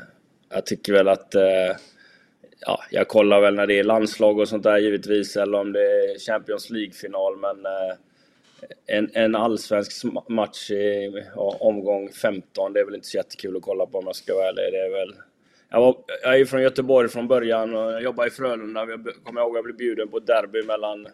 jag 0.50 0.66
tycker 0.66 0.94
väl 0.94 1.08
att... 1.08 1.36
Eh, 1.36 1.76
ja, 2.60 2.84
jag 2.92 3.08
kollar 3.08 3.42
väl 3.42 3.56
när 3.56 3.68
det 3.68 3.80
är 3.80 3.84
landslag 3.84 4.40
och 4.40 4.48
sånt 4.48 4.64
där 4.64 4.78
givetvis, 4.78 5.38
eller 5.38 5.60
om 5.60 5.74
det 5.74 5.82
är 5.82 6.20
Champions 6.20 6.70
League-final, 6.70 7.38
men... 7.38 7.58
En, 8.88 9.10
en 9.14 9.36
allsvensk 9.36 10.04
match 10.30 10.72
i 10.72 11.12
ja, 11.36 11.58
omgång 11.60 12.10
15, 12.10 12.74
det 12.74 12.80
är 12.80 12.86
väl 12.86 12.96
inte 12.96 13.08
så 13.08 13.18
jättekul 13.18 13.58
att 13.58 13.64
kolla 13.64 13.86
på 13.86 13.98
om 13.98 14.06
jag 14.06 14.16
ska 14.16 14.34
vara 14.34 14.48
ärlig. 14.48 14.64
Det 14.72 14.86
är 14.86 14.90
väl... 14.90 15.16
Jag, 15.70 15.82
var, 15.82 15.98
jag 16.24 16.34
är 16.34 16.38
ju 16.38 16.46
från 16.46 16.62
Göteborg 16.62 17.10
från 17.10 17.28
början 17.28 17.76
och 17.76 17.92
jag 17.92 18.04
jobbade 18.04 18.28
i 18.28 18.32
Frölunda. 18.32 18.86
Jag 18.90 19.08
kommer 19.24 19.42
ihåg 19.42 19.50
att 19.50 19.56
jag 19.56 19.64
blev 19.64 19.78
bjuden 19.78 20.08
på 20.08 20.18
ett 20.18 20.28
derby 20.28 20.64
mellan 20.64 21.08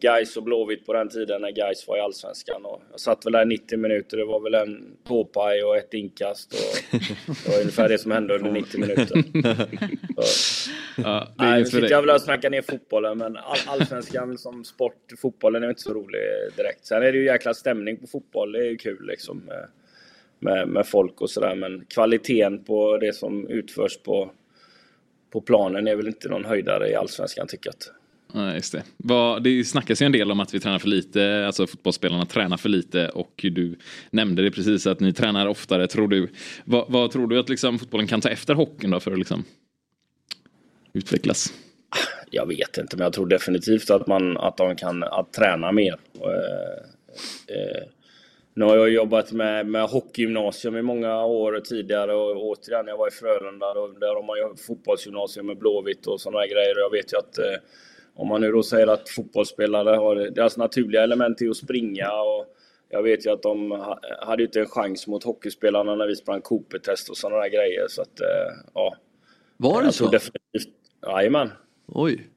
Gais 0.00 0.36
och 0.36 0.42
Blåvitt 0.42 0.86
på 0.86 0.92
den 0.92 1.08
tiden 1.08 1.42
när 1.42 1.50
Gais 1.50 1.88
var 1.88 1.96
i 1.96 2.00
Allsvenskan. 2.00 2.64
Och 2.64 2.82
jag 2.90 3.00
satt 3.00 3.26
väl 3.26 3.32
där 3.32 3.42
i 3.42 3.46
90 3.46 3.78
minuter. 3.78 4.16
Det 4.16 4.24
var 4.24 4.40
väl 4.40 4.54
en 4.54 4.96
tåpaj 5.08 5.64
och 5.64 5.76
ett 5.76 5.94
inkast. 5.94 6.52
Och 6.52 6.98
det 7.44 7.50
var 7.50 7.60
ungefär 7.60 7.88
det 7.88 7.98
som 7.98 8.10
hände 8.10 8.34
under 8.34 8.50
90 8.50 8.80
minuter. 8.80 9.22
Så, 10.22 10.70
Ja, 11.02 11.28
det 11.38 11.44
nej, 11.44 11.58
nu 11.58 11.64
sitter 11.64 11.90
jag 11.90 12.02
väl 12.02 12.10
och 12.10 12.20
snackar 12.20 12.50
ner 12.50 12.62
fotbollen, 12.62 13.18
men 13.18 13.36
all, 13.36 13.58
allsvenskan 13.66 14.38
som 14.38 14.64
sport, 14.64 15.12
fotbollen 15.18 15.62
är 15.62 15.68
inte 15.68 15.82
så 15.82 15.94
rolig 15.94 16.20
direkt. 16.56 16.86
Sen 16.86 17.02
är 17.02 17.12
det 17.12 17.18
ju 17.18 17.24
jäkla 17.24 17.54
stämning 17.54 17.96
på 17.96 18.06
fotboll, 18.06 18.52
det 18.52 18.58
är 18.58 18.70
ju 18.70 18.76
kul 18.76 19.06
liksom. 19.06 19.38
Med, 19.38 19.68
med, 20.38 20.68
med 20.68 20.86
folk 20.86 21.20
och 21.20 21.30
sådär, 21.30 21.54
men 21.54 21.84
kvaliteten 21.84 22.64
på 22.64 22.98
det 22.98 23.12
som 23.12 23.48
utförs 23.48 23.98
på, 23.98 24.30
på 25.30 25.40
planen 25.40 25.88
är 25.88 25.96
väl 25.96 26.08
inte 26.08 26.28
någon 26.28 26.44
höjdare 26.44 26.90
i 26.90 26.94
allsvenskan 26.94 27.46
tycker 27.46 27.70
jag. 27.70 27.97
Ja, 28.34 28.54
just 28.54 28.72
det. 28.72 28.82
Vad, 28.96 29.42
det 29.42 29.64
snackas 29.64 30.02
ju 30.02 30.06
en 30.06 30.12
del 30.12 30.30
om 30.30 30.40
att 30.40 30.54
vi 30.54 30.60
tränar 30.60 30.78
för 30.78 30.88
lite, 30.88 31.46
alltså 31.46 31.66
fotbollsspelarna 31.66 32.26
tränar 32.26 32.56
för 32.56 32.68
lite 32.68 33.08
och 33.08 33.32
du 33.36 33.76
nämnde 34.10 34.42
det 34.42 34.50
precis 34.50 34.86
att 34.86 35.00
ni 35.00 35.12
tränar 35.12 35.46
oftare, 35.46 35.86
tror 35.86 36.08
du. 36.08 36.28
Vad, 36.64 36.84
vad 36.88 37.10
tror 37.10 37.26
du 37.26 37.38
att 37.38 37.48
liksom 37.48 37.78
fotbollen 37.78 38.06
kan 38.06 38.20
ta 38.20 38.28
efter 38.28 38.54
hockeyn 38.54 38.90
då 38.90 39.00
för 39.00 39.12
att 39.12 39.18
liksom 39.18 39.44
utvecklas? 40.92 41.52
Jag 42.30 42.46
vet 42.46 42.78
inte, 42.78 42.96
men 42.96 43.04
jag 43.04 43.12
tror 43.12 43.26
definitivt 43.26 43.90
att, 43.90 44.06
man, 44.06 44.36
att 44.36 44.56
de 44.56 44.76
kan 44.76 45.02
att 45.02 45.32
träna 45.32 45.72
mer. 45.72 45.96
Eh, 46.14 47.56
eh, 47.56 47.82
nu 48.54 48.64
har 48.64 48.76
jag 48.76 48.90
jobbat 48.90 49.32
med, 49.32 49.66
med 49.66 49.82
hockeygymnasium 49.82 50.76
i 50.76 50.82
många 50.82 51.24
år 51.24 51.60
tidigare 51.60 52.14
och 52.14 52.36
återigen, 52.36 52.86
jag 52.86 52.96
var 52.96 53.08
i 53.08 53.10
Frölunda 53.10 53.66
och 53.66 54.00
där 54.00 54.14
har 54.14 54.26
man 54.26 54.36
ju 54.36 54.56
fotbollsgymnasium 54.66 55.46
med 55.46 55.58
Blåvitt 55.58 56.06
och 56.06 56.20
sådana 56.20 56.46
grejer. 56.46 56.76
Och 56.76 56.82
jag 56.82 56.90
vet 56.90 57.12
ju 57.12 57.16
att 57.18 57.38
eh, 57.38 57.60
om 58.18 58.28
man 58.28 58.40
nu 58.40 58.52
då 58.52 58.62
säger 58.62 58.86
att 58.86 59.08
fotbollsspelare 59.08 59.96
har 59.96 60.16
deras 60.16 60.56
naturliga 60.56 61.02
element 61.02 61.42
är 61.42 61.48
att 61.50 61.56
springa 61.56 62.12
och 62.12 62.46
jag 62.88 63.02
vet 63.02 63.26
ju 63.26 63.30
att 63.30 63.42
de 63.42 63.70
ha- 63.70 64.00
hade 64.20 64.42
ju 64.42 64.46
inte 64.46 64.60
en 64.60 64.66
chans 64.66 65.06
mot 65.06 65.24
hockeyspelarna 65.24 65.94
när 65.94 66.06
vi 66.06 66.16
sprang 66.16 66.40
Cooper-test 66.40 67.08
och 67.10 67.16
sådana 67.16 67.42
där 67.42 67.48
grejer. 67.48 67.86
Så 67.88 68.02
att, 68.02 68.20
eh, 68.20 68.54
ja. 68.74 68.96
Var 69.56 69.82
det 69.82 69.92
så? 69.92 70.08
Definitivt, 70.08 70.74
jajamän. 71.06 71.50
Oj. 71.86 72.28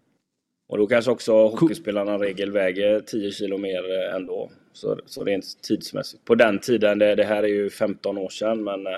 Och 0.70 0.78
då 0.78 0.88
kanske 0.88 1.12
också 1.12 1.34
hockeyspelarna 1.48 2.18
regel 2.18 2.52
väger 2.52 3.00
10 3.00 3.32
kilo 3.32 3.58
mer 3.58 3.92
eh, 4.00 4.16
ändå. 4.16 4.52
Så, 4.74 5.00
så 5.06 5.24
rent 5.24 5.46
tidsmässigt. 5.64 6.26
På 6.26 6.36
den 6.36 6.60
tiden, 6.60 7.00
det, 7.00 7.16
det 7.16 7.24
här 7.24 7.44
är 7.44 7.48
ju 7.48 7.70
15 7.70 8.18
år 8.18 8.30
sedan, 8.30 8.64
men 8.64 8.88
eh, 8.88 8.94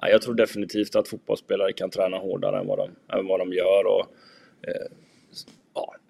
ja, 0.00 0.08
jag 0.08 0.22
tror 0.22 0.34
definitivt 0.34 0.96
att 0.96 1.08
fotbollsspelare 1.08 1.72
kan 1.72 1.90
träna 1.90 2.16
hårdare 2.18 2.58
än 2.58 2.66
vad 2.66 2.78
de, 2.78 2.90
än 3.18 3.26
vad 3.26 3.40
de 3.40 3.52
gör. 3.52 3.86
Och, 3.86 4.06
eh, 4.68 4.86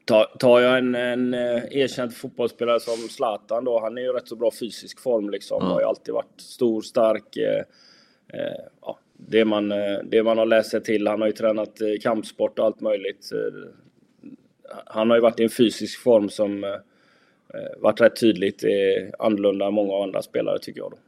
tar, 0.06 0.24
tar 0.38 0.60
jag 0.60 0.78
en, 0.78 0.94
en 0.94 1.34
eh, 1.34 1.64
erkänd 1.70 2.14
fotbollsspelare 2.14 2.80
som 2.80 3.08
Zlatan 3.08 3.64
då, 3.64 3.80
han 3.80 3.98
är 3.98 4.02
ju 4.02 4.12
rätt 4.12 4.28
så 4.28 4.36
bra 4.36 4.50
fysisk 4.60 5.00
form 5.00 5.30
liksom. 5.30 5.58
Ja. 5.62 5.68
Har 5.68 5.80
ju 5.80 5.86
alltid 5.86 6.14
varit 6.14 6.40
stor, 6.40 6.82
stark. 6.82 7.36
Eh, 7.36 7.62
eh, 8.40 8.56
ja, 8.80 8.98
det, 9.16 9.44
man, 9.44 9.72
eh, 9.72 9.98
det 10.04 10.22
man 10.22 10.38
har 10.38 10.46
läst 10.46 10.70
sig 10.70 10.82
till. 10.82 11.06
Han 11.06 11.20
har 11.20 11.28
ju 11.28 11.32
tränat 11.32 11.80
eh, 11.80 11.88
kampsport 12.02 12.58
och 12.58 12.64
allt 12.64 12.80
möjligt. 12.80 13.30
Han 14.86 15.10
har 15.10 15.16
ju 15.16 15.22
varit 15.22 15.40
i 15.40 15.42
en 15.42 15.50
fysisk 15.50 16.02
form 16.02 16.28
som 16.28 16.64
eh, 16.64 16.70
varit 17.78 18.00
rätt 18.00 18.20
tydligt 18.20 18.64
eh, 18.64 19.08
annorlunda 19.18 19.66
än 19.66 19.74
många 19.74 20.02
andra 20.04 20.22
spelare 20.22 20.58
tycker 20.58 20.80
jag. 20.80 20.90
Då. 20.90 20.98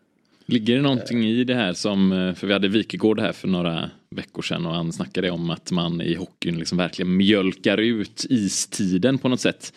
Ligger 0.51 0.76
det 0.76 0.82
någonting 0.82 1.24
i 1.24 1.44
det 1.44 1.55
här 1.55 1.72
som, 1.72 2.12
eh, 2.12 2.34
för 2.34 2.46
vi 2.46 2.53
hade 2.53 2.68
Wikegård 2.68 3.20
här 3.20 3.32
för 3.32 3.49
några 3.49 3.90
veckor 4.11 4.42
sedan 4.42 4.66
och 4.66 4.74
han 4.74 4.92
snackade 4.92 5.30
om 5.30 5.51
att 5.51 5.70
man 5.70 6.01
i 6.01 6.14
hockeyn 6.14 6.59
liksom 6.59 6.78
verkligen 6.78 7.16
mjölkar 7.16 7.78
ut 7.78 8.26
istiden 8.30 9.18
på 9.18 9.28
något 9.28 9.40
sätt 9.40 9.72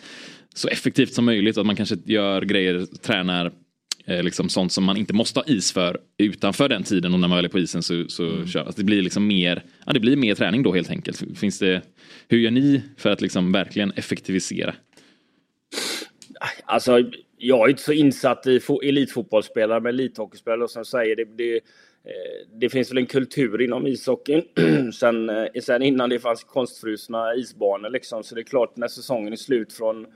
så 0.54 0.68
effektivt 0.68 1.12
som 1.12 1.24
möjligt. 1.24 1.58
Att 1.58 1.66
man 1.66 1.76
kanske 1.76 1.96
gör 2.04 2.42
grejer, 2.42 2.86
tränar 3.02 3.52
eh, 4.04 4.22
liksom 4.22 4.48
sånt 4.48 4.72
som 4.72 4.84
man 4.84 4.96
inte 4.96 5.12
måste 5.12 5.40
ha 5.40 5.44
is 5.46 5.72
för 5.72 5.98
utanför 6.18 6.68
den 6.68 6.82
tiden 6.82 7.14
och 7.14 7.20
när 7.20 7.28
man 7.28 7.38
väl 7.38 7.44
är 7.44 7.48
på 7.48 7.58
isen 7.58 7.82
så, 7.82 8.04
så 8.08 8.46
kör 8.46 8.68
att 8.68 8.76
det 8.76 8.84
blir 8.84 9.02
liksom 9.02 9.26
mer, 9.26 9.62
ja 9.86 9.92
det 9.92 10.00
blir 10.00 10.16
mer 10.16 10.34
träning 10.34 10.62
då 10.62 10.74
helt 10.74 10.90
enkelt. 10.90 11.22
Finns 11.38 11.58
det, 11.58 11.82
hur 12.28 12.38
gör 12.38 12.50
ni 12.50 12.82
för 12.96 13.10
att 13.10 13.20
liksom 13.20 13.52
verkligen 13.52 13.92
effektivisera? 13.92 14.74
Alltså, 16.64 16.98
jag 17.44 17.66
är 17.66 17.70
inte 17.70 17.82
så 17.82 17.92
insatt 17.92 18.46
i 18.46 18.60
elitfotbollsspelare, 18.82 19.80
men 19.80 19.94
elithockeyspelare 19.94 20.68
som 20.68 20.84
säger 20.84 21.16
det, 21.16 21.24
det, 21.24 21.54
eh, 22.04 22.46
det 22.54 22.68
finns 22.68 22.90
väl 22.90 22.98
en 22.98 23.06
kultur 23.06 23.60
inom 23.60 23.86
ishockeyn 23.86 24.42
sen, 24.92 25.30
eh, 25.30 25.46
sen 25.62 25.82
innan 25.82 26.10
det 26.10 26.18
fanns 26.18 26.44
konstfrusna 26.44 27.34
isbanor 27.34 27.90
liksom. 27.90 28.24
Så 28.24 28.34
det 28.34 28.40
är 28.40 28.42
klart 28.42 28.76
när 28.76 28.88
säsongen 28.88 29.32
är 29.32 29.36
slut 29.36 29.72
från 29.72 30.06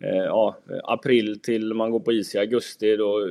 eh, 0.00 0.24
ja, 0.24 0.56
april 0.82 1.40
till 1.40 1.74
man 1.74 1.90
går 1.90 2.00
på 2.00 2.12
is 2.12 2.34
i 2.34 2.38
augusti 2.38 2.96
då, 2.96 3.30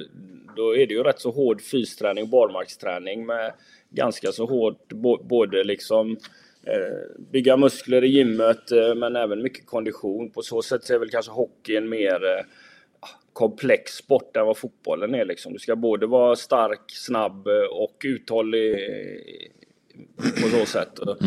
då 0.55 0.75
är 0.75 0.87
det 0.87 0.93
ju 0.93 1.03
rätt 1.03 1.19
så 1.19 1.31
hård 1.31 1.61
fysträning, 1.61 2.29
barmarksträning 2.29 3.25
med 3.25 3.53
ganska 3.89 4.31
så 4.31 4.45
hårt 4.45 4.93
både 5.23 5.63
liksom 5.63 6.17
bygga 7.31 7.57
muskler 7.57 8.03
i 8.03 8.07
gymmet 8.07 8.71
men 8.95 9.15
även 9.15 9.41
mycket 9.41 9.65
kondition. 9.65 10.29
På 10.29 10.41
så 10.41 10.61
sätt 10.61 10.83
så 10.83 10.93
är 10.93 10.99
väl 10.99 11.09
kanske 11.09 11.31
hockeyn 11.31 11.89
mer 11.89 12.45
komplex 13.33 13.91
sport 13.91 14.37
än 14.37 14.45
vad 14.45 14.57
fotbollen 14.57 15.15
är. 15.15 15.25
Liksom. 15.25 15.53
Du 15.53 15.59
ska 15.59 15.75
både 15.75 16.05
vara 16.07 16.35
stark, 16.35 16.81
snabb 16.87 17.47
eh, 17.47 17.53
och 17.71 18.01
uthållig 18.05 18.75
på 20.17 20.47
så 20.49 20.65
sätt. 20.65 20.99
Och, 20.99 21.17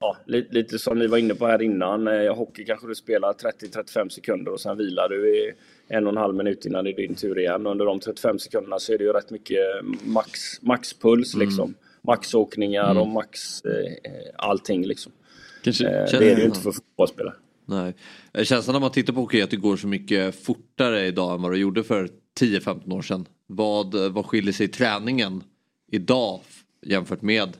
Ja, 0.00 0.16
lite, 0.26 0.54
lite 0.54 0.78
som 0.78 0.98
ni 0.98 1.06
var 1.06 1.18
inne 1.18 1.34
på 1.34 1.46
här 1.46 1.62
innan. 1.62 2.08
Eh, 2.08 2.34
hockey 2.36 2.64
kanske 2.64 2.86
du 2.86 2.94
spelar 2.94 3.32
30-35 3.32 4.08
sekunder 4.08 4.52
och 4.52 4.60
sen 4.60 4.76
vilar 4.78 5.08
du 5.08 5.36
i 5.36 5.52
en 5.88 6.06
och 6.06 6.12
en 6.12 6.16
halv 6.16 6.34
minut 6.34 6.66
innan 6.66 6.84
det 6.84 6.90
är 6.90 6.96
din 6.96 7.14
tur 7.14 7.38
igen. 7.38 7.66
Under 7.66 7.84
de 7.84 8.00
35 8.00 8.38
sekunderna 8.38 8.78
så 8.78 8.92
är 8.92 8.98
det 8.98 9.04
ju 9.04 9.12
rätt 9.12 9.30
mycket 9.30 9.58
max, 10.04 10.62
maxpuls 10.62 11.34
Mm. 11.34 11.48
liksom. 11.48 11.74
Maxåkningar 12.02 12.90
Mm. 12.90 12.96
och 13.02 13.08
max 13.08 13.64
eh, 13.64 13.92
allting 14.36 14.86
liksom. 14.86 15.12
Kanske, 15.62 15.84
Eh, 15.88 16.04
det 16.10 16.16
är 16.30 16.34
det 16.36 16.40
ju 16.40 16.46
inte 16.46 16.60
för 16.60 16.72
fotbollsspelare. 16.72 17.34
Nej. 17.66 17.94
Eh, 18.32 18.44
Känslan 18.44 18.72
när 18.72 18.80
man 18.80 18.90
tittar 18.90 19.12
på 19.12 19.20
hockey 19.20 19.40
är 19.40 19.44
att 19.44 19.50
det 19.50 19.56
går 19.56 19.76
så 19.76 19.86
mycket 19.86 20.44
fortare 20.44 21.06
idag 21.06 21.34
än 21.34 21.42
vad 21.42 21.52
det 21.52 21.58
gjorde 21.58 21.84
för 21.84 22.08
10-15 22.40 22.92
år 22.92 23.02
sedan. 23.02 23.26
Vad, 23.46 23.94
eh, 23.94 24.12
vad 24.12 24.26
skiljer 24.26 24.52
sig 24.52 24.66
i 24.66 24.68
träningen 24.68 25.44
idag 25.92 26.40
jämfört 26.82 27.22
med 27.22 27.56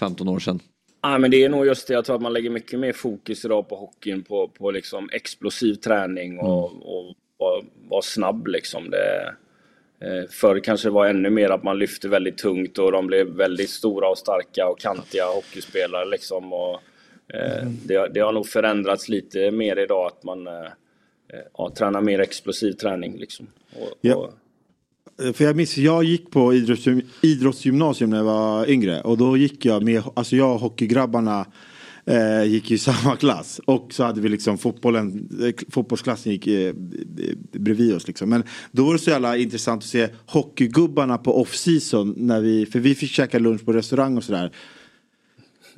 15 0.00 0.28
år 0.28 0.38
sedan? 0.38 0.60
Ja, 1.02 1.18
men 1.18 1.30
det 1.30 1.44
är 1.44 1.48
nog 1.48 1.66
just 1.66 1.88
det. 1.88 1.94
Jag 1.94 2.04
tror 2.04 2.16
att 2.16 2.22
man 2.22 2.32
lägger 2.32 2.50
mycket 2.50 2.80
mer 2.80 2.92
fokus 2.92 3.44
idag 3.44 3.68
på 3.68 3.76
hockeyn 3.76 4.22
på, 4.22 4.48
på 4.48 4.70
liksom 4.70 5.08
explosiv 5.12 5.74
träning 5.74 6.38
och, 6.38 6.64
och 6.64 7.14
vara 7.38 7.62
vara 7.88 8.02
snabb 8.02 8.46
liksom. 8.46 8.90
Det, 8.90 9.34
eh, 10.06 10.30
förr 10.30 10.60
kanske 10.60 10.88
det 10.88 10.92
var 10.92 11.06
ännu 11.06 11.30
mer 11.30 11.50
att 11.50 11.62
man 11.62 11.78
lyfte 11.78 12.08
väldigt 12.08 12.38
tungt 12.38 12.78
och 12.78 12.92
de 12.92 13.06
blev 13.06 13.26
väldigt 13.26 13.70
stora 13.70 14.08
och 14.08 14.18
starka 14.18 14.68
och 14.68 14.80
kantiga 14.80 15.24
hockeyspelare 15.24 16.04
liksom. 16.04 16.52
Och, 16.52 16.80
eh, 17.34 17.68
det, 17.84 18.08
det 18.14 18.20
har 18.20 18.32
nog 18.32 18.46
förändrats 18.46 19.08
lite 19.08 19.50
mer 19.50 19.78
idag 19.78 20.06
att 20.06 20.24
man 20.24 20.46
eh, 20.46 20.52
eh, 20.52 21.40
ja, 21.58 21.72
tränar 21.78 22.00
mer 22.00 22.18
explosiv 22.20 22.72
träning 22.72 23.16
liksom. 23.16 23.46
Och, 23.72 23.88
Ja. 24.00 24.14
och, 24.14 25.36
För 25.36 25.44
jag 25.44 25.56
minns, 25.56 25.76
jag 25.76 26.04
gick 26.04 26.30
på 26.30 26.54
idrottsgym, 26.54 27.02
idrottsgymnasium 27.22 28.10
när 28.10 28.16
jag 28.16 28.24
var 28.24 28.70
yngre. 28.70 29.00
Och 29.00 29.18
då 29.18 29.36
gick 29.36 29.64
jag 29.64 29.82
med, 29.82 30.02
alltså 30.14 30.36
jag 30.36 30.54
och 30.54 30.60
hockeygrabbarna 30.60 31.46
eh, 32.06 32.44
gick 32.44 32.70
i 32.70 32.78
samma 32.88 33.16
klass. 33.16 33.60
Och 33.64 33.92
så 33.92 34.04
hade 34.04 34.20
vi 34.20 34.28
liksom 34.28 34.58
fotbollen, 34.58 35.28
fotbollsklassen 35.70 36.32
gick 36.32 36.46
eh, 36.46 36.74
bredvid 37.52 37.94
oss 37.94 38.06
liksom. 38.06 38.30
Men 38.30 38.42
då 38.72 38.84
var 38.84 38.92
det 38.92 38.98
så 38.98 39.10
jävla 39.10 39.36
intressant 39.36 39.82
att 39.82 39.88
se 39.88 40.08
hockeygubbarna 40.26 41.18
på 41.18 41.42
off-season. 41.42 42.14
När 42.16 42.40
vi, 42.40 42.66
för 42.66 42.78
vi 42.78 42.94
fick 42.94 43.10
käka 43.10 43.38
lunch 43.38 43.64
på 43.64 43.72
restaurang 43.72 44.16
och 44.16 44.24
sådär. 44.24 44.52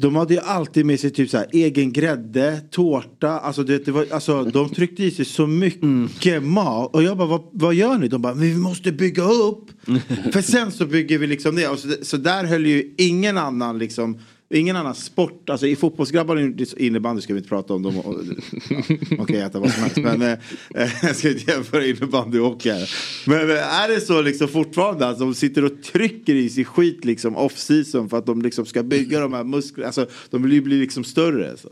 De 0.00 0.16
hade 0.16 0.34
ju 0.34 0.40
alltid 0.40 0.86
med 0.86 1.00
sig 1.00 1.10
typ 1.10 1.30
så 1.30 1.36
här, 1.36 1.46
egen 1.52 1.92
grädde, 1.92 2.60
tårta. 2.70 3.28
Alltså, 3.28 3.62
det, 3.62 3.84
det 3.84 3.92
var, 3.92 4.06
alltså, 4.10 4.44
de 4.44 4.68
tryckte 4.68 5.04
i 5.04 5.10
sig 5.10 5.24
så 5.24 5.46
mycket 5.46 6.42
mat. 6.42 6.94
Och 6.94 7.02
jag 7.02 7.16
bara, 7.16 7.28
vad, 7.28 7.42
vad 7.52 7.74
gör 7.74 7.98
ni? 7.98 8.08
De 8.08 8.22
bara, 8.22 8.34
vi 8.34 8.54
måste 8.54 8.92
bygga 8.92 9.24
upp. 9.24 9.64
För 10.32 10.42
sen 10.42 10.72
så 10.72 10.86
bygger 10.86 11.18
vi 11.18 11.26
liksom 11.26 11.56
det. 11.56 11.68
Och 11.68 11.78
så, 11.78 11.88
så 12.02 12.16
där 12.16 12.44
höll 12.44 12.66
ju 12.66 12.94
ingen 12.98 13.38
annan 13.38 13.78
liksom. 13.78 14.18
Ingen 14.54 14.76
annan 14.76 14.94
sport, 14.94 15.50
alltså 15.50 15.66
i 15.66 15.76
fotbollsgrabbar 15.76 16.54
innebandy 16.76 17.22
ska 17.22 17.32
vi 17.32 17.38
inte 17.38 17.48
prata 17.48 17.74
om. 17.74 17.82
De, 17.82 17.94
ja, 17.96 18.82
man 19.16 19.26
kan 19.26 19.36
äta 19.36 19.60
vad 19.60 19.70
som 19.70 19.82
helst. 19.82 19.96
Men 19.96 20.22
eh, 20.22 20.38
jag 21.02 21.16
ska 21.16 21.28
inte 21.28 21.50
jämföra 21.52 21.86
innebandy 21.86 22.38
och 22.38 22.46
hockey 22.46 22.70
här. 22.70 22.90
Men 23.26 23.50
eh, 23.50 23.82
är 23.82 23.88
det 23.88 24.00
så 24.00 24.22
liksom 24.22 24.48
fortfarande 24.48 25.08
att 25.08 25.18
de 25.18 25.34
sitter 25.34 25.64
och 25.64 25.82
trycker 25.82 26.34
i 26.34 26.48
sig 26.48 26.64
skit 26.64 27.04
liksom 27.04 27.36
off 27.36 27.58
season 27.58 28.08
för 28.08 28.16
att 28.16 28.26
de 28.26 28.42
liksom 28.42 28.66
ska 28.66 28.82
bygga 28.82 29.20
de 29.20 29.32
här 29.32 29.44
musklerna. 29.44 29.86
Alltså 29.86 30.06
de 30.30 30.42
vill 30.42 30.52
ju 30.52 30.60
bli 30.60 30.80
liksom 30.80 31.04
större. 31.04 31.56
Så. 31.56 31.68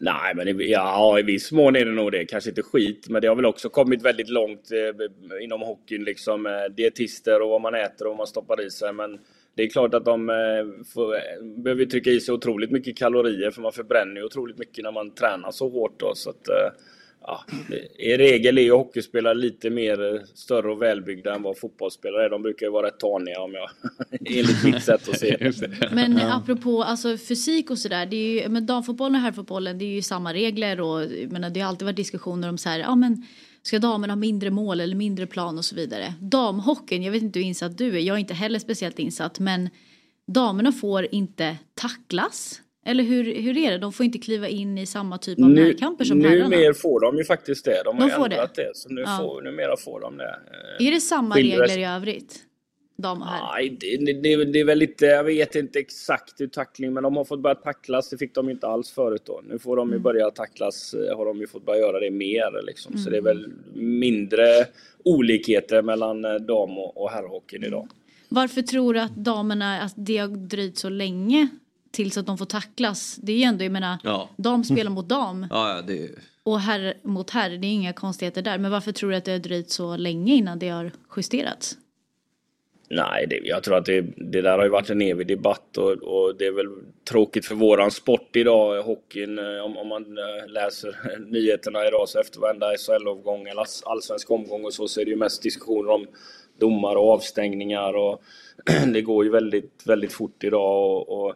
Nej, 0.00 0.34
men 0.34 0.68
ja, 0.68 1.18
i 1.18 1.22
viss 1.22 1.52
mån 1.52 1.76
är 1.76 1.84
det 1.84 1.92
nog 1.92 2.12
det. 2.12 2.24
Kanske 2.24 2.50
inte 2.50 2.62
skit, 2.62 3.06
men 3.08 3.22
det 3.22 3.28
har 3.28 3.36
väl 3.36 3.46
också 3.46 3.68
kommit 3.68 4.02
väldigt 4.02 4.28
långt 4.28 4.70
eh, 4.72 5.44
inom 5.44 5.60
hockeyn. 5.60 6.04
Liksom, 6.04 6.46
eh, 6.46 6.52
dietister 6.76 7.42
och 7.42 7.48
vad 7.48 7.60
man 7.60 7.74
äter 7.74 8.06
och 8.06 8.10
vad 8.10 8.18
man 8.18 8.26
stoppar 8.26 8.66
i 8.66 8.70
sig. 8.70 8.92
Men 8.92 9.18
det 9.54 9.62
är 9.62 9.68
klart 9.68 9.94
att 9.94 10.04
de 10.04 10.30
eh, 10.30 10.84
får, 10.94 11.14
eh, 11.14 11.20
behöver 11.56 11.84
trycka 11.86 12.10
i 12.10 12.20
sig 12.20 12.34
otroligt 12.34 12.70
mycket 12.70 12.96
kalorier 12.98 13.50
för 13.50 13.62
man 13.62 13.72
förbränner 13.72 14.16
ju 14.16 14.24
otroligt 14.24 14.58
mycket 14.58 14.84
när 14.84 14.92
man 14.92 15.10
tränar 15.14 15.50
så 15.50 15.68
hårt. 15.68 16.00
Då, 16.00 16.12
så 16.14 16.30
att, 16.30 16.48
eh, 16.48 16.54
ja, 17.20 17.44
I 17.98 18.16
regel 18.16 18.58
är 18.58 18.62
ju 18.62 18.72
hockeyspelare 18.72 19.34
lite 19.34 19.70
mer 19.70 20.14
eh, 20.14 20.20
större 20.34 20.72
och 20.72 20.82
välbyggda 20.82 21.34
än 21.34 21.42
vad 21.42 21.58
fotbollsspelare 21.58 22.24
är. 22.24 22.30
De 22.30 22.42
brukar 22.42 22.66
ju 22.66 22.72
vara 22.72 22.86
rätt 22.86 22.98
taniga 23.00 23.40
om 23.40 23.52
jag, 23.54 23.70
enligt 24.38 24.64
mitt 24.64 24.82
sätt 24.90 25.08
att 25.08 25.18
se 25.18 25.36
det. 25.36 25.92
Men 25.92 26.12
Ja. 26.18 26.34
apropå 26.36 26.82
alltså, 26.82 27.16
fysik 27.16 27.70
och 27.70 27.78
sådär. 27.78 28.06
Det 28.06 28.16
är 28.16 28.42
ju, 28.42 28.48
men 28.48 28.66
damfotbollen 28.66 29.14
och 29.14 29.20
herrfotbollen 29.20 29.78
det 29.78 29.84
är 29.84 29.94
ju 29.94 30.02
samma 30.02 30.34
regler. 30.34 30.80
Och, 30.80 31.02
jag 31.02 31.32
menar, 31.32 31.50
det 31.50 31.60
har 31.60 31.68
alltid 31.68 31.86
varit 31.86 31.96
diskussioner 31.96 32.48
om 32.48 32.58
så 32.58 32.68
här, 32.68 32.78
ja, 32.78 32.94
men, 32.94 33.22
ska 33.66 33.78
damerna 33.78 34.12
ha 34.12 34.16
mindre 34.16 34.50
mål 34.50 34.80
eller 34.80 34.96
mindre 34.96 35.26
plan 35.26 35.58
och 35.58 35.64
så 35.64 35.76
vidare. 35.76 36.14
Damhockeyn, 36.20 37.02
jag 37.02 37.12
vet 37.12 37.22
inte 37.22 37.38
hur 37.38 37.46
insatt 37.46 37.78
du 37.78 37.96
är. 37.96 38.00
Jag 38.00 38.14
är 38.14 38.18
inte 38.20 38.34
heller 38.34 38.58
speciellt 38.58 38.98
insatt. 38.98 39.38
Men 39.38 39.70
damerna 40.26 40.72
får 40.72 41.06
inte 41.14 41.56
tacklas. 41.74 42.60
Eller 42.86 43.04
hur, 43.04 43.24
hur 43.42 43.56
är 43.58 43.70
det? 43.70 43.78
De 43.78 43.92
får 43.92 44.06
inte 44.06 44.18
kliva 44.18 44.48
in 44.48 44.78
i 44.78 44.86
samma 44.86 45.18
typ 45.18 45.38
av 45.42 45.48
Nu, 45.50 45.64
närkamper 45.64 46.04
som 46.04 46.20
herrarna. 46.20 46.48
numera 46.48 46.74
får 46.74 47.00
de 47.00 47.16
ju 47.18 47.24
faktiskt 47.24 47.64
det. 47.64 47.82
De 47.84 47.98
har 47.98 48.08
De 48.08 48.10
får 48.16 48.24
ändrat 48.24 48.54
det. 48.54 48.70
Så 48.74 48.88
nu 48.88 49.00
Ja. 49.00 49.18
får, 49.22 49.42
numera 49.42 49.76
får 49.76 50.00
de 50.00 50.16
det. 50.16 50.38
Eh, 50.80 50.86
Är 50.86 50.90
det 50.92 51.00
samma 51.00 51.34
skiljer 51.34 51.58
regler 51.60 51.78
i 51.78 51.84
övrigt? 51.84 52.38
Dam 52.96 53.22
och 53.22 53.28
herr? 53.28 53.52
Nej, 53.54 53.76
det, 53.80 53.96
det, 54.22 54.44
det, 54.44 54.60
är 54.60 54.64
väl 54.64 54.78
lite, 54.78 55.06
jag 55.06 55.24
vet 55.24 55.54
inte 55.54 55.78
exakt 55.78 56.40
hur 56.40 56.46
tackling, 56.46 56.92
men 56.92 57.02
de 57.02 57.16
har 57.16 57.24
fått 57.24 57.40
börja 57.40 57.54
tacklas. 57.54 58.10
Det 58.10 58.18
fick 58.18 58.34
de 58.34 58.50
inte 58.50 58.66
alls 58.66 58.90
förut 58.90 59.22
då. 59.24 59.40
Nu 59.48 59.58
får 59.58 59.76
de 59.76 59.88
ju 59.88 59.92
Mm. 59.94 60.02
börja 60.02 60.30
tacklas, 60.30 60.94
eh, 60.94 61.16
har 61.16 61.24
de 61.26 61.38
ju 61.38 61.46
fått 61.46 61.66
börja 61.66 61.80
göra 61.80 62.00
det 62.00 62.10
mer 62.10 62.62
liksom. 62.66 62.98
Så 62.98 63.08
Mm. 63.08 63.12
det 63.12 63.30
är 63.30 63.34
väl 63.34 63.48
mindre 63.74 64.46
olikheter 65.04 65.82
mellan 65.82 66.24
eh, 66.24 66.34
dam 66.34 66.78
och, 66.78 67.02
och 67.02 67.10
herrhockeyn 67.10 67.64
idag. 67.64 67.88
Varför 68.28 68.62
tror 68.62 68.94
du 68.94 69.00
att 69.00 69.16
damerna, 69.16 69.80
att 69.82 69.94
det 69.96 70.16
har 70.18 70.28
dröjt 70.28 70.78
så 70.78 70.88
länge 70.88 71.48
tills 71.90 72.16
att 72.18 72.26
de 72.26 72.38
får 72.38 72.46
tacklas? 72.46 73.16
Det 73.22 73.32
är 73.32 73.36
ju 73.36 73.42
ändå, 73.42 73.64
jag 73.64 73.72
menar, 73.72 73.98
Ja. 74.02 74.30
dam 74.36 74.64
spelar 74.64 74.90
mot 74.90 75.08
dam 75.08 75.46
Ja, 75.50 75.76
ja, 75.76 75.82
det... 75.82 76.10
och 76.42 76.60
herr 76.60 76.94
mot 77.02 77.30
herr. 77.30 77.50
Det 77.50 77.66
är 77.66 77.72
inga 77.72 77.92
konstigheter 77.92 78.42
där. 78.42 78.58
Men 78.58 78.70
varför 78.70 78.92
tror 78.92 79.10
du 79.10 79.16
att 79.16 79.24
det 79.24 79.32
har 79.32 79.38
dröjt 79.38 79.70
så 79.70 79.96
länge 79.96 80.34
innan 80.34 80.58
det 80.58 80.68
har 80.68 80.90
justerats? 81.16 81.78
Nej, 82.88 83.26
det, 83.26 83.40
jag 83.44 83.62
tror 83.62 83.76
att 83.76 83.84
det, 83.84 84.00
det 84.16 84.40
där 84.40 84.58
har 84.58 84.64
ju 84.64 84.70
varit 84.70 84.90
en 84.90 85.02
evig 85.02 85.26
debatt 85.26 85.76
och, 85.78 85.92
och 85.92 86.36
det 86.36 86.46
är 86.46 86.52
väl 86.52 86.68
tråkigt 87.08 87.46
för 87.46 87.54
våran 87.54 87.90
sport 87.90 88.36
idag, 88.36 88.82
hockeyn. 88.82 89.38
Eh, 89.38 89.64
om, 89.64 89.76
om 89.76 89.88
man 89.88 90.18
eh, 90.18 90.48
läser 90.48 90.96
nyheterna 91.30 91.86
idag 91.86 92.08
så 92.08 92.20
efter 92.20 92.40
varenda 92.40 92.66
SHL-omgång 92.76 93.46
eller 93.46 93.66
allsvensk 93.84 94.30
omgång 94.30 94.64
och 94.64 94.74
så, 94.74 94.88
så 94.88 95.00
är 95.00 95.04
det 95.04 95.10
ju 95.10 95.16
mest 95.16 95.42
diskussioner 95.42 95.90
om 95.90 96.06
domar 96.58 96.96
och 96.96 97.10
avstängningar 97.10 97.96
och 97.96 98.22
det 98.92 99.02
går 99.02 99.24
ju 99.24 99.30
väldigt, 99.30 99.82
väldigt 99.86 100.12
fort 100.12 100.44
idag 100.44 100.90
och, 100.90 101.24
och 101.24 101.34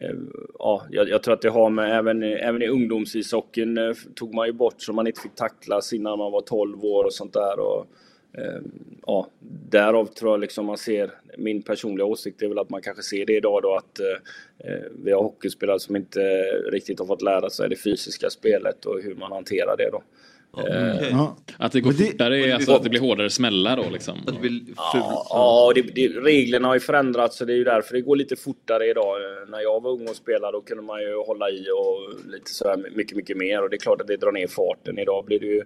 eh, 0.00 0.14
Ja, 0.58 0.86
jag, 0.90 1.08
jag 1.08 1.22
tror 1.22 1.34
att 1.34 1.42
det 1.42 1.50
har 1.50 1.70
med, 1.70 1.98
även, 1.98 2.22
även 2.22 2.62
i 2.62 2.68
ungdomsishockeyn 2.68 3.94
tog 4.14 4.34
man 4.34 4.46
ju 4.46 4.52
bort 4.52 4.82
så 4.82 4.92
man 4.92 5.06
inte 5.06 5.20
fick 5.20 5.34
tacklas 5.34 5.92
innan 5.92 6.18
man 6.18 6.32
var 6.32 6.40
12 6.40 6.84
år 6.84 7.04
och 7.04 7.14
sånt 7.14 7.32
där. 7.32 7.60
Och, 7.60 7.86
ja, 9.06 9.28
därav 9.70 10.06
tror 10.06 10.30
jag 10.32 10.40
liksom 10.40 10.66
man 10.66 10.78
ser, 10.78 11.10
min 11.38 11.62
personliga 11.62 12.06
åsikt 12.06 12.42
är 12.42 12.48
väl 12.48 12.58
att 12.58 12.70
man 12.70 12.82
kanske 12.82 13.02
ser 13.02 13.26
det 13.26 13.36
idag 13.36 13.62
då 13.62 13.74
att 13.74 14.00
eh, 14.00 14.72
eh, 14.72 14.82
vi 15.04 15.12
har 15.12 15.22
hockeyspelare 15.22 15.80
som 15.80 15.96
inte 15.96 16.20
riktigt 16.72 16.98
har 16.98 17.06
fått 17.06 17.22
lära 17.22 17.50
sig 17.50 17.68
det 17.68 17.76
fysiska 17.76 18.30
spelet 18.30 18.84
och 18.86 19.02
hur 19.02 19.14
man 19.14 19.32
hanterar 19.32 19.76
det 19.76 19.90
då. 19.92 20.02
Eh, 20.58 21.08
Ja. 21.10 21.36
Att 21.58 21.72
det 21.72 21.80
går 21.80 21.92
fortare, 21.92 22.38
är 22.38 22.54
alltså 22.54 22.72
att 22.72 22.82
det 22.82 22.90
blir 22.90 23.00
hårdare 23.00 23.30
smällar 23.30 23.76
då 23.76 23.84
liksom. 23.92 24.18
Ja, 24.76 25.26
ja 25.30 25.72
det, 25.74 25.82
det, 25.82 26.08
reglerna 26.08 26.68
har 26.68 26.74
ju 26.74 26.80
förändrats 26.80 27.36
så 27.36 27.44
det 27.44 27.52
är 27.52 27.56
ju 27.56 27.64
därför 27.64 27.94
det 27.94 28.00
går 28.00 28.16
lite 28.16 28.36
fortare 28.36 28.90
idag. 28.90 29.16
Eh, 29.22 29.48
När 29.48 29.60
jag 29.60 29.82
var 29.82 29.90
ung 29.90 30.08
och 30.08 30.16
spelade 30.16 30.52
då 30.52 30.60
kunde 30.60 30.82
man 30.82 31.00
ju 31.00 31.16
hålla 31.26 31.50
i 31.50 31.66
och 31.70 32.30
lite 32.30 32.50
sådär 32.54 32.90
mycket, 32.96 33.16
mycket 33.16 33.36
mer 33.36 33.62
och 33.62 33.70
det 33.70 33.76
är 33.76 33.80
klart 33.80 34.00
att 34.00 34.06
det 34.06 34.16
drar 34.16 34.32
ner 34.32 34.46
farten. 34.46 34.98
Idag 34.98 35.24
blir 35.24 35.40
det 35.40 35.46
ju, 35.46 35.62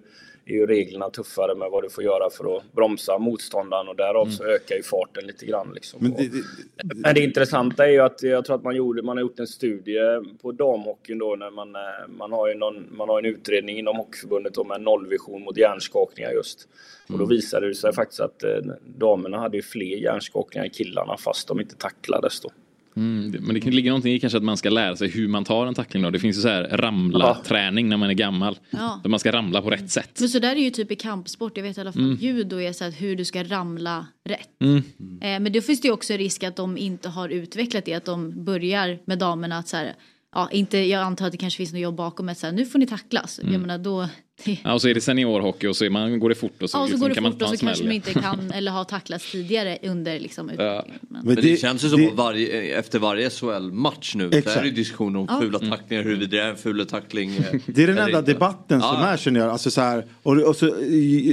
är 0.48 0.54
ju 0.54 0.66
reglerna 0.66 1.10
tuffare 1.10 1.54
med 1.54 1.70
vad 1.70 1.82
du 1.82 1.90
får 1.90 2.04
göra 2.04 2.30
för 2.30 2.56
att 2.56 2.72
bromsa 2.72 3.18
motståndaren 3.18 3.88
och 3.88 3.96
därav 3.96 4.26
så 4.26 4.44
ökar 4.44 4.76
ju 4.76 4.82
farten 4.82 5.26
lite 5.26 5.46
grann. 5.46 5.72
Liksom. 5.74 5.98
Men 6.02 6.12
Och- 6.12 6.18
det, 6.18 6.28
det, 6.28 6.94
men 6.94 7.14
det 7.14 7.20
intressanta 7.20 7.86
är 7.86 7.90
ju 7.90 8.00
att 8.00 8.22
jag 8.22 8.44
tror 8.44 8.56
att 8.56 8.62
man, 8.64 8.76
gjorde, 8.76 9.02
man 9.02 9.16
har 9.16 9.22
gjort 9.22 9.38
en 9.38 9.46
studie 9.46 9.98
på 10.42 10.52
damhockeyn 10.52 11.18
då 11.18 11.36
när 11.36 11.50
man, 11.50 11.74
eh, 11.74 11.80
man 12.08 12.32
har 12.32 12.48
ju 12.48 12.54
någon, 12.54 12.96
man 12.96 13.08
har 13.08 13.18
en 13.18 13.24
utredning 13.24 13.78
inom 13.78 13.96
Hockeyförbundet 13.96 14.54
då 14.54 14.64
med 14.64 14.80
nollvision 14.80 15.42
mot 15.42 15.56
hjärnskakningar 15.56 16.30
just. 16.32 16.68
Och 17.12 17.18
då 17.18 17.26
visade 17.26 17.68
det 17.68 17.74
sig 17.74 17.92
faktiskt 17.92 18.20
att 18.20 18.42
eh, 18.42 18.56
damerna 18.98 19.38
hade 19.38 19.56
ju 19.56 19.62
fler 19.62 19.96
hjärnskakningar 19.96 20.64
än 20.64 20.70
killarna 20.70 21.16
fast 21.16 21.48
de 21.48 21.60
inte 21.60 21.76
tacklades 21.76 22.40
då. 22.40 22.50
Mm, 22.98 23.36
men 23.40 23.54
det 23.54 23.60
kan 23.60 23.72
ligga 23.72 23.90
någonting 23.90 24.14
i 24.14 24.20
kanske 24.20 24.36
att 24.36 24.44
man 24.44 24.56
ska 24.56 24.70
lära 24.70 24.96
sig 24.96 25.08
hur 25.08 25.28
man 25.28 25.44
tar 25.44 25.66
en 25.66 25.74
tackling 25.74 26.02
då. 26.02 26.10
Det 26.10 26.18
finns 26.18 26.36
ju 26.36 26.40
så 26.40 26.48
här 26.48 26.62
ramla-träning 26.72 27.88
när 27.88 27.96
man 27.96 28.10
är 28.10 28.14
gammal. 28.14 28.58
Ja. 28.70 29.00
Där 29.02 29.10
man 29.10 29.20
ska 29.20 29.32
ramla 29.32 29.62
på 29.62 29.70
rätt 29.70 29.90
sätt. 29.90 30.16
Men 30.20 30.28
så 30.28 30.38
där 30.38 30.56
är 30.56 30.60
ju 30.60 30.70
typ 30.70 30.92
i 30.92 30.96
kampsport. 30.96 31.56
Jag 31.56 31.64
vet 31.64 31.78
i 31.78 31.80
alla 31.80 31.92
fall 31.92 32.02
Mm. 32.02 32.16
judo 32.20 32.60
är 32.60 32.72
så 32.72 32.84
att 32.84 33.00
hur 33.00 33.16
du 33.16 33.24
ska 33.24 33.44
ramla 33.44 34.06
rätt. 34.24 34.48
Mm. 34.60 34.76
Eh, 35.20 35.40
men 35.40 35.52
då 35.52 35.60
finns 35.60 35.80
det 35.80 35.88
ju 35.88 35.94
också 35.94 36.14
risk 36.14 36.42
att 36.42 36.56
de 36.56 36.78
inte 36.78 37.08
har 37.08 37.28
utvecklat 37.28 37.84
det. 37.84 37.94
Att 37.94 38.04
de 38.04 38.44
börjar 38.44 38.98
med 39.04 39.18
damerna 39.18 39.58
att 39.58 39.68
så 39.68 39.76
här, 39.76 39.94
ja, 40.34 40.48
inte, 40.52 40.78
jag 40.78 41.02
antar 41.02 41.26
att 41.26 41.32
det 41.32 41.38
kanske 41.38 41.56
finns 41.56 41.72
något 41.72 41.80
jobb 41.82 41.94
bakom 41.96 42.28
att 42.28 42.38
säga 42.38 42.52
nu 42.52 42.66
får 42.66 42.78
ni 42.78 42.86
tacklas. 42.86 43.38
Mm. 43.38 43.52
Jag 43.52 43.60
menar 43.60 43.78
då, 43.78 44.08
det, 44.44 44.58
Ja, 44.64 44.72
och 44.74 44.82
så 44.82 44.88
är 44.88 44.94
det 44.94 45.00
seniorhockey 45.00 45.66
och 45.66 45.76
så 45.76 45.84
är 45.84 45.90
man, 45.90 46.18
går 46.18 46.28
det 46.28 46.34
fort 46.34 46.62
och 46.62 46.70
så, 46.70 46.76
ja, 46.78 46.82
och 46.82 46.88
så 46.88 46.90
liksom 46.92 47.00
går 47.00 47.08
det 47.08 47.14
kan 47.14 47.22
man 47.22 47.32
fort 47.32 47.40
ta 47.40 47.46
och 47.52 47.58
så 47.58 47.66
kanske 47.66 47.84
man 47.84 47.92
inte 47.92 48.12
kan 48.14 48.50
eller 48.54 48.72
har 48.72 48.84
tacklats 48.84 49.32
tidigare 49.32 49.78
under 49.82 50.20
liksom 50.20 50.50
utbildningen. 50.50 50.84
Men- 51.08 51.24
Men 51.24 51.34
det, 51.36 51.60
känns 51.60 51.84
ju 51.84 51.88
som 51.88 52.06
att 52.06 52.14
varje, 52.14 52.78
efter 52.78 52.98
varje 52.98 53.30
SHL-match 53.30 54.14
nu 54.14 54.30
så 54.30 54.36
Exakt. 54.38 54.56
är 54.56 54.62
det 54.64 54.70
diskussioner 54.70 55.18
om 55.20 55.26
Ja. 55.30 55.40
fula 55.40 55.58
Mm. 55.58 55.70
tacklingar, 55.70 56.02
huruvida 56.04 56.30
det 56.30 56.42
är 56.42 56.50
en 56.50 56.56
ful 56.56 56.86
tackling. 56.86 57.36
eh, 57.36 57.44
Det 57.66 57.82
är 57.82 57.86
den 57.86 57.98
enda 57.98 58.18
inte. 58.18 58.32
debatten 58.32 58.80
som 58.80 58.90
Ja. 59.00 59.06
är 59.06 59.16
känner 59.16 59.40
jag. 59.40 59.48
Alltså 59.50 59.70
så 59.70 59.80
här, 59.80 60.04
och, 60.22 60.36
och 60.42 60.56
så, 60.56 60.74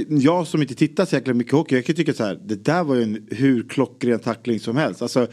jag 0.08 0.46
som 0.46 0.62
inte 0.62 0.74
tittar 0.74 1.04
så 1.04 1.14
jäkla 1.16 1.34
mycket 1.34 1.52
hockey, 1.52 1.74
jag 1.74 1.84
kan 1.86 1.96
tycka 1.96 2.12
så 2.14 2.24
här, 2.24 2.38
det 2.44 2.64
där 2.64 2.84
var 2.84 2.94
ju 2.94 3.02
en 3.02 3.26
hur 3.30 3.68
klockren 3.68 4.18
tackling 4.18 4.60
som 4.60 4.76
helst. 4.76 5.02
Alltså, 5.02 5.26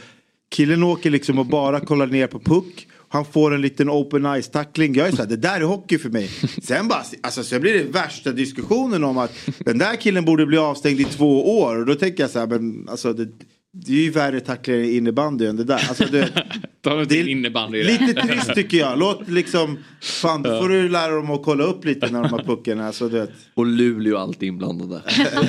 killen 0.50 0.84
åker 0.84 1.10
liksom 1.10 1.40
och 1.40 1.46
bara 1.46 1.80
kollar 1.80 2.08
ner 2.08 2.28
på 2.28 2.40
puck. 2.40 2.88
Han 3.14 3.26
får 3.26 3.54
en 3.54 3.62
liten 3.62 3.90
open 3.90 4.42
ice 4.42 4.50
tackling. 4.50 4.96
Jag 4.96 5.08
är 5.08 5.12
såhär, 5.12 5.30
det 5.30 5.38
där 5.38 5.62
är 5.62 5.64
hockey 5.64 5.98
för 5.98 6.10
mig. 6.10 6.30
Sen 6.64 6.88
bara, 6.88 7.04
alltså 7.22 7.44
sen 7.44 7.62
blir 7.62 7.74
det 7.74 7.84
värsta 7.84 8.32
diskussionen 8.32 9.04
om 9.04 9.18
att 9.18 9.32
den 9.60 9.78
där 9.78 9.96
killen 9.96 10.26
borde 10.26 10.46
bli 10.46 10.58
avstängd 10.58 11.00
i 11.00 11.04
två 11.04 11.60
år. 11.60 11.80
Och 11.80 11.86
då 11.86 11.96
tänker 11.96 12.24
jag 12.24 12.30
såhär, 12.30 12.48
men 12.48 12.90
alltså 12.90 13.14
det, 13.14 13.28
det 13.76 13.92
är 13.92 14.02
ju 14.02 14.10
värre 14.10 14.40
tacklingar 14.40 14.80
i 14.80 14.98
innebandy 14.98 15.46
än 15.46 15.56
det 15.56 15.64
där. 15.64 15.86
Alltså, 15.90 16.06
det, 16.12 16.30
Ta 16.82 17.02
inte 17.02 17.18
in 17.18 17.28
innebandy 17.28 17.80
i 17.80 17.84
det. 17.84 18.08
Lite 18.08 18.22
trist 18.22 18.54
tycker 18.56 18.78
jag. 18.78 19.00
Låt 19.00 19.30
liksom, 19.30 19.78
fan 20.02 20.44
då 20.44 20.62
får 20.62 20.70
du 20.70 20.90
lära 20.90 21.16
dem 21.16 21.32
att 21.32 21.44
kolla 21.44 21.64
upp 21.64 21.86
lite 21.86 22.12
när 22.12 22.24
de 22.24 22.32
har 22.32 22.40
pucken. 22.40 22.80
Alltså, 22.80 23.10
du 23.10 23.20
vet. 23.20 23.32
Och 23.54 23.66
Luleå 23.66 24.18
alltid 24.18 24.48
inblandade. 24.48 25.02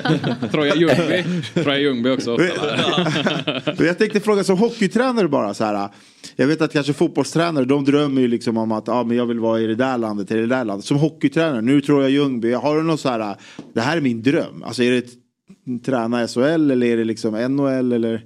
Troja 0.53 0.75
Ljungby. 0.77 1.43
Troja 1.55 1.79
Ljungby 1.79 2.11
också. 2.11 2.39
jag 3.79 3.99
tänkte 3.99 4.21
fråga 4.21 4.45
som 4.45 4.59
hockeytränare 4.59 5.29
bara 5.29 5.55
så 5.55 5.65
här. 5.65 5.89
Jag 6.37 6.47
vet 6.47 6.61
att 6.61 6.73
kanske 6.73 6.93
fotbollstränare 6.93 7.65
de 7.65 7.85
drömmer 7.85 8.21
ju 8.21 8.29
liksom 8.29 8.57
om 8.57 8.73
att 8.73 8.89
ah, 8.89 9.05
men 9.05 9.17
jag 9.17 9.27
vill 9.27 9.39
vara 9.39 9.61
i 9.61 9.67
det 9.67 9.75
där 9.75 9.99
landet 9.99 10.31
eller 10.31 10.41
det 10.41 10.47
där 10.47 10.65
landet. 10.65 10.87
Som 10.87 10.97
hockeytränare, 10.97 11.61
nu 11.61 11.81
tror 11.81 12.03
jag 12.03 12.11
Ljungby. 12.11 12.53
Har 12.53 12.77
du 12.77 12.83
någon 12.83 12.99
så 12.99 13.09
här, 13.09 13.37
det 13.75 13.81
här 13.81 13.97
är 13.97 14.01
min 14.01 14.23
dröm. 14.23 14.63
Alltså 14.63 14.83
är 14.83 14.91
det 14.91 14.99
ett, 14.99 15.24
träna 15.85 16.29
SHL 16.29 16.71
eller 16.71 16.87
är 16.87 16.97
det 16.97 17.05
liksom 17.05 17.35
NHL 17.57 17.93
eller? 17.93 18.23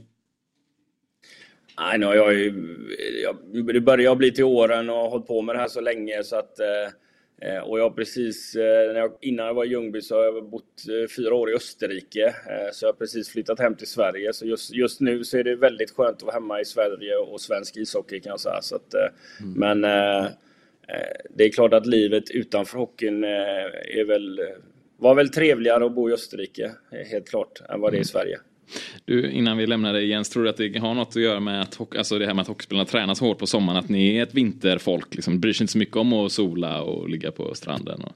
Nej, 1.80 1.98
nu 1.98 2.06
har 2.06 2.14
jag 2.14 2.34
ju... 2.34 2.52
Jag, 3.22 3.64
det 3.74 3.80
börjar 3.80 4.16
bli 4.16 4.32
till 4.32 4.44
åren 4.44 4.90
och 4.90 4.96
har 4.96 5.10
hållit 5.10 5.26
på 5.26 5.42
med 5.42 5.54
det 5.54 5.58
här 5.58 5.68
så 5.68 5.80
länge 5.80 6.22
så 6.22 6.36
att... 6.36 6.60
eh, 6.60 7.58
Och 7.64 7.78
jag 7.78 7.96
precis, 7.96 8.54
eh, 8.56 8.92
när 8.92 9.00
jag, 9.00 9.12
innan 9.20 9.46
jag 9.46 9.54
var 9.54 9.64
i 9.64 9.68
Ljungby 9.68 10.00
så 10.00 10.16
har 10.16 10.24
jag 10.24 10.50
bott 10.50 10.64
eh, 10.88 11.08
fyra 11.16 11.34
år 11.34 11.50
i 11.50 11.54
Österrike. 11.54 12.26
eh, 12.26 12.72
Så 12.72 12.86
jag 12.86 12.92
har 12.92 12.96
precis 12.98 13.28
flyttat 13.28 13.60
hem 13.60 13.74
till 13.74 13.86
Sverige. 13.86 14.32
Så 14.32 14.46
just, 14.46 14.74
just 14.74 15.00
nu 15.00 15.24
så 15.24 15.38
är 15.38 15.44
det 15.44 15.56
väldigt 15.56 15.90
skönt 15.90 16.16
att 16.16 16.22
vara 16.22 16.34
hemma 16.34 16.60
i 16.60 16.64
Sverige 16.64 17.16
och 17.16 17.40
svensk 17.40 17.76
ishockey 17.76 18.20
kan 18.20 18.30
jag 18.30 18.40
säga. 18.40 18.62
Så 18.62 18.76
att, 18.76 18.94
eh, 18.94 19.08
Men 19.54 19.80
det 21.30 21.44
är 21.44 21.52
klart 21.52 21.72
att 21.74 21.86
livet 21.86 22.30
utanför 22.30 22.78
hockeyn 22.78 23.24
är 23.24 24.04
väl, 24.04 24.40
var 24.98 25.14
väl 25.14 25.28
trevligare 25.28 25.86
att 25.86 25.94
bo 25.94 26.10
i 26.10 26.12
Österrike, 26.12 26.72
helt 27.10 27.28
klart, 27.28 27.60
än 27.68 27.80
vad 27.80 27.92
det 27.92 27.98
är 27.98 28.00
i 28.00 28.04
Sverige. 28.04 28.38
Du, 29.04 29.30
innan 29.30 29.56
vi 29.56 29.66
lämnar 29.66 29.92
dig 29.92 30.08
Jens, 30.08 30.30
tror 30.30 30.44
du 30.44 30.50
att 30.50 30.56
det 30.56 30.78
har 30.78 30.94
något 30.94 31.08
att 31.08 31.22
göra 31.22 31.40
med 31.40 31.62
att, 31.62 31.96
alltså 31.96 32.18
det 32.18 32.26
här 32.26 32.34
med 32.34 32.42
att 32.42 32.48
hockeyspelarna 32.48 32.84
tränar 32.84 33.14
så 33.14 33.24
hårt 33.24 33.38
på 33.38 33.46
sommaren, 33.46 33.78
att 33.78 33.88
ni 33.88 34.16
är 34.16 34.22
ett 34.22 34.34
vinterfolk, 34.34 35.14
liksom, 35.14 35.40
bryr 35.40 35.52
sig 35.52 35.64
inte 35.64 35.72
så 35.72 35.78
mycket 35.78 35.96
om 35.96 36.12
att 36.12 36.32
sola 36.32 36.82
och 36.82 37.08
ligga 37.08 37.30
på 37.30 37.54
stranden? 37.54 38.02
Och... 38.04 38.12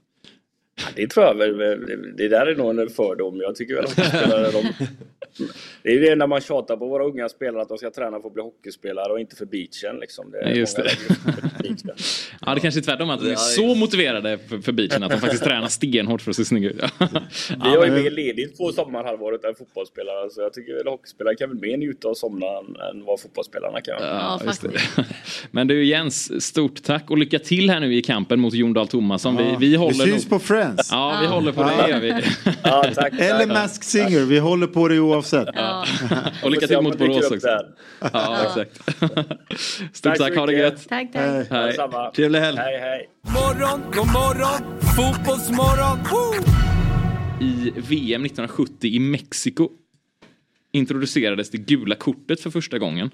Ja, 0.77 0.83
det 0.97 1.07
tror 1.07 1.27
jag 1.27 1.35
väl. 1.35 1.59
det- 2.17 2.29
där 2.29 2.47
är 2.47 2.57
nog 2.57 2.79
en 2.81 2.89
fördom. 2.91 3.41
Jag 3.41 3.55
tycker 3.57 3.75
väl 3.75 3.85
att 3.85 4.53
de, 4.53 4.87
Det 5.83 5.89
är 5.89 5.93
ju 5.95 6.01
det 6.01 6.17
när 6.17 6.27
man 6.27 6.41
tjatar 6.41 6.77
på 6.77 6.87
våra 6.89 7.05
unga 7.05 7.29
spelare 7.29 7.63
att 7.63 7.69
de 7.69 7.79
ska 7.79 7.91
träna 7.91 8.21
för 8.21 8.29
att 8.29 8.35
bli 8.35 8.43
hockeyspelare 8.43 9.13
och 9.13 9.21
inte 9.21 9.37
för 9.37 9.47
beachen. 9.47 10.01
Liksom. 10.01 10.31
Det 10.31 10.39
är 10.41 10.55
Just 10.55 10.77
det. 10.77 10.83
beachen. 11.63 11.77
Ja, 12.47 12.55
det 12.55 12.61
kanske 12.61 12.81
är 12.81 12.83
tvärtom, 12.83 13.11
att 13.11 13.21
de 13.21 13.27
är 13.27 13.31
Ja, 13.31 13.37
så 13.37 13.75
motiverade 13.75 14.39
för, 14.49 14.59
för 14.59 14.73
beachen 14.73 15.03
att 15.03 15.11
de 15.11 15.21
faktiskt 15.21 15.45
tränar 15.45 15.69
stenhårt 15.69 16.23
för 16.23 16.31
att 16.31 16.37
se 16.37 16.45
snygga 16.45 16.71
ut. 16.71 16.77
Vi 17.65 17.69
har 17.69 17.85
ju 17.87 17.93
mer 18.03 18.11
ledigt 18.11 18.59
på 18.59 18.73
sommarhalvåret 18.73 19.45
än 19.45 19.55
fotbollsspelare. 19.55 20.31
Så 20.31 20.41
jag 20.41 20.53
tycker 20.53 20.75
väl 20.75 20.87
hockeyspelare 20.87 21.35
kan 21.35 21.49
väl 21.49 21.59
mer 21.59 21.77
njuta 21.77 22.09
av 22.09 22.15
sommaren 22.15 22.77
än 22.91 23.05
vad 23.05 23.21
fotbollsspelarna 23.21 23.81
kan. 23.81 23.97
Ja, 24.01 24.41
just 24.47 24.63
det. 24.63 24.71
Men 25.51 25.67
du 25.67 25.85
Jens, 25.85 26.45
stort 26.45 26.83
tack 26.83 27.11
och 27.11 27.19
lycka 27.19 27.39
till 27.39 27.71
här 27.71 27.81
nu 27.81 27.95
i 27.95 28.03
kampen 28.03 28.41
mot 28.41 28.55
Jon 28.55 28.73
Dahl 28.73 28.89
Tomasson. 28.89 29.37
Ja. 29.37 29.57
Vi, 29.61 29.69
vi 29.69 29.77
håller 29.77 30.05
Vi 30.05 30.11
syns 30.13 30.31
nog- 30.31 30.31
på 30.31 30.39
Friends. 30.47 30.62
Ja, 30.91 31.19
vi 31.21 31.27
håller 31.27 31.53
på 31.53 31.63
det. 31.63 31.73
Ja. 31.79 31.89
gör 31.89 32.01
vi. 32.01 32.11
Eller 33.25 33.47
Masked 33.47 33.85
Singer, 33.85 34.21
vi 34.25 34.39
håller 34.39 34.67
på 34.67 34.89
det 34.89 34.99
oavsett. 35.01 35.49
Och 36.45 36.51
lycka 36.51 36.67
till 36.67 36.81
mot 36.81 36.99
Borås 36.99 37.31
också. 37.31 37.49
Ja, 37.49 37.63
Ja. 38.13 38.39
exakt. 38.47 38.77
Stort 39.97 40.03
Tack 40.03 40.19
tack, 40.19 40.37
ha 40.37 40.47
det 40.47 40.53
gött. 40.53 40.89
Tack, 40.89 41.13
tack. 41.13 41.47
Hej. 41.51 41.77
Trevlig 42.17 42.41
helg. 42.41 42.59
Hej, 42.59 42.79
hej. 42.81 43.09
Morgon, 43.23 43.81
god 43.95 44.07
morgon, 44.13 44.81
fotbollsmorgon. 44.97 45.99
Woo! 46.11 46.35
I 47.41 47.71
VM 47.77 48.25
1970 48.25 48.91
i 48.91 48.99
Mexiko 48.99 49.69
introducerades 50.73 51.51
det 51.51 51.59
gula 51.59 51.95
kortet 51.95 52.41
för 52.41 52.51
första 52.51 52.79
gången. 52.79 53.11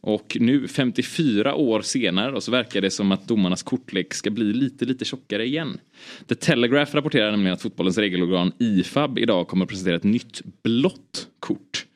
Och 0.00 0.36
nu 0.40 0.68
54 0.68 1.54
år 1.54 1.80
senare 1.80 2.30
då, 2.30 2.40
så 2.40 2.50
verkar 2.50 2.80
det 2.80 2.90
som 2.90 3.12
att 3.12 3.28
domarnas 3.28 3.62
kortlek 3.62 4.14
ska 4.14 4.30
bli 4.30 4.44
lite, 4.44 4.84
lite 4.84 5.04
tjockare 5.04 5.46
igen. 5.46 5.80
The 6.28 6.34
Telegraph 6.34 6.94
rapporterar 6.94 7.30
nämligen 7.30 7.54
att 7.54 7.62
fotbollens 7.62 7.98
regelorgan 7.98 8.52
IFAB 8.58 9.18
idag 9.18 9.48
kommer 9.48 9.64
att 9.64 9.68
presentera 9.68 9.96
ett 9.96 10.04
nytt 10.04 10.40
blått 10.62 11.28
kort. 11.40 11.86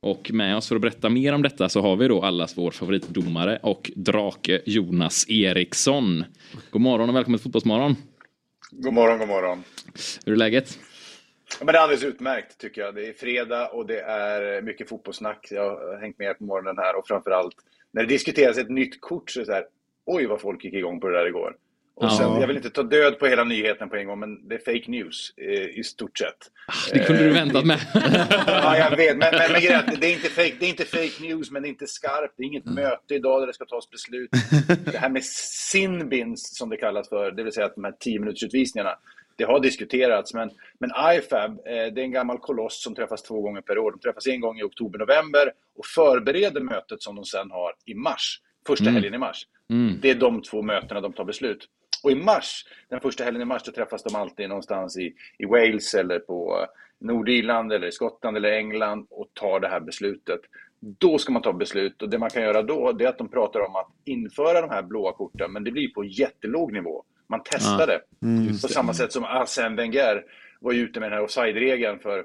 Och 0.00 0.30
med 0.32 0.56
oss 0.56 0.68
för 0.68 0.76
att 0.76 0.82
berätta 0.82 1.08
mer 1.08 1.32
om 1.32 1.42
detta 1.42 1.68
så 1.68 1.80
har 1.80 1.96
vi 1.96 2.08
då 2.08 2.22
allas 2.22 2.58
vår 2.58 2.70
favoritdomare 2.70 3.58
och 3.62 3.90
drake 3.96 4.60
Jonas 4.66 5.26
Eriksson. 5.28 6.24
God 6.70 6.82
morgon 6.82 7.08
och 7.08 7.16
välkommen 7.16 7.38
till 7.38 7.42
Fotbollsmorgon. 7.42 7.96
God 8.70 8.94
morgon, 8.94 9.18
god 9.18 9.28
morgon. 9.28 9.62
Hur 10.24 10.32
är 10.32 10.36
läget? 10.36 10.78
Ja, 11.58 11.64
men 11.64 11.72
det 11.72 11.78
är 11.78 11.82
alldeles 11.82 12.04
utmärkt 12.04 12.58
tycker 12.58 12.80
jag. 12.80 12.94
Det 12.94 13.08
är 13.08 13.12
fredag 13.12 13.68
och 13.68 13.86
det 13.86 14.00
är 14.00 14.62
mycket 14.62 14.88
fotbollssnack. 14.88 15.48
Jag 15.50 15.70
har 15.76 16.00
hängt 16.00 16.18
med 16.18 16.38
på 16.38 16.44
morgonen 16.44 16.78
här 16.78 16.96
och 16.98 17.06
framförallt 17.06 17.54
när 17.92 18.02
det 18.02 18.08
diskuteras 18.08 18.58
ett 18.58 18.70
nytt 18.70 19.00
kort 19.00 19.30
så 19.30 19.38
är 19.38 19.42
det 19.42 19.46
så 19.46 19.52
här, 19.52 19.64
oj 20.06 20.26
vad 20.26 20.40
folk 20.40 20.64
gick 20.64 20.74
igång 20.74 21.00
på 21.00 21.08
det 21.08 21.18
där 21.18 21.26
igår. 21.26 21.56
Och 21.94 22.04
Ja. 22.04 22.16
sen, 22.18 22.40
jag 22.40 22.46
vill 22.46 22.56
inte 22.56 22.70
ta 22.70 22.82
död 22.82 23.18
på 23.18 23.26
hela 23.26 23.44
nyheten 23.44 23.88
på 23.88 23.96
en 23.96 24.06
gång, 24.06 24.20
men 24.20 24.48
det 24.48 24.54
är 24.54 24.58
fake 24.58 24.90
news 24.90 25.34
eh, 25.36 25.78
i 25.78 25.82
stort 25.84 26.18
sett. 26.18 26.50
Det 26.92 26.98
kunde 26.98 27.24
du 27.24 27.30
väntat 27.30 27.64
med. 27.66 27.78
ja, 28.46 28.76
jag 28.78 28.96
vet. 28.96 29.16
Men, 29.16 29.28
men, 29.32 29.52
men 29.52 30.00
det, 30.00 30.06
är 30.06 30.12
inte 30.12 30.28
fake, 30.28 30.54
det 30.60 30.66
är 30.66 30.70
inte 30.70 30.84
fake 30.84 31.22
news, 31.22 31.50
men 31.50 31.62
det 31.62 31.68
är 31.68 31.70
inte 31.70 31.86
skarpt. 31.86 32.34
Det 32.36 32.42
är 32.42 32.46
inget 32.46 32.64
möte 32.64 33.14
idag 33.14 33.42
där 33.42 33.46
det 33.46 33.52
ska 33.52 33.64
tas 33.64 33.90
beslut. 33.90 34.30
Det 34.92 34.98
här 34.98 35.08
med 35.08 35.24
sinbins, 35.24 36.56
som 36.58 36.70
det 36.70 36.76
kallas 36.76 37.08
för, 37.08 37.30
det 37.30 37.42
vill 37.42 37.52
säga 37.52 37.66
att 37.66 37.74
de 37.74 37.84
här 37.84 37.94
10 38.00 38.18
minuters 38.20 38.42
utvisningarna, 38.42 38.98
det 39.36 39.44
har 39.44 39.60
diskuterats. 39.60 40.34
Men, 40.34 40.50
men 40.78 40.90
IFAB, 41.16 41.50
eh, 41.50 41.64
det 41.66 42.00
är 42.00 42.04
en 42.04 42.12
gammal 42.12 42.38
koloss 42.38 42.82
som 42.82 42.94
träffas 42.94 43.22
två 43.22 43.40
gånger 43.40 43.60
per 43.60 43.78
år. 43.78 43.90
De 43.90 43.98
träffas 44.00 44.26
en 44.26 44.40
gång 44.40 44.58
i 44.58 44.62
oktober-november 44.62 45.52
och 45.78 45.86
förbereder 45.86 46.60
mötet 46.60 47.02
som 47.02 47.16
de 47.16 47.24
sen 47.24 47.50
har 47.50 47.72
i 47.86 47.94
mars. 47.94 48.40
Första 48.66 48.84
Mm. 48.84 48.94
helgen 48.94 49.14
i 49.14 49.18
mars. 49.18 49.46
Mm. 49.70 49.98
Det 50.02 50.10
är 50.10 50.14
de 50.14 50.42
två 50.42 50.62
mötena 50.62 51.00
de 51.00 51.12
tar 51.12 51.24
beslut. 51.24 51.68
Och 52.04 52.10
i 52.10 52.14
mars, 52.14 52.64
den 52.88 53.00
första 53.00 53.24
helgen 53.24 53.42
i 53.42 53.44
mars, 53.44 53.62
då 53.62 53.72
träffas 53.72 54.02
de 54.02 54.14
alltid 54.16 54.48
någonstans 54.48 54.98
i, 54.98 55.14
i 55.38 55.44
Wales 55.46 55.94
eller 55.94 56.18
på 56.18 56.58
eh, 56.60 56.66
Nordirland 57.06 57.72
eller 57.72 57.86
i 57.86 57.92
Skottland 57.92 58.36
eller 58.36 58.52
England 58.52 59.06
och 59.10 59.28
tar 59.34 59.60
det 59.60 59.68
här 59.68 59.80
beslutet. 59.80 60.40
Då 60.80 61.18
ska 61.18 61.32
man 61.32 61.42
ta 61.42 61.52
beslut 61.52 62.02
och 62.02 62.10
det 62.10 62.18
man 62.18 62.30
kan 62.30 62.42
göra 62.42 62.62
då 62.62 62.92
det 62.92 63.04
är 63.04 63.08
att 63.08 63.18
de 63.18 63.28
pratar 63.28 63.60
om 63.60 63.76
att 63.76 63.88
införa 64.04 64.60
de 64.60 64.70
här 64.70 64.82
blåa 64.82 65.12
korten 65.12 65.52
men 65.52 65.64
det 65.64 65.70
blir 65.70 65.88
på 65.88 66.04
jättelåg 66.04 66.72
nivå. 66.72 67.04
Man 67.26 67.40
det. 67.86 68.00
Mm, 68.22 68.48
på 68.48 68.68
samma 68.68 68.94
sätt 68.94 69.12
som 69.12 69.24
Arsène 69.24 69.76
Wenger 69.76 70.24
var 70.60 70.72
ute 70.72 71.00
med 71.00 71.10
den 71.10 71.18
här 71.18 71.24
offside-regeln 71.24 71.98
för 71.98 72.24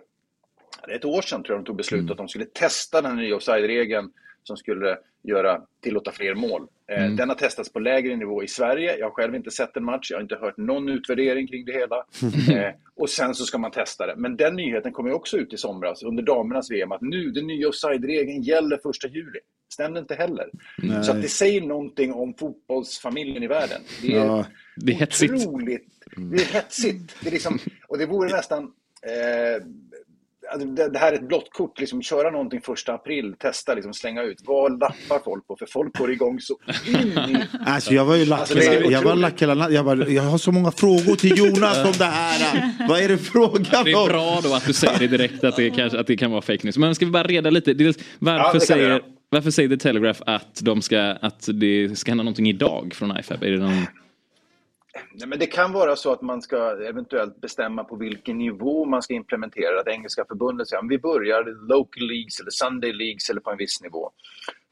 det 0.86 0.92
är 0.92 0.96
ett 0.96 1.06
år 1.06 1.22
sedan 1.22 1.44
tror 1.44 1.56
jag 1.56 1.64
de 1.64 1.68
tog 1.68 1.76
beslut 1.76 2.12
att 2.12 2.18
de 2.18 2.28
skulle 2.28 2.46
testa 2.46 3.02
den 3.02 3.16
nya 3.16 3.36
offside-regeln 3.36 4.12
som 4.44 4.58
skulle 4.58 4.98
göra, 5.24 5.62
tillåta 5.82 6.12
fler 6.12 6.36
mål. 6.36 6.62
Eh, 6.92 7.04
Mm. 7.04 7.16
Den 7.16 7.30
har 7.30 7.36
testats 7.36 7.74
på 7.74 7.80
lägre 7.80 8.16
nivå 8.16 8.44
i 8.44 8.48
Sverige. 8.48 8.98
Jag 8.98 9.06
har 9.06 9.12
själv 9.12 9.36
inte 9.36 9.52
sett 9.52 9.78
en 9.78 9.84
match, 9.84 10.12
jag 10.12 10.18
har 10.18 10.22
inte 10.22 10.36
hört 10.36 10.58
någon 10.58 10.90
utvärdering 10.90 11.48
kring 11.48 11.66
det 11.66 11.72
hela. 11.72 11.96
Eh, 12.58 12.74
och 12.96 13.10
sen 13.10 13.36
så 13.36 13.46
ska 13.46 13.58
man 13.58 13.72
testa 13.72 14.08
det. 14.08 14.16
Men 14.18 14.38
den 14.38 14.56
nyheten 14.56 14.92
kom 14.92 15.08
ju 15.08 15.14
också 15.14 15.38
ut 15.38 15.54
i 15.54 15.58
somras 15.58 16.04
under 16.04 16.24
damernas 16.24 16.72
VM 16.72 16.92
att 16.92 17.02
nu, 17.02 17.32
den 17.32 17.48
nya 17.48 17.68
offside-regeln 17.68 18.42
gäller 18.42 18.80
första 18.84 19.08
juli. 19.08 19.40
Stämde 19.74 20.00
inte 20.00 20.16
heller. 20.16 20.46
Nej. 20.78 21.04
Så 21.04 21.12
att 21.12 21.22
det 21.22 21.28
säger 21.28 21.62
någonting 21.62 22.14
om 22.14 22.34
fotbollsfamiljen 22.34 23.44
i 23.44 23.48
världen. 23.48 23.82
Det 24.02 24.14
är 24.16 24.26
Ja, 24.26 24.46
det 24.76 24.92
är 24.92 24.96
hetsigt. 24.96 25.34
otroligt. 25.34 25.88
Det 26.16 26.42
är 26.42 26.46
hetsigt. 26.46 27.16
Det 27.22 27.28
är 27.30 27.32
liksom, 27.34 27.60
och 27.88 27.98
det 27.98 28.06
vore 28.06 28.30
nästan... 28.36 28.64
Eh, 28.64 29.64
alltså 30.54 30.68
det, 30.68 30.90
det 30.90 31.00
här 31.00 31.12
är 31.14 31.16
ett 31.16 31.28
blått 31.28 31.50
kort, 31.54 31.80
liksom, 31.80 32.02
köra 32.02 32.32
någonting 32.32 32.62
första 32.62 32.94
april, 32.94 33.36
testa, 33.40 33.74
liksom, 33.74 33.94
slänga 33.94 34.24
ut. 34.24 34.42
Vad 34.46 34.80
lappar 34.80 35.20
folk 35.24 35.48
på? 35.48 35.56
För 35.60 35.66
folk 35.66 35.98
går 35.98 36.12
igång 36.12 36.40
så 36.40 36.58
in 36.88 36.96
i... 36.96 37.44
Alltså 37.66 37.94
jag 37.94 38.06
var 38.06 38.16
ju 38.16 38.26
lack, 38.26 38.40
Alltså, 38.40 38.56
det 38.56 38.66
jag 38.90 39.02
var 39.02 39.16
lack 39.16 39.42
hela. 39.42 39.70
Jag, 39.72 39.86
bara, 39.86 40.08
jag 40.08 40.24
har 40.24 40.38
så 40.38 40.52
många 40.52 40.72
frågor 40.72 41.16
till 41.16 41.38
Jonas 41.38 41.78
om 41.86 41.92
det 41.98 42.06
här. 42.06 42.72
Vad 42.88 43.00
är 43.02 43.08
det 43.10 43.18
frågan 43.18 43.64
Det 43.72 43.94
om? 43.94 44.04
är 44.04 44.08
bra 44.10 44.40
då 44.44 44.54
att 44.54 44.66
du 44.66 44.74
säger 44.74 45.00
det 45.00 45.08
direkt 45.08 45.44
att 45.44 45.56
det, 45.56 45.70
kanske, 45.70 46.00
att 46.00 46.08
det 46.08 46.18
kan 46.18 46.32
vara 46.32 46.42
fake 46.42 46.60
news. 46.64 46.78
Men 46.78 46.96
ska 46.96 47.06
vi 47.06 47.12
bara 47.12 47.24
reda 47.24 47.50
lite. 47.50 47.74
Dels, 47.74 47.98
Ja, 47.98 48.04
varför, 48.20 48.54
det 48.54 48.60
vi 48.60 48.66
säger, 48.66 48.90
göra. 48.90 49.02
Varför 49.30 49.52
säger 49.52 49.70
The 49.70 49.78
Telegraph 49.78 50.22
att, 50.26 50.60
de 50.64 50.82
ska, 50.82 51.02
att 51.02 51.50
det 51.54 51.98
ska 51.98 52.12
hända 52.12 52.24
någonting 52.24 52.50
idag 52.50 52.94
från 52.94 53.20
IFAB? 53.20 53.44
Är 53.44 53.52
det 53.52 53.58
någon... 53.60 53.86
Nej, 55.14 55.28
men 55.28 55.40
det 55.40 55.46
kan 55.46 55.72
vara 55.72 55.96
så 55.96 56.12
att 56.12 56.22
man 56.22 56.42
ska 56.42 56.88
eventuellt 56.90 57.42
bestämma 57.42 57.84
på 57.84 57.96
vilken 57.96 58.38
nivå 58.38 58.86
man 58.86 59.02
ska 59.02 59.14
implementera 59.14 59.84
det. 59.84 59.92
Engelska 59.92 60.26
förbundet 60.28 60.68
säger 60.68 60.84
att 60.84 60.92
vi 60.92 60.98
börjar 61.00 61.68
local 61.70 62.08
leagues 62.08 62.40
eller 62.40 62.52
Sunday 62.52 62.94
leagues 62.94 63.30
eller 63.30 63.42
på 63.42 63.52
en 63.52 63.58
viss 63.58 63.82
nivå. 63.82 64.12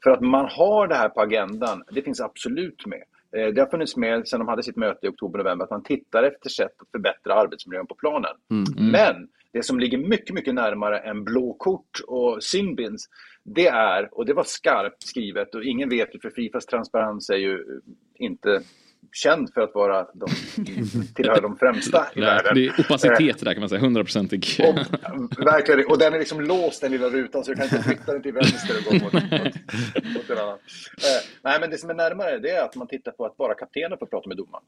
För 0.04 0.10
att 0.10 0.20
man 0.20 0.48
har 0.50 0.88
det 0.88 0.94
här 0.94 1.08
på 1.08 1.20
agendan, 1.20 1.82
det 1.90 2.02
finns 2.02 2.20
absolut 2.20 2.86
med. 2.86 3.02
Eh, 3.36 3.54
Det 3.54 3.60
har 3.60 3.70
funnits 3.70 3.96
med 3.96 4.28
sedan 4.28 4.40
de 4.40 4.48
hade 4.48 4.62
sitt 4.62 4.76
möte 4.76 5.06
i 5.06 5.08
oktober-november 5.10 5.64
att 5.64 5.70
man 5.70 5.82
tittar 5.82 6.22
efter 6.22 6.50
sätt 6.50 6.72
att 6.82 6.90
förbättra 6.90 7.34
arbetsmiljön 7.34 7.86
på 7.86 7.94
planen. 7.94 8.32
Mm. 8.50 8.90
Men 8.92 9.28
det 9.52 9.62
som 9.62 9.80
ligger 9.80 9.98
mycket, 9.98 10.34
mycket 10.34 10.54
närmare 10.54 10.98
än 10.98 11.24
blå 11.24 11.54
kort 11.58 12.00
och 12.06 12.42
sinbins, 12.42 13.08
det 13.46 13.66
är, 13.66 14.08
och 14.18 14.26
det 14.26 14.34
var 14.34 14.44
skarpt 14.44 15.02
skrivet 15.02 15.54
och 15.54 15.64
ingen 15.64 15.88
vet 15.88 16.14
ju 16.14 16.20
för 16.20 16.30
Fifas 16.30 16.66
transparens 16.66 17.30
är 17.30 17.36
ju 17.36 17.80
inte 18.14 18.62
känd 19.12 19.52
för 19.54 19.60
att 19.60 19.74
vara 19.74 20.06
de, 20.14 20.26
tillhör 21.14 21.40
de 21.40 21.56
främsta 21.56 22.06
i 22.14 22.20
världen. 22.20 22.54
det 22.54 22.66
är 22.66 22.80
opacitet 22.80 23.44
där 23.44 23.52
kan 23.52 23.60
man 23.60 23.68
säga, 23.68 23.80
hundraprocentig. 23.80 24.46
Verkligen, 25.38 25.86
och 25.86 25.98
den 25.98 26.14
är 26.14 26.18
liksom 26.18 26.40
låst 26.40 26.80
den 26.80 26.92
lilla 26.92 27.08
rutan 27.08 27.44
så 27.44 27.50
du 27.50 27.56
kan 27.56 27.64
inte 27.64 27.82
flytta 27.82 28.12
den 28.12 28.22
till 28.22 28.32
vänster 28.32 28.76
och 28.78 28.92
gå 28.92 29.04
mot, 29.04 29.12
mot, 29.12 29.24
mot 30.14 30.30
en 30.30 30.38
annan. 30.38 30.58
Eh, 30.58 31.22
nej, 31.42 31.60
men 31.60 31.70
det 31.70 31.78
som 31.78 31.90
är 31.90 31.94
närmare 31.94 32.38
det 32.38 32.50
är 32.50 32.64
att 32.64 32.76
man 32.76 32.86
tittar 32.88 33.12
på 33.12 33.26
att 33.26 33.36
bara 33.36 33.54
kaptenen 33.54 33.98
får 33.98 34.06
prata 34.06 34.28
med 34.28 34.36
domaren. 34.36 34.64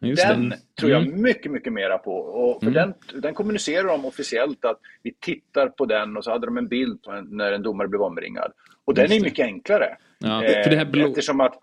Just 0.00 0.22
Den 0.28 0.48
det. 0.48 0.58
tror 0.80 0.90
jag 0.90 1.02
Mm. 1.02 1.22
mycket, 1.22 1.52
mycket 1.52 1.72
mera 1.72 1.98
på. 1.98 2.12
Och 2.16 2.62
för 2.62 2.70
Mm. 2.70 2.92
den, 3.10 3.20
den 3.22 3.34
kommunicerar 3.34 3.84
de 3.88 4.04
officiellt 4.04 4.64
att 4.64 4.80
vi 5.02 5.14
tittar 5.20 5.68
på 5.68 5.86
den 5.86 6.16
och 6.16 6.24
så 6.24 6.30
hade 6.30 6.46
de 6.46 6.56
en 6.58 6.68
bild 6.68 7.02
på 7.02 7.10
en, 7.10 7.24
när 7.30 7.52
en 7.52 7.62
domare 7.62 7.88
blev 7.88 8.02
omringad. 8.02 8.52
Och 8.84 8.94
den 8.94 9.02
Just 9.04 9.14
är 9.14 9.18
det. 9.18 9.24
mycket 9.24 9.44
enklare. 9.44 9.96
Ja, 10.18 10.44
Eh, 10.44 10.62
för 10.62 10.70
det 10.70 10.76
här 10.76 10.84
blå- 10.84 11.08
Eftersom 11.08 11.40
att 11.40 11.58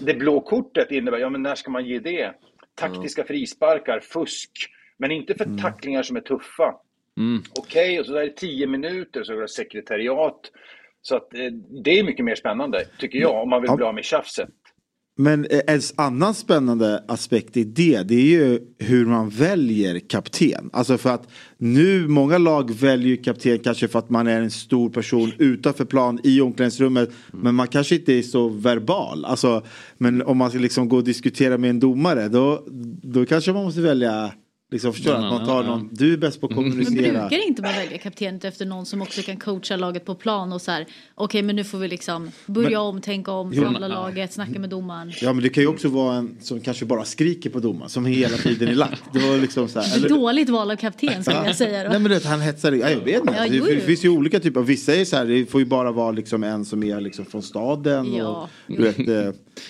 det 0.00 0.14
blå 0.14 0.40
kortet 0.40 0.90
innebär, 0.90 1.18
ja 1.18 1.28
men 1.30 1.42
när 1.42 1.54
ska 1.54 1.70
man 1.70 1.84
ge 1.86 1.98
det? 1.98 2.32
Taktiska 2.74 3.24
frisparkar, 3.24 4.00
fusk. 4.00 4.50
Men 4.98 5.10
inte 5.10 5.34
för 5.34 5.58
tacklingar 5.62 6.02
som 6.02 6.16
är 6.16 6.20
tuffa. 6.20 6.74
Mm. 7.16 7.42
Okej, 7.60 8.00
och 8.00 8.06
så 8.06 8.16
är 8.16 8.24
det 8.24 8.36
10 8.36 8.66
minuter, 8.66 9.24
så 9.24 9.32
är 9.32 9.36
det 9.40 9.48
sekretariat. 9.48 10.40
Så 11.02 11.16
att, 11.16 11.34
eh, 11.34 11.50
det 11.84 11.98
är 11.98 12.04
mycket 12.04 12.24
mer 12.24 12.34
spännande, 12.34 12.84
tycker 12.98 13.18
jag, 13.18 13.42
om 13.42 13.50
man 13.50 13.62
vill 13.62 13.68
Ja. 13.70 13.76
bli 13.76 13.84
av 13.86 13.94
med 13.94 14.04
tjafset. 14.04 14.48
Men 15.16 15.44
eh, 15.44 15.60
en 15.66 15.80
annan 15.96 16.34
spännande 16.34 17.04
aspekt 17.08 17.56
i 17.56 17.64
det, 17.64 18.02
det 18.02 18.14
är 18.14 18.26
ju 18.26 18.60
hur 18.78 19.06
man 19.06 19.28
väljer 19.28 19.98
kapten. 19.98 20.70
Alltså 20.72 20.98
för 20.98 21.10
att 21.10 21.28
nu, 21.58 22.08
många 22.08 22.38
lag 22.38 22.70
väljer 22.70 23.08
ju 23.08 23.16
kapten 23.16 23.58
kanske 23.58 23.88
för 23.88 23.98
att 23.98 24.10
man 24.10 24.26
är 24.26 24.40
en 24.40 24.50
stor 24.50 24.90
person 24.90 25.32
utanför 25.38 25.84
plan 25.84 26.20
i 26.24 26.40
omklädningsrummet. 26.40 27.10
Men 27.32 27.54
man 27.54 27.68
kanske 27.68 27.94
inte 27.94 28.12
är 28.12 28.22
så 28.22 28.48
verbal. 28.48 29.24
Alltså, 29.24 29.62
men 29.98 30.22
om 30.22 30.36
man 30.36 30.50
ska 30.50 30.58
liksom 30.58 30.88
gå 30.88 30.96
och 30.96 31.04
diskutera 31.04 31.58
med 31.58 31.70
en 31.70 31.80
domare, 31.80 32.28
då, 32.28 32.64
då 33.02 33.26
kanske 33.26 33.52
man 33.52 33.64
måste 33.64 33.80
välja 33.80 34.32
Liksom 34.70 34.92
förstår 34.92 35.10
du? 35.10 35.16
Att 35.16 35.32
man 35.32 35.46
tar 35.46 35.62
någon, 35.64 35.88
du 35.92 36.12
är 36.12 36.16
bäst 36.16 36.40
på 36.40 36.46
att 36.46 36.52
Men 36.56 36.62
kommunicera. 36.70 37.28
brukar 37.28 37.46
inte 37.46 37.62
man 37.62 37.72
välja 37.72 37.98
kapten 37.98 38.40
efter 38.42 38.66
någon 38.66 38.86
som 38.86 39.02
också 39.02 39.22
kan 39.22 39.36
coacha 39.36 39.76
laget 39.76 40.04
på 40.04 40.14
plan 40.14 40.52
och 40.52 40.62
så 40.62 40.70
här, 40.70 40.86
okej 41.14 41.42
men 41.42 41.56
nu 41.56 41.64
får 41.64 41.78
vi 41.78 41.88
liksom 41.88 42.30
börja 42.46 42.68
Men- 42.68 42.78
om, 42.78 43.00
tänka 43.00 43.32
om, 43.32 43.54
samla 43.54 43.88
laget, 43.88 44.32
snacka 44.32 44.58
med 44.58 44.70
domaren. 44.70 45.12
Ja 45.20 45.32
men 45.32 45.42
det 45.42 45.48
kan 45.48 45.62
ju 45.62 45.66
också 45.68 45.88
vara 45.88 46.16
en 46.16 46.36
som 46.40 46.60
kanske 46.60 46.84
bara 46.84 47.04
skriker 47.04 47.50
på 47.50 47.58
domaren 47.60 47.88
som 47.90 48.06
hela 48.06 48.36
tiden 48.36 48.68
är 48.68 48.74
lagt. 48.74 49.02
Det 49.12 49.18
var 49.18 49.38
liksom 49.38 49.68
så 49.68 49.80
här, 49.80 49.96
eller- 49.96 50.08
Dåligt 50.08 50.48
val 50.50 50.70
av 50.70 50.76
kapten 50.76 51.24
skulle 51.24 51.46
jag 51.46 51.56
säga 51.56 51.84
då. 51.84 51.90
Nej 51.90 51.98
men 52.00 52.10
det, 52.10 52.24
han 52.24 52.40
hetsar, 52.40 52.72
ja, 52.72 52.90
jag 52.90 53.00
vet 53.00 53.20
inte. 53.20 53.34
Ja, 53.36 53.48
det, 53.48 53.74
det 53.74 53.80
finns 53.80 54.04
ju 54.04 54.08
olika 54.08 54.40
typer, 54.40 54.60
vissa 54.60 54.94
är 54.94 55.04
så 55.04 55.16
här, 55.16 55.24
det 55.24 55.46
får 55.46 55.60
ju 55.60 55.66
bara 55.66 55.92
vara 55.92 56.10
liksom 56.10 56.44
en 56.44 56.64
som 56.64 56.82
är 56.84 57.00
liksom 57.00 57.24
från 57.24 57.42
staden. 57.42 58.14
Ja. 58.14 58.26
Och, 58.68 58.74
du 58.76 58.82
vet, 58.82 58.96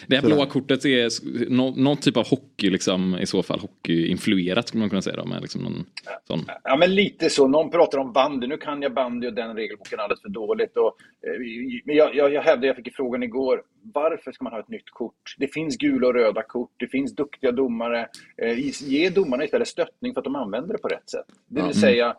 Det 0.07 0.15
här 0.15 0.23
sådär. 0.23 0.35
blåa 0.35 0.47
kortet 0.47 0.85
är 0.85 1.09
nå- 1.51 1.75
någon 1.77 1.97
typ 1.97 2.17
av 2.17 2.27
hockey, 2.27 2.71
liksom, 2.71 3.19
i 3.21 3.27
så 3.27 3.43
fall 3.43 3.59
hockeyinfluerat 3.61 4.69
skulle 4.69 4.81
man 4.81 4.91
kunna 4.91 5.03
säga. 5.03 5.17
Då, 5.17 5.25
med 5.25 5.43
liksom 5.43 5.63
någon 5.63 5.87
sån. 6.27 6.41
Ja, 6.65 6.77
men 6.77 6.95
lite 6.95 7.31
så. 7.31 7.49
Någon 7.49 7.71
pratar 7.71 7.99
om 7.99 8.13
bandy. 8.13 8.47
Nu 8.47 8.57
kan 8.57 8.83
jag 8.83 8.95
bandy 8.95 9.27
och 9.29 9.35
den 9.35 9.57
regelboken 9.57 10.01
alldeles 10.01 10.21
för 10.23 10.29
dåligt. 10.29 10.77
Och, 10.77 10.97
eh, 11.27 11.41
men 11.85 11.97
jag, 11.97 12.15
jag, 12.15 12.33
jag 12.33 12.43
hävdar, 12.43 12.67
jag 12.67 12.77
fick 12.77 12.97
frågan 12.97 13.23
igår, 13.23 13.63
varför 13.95 14.33
ska 14.33 14.45
man 14.45 14.53
ha 14.53 14.61
ett 14.61 14.69
nytt 14.69 14.91
kort? 14.91 15.35
Det 15.39 15.49
finns 15.55 15.77
gula 15.77 16.07
och 16.07 16.15
röda 16.15 16.43
kort, 16.43 16.71
det 16.77 16.87
finns 16.87 17.15
duktiga 17.15 17.53
domare. 17.53 18.09
Eh, 18.43 18.59
ge 18.89 19.11
domarna 19.11 19.45
istället 19.45 19.69
stöttning 19.69 20.15
för 20.15 20.21
att 20.21 20.25
de 20.25 20.37
använder 20.37 20.73
det 20.75 20.79
på 20.83 20.89
rätt 20.89 21.11
sätt. 21.11 21.27
Det 21.49 21.61
vill 21.63 21.71
Ja. 21.75 21.81
säga, 21.81 22.17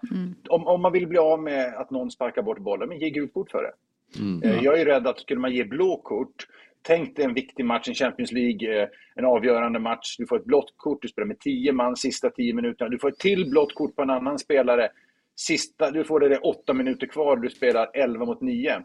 om, 0.49 0.67
om 0.67 0.81
man 0.81 0.91
vill 0.91 1.07
bli 1.07 1.17
av 1.17 1.39
med 1.41 1.73
att 1.73 1.91
någon 1.91 2.11
sparkar 2.11 2.41
bort 2.41 2.59
bollen, 2.59 2.89
men 2.89 2.99
ge 2.99 3.09
gult 3.09 3.33
kort 3.33 3.51
för 3.51 3.63
det. 3.63 3.71
Mm. 4.19 4.43
Eh, 4.43 4.63
Jag 4.63 4.79
är 4.79 4.85
rädd 4.85 5.07
att 5.07 5.19
skulle 5.19 5.39
man 5.39 5.53
ge 5.53 5.63
blå 5.63 5.97
kort, 6.03 6.47
tänk 6.87 7.15
dig 7.15 7.25
en 7.25 7.33
viktig 7.33 7.65
match, 7.65 7.87
en 7.87 7.95
Champions 7.95 8.31
League, 8.31 8.81
eh, 8.81 8.87
en 9.15 9.25
avgörande 9.25 9.79
match. 9.79 10.15
Du 10.17 10.27
får 10.27 10.37
ett 10.39 10.45
blått 10.45 10.73
kort, 10.77 11.01
du 11.01 11.07
spelar 11.07 11.27
med 11.27 11.39
10 11.39 11.73
man 11.73 11.95
sista 11.95 12.29
10 12.29 12.53
minuterna. 12.53 12.89
Du 12.89 12.99
får 12.99 13.09
ett 13.09 13.19
till 13.19 13.49
blått 13.49 13.75
kort 13.75 13.95
på 13.95 14.01
en 14.01 14.09
annan 14.09 14.39
spelare. 14.39 14.89
Sista, 15.35 15.91
du 15.91 16.03
får 16.03 16.19
det 16.19 16.29
där 16.29 16.45
8 16.45 16.73
minuter 16.73 17.07
kvar, 17.07 17.37
du 17.37 17.49
spelar 17.49 17.89
11 17.93 18.25
mot 18.25 18.41
9. 18.41 18.81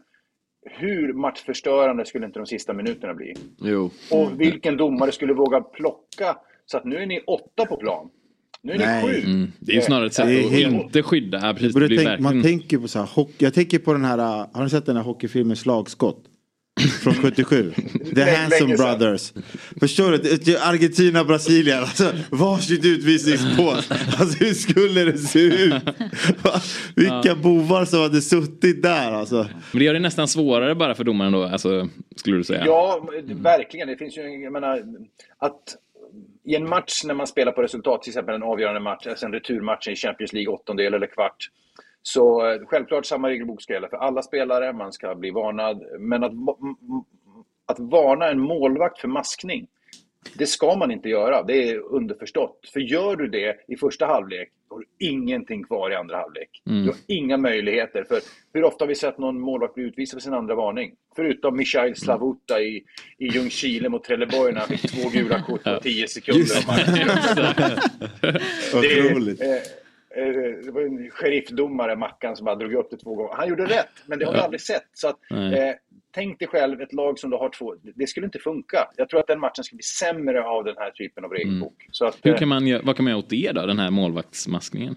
Hur 0.65 1.13
matchförstörande 1.13 2.05
skulle 2.05 2.25
inte 2.25 2.39
de 2.39 2.45
sista 2.45 2.73
minuterna 2.73 3.13
bli? 3.13 3.33
Jo. 3.57 3.91
Och 4.11 4.41
vilken 4.41 4.77
domare 4.77 5.11
skulle 5.11 5.33
våga 5.33 5.61
plocka 5.61 6.37
så 6.65 6.77
att 6.77 6.85
nu 6.85 6.95
är 6.95 7.05
ni 7.05 7.19
åtta 7.19 7.65
på 7.65 7.77
plan. 7.77 8.09
Nu 8.63 8.73
är 8.73 8.77
ni 8.77 8.85
Nej. 8.85 9.03
sju. 9.03 9.31
Mm. 9.31 9.51
Det 9.59 9.71
är 9.71 9.75
ju 9.75 9.81
snarare 9.81 10.05
ett 10.05 10.13
sätt 10.13 10.25
att 10.25 10.51
helt- 10.51 10.73
inte 10.73 11.03
skydda. 11.03 11.53
Precis, 11.53 11.73
Borde 11.73 11.85
det 11.85 11.95
blir 11.95 12.05
tänk, 12.05 12.19
man 12.19 12.41
tänker 12.41 12.77
på 12.77 12.87
så 12.87 12.99
här, 12.99 13.05
hockey, 13.05 13.45
jag 13.45 13.53
tänker 13.53 13.79
på 13.79 13.93
den 13.93 14.05
här, 14.05 14.17
uh, 14.17 14.47
har 14.53 14.63
ni 14.63 14.69
sett 14.69 14.85
den 14.85 14.95
här 14.95 15.03
hockeyfilmen 15.03 15.55
Slagskott? 15.55 16.30
Från 17.03 17.13
77. 17.13 17.73
The 18.15 18.23
Handsome. 18.35 18.75
Brothers. 18.77 19.33
Förstår 19.79 20.11
du? 20.11 20.57
Argentina, 20.57 21.23
Brasilien. 21.23 21.79
Alltså, 21.79 22.11
varsitt 22.31 22.85
utvisningsbås. 22.85 23.91
Alltså 23.91 24.43
hur 24.43 24.53
skulle 24.53 25.03
det 25.03 25.17
se 25.17 25.39
ut? 25.39 25.73
Vilka 26.95 27.21
Ja. 27.23 27.35
bovar 27.35 27.85
som 27.85 27.99
hade 28.01 28.21
suttit 28.21 28.83
där 28.83 29.11
alltså. 29.11 29.35
Men 29.71 29.79
det 29.79 29.83
gör 29.85 29.93
det 29.93 29.99
nästan 29.99 30.27
svårare 30.27 30.75
bara 30.75 30.95
för 30.95 31.03
domaren 31.03 31.31
då, 31.31 31.43
alltså, 31.43 31.89
skulle 32.15 32.37
du 32.37 32.43
säga? 32.43 32.65
Ja, 32.65 33.09
verkligen. 33.35 33.87
Det 33.87 33.97
finns 33.97 34.17
ju, 34.17 34.21
jag 34.43 34.53
menar, 34.53 34.83
att 35.37 35.61
i 36.45 36.55
en 36.55 36.69
match 36.69 37.03
när 37.05 37.13
man 37.13 37.27
spelar 37.27 37.51
på 37.51 37.61
resultat, 37.61 38.01
till 38.03 38.09
exempel 38.09 38.35
en 38.35 38.43
avgörande 38.43 38.79
match, 38.79 39.07
alltså 39.07 39.25
en 39.25 39.31
returmatch 39.33 39.87
i 39.87 39.95
Champions 39.95 40.33
League, 40.33 40.53
åttondel 40.53 40.93
eller 40.93 41.07
kvart, 41.07 41.49
så 42.03 42.47
eh, 42.51 42.61
självklart 42.65 43.05
samma 43.05 43.29
regelbok 43.29 43.61
ska 43.61 43.73
gälla 43.73 43.89
för 43.89 43.97
alla 43.97 44.21
spelare, 44.21 44.73
man 44.73 44.93
ska 44.93 45.15
bli 45.15 45.31
varnad, 45.31 45.83
men 45.99 46.23
att, 46.23 46.31
att 47.65 47.79
varna 47.79 48.29
en 48.29 48.39
målvakt 48.39 48.99
för 48.99 49.07
maskning, 49.07 49.67
det 50.37 50.45
ska 50.47 50.75
man 50.75 50.91
inte 50.91 51.09
göra, 51.09 51.43
det 51.43 51.69
är 51.69 51.77
underförstått. 51.95 52.69
För 52.73 52.79
gör 52.79 53.15
du 53.15 53.27
det 53.27 53.55
i 53.67 53.75
första 53.77 54.05
halvlek, 54.05 54.49
då 54.69 54.75
har 54.75 54.79
du 54.79 55.07
ingenting 55.07 55.63
kvar 55.63 55.91
i 55.91 55.95
andra 55.95 56.17
halvlek. 56.17 56.49
Mm. 56.69 56.83
Du 56.83 56.89
har 56.89 56.97
inga 57.07 57.37
möjligheter. 57.37 58.03
För 58.03 58.19
hur 58.53 58.63
ofta 58.63 58.83
har 58.83 58.87
vi 58.87 58.95
sett 58.95 59.17
någon 59.17 59.39
målvakt 59.41 59.73
bli 59.75 59.83
utvisad 59.83 60.19
för 60.19 60.23
sin 60.23 60.33
andra 60.33 60.55
varning? 60.55 60.93
Förutom 61.15 61.57
Michail 61.57 61.95
Slavuta 61.95 62.61
i, 62.61 62.83
i 63.17 63.27
Ljungskile 63.27 63.89
mot 63.89 64.03
Trelleborg 64.03 64.53
när 64.53 64.59
han 64.59 64.69
fick 64.69 64.91
två 64.91 65.09
gula 65.09 65.41
kort 65.41 65.63
på 65.63 65.79
10 65.83 66.07
sekunder. 66.07 66.39
Just 66.39 66.67
matchen. 66.67 67.07
Det, 68.21 68.41
Otroligt. 69.09 69.41
eh, 69.41 69.47
det 70.15 70.71
var 70.71 70.81
en 70.81 71.09
sheriffdomare, 71.11 71.95
Mackan, 71.95 72.35
som 72.35 72.45
bara 72.45 72.55
drog 72.55 72.73
upp 72.73 72.89
det 72.91 72.97
två 72.97 73.15
gånger. 73.15 73.33
Han 73.35 73.47
gjorde 73.49 73.65
rätt, 73.65 73.89
men 74.05 74.19
det 74.19 74.25
har 74.25 74.31
vi 74.33 74.37
Ja. 74.39 74.43
aldrig 74.43 74.61
sett. 74.61 74.87
Så 74.93 75.07
att, 75.07 75.17
eh, 75.31 75.73
tänk 76.11 76.39
dig 76.39 76.47
själv 76.47 76.81
ett 76.81 76.93
lag 76.93 77.19
som 77.19 77.29
du 77.29 77.37
har 77.37 77.49
två. 77.49 77.75
Det 77.95 78.07
skulle 78.07 78.25
inte 78.25 78.39
funka. 78.39 78.87
Jag 78.97 79.09
tror 79.09 79.19
att 79.19 79.27
den 79.27 79.39
matchen 79.39 79.63
skulle 79.63 79.77
bli 79.77 79.83
sämre 79.83 80.43
av 80.43 80.63
den 80.63 80.75
här 80.77 80.91
typen 80.91 81.25
av 81.25 81.31
regelbok. 81.31 81.87
Så 81.91 82.05
att, 82.05 82.17
Hur 82.23 82.31
eh, 82.33 82.37
kan 82.39 82.47
man, 82.47 82.81
vad 82.83 82.95
kan 82.95 83.03
man 83.03 83.11
göra 83.11 83.19
åt 83.19 83.29
det 83.29 83.51
då, 83.55 83.65
den 83.65 83.79
här 83.79 83.91
målvaktsmaskningen? 83.91 84.95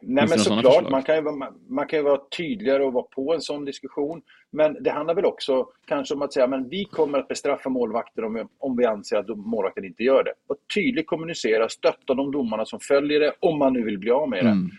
Nej, 0.00 0.26
men 0.28 0.38
såklart, 0.38 0.90
man 0.90 1.02
kan, 1.02 1.14
ju, 1.16 1.20
vara- 1.22 1.52
man, 1.68 1.86
kan 1.86 1.98
ju 1.98 2.02
vara 2.02 2.20
tydligare 2.36 2.84
och 2.84 2.92
vara 2.92 3.04
på 3.04 3.34
en 3.34 3.40
sån 3.40 3.64
diskussion. 3.64 4.22
Men 4.50 4.82
det 4.82 4.90
handlar 4.90 5.14
väl 5.14 5.24
också 5.24 5.68
kanske 5.86 6.14
om 6.14 6.22
att 6.22 6.32
säga 6.32 6.46
men 6.46 6.68
vi 6.68 6.84
kommer 6.84 7.18
att 7.18 7.28
bestraffa 7.28 7.68
målvakter 7.68 8.24
om 8.24 8.34
vi, 8.34 8.44
om 8.58 8.76
vi 8.76 8.84
anser 8.84 9.16
att 9.16 9.28
målvakten 9.28 9.84
inte 9.84 10.02
gör 10.02 10.24
det. 10.24 10.32
Och 10.48 10.56
tydligt 10.74 11.06
kommunicera, 11.06 11.68
stötta 11.68 12.14
de 12.14 12.32
domarna 12.32 12.64
som 12.64 12.80
följer 12.80 13.20
det, 13.20 13.32
om 13.40 13.58
man 13.58 13.72
nu 13.72 13.82
vill 13.84 13.98
bli 13.98 14.10
av 14.10 14.28
med 14.28 14.44
det, 14.44 14.50
Mm. 14.50 14.70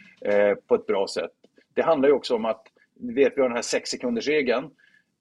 eh, 0.50 0.56
på 0.56 0.76
ett 0.76 0.86
bra 0.88 1.08
sätt. 1.08 1.32
Det 1.74 1.82
handlar 1.82 2.10
ju 2.10 2.16
också 2.16 2.36
om 2.36 2.46
att, 2.46 2.62
vi 3.00 3.14
vet 3.14 3.34
vi 3.36 3.42
har 3.42 3.50
den 3.50 3.56
här 3.56 3.62
sex 3.62 3.90
sekundersregeln 3.90 4.66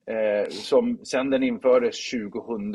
eh, 0.06 0.48
som 0.50 0.98
sen 1.04 1.30
den 1.30 1.42
infördes 1.42 2.10
2000 2.10 2.74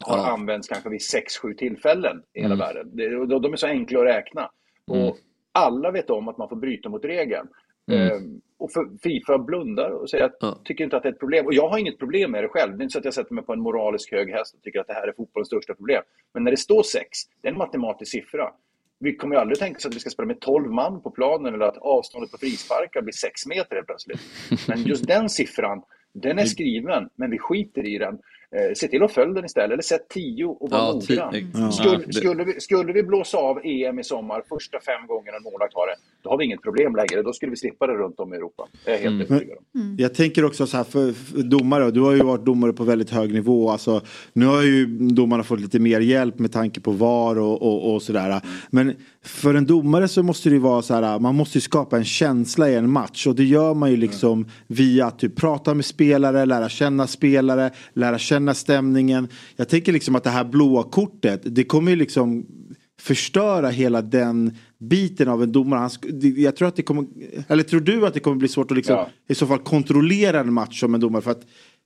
har 0.00 0.16
Ja. 0.16 0.26
använts 0.32 0.68
kanske 0.68 0.88
vid 0.88 1.00
6-7 1.00 1.54
tillfällen 1.54 2.22
i 2.32 2.40
hela 2.42 2.54
Mm. 2.54 2.66
världen. 2.66 3.20
Och 3.20 3.28
de 3.28 3.42
de 3.42 3.52
är 3.52 3.56
så 3.56 3.66
enkla 3.66 4.00
att 4.00 4.06
räkna. 4.06 4.50
Mm. 4.92 5.12
Alla 5.52 5.90
vet 5.90 6.10
om 6.10 6.28
att 6.28 6.38
man 6.38 6.48
får 6.48 6.56
bryta 6.56 6.88
mot 6.88 7.04
regeln. 7.04 7.48
Mm. 7.90 8.06
Eh, 8.08 8.18
och 8.58 8.70
Fifa 9.02 9.38
blundar 9.38 9.90
och 9.90 10.10
säger 10.10 10.24
att 10.24 10.64
tycker 10.64 10.84
inte 10.84 10.96
att 10.96 11.02
det 11.02 11.08
är 11.08 11.12
ett 11.12 11.18
problem. 11.18 11.46
Och 11.46 11.54
jag 11.54 11.68
har 11.68 11.78
inget 11.78 11.98
problem 11.98 12.30
med 12.30 12.44
det 12.44 12.48
själv. 12.48 12.76
Det 12.76 12.82
är 12.82 12.84
inte 12.84 12.92
så 12.92 12.98
att 12.98 13.04
jag 13.04 13.14
sätter 13.14 13.34
mig 13.34 13.44
på 13.44 13.52
en 13.52 13.60
moralisk 13.60 14.12
hög 14.12 14.30
häst 14.30 14.54
och 14.54 14.62
tycker 14.62 14.80
att 14.80 14.86
det 14.86 14.94
här 14.94 15.08
är 15.08 15.12
fotbollens 15.12 15.48
största 15.48 15.74
problem. 15.74 16.02
Men 16.34 16.44
när 16.44 16.50
det 16.50 16.56
står 16.56 16.82
sex, 16.82 17.18
det 17.40 17.48
är 17.48 17.52
en 17.52 17.58
matematisk 17.58 18.12
siffra. 18.12 18.50
Vi 18.98 19.16
kommer 19.16 19.36
ju 19.36 19.40
aldrig 19.40 19.58
tänka 19.58 19.76
oss 19.76 19.86
att 19.86 19.94
vi 19.94 20.00
ska 20.00 20.10
spela 20.10 20.26
med 20.26 20.40
12 20.40 20.70
man 20.70 21.02
på 21.02 21.10
planen 21.10 21.54
eller 21.54 21.66
att 21.66 21.78
avståndet 21.78 22.30
på 22.30 22.38
frisparkar 22.38 23.02
blir 23.02 23.12
6 23.12 23.46
meter 23.46 23.76
helt 23.76 23.86
plötsligt. 23.86 24.20
Men 24.68 24.82
just 24.82 25.06
den 25.06 25.28
siffran 25.28 25.82
Den 26.12 26.38
är 26.38 26.44
skriven, 26.44 27.08
men 27.14 27.30
vi 27.30 27.38
skiter 27.38 27.86
i 27.86 27.98
den. 27.98 28.18
Eh, 28.56 28.74
se 28.74 28.88
till 28.88 29.02
att 29.02 29.12
följa 29.12 29.34
den 29.34 29.44
istället, 29.44 29.72
eller 29.72 29.82
sätt 29.82 30.08
10 30.08 30.44
och 30.44 30.70
var 30.70 30.78
Ja, 30.78 30.92
noggrann. 30.92 31.50
ja. 31.54 31.72
Skulle, 31.72 32.12
skulle, 32.12 32.44
vi, 32.44 32.60
skulle 32.60 32.92
vi 32.92 33.02
blåsa 33.02 33.38
av 33.38 33.60
EM 33.64 33.98
i 33.98 34.04
sommar 34.04 34.42
första 34.48 34.78
fem 34.80 35.06
gångerna 35.06 35.36
en 35.36 35.42
målvakt 35.42 35.74
har 35.74 35.86
det, 35.86 35.94
då 36.22 36.30
har 36.30 36.38
vi 36.38 36.44
inget 36.44 36.62
problem 36.62 36.96
längre. 36.96 37.22
Då 37.22 37.32
skulle 37.32 37.50
vi 37.50 37.56
slippa 37.56 37.86
det 37.86 37.92
runt 37.92 38.20
om 38.20 38.34
i 38.34 38.36
Europa. 38.36 38.66
Det 38.84 38.90
är 38.90 38.94
jag 38.94 39.10
helt 39.10 39.30
övertygad 39.30 39.58
om. 39.74 39.96
Jag 39.98 40.14
tänker 40.14 40.44
också 40.44 40.66
så 40.66 40.76
här 40.76 40.84
för, 40.84 41.12
för 41.12 41.42
domare, 41.42 41.90
du 41.90 42.00
har 42.00 42.12
ju 42.12 42.22
varit 42.22 42.44
domare 42.44 42.72
på 42.72 42.84
väldigt 42.84 43.10
hög 43.10 43.32
nivå. 43.32 43.70
Alltså, 43.70 44.00
nu 44.32 44.46
har 44.46 44.62
ju 44.62 44.86
domarna 44.86 45.42
fått 45.42 45.60
lite 45.60 45.78
mer 45.78 46.00
hjälp 46.00 46.38
med 46.38 46.52
tanke 46.52 46.80
på 46.80 46.90
VAR 46.90 47.38
och, 47.38 47.62
och, 47.62 47.94
och 47.94 48.02
sådär. 48.02 48.40
Men 48.70 48.94
för 49.24 49.54
en 49.54 49.66
domare 49.66 50.08
så 50.08 50.22
måste 50.22 50.48
det 50.48 50.54
ju 50.54 50.60
vara 50.60 50.82
så 50.82 50.94
här, 50.94 51.18
man 51.18 51.34
måste 51.34 51.58
ju 51.58 51.62
skapa 51.62 51.96
en 51.96 52.04
känsla 52.04 52.68
i 52.68 52.74
en 52.74 52.90
match. 52.90 53.26
Och 53.26 53.34
det 53.34 53.44
gör 53.44 53.74
man 53.74 53.90
ju 53.90 53.96
liksom 53.96 54.46
via 54.66 55.06
att 55.06 55.18
typ 55.18 55.36
prata 55.36 55.74
med 55.74 55.84
spelare, 55.84 56.46
lära 56.46 56.68
känna 56.68 57.06
spelare, 57.06 57.70
lära 57.94 58.18
känna 58.18 58.41
stämningen. 58.54 59.28
Jag 59.56 59.68
tänker 59.68 59.92
liksom 59.92 60.14
att 60.14 60.24
det 60.24 60.30
här 60.30 60.44
blåa 60.44 60.82
kortet, 60.82 61.40
det 61.44 61.64
kommer 61.64 61.90
ju 61.90 61.96
liksom 61.96 62.46
förstöra 63.00 63.68
hela 63.68 64.02
den 64.02 64.56
biten 64.78 65.28
av 65.28 65.42
en 65.42 65.52
domare. 65.52 65.80
Han, 65.80 65.90
jag 66.36 66.56
tror 66.56 66.68
att 66.68 66.76
det 66.76 66.82
kommer, 66.82 67.06
eller 67.48 67.62
tror 67.62 67.80
du 67.80 68.06
att 68.06 68.14
det 68.14 68.20
kommer 68.20 68.36
bli 68.36 68.48
svårt 68.48 68.70
att 68.70 68.76
liksom, 68.76 68.96
Ja. 68.96 69.08
i 69.28 69.34
så 69.34 69.46
fall 69.46 69.58
kontrollera 69.58 70.40
en 70.40 70.52
match 70.52 70.80
som 70.80 70.94
en 70.94 71.00
domare? 71.00 71.22
För 71.22 71.30
att, 71.30 71.42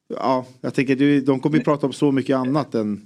ja, 0.08 0.46
jag 0.60 0.74
tänker 0.74 1.20
de 1.20 1.40
kommer 1.40 1.58
ju 1.58 1.64
prata 1.64 1.86
om 1.86 1.92
så 1.92 2.12
mycket 2.12 2.36
annat 2.36 2.74
än... 2.74 3.00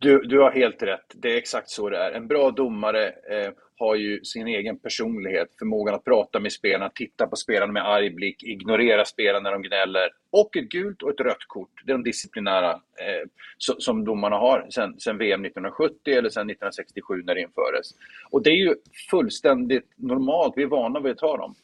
Du, 0.00 0.22
du 0.22 0.40
har 0.40 0.50
helt 0.50 0.82
rätt. 0.82 1.14
Det 1.14 1.32
är 1.32 1.36
exakt 1.36 1.70
så 1.70 1.90
det 1.90 1.98
är. 1.98 2.12
En 2.12 2.28
bra 2.28 2.50
domare 2.50 3.06
eh, 3.06 3.52
har 3.76 3.94
ju 3.94 4.24
sin 4.24 4.46
egen 4.46 4.78
personlighet, 4.78 5.48
förmågan 5.58 5.94
att 5.94 6.04
prata 6.04 6.40
med 6.40 6.52
spelarna, 6.52 6.90
titta 6.94 7.26
på 7.26 7.36
spelarna 7.36 7.72
med 7.72 7.88
arg 7.88 8.10
blick, 8.10 8.42
ignorera 8.42 9.04
spelarna 9.04 9.40
när 9.40 9.52
de 9.52 9.62
gnäller. 9.62 10.08
Och 10.30 10.56
ett 10.56 10.68
gult 10.68 11.02
och 11.02 11.10
ett 11.10 11.20
rött 11.20 11.44
kort. 11.46 11.70
Det 11.84 11.92
är 11.92 11.96
de 11.96 12.04
disciplinära 12.04 12.70
eh, 12.72 13.28
som 13.58 14.04
domarna 14.04 14.36
har 14.36 14.66
sen, 14.70 15.00
sen 15.00 15.18
VM 15.18 15.44
1970 15.44 15.96
eller 16.04 16.28
sen 16.28 16.50
1967 16.50 17.22
när 17.24 17.34
det 17.34 17.40
infördes. 17.40 17.90
Och 18.30 18.42
det 18.42 18.50
är 18.50 18.56
ju 18.56 18.74
fullständigt 19.10 19.92
normalt. 19.96 20.52
Vi 20.56 20.62
är 20.62 20.66
vana 20.66 21.00
vid 21.00 21.12
att 21.12 21.18
ta 21.18 21.36
dem. 21.36 21.54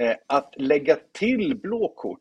Eh, 0.00 0.16
att 0.26 0.54
lägga 0.56 0.96
till 1.12 1.56
blå 1.56 1.88
kort 1.96 2.20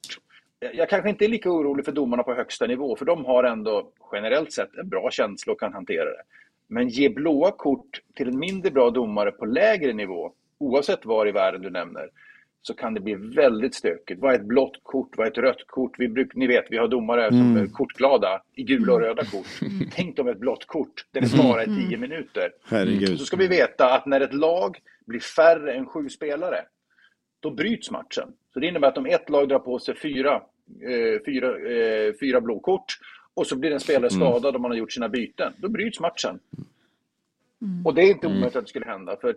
eh, 0.62 0.70
jag 0.74 0.90
kanske 0.90 1.10
inte 1.10 1.26
är 1.26 1.30
lika 1.30 1.52
orolig 1.52 1.86
för 1.86 1.92
domarna 1.92 2.24
på 2.24 2.34
högsta 2.34 2.68
nivå, 2.68 2.96
för 2.96 3.06
de 3.06 3.26
har 3.26 3.44
ändå 3.44 3.92
generellt 4.12 4.54
sett 4.54 4.76
en 4.76 4.90
bra 4.90 5.12
känsla 5.12 5.54
och 5.54 5.60
kan 5.60 5.74
hantera 5.74 6.06
det. 6.06 6.24
Men 6.68 6.88
ge 6.90 7.10
blåa 7.10 7.52
kort 7.52 8.02
till 8.16 8.28
en 8.28 8.40
mindre 8.40 8.72
bra 8.72 8.90
domare 8.90 9.32
på 9.32 9.46
lägre 9.46 9.94
nivå, 9.94 10.32
oavsett 10.58 11.06
var 11.06 11.28
i 11.28 11.32
världen 11.32 11.62
du 11.62 11.70
nämner, 11.70 12.10
så 12.62 12.74
kan 12.74 12.94
det 12.94 13.00
bli 13.00 13.14
väldigt 13.16 13.76
stökigt. 13.76 14.22
Vad 14.22 14.34
är 14.34 14.40
ett 14.40 14.46
blått 14.46 14.80
kort? 14.84 15.18
Vad 15.18 15.28
är 15.28 15.32
ett 15.32 15.38
rött 15.38 15.68
kort? 15.68 15.96
Vi 16.00 16.08
bruk, 16.08 16.36
ni 16.36 16.48
vet, 16.48 16.66
vi 16.70 16.78
har 16.78 16.88
domare 16.88 17.30
som 17.30 17.42
Mm. 17.52 17.64
är 17.64 17.68
kortglada 17.68 18.42
i 18.56 18.64
gula 18.64 18.94
och 18.94 19.00
röda 19.00 19.26
kort. 19.26 19.46
Tänk 19.96 20.20
om 20.20 20.28
ett 20.28 20.38
blått 20.40 20.66
kort, 20.68 21.06
där 21.12 21.22
det 21.22 21.38
bara 21.38 21.62
är 21.62 21.88
10 21.88 21.98
minuter. 21.98 22.52
Herregud. 22.70 23.20
Så 23.20 23.26
ska 23.26 23.38
vi 23.38 23.48
veta 23.48 23.94
att 23.94 24.06
när 24.06 24.22
ett 24.22 24.34
lag 24.34 24.78
blir 25.06 25.20
färre 25.20 25.74
än 25.74 25.86
sju 25.86 26.10
spelare, 26.10 26.60
då 27.40 27.52
bryts 27.52 27.92
matchen. 27.92 28.34
Så 28.54 28.60
det 28.60 28.68
innebär 28.68 28.88
att 28.88 28.98
om 28.98 29.06
ett 29.06 29.30
lag 29.30 29.50
drar 29.50 29.60
på 29.60 29.80
sig 29.80 29.96
fyra, 29.96 30.34
eh, 30.82 31.22
fyra, 31.26 31.48
eh, 31.72 32.14
fyra 32.20 32.42
blåkort 32.42 32.86
och 33.38 33.48
så 33.48 33.56
blir 33.56 33.72
en 33.72 33.80
spelare 33.80 34.10
Mm. 34.14 34.28
skadad 34.28 34.56
om 34.56 34.62
man 34.62 34.72
har 34.72 34.78
gjort 34.78 34.92
sina 34.92 35.10
byten, 35.10 35.54
då 35.58 35.70
bryts 35.70 36.00
matchen. 36.00 36.40
Och 37.86 37.94
det 37.94 38.02
är 38.02 38.12
inte 38.12 38.28
omöjligt 38.28 38.56
att 38.56 38.64
det 38.64 38.70
skulle 38.70 38.86
hända. 38.86 39.18
För 39.22 39.36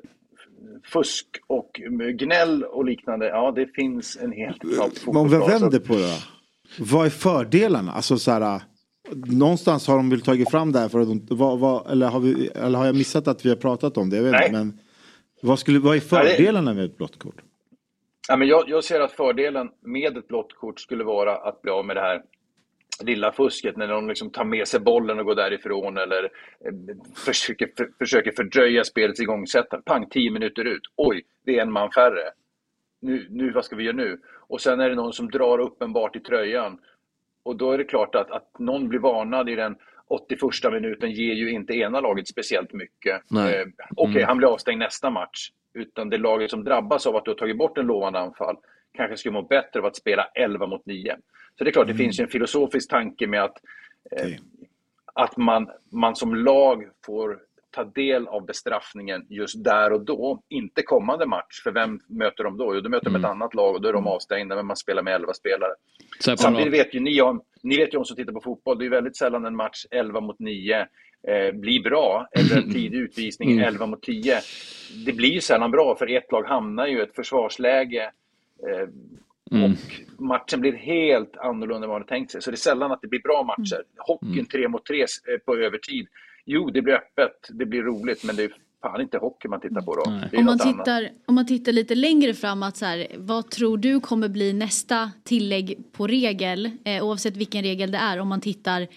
fusk 0.85 1.27
och 1.47 1.81
gnäll 2.19 2.65
och 2.65 2.85
liknande, 2.85 3.27
ja 3.27 3.53
det 3.57 3.67
finns 3.67 4.17
en 4.17 4.33
hel 4.33 4.55
del 4.59 4.71
Men 5.07 5.17
om 5.17 5.29
vi 5.29 5.37
vänder 5.39 5.79
på 5.79 5.95
det. 5.95 6.19
Vad 6.79 7.07
är 7.07 7.11
fördelarna? 7.11 7.93
Alltså 7.93 8.19
så 8.19 8.31
här, 8.31 8.63
någonstans 9.27 9.87
har 9.87 9.97
de 9.97 10.11
väl 10.11 10.21
tagit 10.21 10.51
fram 10.51 10.73
det 10.73 10.79
här 10.79 10.89
för 10.89 11.01
att 11.01 11.09
de, 11.09 11.37
vad, 11.37 11.59
vad, 11.59 11.91
eller, 11.91 12.09
har 12.09 12.21
vi, 12.21 12.47
eller 12.47 12.79
har 12.79 12.87
jag 12.87 12.95
missat 12.95 13.29
att 13.29 13.45
vi 13.45 13.49
har 13.49 13.57
pratat 13.57 13.97
om 13.97 14.11
det? 14.11 14.17
Jag 14.17 14.23
vet 14.23 14.35
inte, 14.35 14.53
Nej. 14.53 14.65
men 14.65 14.79
vad, 15.43 15.59
skulle, 15.59 15.79
vad 15.79 15.97
är 15.97 16.01
fördelarna 16.01 16.75
med 16.75 16.85
ett 16.85 16.97
blått 16.97 17.19
kort? 17.19 17.37
Ja, 18.29 18.37
men 18.37 18.49
jag, 18.49 18.69
jag 18.69 18.85
ser 18.85 19.01
att 19.01 19.13
fördelen 19.13 19.69
med 19.85 20.17
ett 20.17 20.29
blått 20.29 20.55
kort 20.57 20.81
skulle 20.81 21.05
vara 21.05 21.37
att 21.37 21.63
bli 21.63 21.71
av 21.71 21.85
med 21.87 21.97
det 21.97 22.01
här 22.01 22.23
lilla 23.03 23.33
fusket 23.33 23.77
när 23.77 23.89
de 23.89 24.09
liksom 24.09 24.31
tar 24.31 24.45
med 24.45 24.69
sig 24.69 24.81
bollen 24.81 25.19
och 25.19 25.25
går 25.25 25.35
därifrån 25.35 25.99
eller 25.99 26.25
eh, 26.25 26.73
försöker, 27.17 27.71
för, 27.77 27.91
försöker 27.99 28.33
fördröja 28.33 28.85
spelets 28.85 29.21
igångsättande. 29.21 29.83
Pang, 29.85 30.09
tio 30.09 30.31
minuter 30.31 30.65
ut. 30.65 30.83
Oj, 30.97 31.23
det 31.45 31.59
är 31.59 31.63
en 31.63 31.73
man 31.73 31.91
färre. 31.93 32.31
Nu, 33.01 33.27
nu, 33.31 33.51
vad 33.51 33.65
ska 33.65 33.77
vi 33.77 33.85
göra 33.85 33.97
nu? 33.97 34.21
Och 34.49 34.61
sen 34.61 34.81
är 34.81 34.89
det 34.89 34.95
någon 34.95 35.13
som 35.13 35.31
drar 35.31 35.59
uppenbart 35.59 36.17
i 36.17 36.21
tröjan. 36.21 36.79
Och 37.43 37.57
då 37.57 37.73
är 37.73 37.79
det 37.79 37.85
klart 37.85 38.15
att, 38.15 38.31
att 38.31 38.59
någon 38.59 38.89
blir 38.89 38.99
varnad 38.99 39.49
i 39.49 39.55
den 39.55 39.77
81 40.09 40.41
minuten 40.73 41.11
ger 41.11 41.35
ju 41.35 41.51
inte 41.51 41.75
ena 41.75 42.01
laget 42.01 42.29
speciellt 42.29 42.73
mycket. 42.73 43.23
Eh, 43.51 43.67
Okej, 43.97 44.15
Mm. 44.17 44.29
han 44.29 44.37
blir 44.39 44.49
avstängd 44.49 44.79
nästa 44.79 45.11
match. 45.11 45.51
Utan 45.75 46.11
det 46.11 46.19
laget 46.19 46.51
som 46.51 46.65
drabbas 46.65 47.07
av 47.07 47.17
att 47.17 47.25
du 47.25 47.31
har 47.31 47.37
tagit 47.39 47.59
bort 47.59 47.79
en 47.79 47.87
lovande 47.87 48.19
anfall 48.19 48.57
kanske 48.95 49.17
skulle 49.17 49.33
må 49.33 49.43
bättre 49.43 49.81
av 49.81 49.87
att 49.87 49.97
spela 49.97 50.25
11 50.35 50.67
mot 50.67 50.87
9. 50.87 51.17
Så 51.61 51.65
det 51.65 51.71
är 51.71 51.73
klart, 51.73 51.89
det 51.89 51.95
finns 51.95 52.21
ju 52.21 52.23
en 52.23 52.31
filosofisk 52.31 52.91
tanke 52.91 53.27
med 53.27 53.43
att, 53.43 53.57
eh, 54.11 54.31
att 55.15 55.37
man, 55.37 55.71
man 55.91 56.17
som 56.17 56.35
lag 56.35 56.85
får 57.07 57.39
ta 57.71 57.85
del 57.85 58.29
av 58.29 58.47
bestraffningen 58.47 59.27
just 59.29 59.65
där 59.65 59.93
och 59.93 60.05
då, 60.05 60.43
inte 60.49 60.83
kommande 60.83 61.27
match. 61.27 61.63
För 61.63 61.73
vem 61.73 62.01
möter 62.07 62.45
de 62.45 62.57
då? 62.57 62.75
Jo, 62.75 62.81
de 62.81 62.89
möter 62.89 63.11
de 63.11 63.17
ett 63.17 63.25
annat 63.25 63.55
lag 63.55 63.75
och 63.75 63.81
då 63.81 63.89
är 63.89 63.93
de 63.93 64.07
avstängda, 64.07 64.57
men 64.57 64.67
man 64.67 64.77
spelar 64.77 65.03
med 65.03 65.15
11 65.15 65.33
spelare. 65.35 65.73
Samtidigt 66.21 66.73
vet 66.73 66.95
ju 66.95 67.01
ni 67.01 67.21
om, 67.23 67.43
ni 67.63 67.77
vet 67.77 67.95
ju 67.95 67.99
om 67.99 68.05
som 68.05 68.17
tittar 68.17 68.33
på 68.33 68.41
fotboll, 68.41 68.79
det 68.79 68.87
är 68.87 68.91
väldigt 68.91 69.17
sällan 69.17 69.45
en 69.45 69.57
match 69.57 69.87
11 69.91 70.21
mot 70.21 70.39
9 70.39 70.81
eh, 70.81 71.53
blir 71.55 71.83
bra, 71.83 72.29
eller 72.33 72.57
en 72.57 72.73
tidig 72.73 72.99
utvisning 72.99 73.53
Mm. 73.53 73.65
11 73.65 73.87
mot 73.87 74.03
10. 74.03 74.41
Det 75.07 75.13
blir 75.13 75.31
ju 75.31 75.41
sällan 75.41 75.71
bra, 75.71 75.97
för 75.97 76.11
ett 76.11 76.33
lag 76.33 76.43
hamnar 76.43 76.87
ju 76.87 76.99
i 76.99 77.03
ett 77.03 77.15
försvarsläge 77.15 78.13
eh, 78.69 78.89
Mm. 79.51 79.73
och 80.17 80.23
matchen 80.23 80.61
blir 80.61 80.73
helt 80.73 81.37
annorlunda 81.37 81.75
än 81.75 81.81
vad 81.81 81.89
man 81.89 81.95
hade 82.01 82.09
tänkt 82.09 82.31
sig. 82.33 82.43
Så 82.43 82.51
det 82.51 82.55
är 82.55 82.59
sällan 82.59 82.93
att 82.93 83.01
det 83.03 83.09
blir 83.09 83.21
bra 83.21 83.43
matcher. 83.43 83.83
Hockeyn 83.99 84.33
Mm. 84.33 84.47
3 84.47 84.69
mot 84.69 84.87
3 84.87 85.07
på 85.47 85.57
övertid. 85.57 86.07
Jo, 86.47 86.71
det 86.71 86.83
blir 86.83 86.95
öppet, 86.95 87.49
det 87.51 87.67
blir 87.67 87.83
roligt, 87.83 88.25
men 88.25 88.37
det 88.37 88.43
är 88.45 88.51
fan 88.83 89.01
inte 89.01 89.19
hockey 89.19 89.49
man 89.49 89.61
tittar 89.61 89.83
på 89.83 89.95
då. 89.95 90.03
Om 90.39 90.45
man, 90.45 90.49
annat. 90.49 90.61
tittar, 90.61 91.09
om 91.27 91.35
man 91.35 91.47
tittar 91.47 91.73
lite 91.73 91.95
längre 91.95 92.35
fram, 92.35 92.63
att 92.63 92.77
så 92.77 92.85
här, 92.85 93.07
vad 93.17 93.51
tror 93.51 93.79
du 93.79 94.01
kommer 94.01 94.29
bli 94.29 94.53
nästa 94.53 95.11
tillägg 95.25 95.79
på 95.93 96.07
regel, 96.07 96.71
eh, 96.85 97.05
oavsett 97.05 97.37
vilken 97.37 97.63
regel 97.63 97.91
det 97.91 97.99
är, 97.99 98.19
om 98.19 98.29
man 98.29 98.41
tittar 98.41 98.89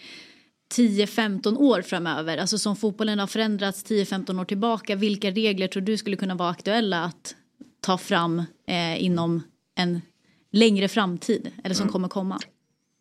10-15 0.75 1.57
år 1.57 1.81
framöver, 1.81 2.37
alltså 2.37 2.57
som 2.57 2.75
fotbollen 2.75 3.19
har 3.19 3.27
förändrats 3.27 3.83
10-15 3.91 4.39
år 4.41 4.45
tillbaka, 4.45 4.95
vilka 4.95 5.31
regler 5.31 5.67
tror 5.67 5.83
du 5.83 5.97
skulle 5.97 6.15
kunna 6.15 6.35
vara 6.35 6.49
aktuella 6.49 7.03
att 7.03 7.35
ta 7.81 7.97
fram 7.97 8.39
eh, 8.67 9.03
inom 9.03 9.41
en 9.75 10.01
längre 10.53 10.87
framtid, 10.87 11.51
eller 11.63 11.75
som 11.75 11.83
Mm. 11.83 11.91
kommer 11.93 12.07
komma? 12.07 12.37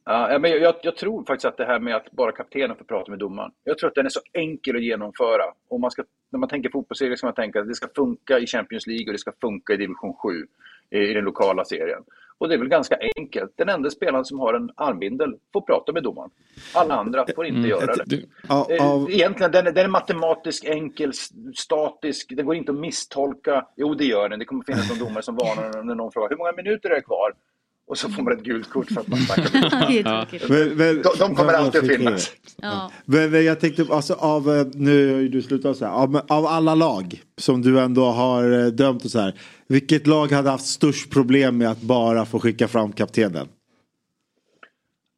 Ja, 0.04 0.38
men 0.40 0.50
jag, 0.50 0.74
jag 0.82 0.96
tror 0.96 1.24
faktiskt 1.24 1.44
att 1.44 1.56
det 1.56 1.64
här 1.64 1.78
med 1.80 1.96
att 1.96 2.10
bara 2.12 2.32
kaptenen 2.32 2.76
får 2.76 2.84
prata 2.84 3.10
med 3.10 3.18
domaren. 3.18 3.50
Jag 3.64 3.78
tror 3.78 3.88
att 3.88 3.94
den 3.94 4.06
är 4.06 4.10
så 4.10 4.20
enkel 4.32 4.76
att 4.76 4.82
genomföra. 4.82 5.42
Om 5.68 5.80
man 5.80 5.90
ska, 5.90 6.04
när 6.30 6.38
man 6.38 6.48
tänker 6.48 6.70
fotbollsserie 6.70 7.16
ska 7.16 7.26
man 7.26 7.34
tänka 7.34 7.60
att 7.60 7.68
det 7.68 7.74
ska 7.74 7.88
funka 7.96 8.38
i 8.38 8.46
Champions 8.46 8.86
League 8.86 9.06
och 9.06 9.12
det 9.12 9.18
ska 9.18 9.32
funka 9.40 9.72
i 9.72 9.76
division 9.76 10.14
7 10.14 10.46
i, 10.90 10.98
i 10.98 11.14
den 11.14 11.24
lokala 11.24 11.64
serien. 11.64 12.02
Och 12.42 12.48
det 12.48 12.54
är 12.54 12.58
väl 12.58 12.68
ganska 12.68 12.96
enkelt. 13.16 13.52
Den 13.56 13.68
enda 13.68 13.90
spelaren 13.90 14.24
som 14.24 14.38
har 14.40 14.54
en 14.54 14.70
armbindel 14.76 15.34
får 15.52 15.60
prata 15.60 15.92
med 15.92 16.02
domaren. 16.02 16.30
Alla 16.74 16.94
andra 16.94 17.26
får 17.34 17.46
inte 17.46 17.58
Mm. 17.58 17.70
göra 17.70 17.94
det. 17.94 18.02
Du- 18.06 18.26
Ja, 18.48 18.66
Eh, 18.70 19.04
Egentligen, 19.08 19.52
den 19.52 19.66
är, 19.66 19.72
den 19.72 19.84
är 19.84 19.88
matematisk, 19.88 20.64
enkel, 20.64 21.12
statisk. 21.56 22.32
Den 22.36 22.46
går 22.46 22.54
inte 22.54 22.72
att 22.72 22.78
misstolka. 22.78 23.66
Jo, 23.76 23.94
det 23.94 24.04
gör 24.04 24.28
den. 24.28 24.38
Det 24.38 24.44
kommer 24.44 24.64
finnas 24.64 24.88
någon 24.90 24.98
domare 25.08 25.22
som 25.22 25.36
varnar 25.36 25.82
när 25.82 25.94
någon 25.94 26.12
frågar 26.12 26.28
hur 26.28 26.36
många 26.36 26.52
minuter 26.52 26.90
är 26.90 26.94
det 26.94 27.00
kvar? 27.00 27.32
Och 27.86 27.98
så 27.98 28.08
får 28.08 28.22
man 28.22 28.32
ett 28.32 28.42
gult 28.44 28.70
kort 28.70 28.88
för 28.92 29.00
att 29.00 29.08
man 29.08 29.18
snackar. 29.18 30.26
Det 30.48 30.92
De, 31.02 31.10
de 31.18 31.34
kommer 31.34 31.52
alltid 31.52 31.80
att 31.90 31.96
finnas. 31.96 32.32
Ja. 32.62 32.90
Men, 33.04 33.30
men 33.30 33.44
jag 33.44 33.60
tänkte, 33.60 33.86
alltså 33.90 34.14
av, 34.14 34.50
eh, 34.56 34.66
nu 34.74 35.12
har 35.12 35.20
ju 35.20 35.28
du 35.28 35.42
slutat 35.42 35.76
så 35.76 35.84
här, 35.84 35.92
av, 35.92 36.20
av 36.28 36.46
alla 36.46 36.74
lag 36.74 37.22
som 37.38 37.62
du 37.62 37.80
ändå 37.80 38.04
har 38.04 38.52
eh, 38.64 38.66
dömt 38.66 39.04
och 39.04 39.10
så 39.10 39.18
här. 39.20 39.34
Vilket 39.72 40.06
lag 40.06 40.32
hade 40.32 40.50
haft 40.50 40.66
störst 40.66 41.10
problem 41.10 41.58
med 41.58 41.70
att 41.70 41.82
bara 41.82 42.24
få 42.24 42.40
skicka 42.40 42.68
fram 42.68 42.92
kaptenen? 42.92 43.48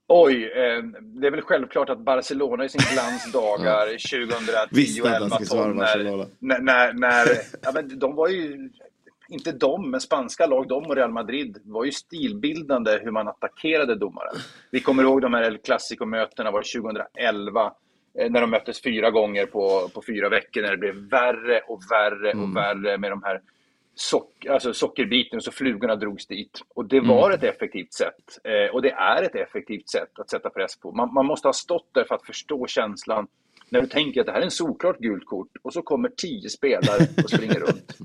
Oj, 0.09 0.45
eh, 0.45 0.83
det 1.01 1.27
är 1.27 1.31
väl 1.31 1.41
självklart 1.41 1.91
att 1.91 1.99
Barcelona 1.99 2.65
i 2.65 2.69
sin 2.69 2.81
glansdagar 2.93 3.87
2010 3.87 4.77
Visste 4.77 5.03
och 5.03 5.09
att 5.09 5.15
han 5.15 5.23
11 5.23 5.35
skulle 5.35 5.47
svara 5.47 5.65
12 5.65 5.77
när, 5.77 6.27
när, 6.39 6.61
när, 6.61 6.93
när 6.93 7.27
ja, 7.63 7.71
men 7.75 7.99
de 7.99 8.15
var 8.15 8.29
ju, 8.29 8.71
inte 9.29 9.53
de, 9.53 9.91
men 9.91 10.01
spanska 10.01 10.47
lag, 10.47 10.69
de 10.69 10.85
och 10.85 10.97
Real 10.97 11.13
Madrid 11.13 11.59
var 11.65 11.85
ju 11.85 11.93
stilbildande 11.93 12.99
hur 13.03 13.11
man 13.11 13.29
attackerade 13.29 13.95
domaren. 13.95 14.37
Vi 14.71 14.81
kommer 14.81 15.03
ihåg 15.03 15.23
de 15.23 15.35
här 15.35 15.43
El 15.43 15.59
Clasico-mötena 15.59 16.51
var 16.51 16.81
2011 16.81 17.73
eh, 18.19 18.31
när 18.31 18.41
de 18.41 18.51
möttes 18.51 18.83
fyra 18.83 19.11
gånger 19.11 19.47
på, 19.47 19.89
på 19.95 20.03
fyra 20.07 20.29
veckor 20.29 20.63
när 20.63 20.71
det 20.71 20.79
blev 20.79 20.95
värre 20.95 21.61
och 21.69 21.81
värre 21.91 22.33
och 22.33 22.57
värre 22.57 22.99
med 22.99 23.11
de 23.11 23.23
här 23.23 23.41
sock, 23.95 24.47
alltså 24.51 24.73
sockerbiten 24.75 25.41
så 25.41 25.51
flugorna 25.53 25.97
drogs 25.97 26.27
dit. 26.27 26.61
Och 26.75 26.85
det 26.85 27.01
var 27.01 27.31
Mm. 27.31 27.39
ett 27.39 27.55
effektivt 27.55 27.93
sätt. 27.93 28.39
Eh, 28.45 28.75
och 28.75 28.83
det 28.83 28.91
är 28.91 29.23
ett 29.23 29.35
effektivt 29.35 29.89
sätt 29.89 30.19
att 30.19 30.31
sätta 30.31 30.51
press 30.51 30.77
på. 30.81 30.93
Man, 30.93 31.15
man 31.15 31.27
måste 31.27 31.49
ha 31.49 31.53
stått 31.53 31.89
där 31.95 32.05
för 32.05 32.15
att 32.15 32.27
förstå 32.27 32.67
känslan 32.67 33.27
när 33.69 33.81
du 33.81 33.87
tänker 33.87 34.21
att 34.21 34.27
det 34.27 34.33
här 34.33 34.41
är 34.41 34.45
en 34.45 34.51
solklart 34.51 34.99
gult 34.99 35.27
kort 35.27 35.49
och 35.63 35.73
så 35.73 35.83
kommer 35.83 36.09
tio 36.17 36.49
spelare 36.49 37.07
och 37.25 37.31
springer 37.31 37.55
runt. 37.61 37.97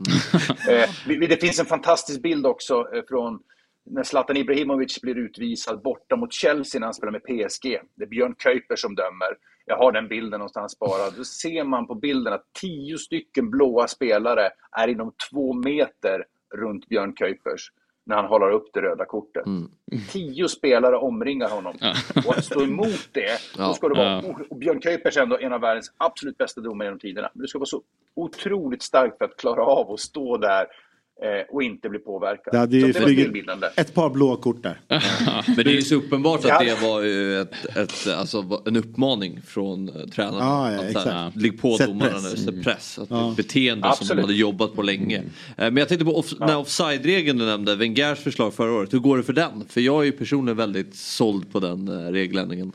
Eh, 0.69 0.89
vi- 1.07 1.27
det 1.27 1.37
finns 1.41 1.59
en 1.59 1.65
fantastisk 1.65 2.21
bild 2.21 2.45
också 2.45 2.87
eh, 2.95 3.01
från 3.09 3.39
när 3.89 4.03
Zlatan 4.03 4.37
Ibrahimovic 4.37 5.01
blir 5.01 5.17
utvisad 5.17 5.81
borta 5.81 6.15
mot 6.15 6.33
Chelsea 6.33 6.79
när 6.79 6.87
han 6.87 6.93
spelar 6.93 7.11
med 7.11 7.23
PSG. 7.23 7.79
Det 7.95 8.03
är 8.03 8.07
Björn 8.07 8.35
Kuiper 8.35 8.75
som 8.75 8.95
dömer. 8.95 9.37
Jag 9.65 9.77
har 9.77 9.91
den 9.91 10.07
bilden 10.07 10.39
någonstans 10.39 10.71
sparad. 10.71 11.13
Då 11.17 11.23
ser 11.23 11.63
man 11.63 11.87
på 11.87 11.95
bilden 11.95 12.33
att 12.33 12.45
tio 12.61 12.97
stycken 12.97 13.49
blåa 13.49 13.87
spelare 13.87 14.49
är 14.71 14.87
inom 14.87 15.11
två 15.31 15.53
meter 15.53 16.25
runt 16.55 16.87
Björn 16.87 17.13
Kuipers 17.13 17.71
när 18.03 18.15
han 18.15 18.25
håller 18.25 18.51
upp 18.51 18.69
det 18.73 18.81
röda 18.81 19.05
kortet. 19.05 19.43
Tio 20.11 20.47
spelare 20.47 20.97
omringar 20.97 21.49
honom. 21.49 21.75
Och 22.27 22.37
att 22.37 22.45
stå 22.45 22.63
emot 22.63 23.09
det, 23.11 23.39
då 23.57 23.73
ska 23.73 23.89
du 23.89 23.95
vara... 23.95 24.23
Och 24.49 24.57
Björn 24.57 24.79
Kuipers 24.79 25.17
är 25.17 25.21
ändå 25.21 25.37
en 25.37 25.53
av 25.53 25.61
världens 25.61 25.93
absolut 25.97 26.37
bästa 26.37 26.61
domare 26.61 26.87
genom 26.87 26.99
tiderna. 26.99 27.29
Men 27.33 27.41
du 27.41 27.47
ska 27.47 27.59
vara 27.59 27.65
så 27.65 27.81
otroligt 28.15 28.81
stark 28.81 29.17
för 29.17 29.25
att 29.25 29.37
klara 29.37 29.63
av 29.63 29.91
att 29.91 29.99
stå 29.99 30.37
där 30.37 30.67
och 31.49 31.63
inte 31.63 31.89
bli 31.89 31.99
påverkad. 31.99 32.53
Det 32.53 32.57
hade 32.57 32.77
ju 32.77 32.93
så 32.93 32.99
det 32.99 33.45
var 33.61 33.71
ett 33.75 33.93
par 33.93 34.09
blå 34.09 34.35
kort 34.35 34.63
där. 34.63 34.79
Men 35.47 35.55
det 35.55 35.71
är 35.71 35.75
ju 35.75 35.81
så 35.81 35.95
uppenbart 35.95 36.39
att 36.39 36.45
Ja. 36.47 36.59
det 36.63 36.81
var 36.87 37.01
ju 37.01 37.41
ett, 37.41 37.75
ett, 37.77 38.07
alltså, 38.17 38.61
en 38.65 38.75
uppmaning 38.75 39.41
från 39.47 39.89
eh, 39.89 39.95
tränarna. 40.07 40.39
Ja, 40.39 40.71
ja, 40.93 40.99
att, 40.99 41.05
här. 41.05 41.31
Ligg 41.35 41.61
på 41.61 41.77
Sätt 41.77 41.87
domarna 41.87 42.11
press. 42.11 42.23
nu, 42.31 42.37
sätt 42.37 42.49
Mm. 42.49 42.63
press. 42.63 42.99
Att 42.99 43.09
Ja. 43.09 43.31
ett 43.31 43.37
beteende 43.37 43.81
som 43.83 43.89
Absolut. 43.91 44.17
de 44.17 44.21
hade 44.21 44.33
jobbat 44.33 44.75
på 44.75 44.81
länge. 44.81 45.17
Eh, 45.17 45.23
Men 45.57 45.77
jag 45.77 45.87
tänkte 45.87 46.05
på 46.05 46.17
off, 46.17 46.29
den 46.39 46.49
här 46.49 46.57
offside-regeln 46.57 47.37
du 47.39 47.45
nämnde, 47.45 47.75
Wengers 47.75 48.19
förslag 48.19 48.53
förra 48.53 48.71
året. 48.71 48.93
Hur 48.93 48.99
går 48.99 49.17
det 49.17 49.23
för 49.23 49.33
den? 49.33 49.65
För 49.69 49.81
jag 49.81 50.01
är 50.01 50.05
ju 50.05 50.11
personligen 50.11 50.57
väldigt 50.57 50.95
såld 50.95 51.51
på 51.51 51.59
den 51.59 51.87
eh, 51.87 52.11
regeländringen. 52.11 52.71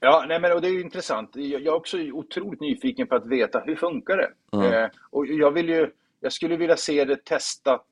Ja, 0.00 0.24
nej, 0.28 0.40
men, 0.40 0.52
och 0.52 0.60
det 0.60 0.68
är 0.68 0.72
ju 0.72 0.80
intressant. 0.80 1.30
Jag 1.34 1.44
jag 1.60 1.66
är 1.66 1.74
också 1.74 1.98
otroligt 2.12 2.60
nyfiken 2.60 3.06
på 3.06 3.14
att 3.14 3.26
veta 3.26 3.60
hur 3.66 3.76
funkar 3.76 4.16
det? 4.16 4.28
Ja. 4.50 4.74
Eh, 4.84 4.88
och 5.10 5.26
jag, 5.26 5.50
vill 5.50 5.68
ju, 5.68 5.86
jag 6.22 6.32
skulle 6.32 6.56
vilja 6.56 6.76
se 6.76 7.04
det 7.04 7.24
testat, 7.24 7.86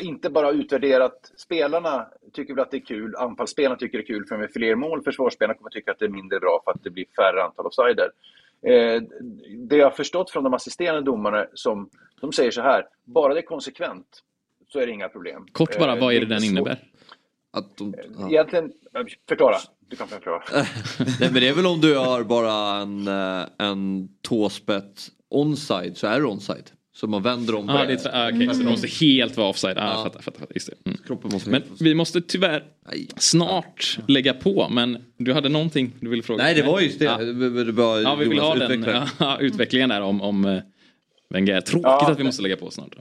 inte 0.00 0.30
bara 0.30 0.50
utvärderat. 0.50 1.32
Spelarna 1.36 2.06
tycker 2.32 2.54
väl 2.54 2.62
att 2.62 2.70
det 2.70 2.76
är 2.76 2.84
kul, 2.86 3.16
anfallsspelarna 3.16 3.76
tycker 3.76 3.98
det 3.98 4.04
är 4.04 4.06
kul 4.06 4.26
för 4.28 4.38
med 4.38 4.50
fler 4.52 4.74
mål. 4.74 5.02
Försvarsspelarna 5.04 5.54
kommer 5.58 5.70
tycka 5.70 5.90
att 5.92 5.98
det 5.98 6.04
är 6.04 6.08
mindre 6.08 6.40
bra 6.40 6.60
för 6.64 6.70
att 6.70 6.84
det 6.84 6.90
blir 6.90 7.06
färre 7.16 7.42
antal 7.44 7.66
offsider. 7.66 8.10
Eh, 8.66 9.02
det 9.68 9.76
jag 9.76 9.86
har 9.86 9.90
förstått 9.96 10.30
från 10.30 10.44
de 10.44 10.54
assisterande 10.54 11.02
domarna, 11.02 11.46
som, 11.54 11.90
de 12.20 12.32
säger 12.32 12.50
så 12.50 12.62
här, 12.62 12.86
bara 13.04 13.34
det 13.34 13.40
är 13.40 13.46
konsekvent 13.46 14.22
så 14.68 14.78
är 14.80 14.86
det 14.86 14.92
inga 14.92 15.08
problem. 15.08 15.46
Kort 15.52 15.78
bara, 15.78 15.92
Eh, 15.92 16.00
vad 16.00 16.14
är 16.14 16.18
det 16.18 16.22
inte 16.22 16.34
den 16.34 16.40
svårt. 16.40 16.50
innebär? 16.50 16.78
Att 17.50 17.76
de, 17.76 17.94
ja. 18.18 18.28
Egentligen, 18.30 18.72
förklara. 19.28 19.56
Du 19.88 19.96
kan 19.96 20.08
förklara. 20.08 20.42
Nej 21.20 21.30
men 21.32 21.34
det 21.34 21.48
är 21.48 21.54
väl 21.54 21.66
om 21.66 21.80
du 21.80 21.96
har 21.98 22.22
bara 22.24 22.76
en, 22.80 23.08
eh, 23.08 23.46
en 23.58 24.08
tåspett 24.22 25.08
onside 25.30 25.96
så 25.96 26.06
är 26.06 26.20
det 26.20 26.26
onside. 26.26 26.70
Så 26.96 27.06
man 27.06 27.22
vänder 27.22 27.54
om. 27.54 27.68
Ah, 27.68 27.84
det 27.84 28.06
är, 28.06 28.16
ah, 28.16 28.28
okej, 28.28 28.54
så 28.54 28.62
det 28.62 28.70
måste 28.70 28.88
helt 28.88 29.36
vara 29.36 29.48
offside. 29.48 29.78
Ah, 29.78 30.04
fattar, 30.04 30.22
fattar, 30.22 30.40
fattar. 30.40 30.54
Just 30.54 30.70
det. 30.70 30.90
Mm. 30.90 30.98
Kroppen 31.06 31.30
måste 31.32 31.50
Men 31.50 31.62
vi 31.80 31.94
måste 31.94 32.20
tyvärr 32.20 32.64
snart 33.16 33.98
lägga 34.08 34.34
på. 34.34 34.68
Men 34.68 35.04
du 35.16 35.32
hade 35.32 35.48
någonting 35.48 35.92
du 36.00 36.08
ville 36.08 36.22
fråga? 36.22 36.44
Nej 36.44 36.54
det 36.54 36.62
var 36.62 36.80
just 36.80 36.98
det. 36.98 37.04
Ja, 37.04 37.16
Det 37.64 37.72
var 37.72 38.00
ja 38.00 38.14
vi 38.14 38.28
vill 38.28 38.38
ha 38.38 38.54
den 38.54 39.06
ja, 39.18 39.38
utvecklingen 39.40 39.88
där 39.88 40.00
om, 40.00 40.22
om 40.22 40.44
eh, 40.44 40.58
Wenger. 41.30 41.60
Tråkigt 41.60 41.84
Ja, 41.84 42.10
att 42.10 42.20
vi 42.20 42.24
måste 42.24 42.42
lägga 42.42 42.56
på 42.56 42.70
snart. 42.70 42.96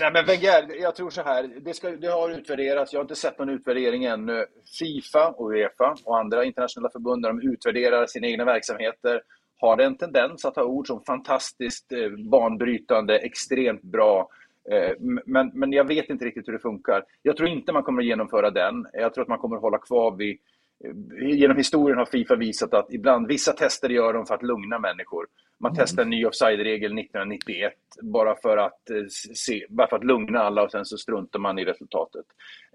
Nej, 0.00 0.12
men 0.12 0.26
Wenger, 0.26 0.82
jag 0.82 0.96
tror 0.96 1.10
så 1.10 1.22
här. 1.22 1.50
Det, 1.64 1.74
ska, 1.74 1.90
det 1.90 2.08
har 2.08 2.30
utvärderats. 2.30 2.92
Jag 2.92 3.00
har 3.00 3.04
inte 3.04 3.14
sett 3.14 3.38
någon 3.38 3.48
utvärdering 3.48 4.04
ännu. 4.04 4.44
Fifa 4.78 5.28
och 5.28 5.50
Uefa 5.50 5.96
och 6.04 6.18
andra 6.18 6.44
internationella 6.44 6.90
förbund, 6.90 7.22
när 7.22 7.28
de 7.28 7.40
utvärderar 7.40 8.06
sina 8.06 8.26
egna 8.26 8.44
verksamheter, 8.44 9.20
har 9.60 9.78
en 9.78 9.96
tendens 9.96 10.44
att 10.44 10.56
ha 10.56 10.64
ord 10.64 10.86
som 10.86 11.04
fantastiskt, 11.04 11.92
eh, 11.92 12.10
banbrytande, 12.10 13.18
extremt 13.18 13.82
bra. 13.82 14.28
Eh, 14.70 14.92
men, 15.26 15.50
men 15.54 15.72
jag 15.72 15.84
vet 15.84 16.10
inte 16.10 16.24
riktigt 16.24 16.48
hur 16.48 16.52
det 16.52 16.58
funkar. 16.58 17.04
Jag 17.22 17.36
tror 17.36 17.48
inte 17.48 17.72
man 17.72 17.82
kommer 17.82 18.02
att 18.02 18.06
genomföra 18.06 18.50
den. 18.50 18.86
Jag 18.92 19.14
tror 19.14 19.22
att 19.22 19.28
man 19.28 19.38
kommer 19.38 19.56
att 19.56 19.62
hålla 19.62 19.78
kvar 19.78 20.16
vid 20.16 20.38
eh, 20.84 21.28
Genom 21.28 21.56
historien 21.56 21.98
har 21.98 22.04
Fifa 22.04 22.36
visat 22.36 22.74
att 22.74 22.92
ibland, 22.92 23.26
vissa 23.26 23.52
tester 23.52 23.88
gör 23.88 24.12
de 24.12 24.26
för 24.26 24.34
att 24.34 24.42
lugna 24.42 24.78
människor. 24.78 25.26
Man 25.60 25.74
testade 25.74 26.02
en 26.02 26.10
ny 26.10 26.24
offside-regel 26.26 26.98
1991 26.98 27.72
bara 28.02 28.36
för, 28.36 28.56
att, 28.56 28.90
eh, 28.90 28.96
se, 29.34 29.66
bara 29.68 29.88
för 29.88 29.96
att 29.96 30.04
lugna 30.04 30.40
alla 30.40 30.62
och 30.62 30.70
sen 30.70 30.84
så 30.84 30.98
struntar 30.98 31.38
man 31.38 31.58
i 31.58 31.64
resultatet. 31.64 32.24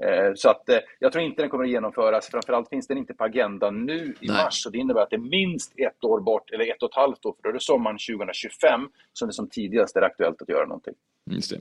Eh, 0.03 0.33
Så 0.35 0.49
att 0.49 0.69
eh, 0.69 0.77
jag 0.99 1.11
tror 1.11 1.23
inte 1.23 1.41
den 1.41 1.49
kommer 1.49 1.63
att 1.63 1.69
genomföras. 1.69 2.29
Framförallt 2.31 2.69
finns 2.69 2.87
den 2.87 2.97
inte 2.97 3.13
på 3.13 3.23
agendan 3.23 3.85
nu 3.85 4.13
i 4.19 4.27
Nej. 4.27 4.37
mars. 4.43 4.53
Så 4.53 4.69
det 4.69 4.77
innebär 4.77 5.01
att 5.01 5.09
det 5.09 5.15
är 5.15 5.29
minst 5.29 5.73
ett 5.79 6.03
år 6.03 6.21
bort, 6.21 6.51
eller 6.51 6.71
ett 6.71 6.83
och 6.83 6.89
ett 6.89 6.95
halvt 6.95 7.25
år, 7.25 7.33
för 7.33 7.43
då 7.43 7.49
är 7.49 7.53
det 7.53 7.61
sommaren 7.61 7.97
2025 7.97 8.81
som 9.13 9.27
det 9.27 9.33
som 9.33 9.49
tidigast 9.49 9.95
är 9.95 10.01
aktuellt 10.01 10.41
att 10.41 10.49
göra 10.49 10.65
någonting. 10.65 10.93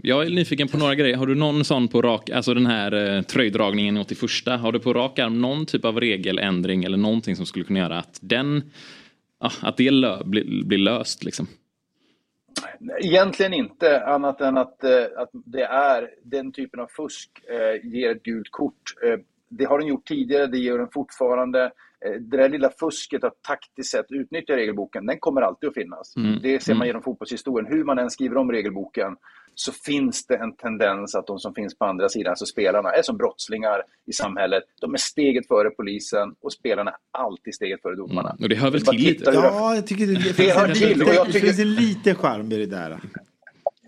Jag 0.02 0.26
är 0.26 0.30
nyfiken 0.30 0.68
på 0.68 0.78
några 0.78 0.94
grejer. 0.94 1.16
Har 1.16 1.26
du 1.26 1.34
någon 1.34 1.64
sån 1.64 1.88
på 1.88 2.02
rak, 2.02 2.30
alltså 2.30 2.54
den 2.54 2.66
här 2.66 3.16
eh, 3.16 3.22
tröjdragningen 3.22 3.96
81 3.96 4.20
Har 4.46 4.72
du 4.72 4.80
på 4.80 4.92
rak 4.92 5.18
arm 5.18 5.40
någon 5.40 5.66
typ 5.66 5.84
av 5.84 6.00
regeländring 6.00 6.84
eller 6.84 6.96
någonting 6.96 7.36
som 7.36 7.46
skulle 7.46 7.64
kunna 7.64 7.78
göra 7.78 7.98
att 7.98 8.18
den, 8.22 8.62
ja, 9.44 9.50
att 9.68 9.76
det 9.76 9.90
lö, 9.90 10.24
blir, 10.24 10.64
blir 10.64 10.78
löst 10.78 11.24
liksom? 11.24 11.46
Egentligen 13.00 13.54
inte, 13.54 14.04
annat 14.06 14.40
än 14.40 14.56
att, 14.56 14.84
eh, 14.84 15.04
att 15.16 15.30
det 15.32 15.64
är 15.64 16.10
den 16.22 16.52
typen 16.52 16.80
av 16.80 16.86
fusk 16.86 17.30
eh, 17.48 17.86
ger 17.90 18.10
ett 18.10 18.22
gult 18.22 18.50
kort. 18.50 18.94
Eh, 19.04 19.18
det 19.48 19.64
har 19.64 19.78
den 19.78 19.88
gjort 19.88 20.06
tidigare, 20.06 20.46
det 20.46 20.58
gör 20.58 20.78
den 20.78 20.88
fortfarande. 20.92 21.72
Det 22.20 22.36
där 22.36 22.48
lilla 22.48 22.70
fusket 22.70 23.24
att 23.24 23.42
taktiskt 23.42 23.90
sett 23.90 24.06
utnyttja 24.12 24.56
regelboken, 24.56 25.06
den 25.06 25.18
kommer 25.18 25.42
alltid 25.42 25.68
att 25.68 25.74
finnas. 25.74 26.16
Mm. 26.16 26.38
Det 26.42 26.62
ser 26.62 26.72
man 26.72 26.78
Mm. 26.78 26.86
genom 26.86 27.02
fotbollshistorien. 27.02 27.72
Hur 27.72 27.84
man 27.84 27.98
än 27.98 28.10
skriver 28.10 28.36
om 28.36 28.52
regelboken 28.52 29.16
så 29.54 29.72
finns 29.72 30.26
det 30.26 30.36
en 30.36 30.56
tendens 30.56 31.14
att 31.14 31.26
de 31.26 31.38
som 31.38 31.54
finns 31.54 31.78
på 31.78 31.84
andra 31.84 32.08
sidan, 32.08 32.30
alltså 32.30 32.46
spelarna, 32.46 32.90
är 32.90 33.02
som 33.02 33.16
brottslingar 33.16 33.82
i 34.06 34.12
samhället. 34.12 34.62
De 34.80 34.94
är 34.94 34.98
steget 34.98 35.48
före 35.48 35.70
polisen 35.70 36.34
och 36.40 36.52
spelarna 36.52 36.90
är 36.90 36.96
alltid 37.12 37.54
steget 37.54 37.82
före 37.82 37.96
domarna. 37.96 38.36
Och 38.40 38.48
det 38.48 38.54
hör 38.54 38.70
väl 38.70 38.80
till 38.80 39.00
lite? 39.00 39.30
Ja, 39.34 39.74
jag 39.74 39.86
tycker 39.86 40.06
det, 40.06 40.12
det, 40.12 40.36
Det 40.36 40.74
lite, 40.74 41.24
det 41.32 41.40
finns 41.40 41.58
en 41.58 41.74
liten 41.74 42.14
charm 42.14 42.52
i 42.52 42.56
det 42.56 42.66
där. 42.66 43.00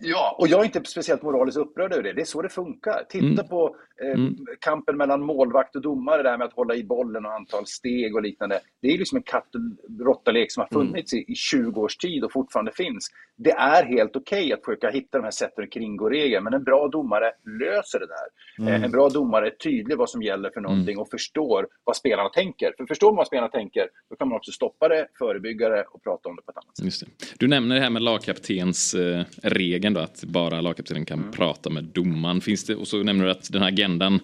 Ja, 0.01 0.37
och 0.39 0.49
jag 0.49 0.61
är 0.61 0.65
inte 0.65 0.85
speciellt 0.85 1.23
moraliskt 1.23 1.59
upprörd 1.59 1.93
över 1.93 2.03
det. 2.03 2.13
Det 2.13 2.21
är 2.21 2.25
så 2.25 2.43
det 2.43 2.49
funkar. 2.49 3.03
Titta 3.09 3.27
Mm. 3.27 3.49
på 3.49 3.77
eh, 4.05 4.11
Mm. 4.11 4.37
kampen 4.61 4.97
mellan 4.97 5.23
målvakt 5.23 5.77
och 5.77 5.83
domare, 5.83 6.23
där 6.23 6.39
med 6.39 6.47
att 6.47 6.53
hålla 6.53 6.75
i 6.75 6.85
bollen 6.85 7.27
och 7.27 7.33
antal 7.33 7.67
steg 7.67 8.15
och 8.17 8.23
liknande. 8.23 8.61
Det 8.83 8.89
är 8.89 8.99
liksom 8.99 9.17
en 9.17 9.23
katt 9.23 9.49
och 9.55 10.07
råttalek 10.07 10.53
som 10.53 10.61
har 10.71 10.81
Mm. 10.81 10.89
funnits 10.89 11.15
i, 11.15 11.25
i 11.29 11.35
20 11.35 11.81
års 11.81 11.97
tid 11.97 12.25
och 12.25 12.33
fortfarande 12.33 12.73
finns. 12.73 13.09
Det 13.37 13.51
är 13.51 13.85
helt 13.85 14.17
okej 14.17 14.53
att 14.53 14.65
försöka 14.65 14.91
hitta 14.91 15.19
de 15.19 15.25
här 15.25 15.31
sätten 15.31 15.65
att 15.65 15.73
kringgå 15.73 16.09
regeln, 16.11 16.45
men 16.45 16.55
en 16.55 16.65
bra 16.65 16.89
domare 16.89 17.33
löser 17.61 17.99
det 17.99 18.07
där. 18.07 18.27
Mm. 18.59 18.73
Eh, 18.75 18.85
en 18.85 18.91
bra 18.91 19.09
domare 19.09 19.47
är 19.47 19.51
tydlig 19.51 19.97
vad 19.99 20.11
som 20.11 20.23
gäller 20.23 20.51
för 20.51 20.61
någonting 20.61 20.99
och 20.99 21.09
förstår 21.11 21.69
vad 21.85 21.97
spelarna 21.97 22.29
tänker. 22.29 22.73
För 22.77 22.87
förstår 22.87 23.09
man 23.11 23.17
vad 23.17 23.27
spelarna 23.27 23.49
tänker, 23.49 23.89
då 24.11 24.17
kan 24.17 24.29
man 24.29 24.37
också 24.37 24.53
stoppa 24.53 24.89
det, 24.89 25.09
förebygga 25.19 25.69
det 25.69 25.85
och 25.91 26.03
prata 26.03 26.29
om 26.29 26.37
det 26.37 26.43
på 26.43 26.51
ett 26.51 26.57
annat 26.57 26.95
sätt. 26.95 27.09
Det. 27.19 27.27
Du 27.39 27.49
nämner 27.49 27.75
det 27.75 27.81
här 27.81 27.91
med 27.91 28.03
lagkaptens 28.03 28.95
eh, 28.95 29.25
regeln 29.43 29.86
då, 29.95 30.01
att 30.01 30.25
bara 30.25 30.61
lagkaptenen 30.61 31.05
kan 31.05 31.19
Mm. 31.19 31.33
prata 31.33 31.71
med 31.71 31.85
domaren. 31.85 32.41
Finns 32.41 32.65
det, 32.65 32.75
och 32.77 32.89
så 32.89 33.03
nämner 33.03 33.25
du 33.25 33.31
att 33.31 33.53
den 33.53 33.63
här 33.63 33.69
agendan 33.69 34.21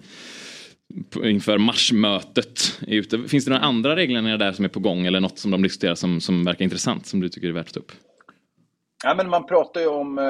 inför 1.24 1.58
marsmötet 1.58 2.80
är 2.86 2.94
ute. 2.94 3.18
Finns 3.28 3.44
det 3.44 3.50
några 3.50 3.64
andra 3.64 3.96
regler 3.96 4.38
där 4.38 4.52
som 4.52 4.64
är 4.64 4.68
på 4.68 4.80
gång 4.80 5.06
eller 5.06 5.20
något 5.20 5.38
som 5.38 5.50
de 5.50 5.62
diskuterar 5.62 5.94
som, 5.94 6.20
som 6.20 6.44
verkar 6.44 6.64
intressant 6.64 7.06
som 7.06 7.20
du 7.20 7.28
tycker 7.28 7.48
är 7.48 7.52
värt 7.52 7.66
att 7.66 7.74
ta 7.74 7.80
upp? 7.80 7.92
Ja, 9.04 9.14
men 9.14 9.30
man 9.30 9.46
pratar 9.46 9.80
ju 9.80 9.86
om, 9.86 10.18
eh, 10.18 10.24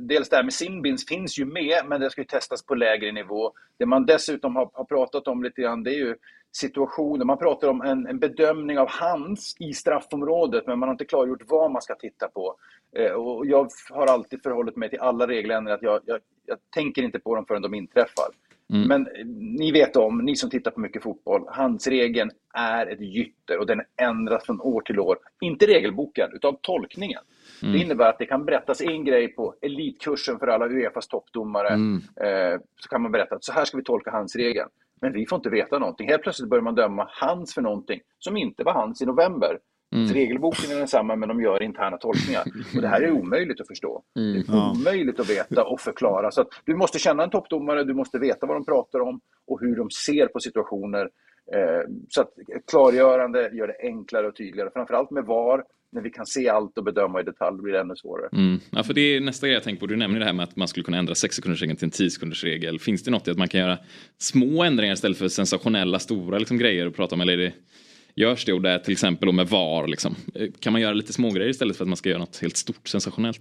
dels 0.00 0.28
det 0.28 0.36
här 0.36 0.42
med 0.42 0.52
simbins 0.52 1.06
finns 1.06 1.38
ju 1.38 1.44
med, 1.44 1.78
men 1.88 2.00
det 2.00 2.10
ska 2.10 2.20
ju 2.20 2.24
testas 2.26 2.66
på 2.66 2.74
lägre 2.74 3.12
nivå. 3.12 3.52
Det 3.78 3.86
man 3.86 4.06
dessutom 4.06 4.56
har, 4.56 4.70
har 4.72 4.84
pratat 4.84 5.28
om 5.28 5.42
lite 5.42 5.62
grann, 5.62 5.82
det 5.82 5.90
är 5.90 5.98
ju 5.98 6.14
situationer. 6.52 7.24
Man 7.24 7.38
pratar 7.38 7.68
om 7.68 7.82
en, 7.82 8.06
en 8.06 8.18
bedömning 8.18 8.78
av 8.78 8.88
hands 8.88 9.56
i 9.60 9.72
straffområdet, 9.72 10.66
men 10.66 10.78
man 10.78 10.88
har 10.88 10.94
inte 10.94 11.04
klargjort 11.04 11.42
vad 11.46 11.70
man 11.70 11.82
ska 11.82 11.94
titta 11.94 12.28
på. 12.28 12.56
Eh, 12.96 13.12
och 13.12 13.46
jag 13.46 13.68
har 13.90 14.06
alltid 14.06 14.42
förhållit 14.42 14.76
mig 14.76 14.90
till 14.90 15.00
alla 15.00 15.26
regeländringar, 15.26 15.76
att 15.76 15.82
jag, 15.82 16.00
jag, 16.06 16.20
jag 16.46 16.58
tänker 16.74 17.02
inte 17.02 17.18
på 17.18 17.34
dem 17.34 17.46
förrän 17.46 17.62
de 17.62 17.74
inträffar. 17.74 18.28
Mm. 18.72 18.88
Men 18.88 19.06
eh, 19.06 19.26
ni 19.58 19.72
vet 19.72 19.96
om, 19.96 20.18
ni 20.18 20.36
som 20.36 20.50
tittar 20.50 20.70
på 20.70 20.80
mycket 20.80 21.02
fotboll, 21.02 21.44
handsregeln 21.48 22.30
är 22.54 22.86
ett 22.86 23.00
gytter 23.00 23.58
och 23.58 23.66
den 23.66 23.82
ändras 24.02 24.44
från 24.46 24.60
år 24.60 24.80
till 24.80 25.00
år. 25.00 25.18
Inte 25.40 25.66
regelboken, 25.66 26.30
utan 26.32 26.56
tolkningen. 26.62 27.22
Mm. 27.62 27.72
Det 27.72 27.84
innebär 27.84 28.08
att 28.08 28.18
det 28.18 28.26
kan 28.26 28.44
berättas 28.44 28.80
en 28.80 29.04
grej 29.04 29.28
på 29.28 29.54
elitkursen 29.60 30.38
för 30.38 30.46
alla 30.46 30.66
Uefas 30.66 31.08
toppdomare. 31.08 31.68
Mm. 31.68 31.96
Eh, 31.96 32.60
så 32.80 32.88
kan 32.88 33.02
man 33.02 33.12
berätta 33.12 33.34
att 33.34 33.44
så 33.44 33.52
här 33.52 33.64
ska 33.64 33.76
vi 33.76 33.84
tolka 33.84 34.10
handsregeln. 34.10 34.68
Men 35.00 35.12
vi 35.12 35.26
får 35.26 35.36
inte 35.36 35.50
veta 35.50 35.78
någonting. 35.78 36.08
Helt 36.08 36.22
plötsligt 36.22 36.50
börjar 36.50 36.62
man 36.62 36.74
döma 36.74 37.08
hands 37.10 37.54
för 37.54 37.62
någonting 37.62 38.00
som 38.18 38.36
inte 38.36 38.64
var 38.64 38.72
hands 38.72 39.02
i 39.02 39.06
november. 39.06 39.58
Så 40.08 40.14
regelboken 40.14 40.70
är 40.70 40.78
densamma 40.78 41.16
men 41.16 41.28
de 41.28 41.40
gör 41.40 41.62
interna 41.62 41.96
tolkningar. 41.96 42.44
Och 42.76 42.82
det 42.82 42.88
här 42.88 43.02
är 43.02 43.10
omöjligt 43.10 43.60
att 43.60 43.66
förstå. 43.66 44.02
Det 44.14 44.20
är 44.52 44.70
omöjligt 44.70 45.20
att 45.20 45.30
veta 45.30 45.64
och 45.64 45.80
förklara. 45.80 46.30
Så 46.30 46.40
att 46.40 46.48
du 46.64 46.76
måste 46.76 46.98
känna 46.98 47.22
en 47.24 47.30
toppdomare, 47.30 47.84
du 47.84 47.94
måste 47.94 48.18
veta 48.18 48.46
vad 48.46 48.56
de 48.56 48.64
pratar 48.64 49.00
om 49.00 49.20
och 49.46 49.60
hur 49.60 49.76
de 49.76 49.90
ser 49.90 50.26
på 50.26 50.40
situationer. 50.40 51.10
Eh, 51.54 51.90
så 52.08 52.20
att 52.20 52.32
klargörande 52.70 53.50
gör 53.52 53.66
det 53.66 53.76
enklare 53.82 54.26
och 54.26 54.36
tydligare. 54.36 54.70
Framförallt 54.72 55.10
med 55.10 55.24
VAR, 55.24 55.64
när 55.96 56.02
vi 56.02 56.10
kan 56.10 56.26
se 56.26 56.48
allt 56.48 56.78
och 56.78 56.84
bedöma 56.84 57.20
i 57.20 57.22
detalj 57.24 57.62
blir 57.62 57.72
det 57.72 57.80
ännu 57.80 57.96
svårare. 57.96 58.28
Mm. 58.32 58.60
Ja, 58.70 58.82
för 58.82 58.94
det 58.94 59.00
är 59.00 59.20
nästa 59.20 59.46
grej 59.46 59.54
jag 59.54 59.62
tänker 59.62 59.80
på. 59.80 59.86
Du 59.86 59.96
nämner 59.96 60.18
det 60.20 60.26
här 60.26 60.32
med 60.32 60.44
att 60.44 60.56
man 60.56 60.68
skulle 60.68 60.84
kunna 60.84 60.98
ändra 60.98 61.14
6 61.14 61.36
sekunders 61.36 61.60
regeln 61.60 61.76
till 61.76 61.84
en 61.84 61.90
10 61.90 62.10
sekunders 62.10 62.44
regel. 62.44 62.78
Finns 62.78 63.02
det 63.02 63.10
något 63.10 63.28
i 63.28 63.30
att 63.30 63.38
man 63.38 63.48
kan 63.48 63.60
göra 63.60 63.78
små 64.18 64.62
ändringar 64.62 64.94
istället 64.94 65.18
för 65.18 65.28
sensationella 65.28 65.98
stora 65.98 66.38
liksom, 66.38 66.58
grejer 66.58 66.86
att 66.86 66.96
prata 66.96 67.14
om? 67.14 67.20
Eller 67.20 67.32
är 67.32 67.36
det, 67.36 67.52
görs 68.14 68.44
det 68.44 68.52
och 68.52 68.62
det 68.62 68.78
till 68.78 68.92
exempel 68.92 69.32
med 69.32 69.48
VAR? 69.48 69.86
Liksom. 69.86 70.14
Eh, 70.34 70.48
Kan 70.60 70.72
man 70.72 70.82
göra 70.82 70.92
lite 70.94 71.12
små 71.12 71.30
grejer 71.30 71.50
istället 71.50 71.76
för 71.76 71.84
att 71.84 71.88
man 71.88 71.96
ska 71.96 72.08
göra 72.08 72.18
något 72.18 72.38
helt 72.38 72.56
stort 72.56 72.88
sensationellt? 72.88 73.40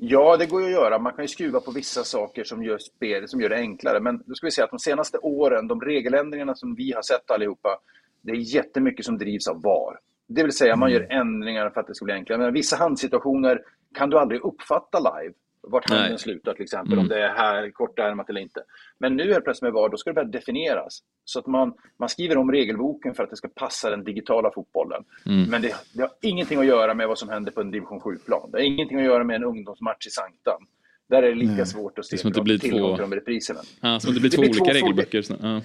Ja, 0.00 0.36
det 0.36 0.46
går 0.46 0.60
ju 0.60 0.66
att 0.66 0.72
göra. 0.72 0.98
Man 0.98 1.12
kan 1.12 1.24
ju 1.24 1.28
skruva 1.28 1.60
på 1.60 1.70
vissa 1.70 2.04
saker 2.04 2.44
som 2.44 2.64
gör, 2.64 2.78
spel, 2.78 3.28
som 3.28 3.40
gör 3.40 3.48
det 3.48 3.56
enklare. 3.56 4.00
Men 4.00 4.22
då 4.26 4.34
ska 4.34 4.46
vi 4.46 4.50
säga 4.50 4.64
att 4.64 4.70
de 4.70 4.78
senaste 4.78 5.18
åren, 5.18 5.68
de 5.68 5.80
regeländringarna 5.80 6.54
som 6.54 6.74
vi 6.74 6.92
har 6.92 7.02
sett 7.02 7.30
allihopa, 7.30 7.78
det 8.22 8.32
är 8.32 8.36
jättemycket 8.36 9.04
som 9.04 9.18
drivs 9.18 9.48
av 9.48 9.62
VAR. 9.62 9.98
Det 10.28 10.42
vill 10.42 10.52
säga 10.52 10.76
man 10.76 10.90
gör 10.92 11.06
ändringar 11.10 11.70
för 11.70 11.80
att 11.80 11.86
det 11.86 11.94
ska 11.94 12.04
bli 12.04 12.14
enklare. 12.14 12.38
Men 12.40 12.52
vissa 12.54 12.76
handsituationer 12.76 13.60
kan 13.94 14.10
du 14.10 14.18
aldrig 14.18 14.40
uppfatta 14.44 14.98
live. 14.98 15.34
Vart 15.62 15.90
handen 15.90 16.08
Nej. 16.10 16.18
slutar 16.18 16.52
till 16.54 16.62
exempel, 16.62 16.92
Mm. 16.92 17.02
om 17.02 17.08
det 17.08 17.24
är 17.24 17.28
här 17.28 17.70
kortärmat 17.70 18.30
eller 18.30 18.40
inte. 18.40 18.60
Men 18.98 19.16
nu 19.16 19.32
helt 19.32 19.44
plötsligt 19.44 19.62
med 19.62 19.72
VAR, 19.72 19.88
då 19.88 19.96
ska 19.96 20.10
det 20.10 20.14
börja 20.14 20.28
definieras. 20.28 20.98
Så 21.24 21.38
att 21.38 21.46
man, 21.46 21.74
man 21.98 22.08
skriver 22.08 22.36
om 22.36 22.52
regelboken 22.52 23.14
för 23.14 23.22
att 23.24 23.30
det 23.30 23.36
ska 23.36 23.48
passa 23.48 23.90
den 23.90 24.04
digitala 24.04 24.50
fotbollen. 24.54 25.04
Mm. 25.26 25.50
Men 25.50 25.62
det, 25.62 25.74
det 25.94 26.02
har 26.02 26.10
ingenting 26.22 26.58
att 26.58 26.66
göra 26.66 26.94
med 26.94 27.08
vad 27.08 27.18
som 27.18 27.28
händer 27.28 27.52
på 27.52 27.60
en 27.60 27.70
division 27.70 28.00
7-plan. 28.00 28.50
Det 28.52 28.58
har 28.58 28.62
ingenting 28.64 28.98
att 28.98 29.04
göra 29.04 29.24
med 29.24 29.36
en 29.36 29.44
ungdomsmatch 29.44 30.06
i 30.06 30.10
Sanktan. 30.10 30.60
Där 31.08 31.22
är 31.22 31.28
det 31.28 31.34
lika 31.34 31.52
Nej. 31.52 31.66
svårt 31.66 31.98
att 31.98 32.04
Det 32.04 32.08
se 32.08 32.18
som 32.18 32.28
att 32.28 32.34
det 32.34 32.42
blir 32.42 32.58
tillgång 32.58 32.80
två- 32.80 32.96
till 32.96 33.10
de 33.10 33.14
repriserna. 33.14 33.60
Ja, 33.80 34.00
som 34.00 34.08
att 34.10 34.14
det 34.14 34.20
blir 34.20 34.30
två 34.30 34.42
olika 34.42 34.64
fot- 34.64 34.74
regelböcker. 34.74 35.22
Så, 35.22 35.34
ja. 35.42 35.60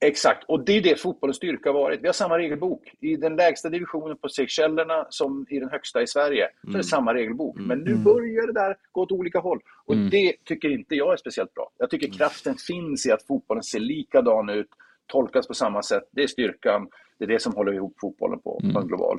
Exakt, 0.00 0.44
och 0.48 0.64
det 0.64 0.72
är 0.72 0.80
det 0.82 1.00
fotbollens 1.00 1.36
styrka 1.36 1.68
har 1.68 1.74
varit. 1.74 2.00
Vi 2.02 2.06
har 2.08 2.12
samma 2.12 2.38
regelbok. 2.38 2.92
I 3.00 3.16
den 3.16 3.36
lägsta 3.36 3.68
divisionen 3.68 4.16
på 4.16 4.28
Seychellerna 4.28 5.06
som 5.10 5.46
i 5.50 5.58
den 5.58 5.70
högsta 5.70 6.02
i 6.02 6.06
Sverige 6.06 6.48
så 6.62 6.66
är 6.68 6.70
Mm. 6.70 6.78
det 6.78 6.84
samma 6.84 7.14
regelbok. 7.14 7.56
Men 7.58 7.78
nu 7.78 7.94
börjar 7.94 8.46
det 8.46 8.52
där 8.52 8.76
gå 8.92 9.00
åt 9.02 9.12
olika 9.12 9.38
håll. 9.38 9.60
Och 9.84 9.94
Mm. 9.94 10.10
det 10.10 10.32
tycker 10.44 10.68
inte 10.68 10.94
jag 10.94 11.12
är 11.12 11.16
speciellt 11.16 11.54
bra. 11.54 11.70
Jag 11.78 11.90
tycker 11.90 12.08
kraften 12.18 12.54
finns 12.66 13.06
i 13.06 13.12
att 13.12 13.26
fotbollen 13.26 13.62
ser 13.62 13.80
likadan 13.80 14.48
ut, 14.48 14.68
tolkas 15.06 15.46
på 15.48 15.54
samma 15.54 15.82
sätt. 15.82 16.04
Det 16.10 16.22
är 16.22 16.26
styrkan. 16.26 16.88
Det 17.18 17.24
är 17.24 17.28
det 17.28 17.42
som 17.42 17.54
håller 17.54 17.72
ihop 17.72 17.94
fotbollen 18.00 18.38
på, 18.38 18.60
på 18.72 18.80
en 18.80 18.88
global 18.88 19.18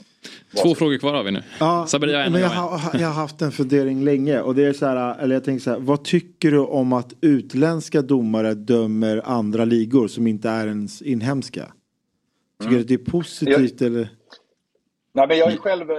Två 0.63 0.75
frågor 0.75 0.97
kvar 0.97 1.13
har 1.13 1.23
vi 1.23 1.31
nu. 1.31 1.43
Ja, 1.59 1.85
Saberia, 1.87 2.25
en 2.25 2.31
men 2.31 2.41
jag, 2.41 2.51
jag 2.51 2.55
har, 2.55 2.99
jag 2.99 3.07
har 3.07 3.13
haft 3.13 3.41
en 3.41 3.51
fundering 3.51 4.03
länge 4.03 4.41
och 4.41 4.55
det 4.55 4.65
är 4.65 4.73
så 4.73 4.85
här, 4.85 5.19
eller 5.19 5.35
jag 5.35 5.43
tänker 5.43 5.63
så 5.63 5.69
här, 5.69 5.79
vad 5.79 6.03
tycker 6.03 6.51
du 6.51 6.59
om 6.59 6.93
att 6.93 7.13
utländska 7.21 8.01
domare 8.01 8.53
dömer 8.53 9.21
andra 9.25 9.65
ligor 9.65 10.07
som 10.07 10.27
inte 10.27 10.49
är 10.49 10.67
ens 10.67 11.01
inhemska? 11.01 11.65
Tycker 12.59 12.75
du 12.75 12.81
att 12.81 12.87
det 12.87 12.93
är 12.93 13.11
positivt 13.11 13.81
eller? 13.81 14.09
Nej, 15.13 15.27
men 15.27 15.37
jag 15.37 15.45
har 15.45 15.51
ju 15.51 15.57
själv 15.57 15.91
eh, 15.91 15.95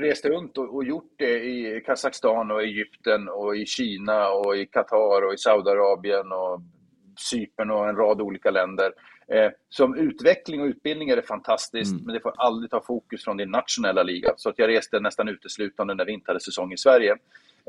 rest 0.00 0.24
runt 0.24 0.58
och, 0.58 0.74
och 0.74 0.84
gjort 0.84 1.12
det 1.18 1.44
i 1.44 1.82
Kazakstan 1.86 2.50
och 2.50 2.62
Egypten 2.62 3.28
och 3.28 3.56
i 3.56 3.66
Kina 3.66 4.28
och 4.28 4.56
i 4.56 4.66
Qatar 4.66 5.26
och 5.26 5.34
i 5.34 5.36
Saudiarabien 5.36 6.32
och 6.32 6.60
Cypern 7.30 7.70
och 7.70 7.88
en 7.88 7.96
rad 7.96 8.20
olika 8.20 8.50
länder. 8.50 8.92
Eh, 9.32 9.50
som 9.68 9.94
utveckling 9.94 10.60
och 10.60 10.66
utbildning 10.66 11.08
är 11.08 11.16
det 11.16 11.22
fantastiskt, 11.22 11.94
men 12.04 12.14
det 12.14 12.20
får 12.20 12.32
aldrig 12.36 12.70
ta 12.70 12.80
fokus 12.80 13.24
från 13.24 13.36
din 13.36 13.50
nationella 13.50 14.02
liga. 14.02 14.32
Så 14.36 14.48
att 14.48 14.58
jag 14.58 14.68
reste 14.68 15.00
nästan 15.00 15.28
uteslutande 15.28 15.94
när 15.94 16.04
vi 16.04 16.12
inte 16.12 16.30
hade 16.30 16.40
säsong 16.40 16.72
i 16.72 16.76
Sverige. 16.76 17.12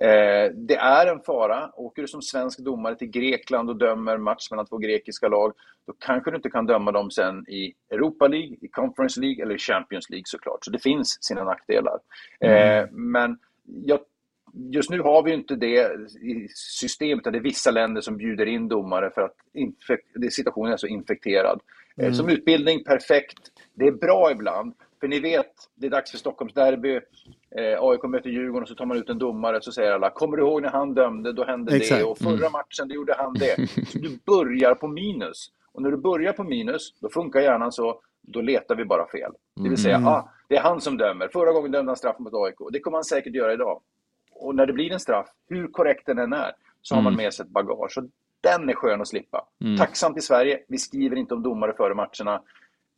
Eh, 0.01 0.51
det 0.53 0.75
är 0.75 1.07
en 1.07 1.19
fara. 1.19 1.71
Åker 1.73 2.01
du 2.01 2.07
som 2.07 2.21
svensk 2.21 2.59
domare 2.59 2.95
till 2.95 3.07
Grekland 3.07 3.69
och 3.69 3.75
dömer 3.75 4.17
match 4.17 4.51
mellan 4.51 4.65
två 4.65 4.77
grekiska 4.77 5.27
lag, 5.27 5.53
då 5.87 5.93
kanske 5.99 6.31
du 6.31 6.35
inte 6.35 6.49
kan 6.49 6.65
döma 6.65 6.91
dem 6.91 7.11
sen 7.11 7.49
i 7.49 7.73
Europa 7.89 8.27
League, 8.27 8.57
i 8.61 8.67
Conference 8.67 9.21
League 9.21 9.43
eller 9.43 9.55
i 9.55 9.57
Champions 9.57 10.09
League 10.09 10.25
såklart. 10.25 10.65
Så 10.65 10.71
det 10.71 10.79
finns 10.79 11.17
sina 11.23 11.43
nackdelar. 11.43 11.99
Eh, 12.39 12.85
men 12.91 13.37
jag, 13.63 13.99
just 14.53 14.89
nu 14.89 14.99
har 15.01 15.23
vi 15.23 15.33
inte 15.33 15.55
det 15.55 15.91
i 16.21 16.47
systemet, 16.55 17.23
det 17.23 17.29
är 17.29 17.39
vissa 17.39 17.71
länder 17.71 18.01
som 18.01 18.17
bjuder 18.17 18.45
in 18.45 18.67
domare 18.67 19.11
för 19.11 19.21
att 19.21 19.35
situationen 20.33 20.73
är 20.73 20.77
så 20.77 20.87
infekterad. 20.87 21.59
Eh, 21.97 22.03
Mm. 22.03 22.13
Som 22.13 22.29
utbildning, 22.29 22.83
perfekt. 22.83 23.39
Det 23.73 23.87
är 23.87 23.91
bra 23.91 24.31
ibland. 24.31 24.73
För 24.99 25.07
ni 25.07 25.19
vet, 25.19 25.51
det 25.75 25.85
är 25.87 25.91
dags 25.91 26.11
för 26.11 26.17
Stockholms 26.17 26.53
derby. 26.53 26.95
Eh, 27.57 27.79
AIK 27.83 28.03
möter 28.03 28.29
Djurgården 28.29 28.61
och 28.63 28.67
så 28.69 28.75
tar 28.75 28.85
man 28.85 28.97
ut 28.97 29.09
en 29.09 29.17
domare 29.19 29.61
så 29.61 29.71
säger 29.71 29.91
alla 29.91 30.09
Kommer 30.09 30.37
du 30.37 30.43
ihåg 30.43 30.61
när 30.61 30.69
han 30.69 30.93
dömde? 30.93 31.31
Då 31.33 31.45
hände 31.45 31.75
Exakt. 31.75 31.99
det. 32.01 32.05
Och 32.05 32.17
förra 32.17 32.33
Mm. 32.47 32.51
matchen, 32.51 32.87
då 32.87 32.95
gjorde 32.95 33.15
han 33.17 33.33
det. 33.33 33.69
Så 33.87 33.97
du 33.97 34.19
börjar 34.25 34.75
på 34.75 34.87
minus. 34.87 35.47
Och 35.73 35.81
när 35.81 35.91
du 35.91 35.97
börjar 35.97 36.33
på 36.33 36.43
minus, 36.43 36.93
då 36.99 37.09
funkar 37.09 37.39
hjärnan 37.39 37.71
så. 37.71 38.01
Då 38.21 38.41
letar 38.41 38.75
vi 38.75 38.85
bara 38.85 39.07
fel. 39.07 39.31
Det 39.63 39.69
vill 39.69 39.77
säga, 39.77 39.95
Mm. 39.95 40.07
ah, 40.07 40.29
det 40.49 40.55
är 40.57 40.61
han 40.61 40.81
som 40.81 40.97
dömer. 40.97 41.27
Förra 41.27 41.51
gången 41.51 41.71
dömde 41.71 41.89
han 41.89 41.97
straff 41.97 42.19
mot 42.19 42.33
AIK. 42.33 42.55
Det 42.71 42.79
kommer 42.79 42.97
han 42.97 43.03
säkert 43.03 43.35
göra 43.35 43.53
idag. 43.53 43.81
Och 44.41 44.55
när 44.55 44.65
det 44.65 44.73
blir 44.73 44.91
en 44.91 44.99
straff, 44.99 45.27
hur 45.49 45.67
korrekt 45.67 46.05
den 46.05 46.17
än 46.19 46.33
är, 46.33 46.51
så 46.81 46.95
har 46.95 47.01
man 47.01 47.13
Mm. 47.13 47.23
med 47.23 47.33
sig 47.33 47.43
ett 47.43 47.49
bagage. 47.51 47.91
Så 47.91 48.07
den 48.41 48.69
är 48.69 48.73
skön 48.73 49.01
att 49.01 49.07
slippa. 49.07 49.47
Mm. 49.61 49.77
Tacksamt 49.77 50.17
i 50.17 50.21
Sverige. 50.21 50.59
Vi 50.67 50.77
skriver 50.77 51.15
inte 51.15 51.33
om 51.33 51.43
domare 51.43 51.73
före 51.73 51.93
matcherna 51.95 52.41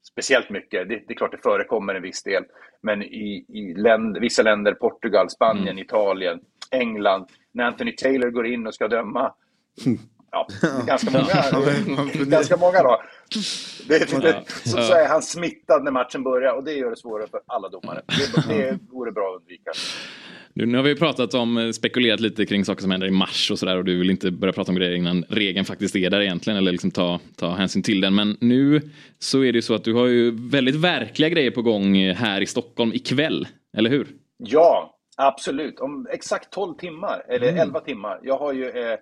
speciellt 0.03 0.49
mycket. 0.49 0.89
Det, 0.89 0.95
det 1.07 1.13
är 1.13 1.15
klart 1.15 1.31
det 1.31 1.37
förekommer 1.43 1.95
en 1.95 2.01
viss 2.01 2.23
del. 2.23 2.43
Men 2.81 3.03
i, 3.03 3.45
i 3.49 3.73
länder, 3.73 4.21
vissa 4.21 4.43
länder, 4.43 4.73
Portugal, 4.73 5.29
Spanien, 5.29 5.67
Mm. 5.67 5.77
Italien, 5.83 6.39
England, 6.71 7.25
när 7.51 7.63
Anthony 7.63 7.91
Taylor 7.95 8.29
går 8.29 8.45
in 8.47 8.67
och 8.67 8.75
ska 8.75 8.87
döma. 8.87 9.33
Ja, 10.34 10.47
ganska 10.88 11.11
många, 11.11 12.26
ganska 12.26 12.57
många 12.57 12.84
då. 12.84 13.01
Det, 13.88 13.99
det, 14.22 14.27
Ja. 14.30 14.43
så, 14.64 14.77
så 14.77 14.93
är 14.93 15.07
han 15.07 15.22
smittad 15.22 15.84
när 15.84 15.91
matchen 15.91 16.23
börjar 16.23 16.53
och 16.53 16.64
det 16.64 16.73
gör 16.73 16.89
det 16.89 16.97
svårare 16.97 17.27
för 17.31 17.39
alla 17.47 17.69
domare. 17.69 18.01
Det, 18.07 18.53
det 18.53 18.80
vore 18.91 19.11
bra 19.11 19.34
att 19.35 19.41
undvika. 19.41 19.72
Nu, 20.53 20.65
nu 20.65 20.77
har 20.77 20.84
vi 20.84 20.95
pratat 20.95 21.34
om, 21.34 21.57
eh, 21.57 21.72
spekulerat 21.72 22.19
lite 22.19 22.45
kring 22.45 22.65
saker 22.65 22.81
som 22.81 22.91
händer 22.91 23.07
i 23.07 23.11
mars 23.11 23.51
och 23.51 23.60
sådär 23.60 23.77
och 23.77 23.85
du 23.85 23.97
vill 23.99 24.10
inte 24.10 24.31
börja 24.31 24.53
prata 24.53 24.72
om 24.72 24.76
grejer 24.76 24.95
innan 24.95 25.26
regeln 25.30 25.65
faktiskt 25.65 25.95
är 25.95 26.10
där 26.10 26.22
egentligen 26.22 26.57
eller 26.57 26.72
liksom 26.72 26.91
ta, 26.91 27.19
ta 27.35 27.49
hänsyn 27.49 27.84
till 27.84 28.01
den. 28.01 28.15
Men 28.15 28.38
nu 28.41 28.81
så 29.19 29.43
är 29.43 29.51
det 29.51 29.57
ju 29.57 29.61
så 29.61 29.73
att 29.73 29.84
du 29.84 29.93
har 29.93 30.05
ju 30.07 30.49
väldigt 30.49 30.76
verkliga 30.76 31.30
grejer 31.30 31.51
på 31.51 31.61
gång 31.61 32.11
här 32.14 32.41
i 32.41 32.45
Stockholm 32.45 32.93
ikväll, 32.93 33.47
eller 33.77 33.89
hur? 33.89 34.07
Ja, 34.38 34.95
absolut. 35.18 35.80
Om 35.80 36.07
exakt 36.11 36.51
12 36.53 36.73
timmar, 36.76 37.23
eller 37.30 37.47
Mm. 37.47 37.60
11 37.61 37.80
timmar. 37.80 38.19
Jag 38.23 38.38
har 38.38 38.53
ju, 38.53 38.69
eh, 38.69 38.97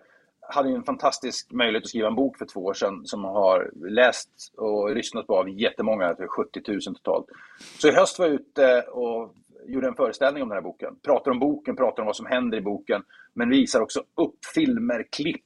hade 0.52 0.70
en 0.70 0.84
fantastisk 0.84 1.52
möjlighet 1.52 1.84
att 1.84 1.90
skriva 1.90 2.08
en 2.08 2.16
bok 2.16 2.38
för 2.38 2.46
två 2.46 2.60
år 2.66 2.74
sedan 2.74 3.02
som 3.06 3.24
har 3.24 3.72
läst 3.90 4.30
och 4.58 4.96
lyssnat 4.96 5.28
på 5.28 5.38
av 5.38 5.50
jättemånga, 5.50 6.06
jag 6.06 6.18
tror 6.18 6.28
70 6.28 6.62
000 6.68 6.80
totalt. 6.82 7.26
Så 7.80 7.88
i 7.88 7.92
höst 7.92 8.20
var 8.20 8.26
jag 8.26 8.36
ute 8.36 8.82
och 8.82 9.34
gjorde 9.66 9.88
en 9.88 9.96
föreställning 9.96 10.44
om 10.44 10.50
den 10.50 10.56
här 10.56 10.62
boken. 10.64 10.96
Pratar 11.06 11.32
om 11.32 11.40
boken, 11.40 11.76
pratar 11.76 12.04
om 12.04 12.08
vad 12.08 12.16
som 12.16 12.26
händer 12.26 12.58
i 12.58 12.62
boken, 12.62 13.04
men 13.34 13.50
visar 13.50 13.82
också 13.82 14.00
upp 14.00 14.36
filmer, 14.56 15.06
klipp, 15.12 15.46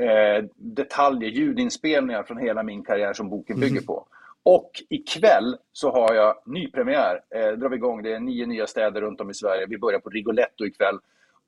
eh, 0.00 0.44
detaljer, 0.56 1.30
ljudinspelningar 1.30 2.22
från 2.22 2.38
hela 2.38 2.62
min 2.62 2.84
karriär 2.84 3.12
som 3.12 3.30
boken 3.30 3.60
bygger 3.60 3.80
Mhm. 3.80 3.86
på. 3.86 4.06
Och 4.42 4.70
ikväll 4.88 5.56
så 5.72 5.90
har 5.90 6.14
jag 6.14 6.34
nypremiär. 6.46 7.20
Eh, 7.30 7.48
drar 7.52 7.68
vi 7.68 7.76
igång. 7.76 8.02
Det 8.02 8.12
är 8.12 8.20
nio 8.20 8.46
nya 8.46 8.66
städer 8.66 9.00
runt 9.00 9.20
om 9.20 9.30
i 9.30 9.34
Sverige. 9.34 9.66
Vi 9.66 9.78
börjar 9.78 9.98
på 10.00 10.10
Rigoletto 10.10 10.64
ikväll. 10.66 10.98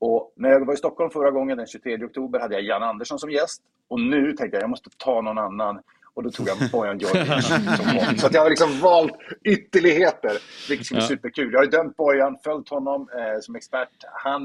Och 0.01 0.33
när 0.37 0.49
jag 0.51 0.66
var 0.66 0.75
i 0.75 0.77
Stockholm 0.77 1.11
förra 1.11 1.31
gången, 1.31 1.57
den 1.57 1.66
23 1.66 2.05
oktober, 2.05 2.39
hade 2.41 2.55
jag 2.55 2.62
Jan 2.65 2.83
Andersson 2.83 3.19
som 3.19 3.31
gäst. 3.31 3.62
Och 3.89 4.01
nu 4.01 4.33
tänkte 4.33 4.57
jag 4.57 4.62
jag 4.62 4.70
måste 4.70 4.91
ta 4.97 5.20
någon 5.20 5.39
annan. 5.39 5.81
Och 6.15 6.23
då 6.23 6.31
tog 6.31 6.49
jag 6.49 6.57
Bojan 6.73 6.99
Djordjic 6.99 7.47
som 7.47 7.85
kom. 8.07 8.16
Så 8.19 8.27
att 8.27 8.35
jag 8.35 8.41
har 8.43 8.49
liksom 8.51 8.81
valt 8.81 9.12
ytterligheter, 9.45 10.33
vilket 10.69 10.87
ska 10.87 10.95
bli 10.95 11.03
Ja. 11.05 11.09
superkul. 11.09 11.53
Jag 11.53 11.59
har 11.59 11.65
ju 11.65 11.70
dömt 11.70 11.97
Bojan, 11.97 12.37
följt 12.45 12.69
honom 12.69 13.09
eh, 13.19 13.41
som 13.41 13.57
expert. 13.57 13.89
Han, 14.25 14.43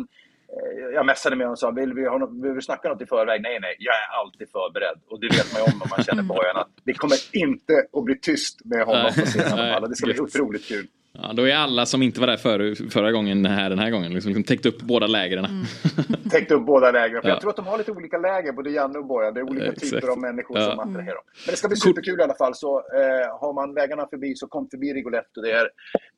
eh, 0.54 0.94
jag 0.94 1.06
messade 1.06 1.36
med 1.36 1.46
honom 1.46 1.52
och 1.54 1.60
sa, 1.60 1.72
vill 1.72 1.94
vi, 1.94 2.08
ha 2.08 2.18
något, 2.18 2.44
vill 2.44 2.52
vi 2.54 2.62
snacka 2.62 2.90
något 2.90 3.02
i 3.02 3.06
förväg? 3.06 3.42
Nej, 3.42 3.60
nej, 3.62 3.76
jag 3.80 3.96
är 3.96 4.08
alltid 4.22 4.50
förberedd. 4.50 4.98
Och 5.10 5.20
det 5.20 5.28
vet 5.28 5.54
man 5.54 5.62
ju 5.62 5.66
om 5.74 5.82
om 5.82 5.90
man 5.96 6.04
känner 6.04 6.24
Bojan, 6.34 6.58
att 6.58 6.70
det 6.84 6.94
kommer 6.94 7.18
inte 7.32 7.74
att 7.98 8.04
bli 8.04 8.20
tyst 8.20 8.66
med 8.66 8.84
honom 8.86 9.06
på 9.06 9.22
scenen. 9.26 9.90
Det 9.90 9.96
ska 9.96 10.06
bli 10.06 10.20
otroligt 10.20 10.68
kul. 10.68 10.88
Ja, 11.22 11.34
då 11.34 11.48
är 11.48 11.56
alla 11.56 11.86
som 11.86 12.04
inte 12.04 12.20
var 12.20 12.28
där 12.28 12.38
för, 12.38 12.90
förra 12.90 13.12
gången 13.12 13.46
här 13.46 13.70
den 13.70 13.80
här 13.80 13.90
gången. 13.92 14.14
Liksom, 14.14 14.30
liksom 14.30 14.44
täckt 14.44 14.66
upp 14.66 14.82
båda 14.82 15.08
lägren. 15.08 15.46
Täckt 16.32 16.52
upp 16.52 16.66
båda 16.66 16.92
lägren. 16.92 17.22
För 17.22 17.30
Ja. 17.30 17.34
Jag 17.36 17.42
tror 17.42 17.50
att 17.50 17.56
de 17.56 17.68
har 17.68 17.78
lite 17.78 17.92
olika 17.92 18.18
läger, 18.18 18.52
både 18.54 18.72
Janne 18.72 19.00
och 19.00 19.06
Bojan. 19.06 19.34
Det 19.34 19.40
är 19.40 19.50
olika 19.50 19.66
Exakt. 19.66 19.92
typer 19.94 20.08
av 20.08 20.18
människor 20.20 20.58
Ja. 20.60 20.70
som 20.70 20.80
attraherar 20.80 21.16
dem. 21.16 21.24
Men 21.46 21.52
det 21.52 21.58
ska 21.58 21.68
bli 21.68 21.78
superkul 21.78 22.20
i 22.20 22.24
alla 22.24 22.36
fall. 22.36 22.56
Så 22.56 22.78
eh, 22.78 23.40
har 23.40 23.54
man 23.54 23.74
vägarna 23.74 24.08
förbi 24.08 24.36
så 24.36 24.48
kom 24.48 24.70
förbi 24.70 24.94
Rigoletto. 24.94 25.42
Det 25.42 25.52
är, 25.52 25.66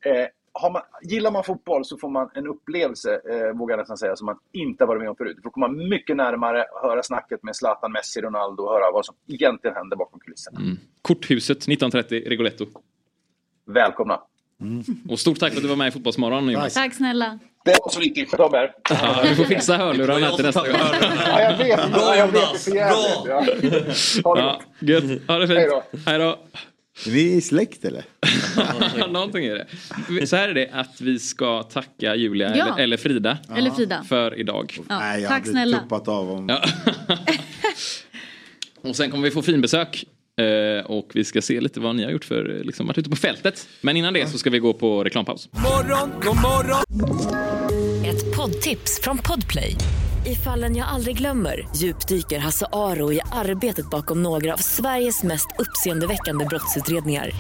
eh, 0.06 0.28
har 0.54 0.72
man, 0.72 0.82
gillar 1.04 1.32
man 1.32 1.44
fotboll 1.44 1.86
så 1.86 1.98
får 1.98 2.10
man 2.10 2.30
en 2.34 2.48
upplevelse, 2.48 3.14
eh, 3.32 3.58
vågar 3.58 3.74
jag 3.74 3.80
nästan 3.82 3.98
säga, 3.98 4.16
som 4.16 4.26
man 4.26 4.38
inte 4.54 4.84
har 4.84 4.88
varit 4.88 5.02
med 5.02 5.10
om 5.10 5.16
förut. 5.16 5.34
Du 5.36 5.42
får 5.42 5.50
komma 5.52 5.68
mycket 5.68 6.16
närmare, 6.16 6.66
höra 6.84 7.04
snacket 7.04 7.44
med 7.44 7.56
Zlatan, 7.56 7.92
Messi, 7.92 8.22
Ronaldo 8.22 8.64
och 8.64 8.72
höra 8.74 8.92
vad 8.94 9.06
som 9.06 9.16
egentligen 9.28 9.76
händer 9.76 9.98
bakom 9.98 10.20
kulisserna. 10.20 10.60
Korthuset 11.02 11.58
1930, 11.58 12.24
Rigoletto. 12.30 12.66
Välkomna! 13.66 14.20
Och 15.10 15.20
stort 15.20 15.40
tack 15.40 15.52
för 15.52 15.58
att 15.58 15.64
du 15.64 15.70
var 15.70 15.76
med 15.76 15.88
i 15.88 15.92
Fotbollsmorgon 15.92 16.50
Jonas. 16.50 16.74
Tack 16.74 16.94
snälla. 16.94 17.40
Det 17.66 17.78
var 17.84 17.90
så 17.92 18.00
lite 18.00 18.26
för 18.26 18.38
dem 18.38 18.50
här. 18.54 18.72
Ja, 18.90 19.24
du 19.30 19.36
får 19.36 19.44
fixa 19.44 19.78
hörlurarna 19.78 20.32
till 20.36 20.46
nästa 20.46 20.62
gång. 20.72 20.80
Ja, 21.26 21.42
jag 21.42 21.58
vet. 21.58 21.80
Ja, 21.94 22.16
jag 22.16 22.28
vet 22.28 22.66
det 22.66 22.72
jävligt. 22.76 23.26
Ja. 23.26 24.24
Ha 24.24 24.36
det 24.36 24.42
Ja, 24.42 24.62
gött. 24.80 25.22
Ha 25.28 25.38
det 25.38 25.48
fint. 25.48 25.60
Hej 26.06 26.20
då. 26.20 26.40
Är 27.06 27.12
vi 27.12 27.42
släkt 27.42 27.86
eller? 27.86 28.04
Någonting 29.08 29.46
är 29.46 29.66
det. 30.20 30.28
Så 30.28 30.36
här 30.36 30.50
är 30.50 30.54
det 30.54 30.70
att 30.74 31.02
vi 31.02 31.20
ska 31.20 31.64
tacka 31.64 32.16
Julia 32.16 32.56
Ja. 32.58 32.66
eller, 32.66 32.84
eller 32.84 32.98
Frida. 32.98 33.38
Eller 33.56 33.72
Frida. 33.72 34.04
För 34.10 34.40
idag. 34.40 34.78
Ja, 34.90 35.00
Nej, 35.00 35.22
jag 35.22 35.30
tack 35.30 35.40
hade 35.40 35.52
snälla. 35.52 35.80
tuppat 35.80 36.08
av 36.08 36.32
om... 36.32 36.50
Ja. 36.50 36.62
och 38.90 38.96
sen 38.96 39.12
kommer 39.12 39.24
vi 39.24 39.32
få 39.32 39.42
finbesök. 39.42 40.06
Eh, 40.42 40.86
och 40.86 41.12
vi 41.14 41.24
ska 41.24 41.42
se 41.42 41.62
lite 41.62 41.80
vad 41.80 41.96
ni 41.96 42.04
har 42.04 42.12
gjort 42.12 42.26
för 42.26 42.62
liksom, 42.64 42.88
varit 42.88 42.98
ute 42.98 43.10
på 43.10 43.16
fältet. 43.16 43.68
Men 43.82 43.98
innan 43.98 44.14
det 44.14 44.28
så 44.28 44.38
ska 44.38 44.50
vi 44.50 44.60
gå 44.60 44.74
på 44.74 45.04
reklampaus. 45.04 45.50
Morgon, 45.52 46.12
god 46.24 46.36
morgon. 46.36 46.84
Ett 48.06 48.36
poddtips 48.36 49.00
från 49.04 49.18
Podplay. 49.18 49.76
I 50.26 50.36
fallen 50.36 50.76
jag 50.76 50.88
aldrig 50.88 51.18
glömmer 51.18 51.68
djupdyker 51.76 52.40
Hasse 52.40 52.66
Aro 52.72 53.14
i 53.14 53.20
arbetet 53.32 53.90
bakom 53.90 54.24
några 54.24 54.54
av 54.54 54.58
Sveriges 54.58 55.24
mest 55.24 55.48
uppseendeväckande 55.60 56.46
brottsutredningar. 56.46 57.32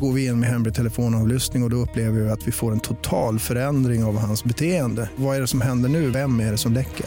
Går 0.00 0.12
vi 0.12 0.26
in 0.26 0.40
med 0.40 0.48
hemlig 0.48 0.74
telefonavlyssning 0.74 1.62
och, 1.62 1.66
och 1.66 1.70
då 1.70 1.76
upplever 1.76 2.20
vi 2.20 2.30
att 2.30 2.48
vi 2.48 2.52
får 2.52 2.72
en 2.72 2.80
total 2.80 3.38
förändring 3.38 4.04
av 4.04 4.18
hans 4.18 4.44
beteende. 4.44 5.10
Vad 5.16 5.36
är 5.36 5.40
det 5.40 5.46
som 5.46 5.60
händer 5.60 5.88
nu? 5.88 6.10
Vem 6.10 6.40
är 6.40 6.50
det 6.50 6.58
som 6.58 6.72
läcker? 6.72 7.06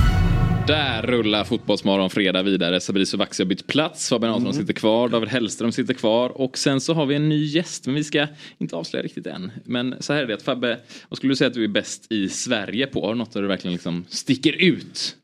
Där 0.71 1.01
rullar 1.01 1.43
Fotbollsmorgon 1.43 2.09
fredag 2.09 2.43
vidare. 2.43 2.81
Sabri 2.81 3.05
Sovaxi 3.05 3.43
har 3.43 3.47
bytt 3.47 3.67
plats. 3.67 4.09
Fabian 4.09 4.33
Ahlström 4.33 4.53
sitter 4.53 4.73
kvar. 4.73 5.09
David 5.09 5.29
Hellström 5.29 5.71
sitter 5.71 5.93
kvar. 5.93 6.29
Och 6.29 6.57
sen 6.57 6.81
så 6.81 6.93
har 6.93 7.05
vi 7.05 7.15
en 7.15 7.29
ny 7.29 7.45
gäst. 7.45 7.85
Men 7.85 7.95
vi 7.95 8.03
ska 8.03 8.27
inte 8.57 8.75
avslöja 8.75 9.03
riktigt 9.03 9.27
än. 9.27 9.51
Men 9.65 9.95
så 9.99 10.13
här 10.13 10.23
är 10.23 10.27
det 10.27 10.33
att 10.33 10.41
Fabbe, 10.41 10.79
vad 11.09 11.17
skulle 11.17 11.31
du 11.31 11.35
säga 11.35 11.47
att 11.47 11.53
du 11.53 11.63
är 11.63 11.67
bäst 11.67 12.11
i 12.11 12.29
Sverige 12.29 12.87
på? 12.87 13.01
Har 13.05 13.13
du 13.13 13.17
något 13.17 13.33
där 13.33 13.41
du 13.41 13.47
verkligen 13.47 13.73
liksom 13.73 14.05
sticker 14.09 14.53
ut? 14.63 15.15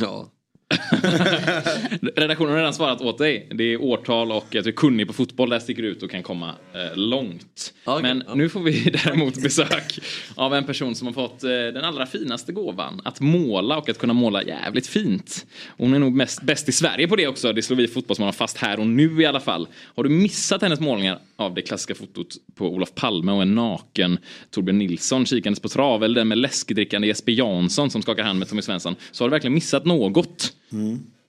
Ja. 0.00 0.30
Redaktionen 2.16 2.50
har 2.50 2.58
redan 2.58 2.74
svarat 2.74 3.00
åt 3.00 3.18
dig. 3.18 3.48
Det 3.54 3.64
är 3.64 3.82
årtal 3.82 4.32
och 4.32 4.56
att 4.56 4.64
du 4.64 4.70
är 4.70 4.72
kunnig 4.72 5.06
på 5.06 5.12
fotboll. 5.12 5.50
Där 5.50 5.58
sticker 5.58 5.82
ut 5.82 6.02
och 6.02 6.10
kan 6.10 6.22
komma 6.22 6.54
eh, 6.74 6.96
långt. 6.96 7.74
Men 8.02 8.22
nu 8.34 8.48
får 8.48 8.60
vi 8.60 8.90
däremot 9.04 9.42
besök 9.42 9.98
av 10.34 10.54
en 10.54 10.64
person 10.64 10.94
som 10.94 11.06
har 11.06 11.14
fått 11.14 11.44
eh, 11.44 11.50
den 11.50 11.84
allra 11.84 12.06
finaste 12.06 12.52
gåvan. 12.52 13.00
Att 13.04 13.20
måla 13.20 13.78
och 13.78 13.88
att 13.88 13.98
kunna 13.98 14.12
måla 14.12 14.42
jävligt 14.42 14.86
fint. 14.86 15.46
Hon 15.76 15.94
är 15.94 15.98
nog 15.98 16.12
mest 16.12 16.42
bäst 16.42 16.68
i 16.68 16.72
Sverige 16.72 17.08
på 17.08 17.16
det 17.16 17.28
också. 17.28 17.52
Det 17.52 17.62
slår 17.62 17.76
vi 17.76 17.88
fotbollsmålare 17.88 18.34
fast 18.34 18.58
här 18.58 18.80
och 18.80 18.86
nu 18.86 19.22
i 19.22 19.26
alla 19.26 19.40
fall. 19.40 19.68
Har 19.94 20.04
du 20.04 20.10
missat 20.10 20.62
hennes 20.62 20.80
målningar 20.80 21.18
av 21.36 21.54
det 21.54 21.62
klassiska 21.62 21.94
fotot 21.94 22.36
på 22.54 22.68
Olof 22.68 22.94
Palme 22.94 23.32
och 23.32 23.42
en 23.42 23.54
naken 23.54 24.18
Torbjörn 24.50 24.78
Nilsson 24.78 25.26
kikandes 25.26 25.60
på 25.60 25.68
trav 25.68 26.04
eller 26.04 26.14
den 26.14 26.28
med 26.28 26.38
läskedrickande 26.38 27.08
Jesper 27.08 27.32
Jansson 27.32 27.90
som 27.90 28.02
skakar 28.02 28.22
hand 28.22 28.38
med 28.38 28.48
Tommy 28.48 28.62
Svensson 28.62 28.96
så 29.10 29.24
har 29.24 29.28
du 29.28 29.30
verkligen 29.30 29.54
missat 29.54 29.84
något. 29.84 30.52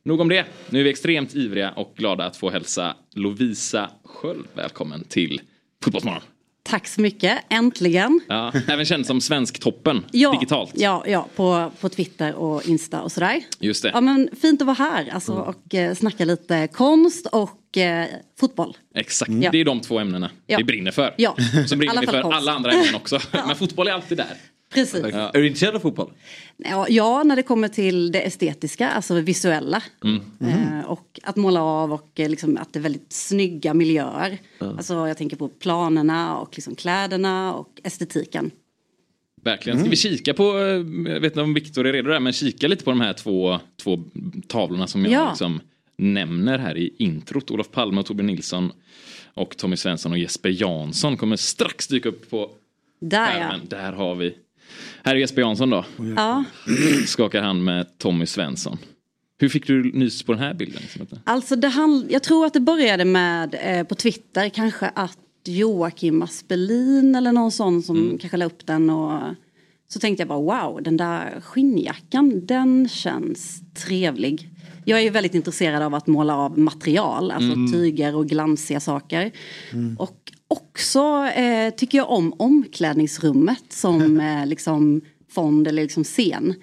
Nog 0.04 0.20
om 0.22 0.30
det. 0.30 0.46
Nu 0.70 0.80
är 0.80 0.84
vi 0.84 0.90
extremt 0.90 1.36
ivriga 1.36 1.72
och 1.72 1.94
glada 1.98 2.26
att 2.26 2.38
få 2.38 2.50
hälsa 2.50 2.96
Lovisa 3.16 3.90
Sköld 4.04 4.46
välkommen 4.54 5.04
till 5.04 5.42
Fotbollsmorgon. 5.84 6.22
Tack 6.64 6.88
så 6.88 7.02
mycket, 7.02 7.40
äntligen. 7.50 8.20
Ja, 8.28 8.54
även 8.68 8.86
känd 8.86 9.06
som 9.06 9.22
Svensktoppen 9.22 10.06
Ja, 10.12 10.32
digitalt. 10.32 10.72
ja, 10.76 11.04
ja 11.08 11.28
på, 11.36 11.72
på 11.82 11.90
Twitter 11.90 12.34
och 12.36 12.68
Insta 12.68 13.02
och 13.02 13.12
sådär. 13.12 13.42
Just 13.60 13.84
det. 13.84 13.92
Ja, 13.94 14.02
men 14.02 14.30
fint 14.42 14.62
att 14.62 14.68
vara 14.68 14.76
här 14.76 15.10
alltså, 15.14 15.34
och 15.34 15.76
eh, 15.76 15.94
snacka 15.96 16.26
lite 16.26 16.68
konst 16.68 17.26
och 17.32 17.78
eh, 17.78 18.08
fotboll. 18.40 18.78
Exakt, 18.96 19.30
Mm. 19.30 19.52
det 19.52 19.58
är 19.62 19.66
de 19.66 19.80
två 19.80 20.00
ämnena 20.00 20.32
Ja. 20.48 20.58
vi 20.58 20.64
brinner 20.64 20.92
för. 20.92 21.14
Ja. 21.18 21.36
Så 21.68 21.76
brinner 21.76 21.92
Alla 21.92 22.02
vi 22.02 22.08
för 22.08 22.22
konst. 22.22 22.38
alla 22.38 22.52
andra 22.52 22.72
ämnen 22.72 22.96
också. 22.96 23.20
Men 23.48 23.56
fotboll 23.56 23.88
är 23.88 23.92
alltid 23.92 24.18
där. 24.18 24.34
Precis. 24.74 25.06
Ja. 25.12 25.30
Är 25.30 25.40
du 25.40 25.48
intresserad 25.48 25.76
av 25.76 25.80
fotboll? 25.80 26.12
Ja, 26.58 26.86
ja, 26.90 27.24
när 27.24 27.36
det 27.36 27.44
kommer 27.44 27.68
till 27.68 28.12
det 28.12 28.22
estetiska, 28.22 28.90
alltså 28.90 29.20
visuella. 29.20 29.84
Mm. 30.04 30.22
Eh, 30.40 30.86
och 30.86 31.20
att 31.24 31.36
måla 31.36 31.62
av 31.64 31.94
och 31.94 32.20
eh, 32.20 32.30
liksom, 32.30 32.58
att 32.58 32.74
det 32.74 32.80
är 32.80 32.84
väldigt 32.84 33.14
snygga 33.14 33.74
miljöer. 33.74 34.38
Ja. 34.60 34.68
Alltså, 34.68 35.08
jag 35.08 35.18
tänker 35.18 35.38
på 35.38 35.48
planerna 35.48 36.38
och 36.38 36.50
liksom 36.56 36.76
kläderna 36.76 37.54
och 37.54 37.82
estetiken. 37.84 38.52
Verkligen. 39.44 39.78
Mm. 39.78 39.86
Ska 39.86 39.90
vi 39.90 40.18
kika 40.18 40.34
på, 40.34 40.44
eh, 40.44 41.12
jag 41.14 41.20
vet 41.20 41.24
inte 41.24 41.42
om 41.42 41.54
Viktor 41.54 41.88
är 41.88 41.94
redo 41.94 42.10
där, 42.10 42.20
men 42.20 42.34
kika 42.34 42.68
lite 42.68 42.84
på 42.84 42.92
de 42.92 43.02
här 43.02 43.14
två, 43.14 43.60
två 43.84 44.04
tavlorna 44.48 44.88
som 44.88 45.04
jag 45.06 45.14
Ja. 45.14 45.30
liksom 45.30 45.62
nämner 45.98 46.58
här 46.58 46.78
i 46.78 46.94
introt. 46.98 47.52
Olof 47.52 47.72
Palme 47.72 48.00
och 48.00 48.06
Torbjörn 48.06 48.28
Nilsson 48.28 48.72
och 49.34 49.58
Tommy 49.58 49.76
Svensson 49.78 50.12
och 50.12 50.18
Jesper 50.18 50.50
Jansson 50.62 51.18
kommer 51.18 51.36
strax 51.36 51.88
dyka 51.88 52.10
upp 52.10 52.30
på 52.30 52.52
Där 53.02 53.18
ja. 53.20 53.26
skärmen. 53.26 53.62
Där 53.70 53.92
har 53.94 54.16
vi. 54.16 54.36
Här 55.04 55.16
är 55.16 55.20
Jesper 55.20 55.42
Jansson 55.42 55.70
då. 55.70 55.86
ja. 56.16 56.44
Skakar 57.06 57.42
hand 57.42 57.64
med 57.64 57.98
Tommy 57.98 58.26
Svensson. 58.26 58.78
Hur 59.42 59.50
fick 59.50 59.68
du 59.68 59.84
nys 59.94 60.24
på 60.24 60.34
den 60.34 60.42
här 60.42 60.54
bilden? 60.54 60.82
Alltså 61.24 61.56
det 61.56 61.68
hand, 61.68 62.08
jag 62.10 62.24
tror 62.24 62.46
att 62.46 62.54
det 62.54 62.60
började 62.60 63.06
med 63.06 63.56
eh, 63.64 63.84
på 63.84 63.96
Twitter 63.96 64.50
kanske 64.50 64.88
att 64.96 65.18
Joakim 65.46 66.22
Aspelin 66.22 67.16
eller 67.16 67.32
någon 67.32 67.52
sån 67.52 67.84
som 67.84 67.98
Mm. 67.98 68.18
kanske 68.18 68.38
la 68.38 68.46
upp 68.46 68.66
den 68.66 68.90
och 68.90 69.22
så 69.88 70.00
tänkte 70.00 70.22
jag 70.22 70.28
bara 70.28 70.40
wow 70.70 70.84
den 70.84 70.98
där 70.98 71.42
skinnjackan 71.42 72.46
den 72.46 72.90
känns 72.90 73.62
trevlig. 73.86 74.50
Jag 74.86 75.00
är 75.00 75.04
ju 75.04 75.10
väldigt 75.10 75.36
intresserad 75.36 75.84
av 75.84 75.96
att 75.96 76.08
måla 76.08 76.36
av 76.36 76.60
material, 76.60 77.32
alltså 77.32 77.52
Mm. 77.54 77.72
tyger 77.72 78.16
och 78.16 78.28
glansiga 78.30 78.80
saker. 78.80 79.32
Och 79.98 80.32
också 80.50 81.26
eh, 81.36 81.74
tycker 81.74 81.98
jag 81.98 82.10
om 82.10 82.34
omklädningsrummet 82.38 83.64
som 83.70 84.20
eh, 84.20 84.46
liksom 84.46 85.02
fond 85.30 85.68
eller 85.68 85.82
liksom 85.82 86.04
scen. 86.04 86.56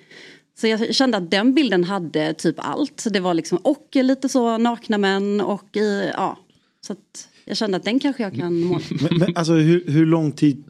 Så 0.59 0.67
jag 0.67 0.95
kände 0.95 1.17
att 1.17 1.31
den 1.31 1.55
bilden 1.55 1.85
hade 1.85 2.35
typ 2.35 2.57
allt. 2.59 3.05
Det 3.11 3.21
var 3.21 3.35
liksom, 3.35 3.59
och 3.59 3.89
lite 3.93 4.29
så 4.29 4.59
nakna 4.59 4.99
män 4.99 5.41
och 5.41 5.77
i, 5.77 6.11
ja. 6.15 6.39
Så 6.81 6.93
att 6.93 7.29
jag 7.45 7.57
kände 7.57 7.77
att 7.77 7.85
den 7.85 7.99
kanske 7.99 8.23
jag 8.23 8.35
kan 8.35 8.61
måla. 8.61 8.81
Men, 9.01 9.19
men, 9.19 9.37
alltså 9.37 9.53
hur, 9.53 9.85
hur 9.91 10.07
lång 10.07 10.33
tid 10.33 10.65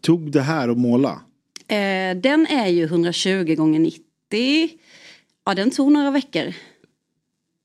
tog 0.00 0.32
det 0.32 0.42
här 0.42 0.68
att 0.68 0.78
måla? 0.78 1.20
Eh, 1.68 2.16
den 2.16 2.46
är 2.46 2.66
ju 2.66 2.84
120 2.84 3.54
gånger 3.54 3.80
90. 3.80 4.00
Ja, 5.44 5.54
den 5.54 5.70
tog 5.70 5.92
några 5.92 6.10
veckor. 6.10 6.54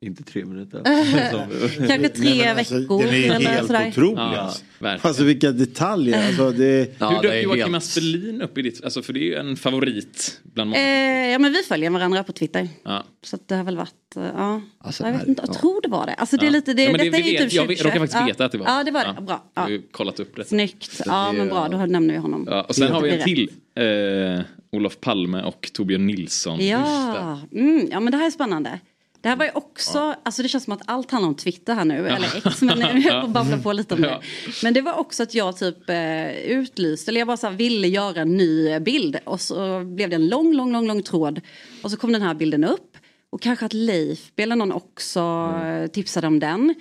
Inte 0.03 0.23
tre 0.23 0.45
minuter. 0.45 0.81
Kanske 1.87 2.09
tre 2.09 2.53
veckor 2.53 3.01
Den 3.03 3.13
är 3.41 3.47
helt 3.49 3.67
sådär. 3.67 3.87
otrolig. 3.89 4.17
Ja, 4.17 4.37
alltså. 4.79 5.07
alltså 5.07 5.23
vilka 5.23 5.51
detaljer. 5.51 6.27
Alltså, 6.27 6.51
det... 6.51 6.91
Hur 6.99 7.21
dök 7.21 7.43
Joakim 7.43 7.75
Aspelin 7.75 8.41
upp 8.41 8.57
i 8.57 8.61
ditt, 8.61 8.83
alltså 8.83 9.01
för 9.01 9.13
det 9.13 9.19
är 9.19 9.23
ju 9.23 9.35
en 9.35 9.55
favorit 9.57 10.41
bland 10.43 10.69
många. 10.69 10.81
Eh, 10.81 11.29
ja, 11.31 11.39
men 11.39 11.51
vi 11.53 11.63
följer 11.63 11.89
varandra 11.89 12.23
på 12.23 12.31
Twitter. 12.31 12.67
Ja. 12.83 13.03
Så 13.23 13.35
att 13.35 13.47
det 13.47 13.55
har 13.55 13.63
väl 13.63 13.77
varit, 13.77 14.15
eh, 14.15 14.23
ja. 14.23 14.61
Alltså, 14.79 15.03
jag 15.05 15.13
vet 15.13 15.27
inte, 15.27 15.41
jag 15.47 15.55
ja. 15.55 15.59
tror 15.59 15.81
det 15.81 15.89
var 15.89 16.05
det. 16.05 16.13
Alltså 16.13 16.37
det 16.37 16.43
är 16.43 16.47
Ja. 16.47 16.51
lite, 16.51 16.73
det, 16.73 16.83
Ja, 16.83 16.91
det- 16.91 16.97
detta 16.97 17.17
vi 17.17 17.23
är 17.37 17.41
ju 17.41 17.49
typ 17.49 17.53
jag 17.53 17.67
vet- 17.67 17.77
2021. 17.79 17.85
råkar 17.85 17.99
faktiskt 17.99 18.19
ja. 18.19 18.25
veta 18.25 18.45
att 18.45 18.51
det 18.51 18.57
var. 18.57 18.65
Ja, 18.65 18.83
det 18.83 18.91
var 18.91 19.03
det. 19.03 19.13
Ja. 19.15 19.21
Bra. 19.21 19.43
Ja. 19.53 19.69
ju 19.69 19.81
kollat 19.91 20.19
upp 20.19 20.35
det. 20.35 20.45
Snyggt. 20.45 21.01
Ja, 21.05 21.31
men 21.31 21.47
bra. 21.47 21.67
Då 21.69 21.77
nämner 21.77 22.13
vi 22.13 22.19
honom. 22.19 22.47
Ja, 22.49 22.61
och 22.63 22.75
sen 22.75 22.91
har 22.91 23.01
vi 23.01 23.09
en 23.09 23.17
Det 23.17 23.23
till. 23.23 23.49
Eh, 23.75 24.41
Olof 24.71 24.99
Palme 24.99 25.41
och 25.41 25.69
Torbjörn 25.73 26.07
Nilsson. 26.07 26.67
Ja, 26.67 27.39
mm, 27.51 27.87
ja 27.91 27.99
men 27.99 28.11
det 28.11 28.17
här 28.17 28.25
är 28.25 28.31
spännande. 28.31 28.79
Det 29.21 29.29
här 29.29 29.35
var 29.35 29.45
ju 29.45 29.51
också, 29.51 30.15
alltså 30.23 30.41
det 30.41 30.49
känns 30.49 30.63
som 30.63 30.73
att 30.73 30.81
allt 30.85 31.11
handlar 31.11 31.29
om 31.29 31.35
Twitter 31.35 31.75
här 31.75 31.85
nu, 31.85 32.07
eller 32.07 32.37
X, 32.37 32.61
men 32.61 32.79
nu 32.79 32.99
jag 32.99 33.21
får 33.21 33.29
babbla 33.29 33.57
på 33.57 33.73
lite 33.73 33.93
om 33.93 34.01
det. 34.01 34.07
Ja. 34.07 34.21
Men 34.63 34.73
det 34.73 34.81
var 34.81 34.93
också 34.93 35.23
att 35.23 35.33
jag 35.33 35.57
typ 35.57 35.89
eh, 35.89 36.31
utlyste, 36.31 37.11
eller 37.11 37.19
jag 37.19 37.27
bara 37.27 37.37
så 37.37 37.47
här 37.47 37.53
ville 37.53 37.87
göra 37.87 38.21
en 38.21 38.37
ny 38.37 38.79
bild 38.79 39.17
och 39.23 39.41
så 39.41 39.83
blev 39.83 40.09
det 40.09 40.15
en 40.15 40.27
lång, 40.27 40.53
lång, 40.53 40.71
lång, 40.71 40.87
lång 40.87 41.03
tråd. 41.03 41.41
Och 41.83 41.91
så 41.91 41.97
kom 41.97 42.11
den 42.11 42.21
här 42.21 42.33
bilden 42.33 42.63
upp 42.63 42.97
och 43.29 43.41
kanske 43.41 43.65
att 43.65 43.73
Leif 43.73 44.31
eller 44.35 44.55
någon 44.55 44.71
också 44.71 45.53
eh, 45.63 45.87
tipsade 45.87 46.27
om 46.27 46.39
den. 46.39 46.75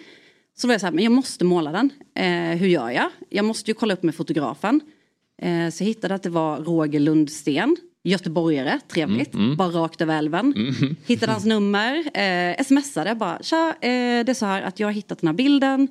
Så 0.56 0.66
var 0.66 0.74
jag 0.74 0.80
så 0.80 0.86
här, 0.86 0.92
men 0.92 1.04
jag 1.04 1.12
måste 1.12 1.44
måla 1.44 1.72
den. 1.72 1.90
Eh, 2.14 2.58
hur 2.58 2.68
gör 2.68 2.90
jag? 2.90 3.10
Jag 3.28 3.44
måste 3.44 3.70
ju 3.70 3.74
kolla 3.74 3.94
upp 3.94 4.02
med 4.02 4.14
fotografen. 4.14 4.80
Eh, 5.42 5.70
så 5.70 5.82
jag 5.82 5.88
hittade 5.88 6.14
att 6.14 6.22
det 6.22 6.30
var 6.30 6.58
Roger 6.58 7.00
Lundsten, 7.00 7.76
göteborgare, 8.04 8.80
trevligt, 8.88 9.34
Mm, 9.34 9.44
mm. 9.46 9.56
bara 9.56 9.68
rakt 9.68 10.00
över 10.00 10.18
älven. 10.18 10.46
Mhm. 10.56 10.96
Hittade 11.06 11.32
hans 11.32 11.44
nummer, 11.44 12.18
eh, 12.18 12.64
smsade 12.64 13.14
bara, 13.14 13.38
tja, 13.42 13.68
eh, 13.80 13.88
det 14.24 14.28
är 14.28 14.34
så 14.34 14.46
här 14.46 14.62
att 14.62 14.80
jag 14.80 14.86
har 14.88 14.92
hittat 14.92 15.20
den 15.20 15.28
här 15.28 15.34
bilden, 15.34 15.88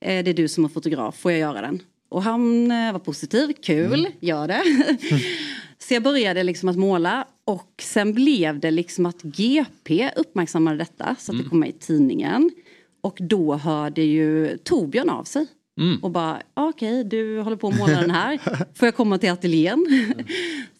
eh, 0.00 0.24
det 0.24 0.30
är 0.30 0.34
du 0.34 0.48
som 0.48 0.64
är 0.64 0.68
fotograf, 0.68 1.18
får 1.18 1.32
jag 1.32 1.40
göra 1.40 1.60
den? 1.60 1.80
Och 2.08 2.22
han 2.22 2.70
eh, 2.70 2.92
var 2.92 2.98
positiv, 2.98 3.52
kul, 3.62 4.00
Mm. 4.00 4.12
gör 4.20 4.48
det. 4.48 4.62
så 5.78 5.94
jag 5.94 6.02
började 6.02 6.42
liksom 6.42 6.68
att 6.68 6.76
måla 6.76 7.26
och 7.44 7.72
sen 7.82 8.12
blev 8.14 8.60
det 8.60 8.70
liksom 8.70 9.06
att 9.06 9.22
GP 9.22 10.10
uppmärksammade 10.16 10.76
detta 10.76 11.16
så 11.18 11.32
att 11.32 11.38
det 11.38 11.44
kom 11.44 11.60
med 11.60 11.68
i 11.68 11.72
tidningen. 11.72 12.50
Och 13.00 13.18
då 13.20 13.54
hörde 13.56 14.02
ju 14.02 14.56
Torbjörn 14.64 15.10
av 15.10 15.24
sig. 15.24 15.46
Mm. 15.80 15.98
Och 16.02 16.10
bara, 16.10 16.42
okej 16.54 17.04
du 17.04 17.40
håller 17.40 17.56
på 17.56 17.68
att 17.68 17.78
måla 17.78 18.00
den 18.00 18.10
här. 18.10 18.38
Får 18.74 18.86
jag 18.86 18.94
komma 18.96 19.18
till 19.18 19.30
ateljén? 19.30 19.86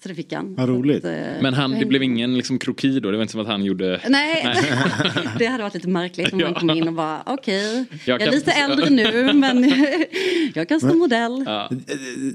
Så 0.02 0.08
det 0.08 0.14
fick 0.14 0.32
han. 0.32 0.54
Vad 0.54 0.68
roligt. 0.68 1.04
Att, 1.04 1.10
eh, 1.10 1.42
Men 1.42 1.54
han, 1.54 1.70
det 1.78 1.84
blev 1.86 2.02
ingen 2.02 2.36
liksom 2.36 2.58
kroki 2.58 3.00
då? 3.00 3.10
Det 3.10 3.16
var 3.16 3.22
inte 3.22 3.32
som 3.32 3.40
att 3.40 3.46
han 3.46 3.64
gjorde... 3.64 4.00
Nej, 4.08 4.46
det 5.38 5.46
hade 5.46 5.62
varit 5.62 5.74
lite 5.74 5.88
märkligt 5.88 6.32
om 6.32 6.40
Ja. 6.40 6.46
man 6.50 6.54
kom 6.54 6.70
in 6.70 6.88
och 6.88 6.94
bara 6.94 7.22
okej, 7.26 7.84
jag, 8.04 8.20
Jag 8.20 8.20
är 8.22 8.26
kan- 8.26 8.34
lite 8.34 8.50
äldre 8.52 8.90
nu 8.90 9.32
men 9.32 9.72
jag 10.54 10.68
kan 10.68 10.80
stå 10.80 10.94
modell. 10.94 11.44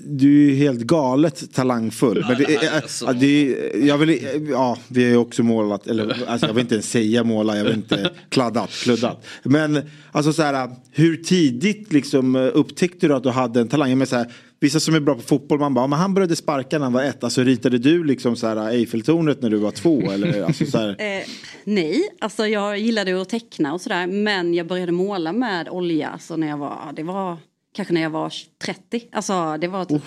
Du 0.06 0.46
är 0.46 0.50
ju 0.52 0.56
helt 0.56 0.80
galet 0.82 1.54
talangfull. 1.54 2.26
Men 2.28 2.38
det 2.38 2.56
är, 2.56 2.76
alltså. 2.76 3.06
ja, 3.06 3.14
det 3.14 3.58
jag 3.88 3.98
vill, 3.98 4.28
ja, 4.52 4.78
vi 4.88 5.04
har 5.04 5.12
ju 5.12 5.18
också 5.18 5.44
målat, 5.44 5.88
eller 5.88 6.24
alltså, 6.28 6.48
jag 6.48 6.54
vill 6.54 6.62
inte 6.62 6.76
ens 6.76 6.90
säga 6.92 7.24
måla, 7.24 7.58
jag 7.58 7.64
vill 7.64 7.74
inte 7.74 8.12
kladdat, 8.30 8.70
kluddat. 8.72 9.26
Men 9.44 9.82
alltså 10.12 10.34
så 10.34 10.42
här, 10.42 10.70
hur 10.92 11.16
tidigt 11.18 11.94
liksom 11.94 12.36
upptäckte 12.36 13.08
du 13.08 13.14
att 13.16 13.24
du 13.24 13.30
hade 13.30 13.60
en 13.62 13.68
talang? 13.68 13.90
Jag 13.90 13.98
menar, 13.98 14.06
så 14.06 14.16
här, 14.16 14.32
vissa 14.60 14.80
som 14.80 14.96
är 14.96 15.00
bra 15.00 15.16
på 15.16 15.22
fotboll, 15.22 15.60
man 15.60 15.74
bara, 15.74 15.82
"Ja, 15.84 15.88
men 15.88 16.00
han 16.00 16.14
började 16.14 16.36
sparka 16.36 16.78
när 16.78 16.84
han 16.86 16.94
var 16.94 17.04
ett. 17.04 17.24
Alltså 17.24 17.44
ritade 17.44 17.78
du 17.78 18.04
liksom 18.04 18.36
så 18.36 18.48
här 18.48 18.70
Eiffeltornet 18.70 19.42
när 19.42 19.50
du 19.50 19.58
var 19.58 19.72
två? 19.72 20.02
Eller, 20.12 20.44
alltså, 20.44 20.66
så 20.66 20.78
här, 20.78 20.90
Eh, 20.90 21.24
nej, 21.64 22.02
alltså 22.20 22.48
jag 22.48 22.78
gillade 22.80 23.22
att 23.22 23.30
teckna 23.30 23.74
och 23.74 23.82
sådär 23.82 24.08
men 24.08 24.54
jag 24.54 24.68
började 24.68 24.92
måla 24.92 25.32
med 25.34 25.70
olja 25.70 26.10
alltså 26.10 26.36
när 26.36 26.48
jag 26.48 26.58
var, 26.58 26.78
det 26.96 27.04
var 27.04 27.38
kanske 27.76 27.94
när 27.94 28.02
jag 28.02 28.10
var 28.10 28.34
30. 28.66 29.02
Alltså 29.12 29.58
det 29.62 29.68
var 29.68 29.86
typ, 29.86 30.02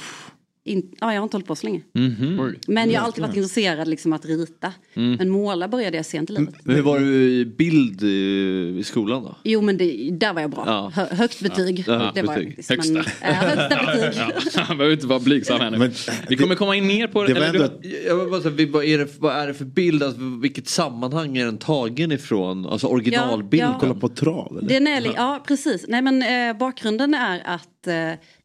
in, 0.64 0.82
ja 1.00 1.12
jag 1.12 1.20
har 1.20 1.22
inte 1.24 1.34
hållit 1.36 1.46
på 1.46 1.56
så 1.56 1.66
länge. 1.66 1.80
Mhm. 1.94 2.54
Men 2.66 2.90
jag 2.90 3.00
har 3.00 3.06
alltid 3.06 3.22
varit 3.24 3.36
intresserad 3.36 3.88
liksom 3.88 4.12
att 4.12 4.24
rita. 4.26 4.72
Mm. 4.94 5.12
Men 5.14 5.28
måla 5.28 5.68
började 5.68 5.96
jag 5.96 6.06
sent 6.06 6.30
i 6.30 6.32
livet. 6.32 6.54
Men 6.64 6.76
hur 6.76 6.82
var 6.82 6.98
du 6.98 7.14
i 7.40 7.44
bild 7.44 8.02
i, 8.02 8.76
i 8.78 8.82
skolan 8.84 9.22
då? 9.22 9.36
Jo 9.44 9.60
men 9.62 9.76
det, 9.78 10.10
där 10.12 10.32
var 10.32 10.40
jag 10.40 10.50
bra. 10.50 10.62
Ja. 10.66 10.92
Hö, 10.94 11.06
högt 11.14 11.40
betyg. 11.42 11.84
Ja, 11.86 11.98
högt 11.98 12.14
det 12.14 12.22
var 12.22 12.34
jag 12.34 12.44
betyg. 12.44 12.64
faktiskt. 12.66 12.92
Men, 12.92 12.96
Högsta. 12.96 13.26
äh, 13.28 13.34
högsta 13.34 13.86
betyg. 13.86 14.22
Ja, 14.56 14.62
han 14.62 14.76
behöver 14.78 14.94
inte 14.94 15.06
vara 15.06 15.20
blygsam 15.20 15.60
här 15.60 15.70
nu. 15.70 15.90
Vi 16.28 16.36
kommer 16.36 16.54
komma 16.54 16.76
in 16.76 16.86
mer 16.86 17.06
på 17.06 17.22
det. 17.24 17.32
eller 17.32 17.52
du- 17.82 18.02
Jag 18.06 18.30
bara 18.30 18.40
vad, 18.70 18.84
är 18.84 18.98
det, 18.98 19.08
vad 19.18 19.36
är 19.36 19.46
det 19.46 19.54
för 19.54 19.64
bild? 19.64 20.02
Alltså, 20.02 20.20
vilket 20.42 20.68
sammanhang 20.68 21.36
är 21.36 21.44
den 21.44 21.58
tagen 21.58 22.12
ifrån? 22.12 22.66
Alltså 22.66 22.86
originalbilden? 22.86 23.68
Ja, 23.68 23.74
ja. 23.74 23.78
Kolla 23.80 23.94
på 23.94 24.08
trav 24.08 24.58
eller? 24.58 24.68
Den 24.68 24.86
är, 24.86 25.12
ja 25.16 25.44
precis. 25.48 25.84
Nej 25.88 26.02
men 26.02 26.22
eh, 26.50 26.58
bakgrunden 26.58 27.14
är 27.14 27.42
att 27.44 27.86
eh, 27.86 27.94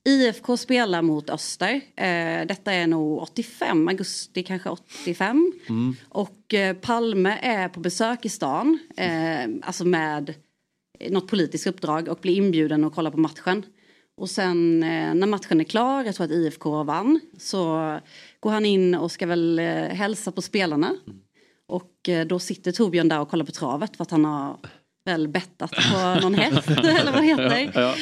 IFK 0.05 0.57
spelar 0.57 1.01
mot 1.01 1.29
Öster. 1.29 1.81
Eh, 1.95 2.47
detta 2.47 2.73
är 2.73 2.87
nog 2.87 3.21
85, 3.21 3.87
augusti 3.87 4.43
kanske 4.43 4.69
85. 4.69 5.51
Mm. 5.69 5.95
Och 6.09 6.53
eh, 6.53 6.75
Palme 6.75 7.37
är 7.41 7.69
på 7.69 7.79
besök 7.79 8.25
i 8.25 8.29
stan. 8.29 8.79
Eh, 8.97 9.49
alltså 9.61 9.85
med 9.85 10.33
något 11.09 11.27
politiskt 11.27 11.67
uppdrag 11.67 12.07
och 12.07 12.19
blir 12.21 12.35
inbjuden 12.35 12.83
att 12.83 12.95
kolla 12.95 13.11
på 13.11 13.17
matchen. 13.17 13.65
Och 14.17 14.29
sen 14.29 14.83
eh, 14.83 15.13
när 15.13 15.27
matchen 15.27 15.59
är 15.59 15.63
klar, 15.63 16.03
jag 16.03 16.15
tror 16.15 16.25
att 16.25 16.31
IFK 16.31 16.83
vann, 16.83 17.19
så 17.37 17.63
går 18.39 18.51
han 18.51 18.65
in 18.65 18.95
och 18.95 19.11
ska 19.11 19.25
väl 19.25 19.59
eh, 19.59 19.65
hälsa 19.75 20.31
på 20.31 20.41
spelarna. 20.41 20.95
Och 21.67 22.09
eh, 22.09 22.27
då 22.27 22.39
sitter 22.39 22.71
Torbjörn 22.71 23.09
där 23.09 23.19
och 23.19 23.29
kollar 23.29 23.45
på 23.45 23.51
travet 23.51 23.97
för 23.97 24.03
att 24.03 24.11
han 24.11 24.25
har 24.25 24.57
väl 25.05 25.27
bettat 25.27 25.71
på 25.71 26.19
någon 26.21 26.35
häst 26.35 26.69
eller 26.69 27.11
vad 27.11 27.21
det 27.21 27.27
heter. 27.27 27.71
Ja. 27.81 27.93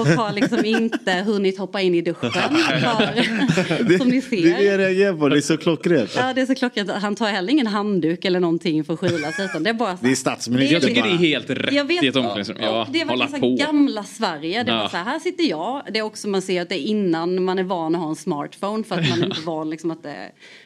Och 0.00 0.06
har 0.06 0.32
liksom 0.32 0.64
inte 0.64 1.12
hunnit 1.12 1.58
hoppa 1.58 1.80
in 1.80 1.94
i 1.94 2.00
duschen. 2.02 2.30
För, 2.32 3.98
som 3.98 4.08
ni 4.08 4.20
det 4.30 4.36
är 4.36 4.42
det 4.42 4.56
ser. 4.56 4.60
jag 4.70 4.78
reagerar 4.80 5.14
på, 5.14 5.28
det 5.28 5.36
är 5.36 5.40
så 5.40 5.56
klockrent. 5.56 6.10
Ja, 6.16 6.32
det 6.32 6.40
är 6.40 6.46
så 6.46 6.54
klockrent. 6.54 6.90
Han 6.90 7.14
tar 7.14 7.26
heller 7.26 7.52
ingen 7.52 7.66
handduk 7.66 8.24
eller 8.24 8.40
någonting 8.40 8.84
för 8.84 8.94
att 8.94 9.00
skyla 9.00 9.32
sig. 9.32 9.44
Utan 9.44 9.62
det 9.62 9.70
är 9.70 9.74
bara 9.74 9.96
så 9.96 10.04
Det 10.04 10.10
är 10.10 10.14
statsministern 10.14 10.72
Jag 10.72 10.82
tycker 10.82 11.02
det 11.02 11.08
är 11.08 11.16
helt 11.16 11.50
rätt 11.50 11.72
Jag 11.74 11.84
vet- 11.84 12.02
i 12.02 12.06
ett 12.08 12.16
omklädningsrum. 12.16 12.58
Ja, 12.60 12.86
det 12.92 12.98
här 12.98 13.40
på. 13.40 13.56
gamla 13.56 14.04
Sverige. 14.04 14.62
Det 14.62 14.72
var 14.72 14.78
Ja. 14.82 14.88
så 14.88 14.96
här, 14.96 15.04
här 15.04 15.18
sitter 15.18 15.44
jag. 15.44 15.82
Det 15.92 15.98
är 15.98 16.02
också 16.02 16.28
man 16.28 16.42
ser 16.42 16.62
att 16.62 16.68
det 16.68 16.80
är 16.80 16.84
innan 16.86 17.44
man 17.44 17.58
är 17.58 17.62
van 17.62 17.94
att 17.94 18.00
ha 18.00 18.08
en 18.08 18.16
smartphone 18.16 18.84
för 18.84 18.94
att 19.00 19.08
man 19.10 19.24
inte 19.24 19.40
är 19.40 19.44
van 19.44 19.70
liksom 19.70 19.90
att 19.90 20.02
det... 20.02 20.16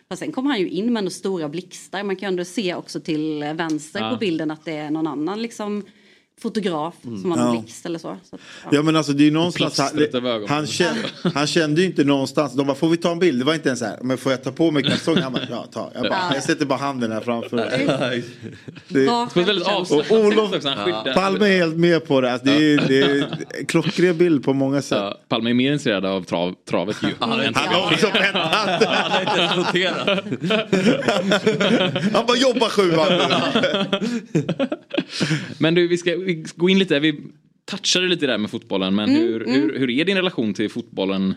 Fast 0.08 0.20
sen 0.20 0.32
kommer 0.32 0.50
han 0.50 0.60
ju 0.60 0.68
in 0.68 0.92
med 0.92 1.00
ändå 1.00 1.10
stora 1.10 1.48
blixtar. 1.48 2.02
Man 2.02 2.16
kan 2.16 2.26
ju 2.26 2.30
ändå 2.32 2.44
se 2.44 2.74
också 2.74 3.00
till 3.00 3.44
vänster 3.54 4.00
Ja. 4.00 4.10
på 4.10 4.16
bilden 4.16 4.50
att 4.50 4.64
det 4.64 4.72
är 4.72 4.90
någon 4.90 5.06
annan 5.06 5.42
liksom 5.42 5.82
fotograf 6.42 6.94
Mm. 7.04 7.22
som 7.22 7.30
har 7.30 7.38
en 7.38 7.44
Ja. 7.54 7.60
blixt 7.60 7.86
eller 7.86 7.98
så. 7.98 8.16
så 8.30 8.36
att, 8.36 8.40
Ja 8.72 8.82
men 8.82 8.96
alltså 8.96 9.12
det 9.12 9.22
är 9.22 9.24
ju 9.24 9.30
någonstans, 9.30 9.78
han, 9.78 9.90
han, 10.48 10.66
kände, 10.66 11.00
han 11.34 11.46
kände 11.46 11.80
ju 11.80 11.86
inte 11.86 12.04
någonstans, 12.04 12.54
de 12.54 12.66
bara 12.66 12.76
får 12.76 12.88
vi 12.88 12.96
ta 12.96 13.12
en 13.12 13.18
bild? 13.18 13.38
Det 13.40 13.44
var 13.44 13.54
inte 13.54 13.68
ens 13.68 13.78
så 13.80 13.86
här, 13.86 13.98
men 14.02 14.18
får 14.18 14.32
jag 14.32 14.42
ta 14.44 14.52
på 14.52 14.70
mig 14.70 14.82
kalsongerna? 14.82 15.24
Han 15.24 15.32
bara, 15.32 15.42
ja 15.50 15.66
ta. 15.72 15.90
Jag, 15.94 16.02
bara, 16.02 16.12
Ja. 16.12 16.30
jag 16.34 16.42
sätter 16.42 16.66
bara 16.66 16.78
handen 16.78 17.12
här 17.12 17.20
framför. 17.20 17.56
Det 18.88 19.06
var 19.06 19.44
väldigt 19.44 19.68
avslappnat 19.68 20.10
Och 20.10 20.18
Olof 20.26 20.50
Palme 21.14 21.46
är 21.46 21.58
helt 21.58 21.76
med 21.76 22.06
på 22.06 22.20
det. 22.20 22.32
Alltså, 22.32 22.46
det, 22.46 22.52
är, 22.74 22.88
det 22.88 23.00
är 23.00 23.26
klockren 23.68 24.18
bild 24.18 24.44
på 24.44 24.52
många 24.52 24.82
sätt. 24.82 24.98
Ja, 24.98 25.18
Palme 25.28 25.50
är 25.50 25.54
mer 25.54 25.72
intresserad 25.72 26.04
av 26.06 26.22
trav, 26.22 26.54
travet 26.70 26.96
ju. 27.02 27.08
Han 27.18 27.40
är 27.40 27.48
också 27.92 28.06
pettat. 28.10 28.54
Han 28.84 29.10
har 29.10 29.20
inte 29.20 29.40
ens 29.40 29.56
noterat. 29.56 30.08
Han 32.14 32.26
bara 32.26 32.36
jobbar 32.36 32.68
sjuan. 32.68 33.06
Men 35.58 35.74
du, 35.74 35.88
vi 35.88 35.98
ska 35.98 36.10
vi 36.26 36.44
gå 36.56 36.68
in 36.70 36.78
lite, 36.78 36.98
vi 36.98 37.20
touchade 37.64 38.08
lite 38.08 38.26
där 38.26 38.38
med 38.38 38.50
fotbollen, 38.50 38.94
men 38.94 39.08
Mm, 39.10 39.22
hur, 39.22 39.42
mm. 39.48 39.54
hur, 39.60 39.78
hur 39.78 39.90
är 39.90 40.04
din 40.04 40.16
relation 40.16 40.54
till 40.54 40.70
fotbollen? 40.70 41.34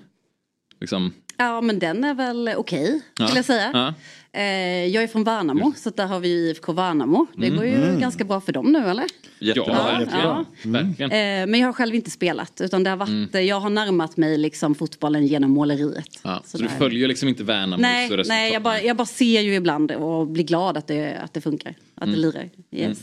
Liksom? 0.81 1.13
Ja 1.37 1.61
men 1.61 1.79
den 1.79 2.03
är 2.03 2.13
väl 2.13 2.49
okej 2.57 3.01
Ja. 3.19 3.25
skulle 3.25 3.37
jag 3.37 3.45
säga. 3.45 3.69
Ja. 3.73 3.93
Eh, 4.39 4.85
jag 4.85 5.03
är 5.03 5.07
från 5.07 5.23
Värnamo 5.23 5.73
så 5.77 5.89
att 5.89 5.97
där 5.97 6.05
har 6.07 6.19
vi 6.19 6.27
ju 6.29 6.35
IFK 6.49 6.73
Värnamo. 6.73 7.27
Det 7.37 7.45
Mm. 7.47 7.57
går 7.59 7.65
ju 7.67 7.75
Mm. 7.75 7.99
ganska 7.99 8.23
bra 8.23 8.41
för 8.41 8.51
dem 8.51 8.71
nu 8.71 8.79
eller? 8.89 9.05
Jättebra. 9.39 9.73
Ja, 9.77 9.99
jättebra. 9.99 10.45
ja. 10.63 10.69
Verkligen. 10.69 11.11
Eh, 11.11 11.47
men 11.51 11.59
jag 11.59 11.67
har 11.67 11.73
själv 11.73 11.95
inte 11.95 12.09
spelat 12.11 12.61
utan 12.61 12.83
det 12.83 12.89
har 12.89 12.97
varit, 12.97 13.09
Mm. 13.09 13.29
eh, 13.33 13.41
jag 13.41 13.59
har 13.59 13.69
närmat 13.69 14.17
mig 14.17 14.37
liksom 14.37 14.75
fotbollen 14.75 15.27
genom 15.27 15.51
måleriet. 15.51 16.19
Ja, 16.23 16.41
så 16.45 16.57
Så 16.57 16.63
du 16.63 16.69
följer 16.69 17.07
liksom 17.07 17.29
inte 17.29 17.43
Värnamos 17.43 17.81
Nej, 17.81 18.03
resultat? 18.05 18.27
nej 18.27 18.53
jag, 18.53 18.61
bara, 18.63 18.81
jag 18.81 18.97
bara 18.97 19.05
ser 19.05 19.41
ju 19.41 19.55
ibland 19.55 19.91
och 19.91 20.27
blir 20.27 20.43
glad 20.43 20.77
att 20.77 20.87
det, 20.87 21.13
att 21.23 21.33
det 21.33 21.41
funkar. 21.41 21.75
Att 21.95 22.03
Mm. 22.03 22.15
det 22.15 22.21
lirar. 22.21 22.49
Yes. 22.71 22.99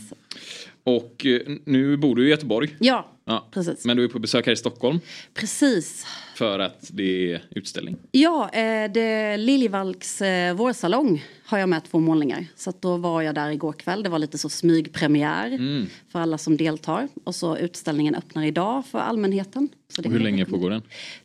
Och 0.87 1.25
eh, 1.25 1.41
nu 1.65 1.97
bor 1.97 2.15
du 2.15 2.27
i 2.27 2.29
Göteborg. 2.29 2.75
Ja, 2.79 3.11
Ja. 3.25 3.47
precis. 3.51 3.85
Men 3.85 3.97
du 3.97 4.03
är 4.03 4.07
på 4.07 4.19
besök 4.19 4.45
här 4.45 4.53
i 4.53 4.55
Stockholm 4.55 4.99
precis. 5.33 6.05
för 6.35 6.59
att 6.59 6.87
det 6.93 7.33
är 7.33 7.41
utställning. 7.49 7.97
Ja, 8.11 8.49
eh, 8.53 8.91
det, 8.91 9.37
Liljevalchs 9.37 10.21
eh, 10.21 10.53
vårsalong 10.55 11.23
har 11.45 11.57
jag 11.57 11.69
med 11.69 11.83
två 11.91 11.99
målningar. 11.99 12.45
Så 12.55 12.73
då 12.79 12.97
var 12.97 13.21
jag 13.21 13.35
där 13.35 13.49
igår 13.49 13.73
kväll. 13.73 14.03
Det 14.03 14.09
var 14.09 14.19
lite 14.19 14.37
så 14.37 14.49
smygpremiär 14.49 15.47
Mm. 15.47 15.85
för 16.11 16.19
alla 16.19 16.37
som 16.37 16.57
deltar. 16.57 17.07
Och 17.23 17.35
så 17.35 17.57
utställningen 17.57 18.15
öppnar 18.15 18.43
idag 18.43 18.85
för 18.85 18.99
allmänheten. 18.99 19.69
Så 19.89 20.01
det 20.01 20.07
Och 20.09 20.13
hur 20.13 20.19
länge 20.21 20.45
pågår 20.45 20.69
den? 20.69 20.81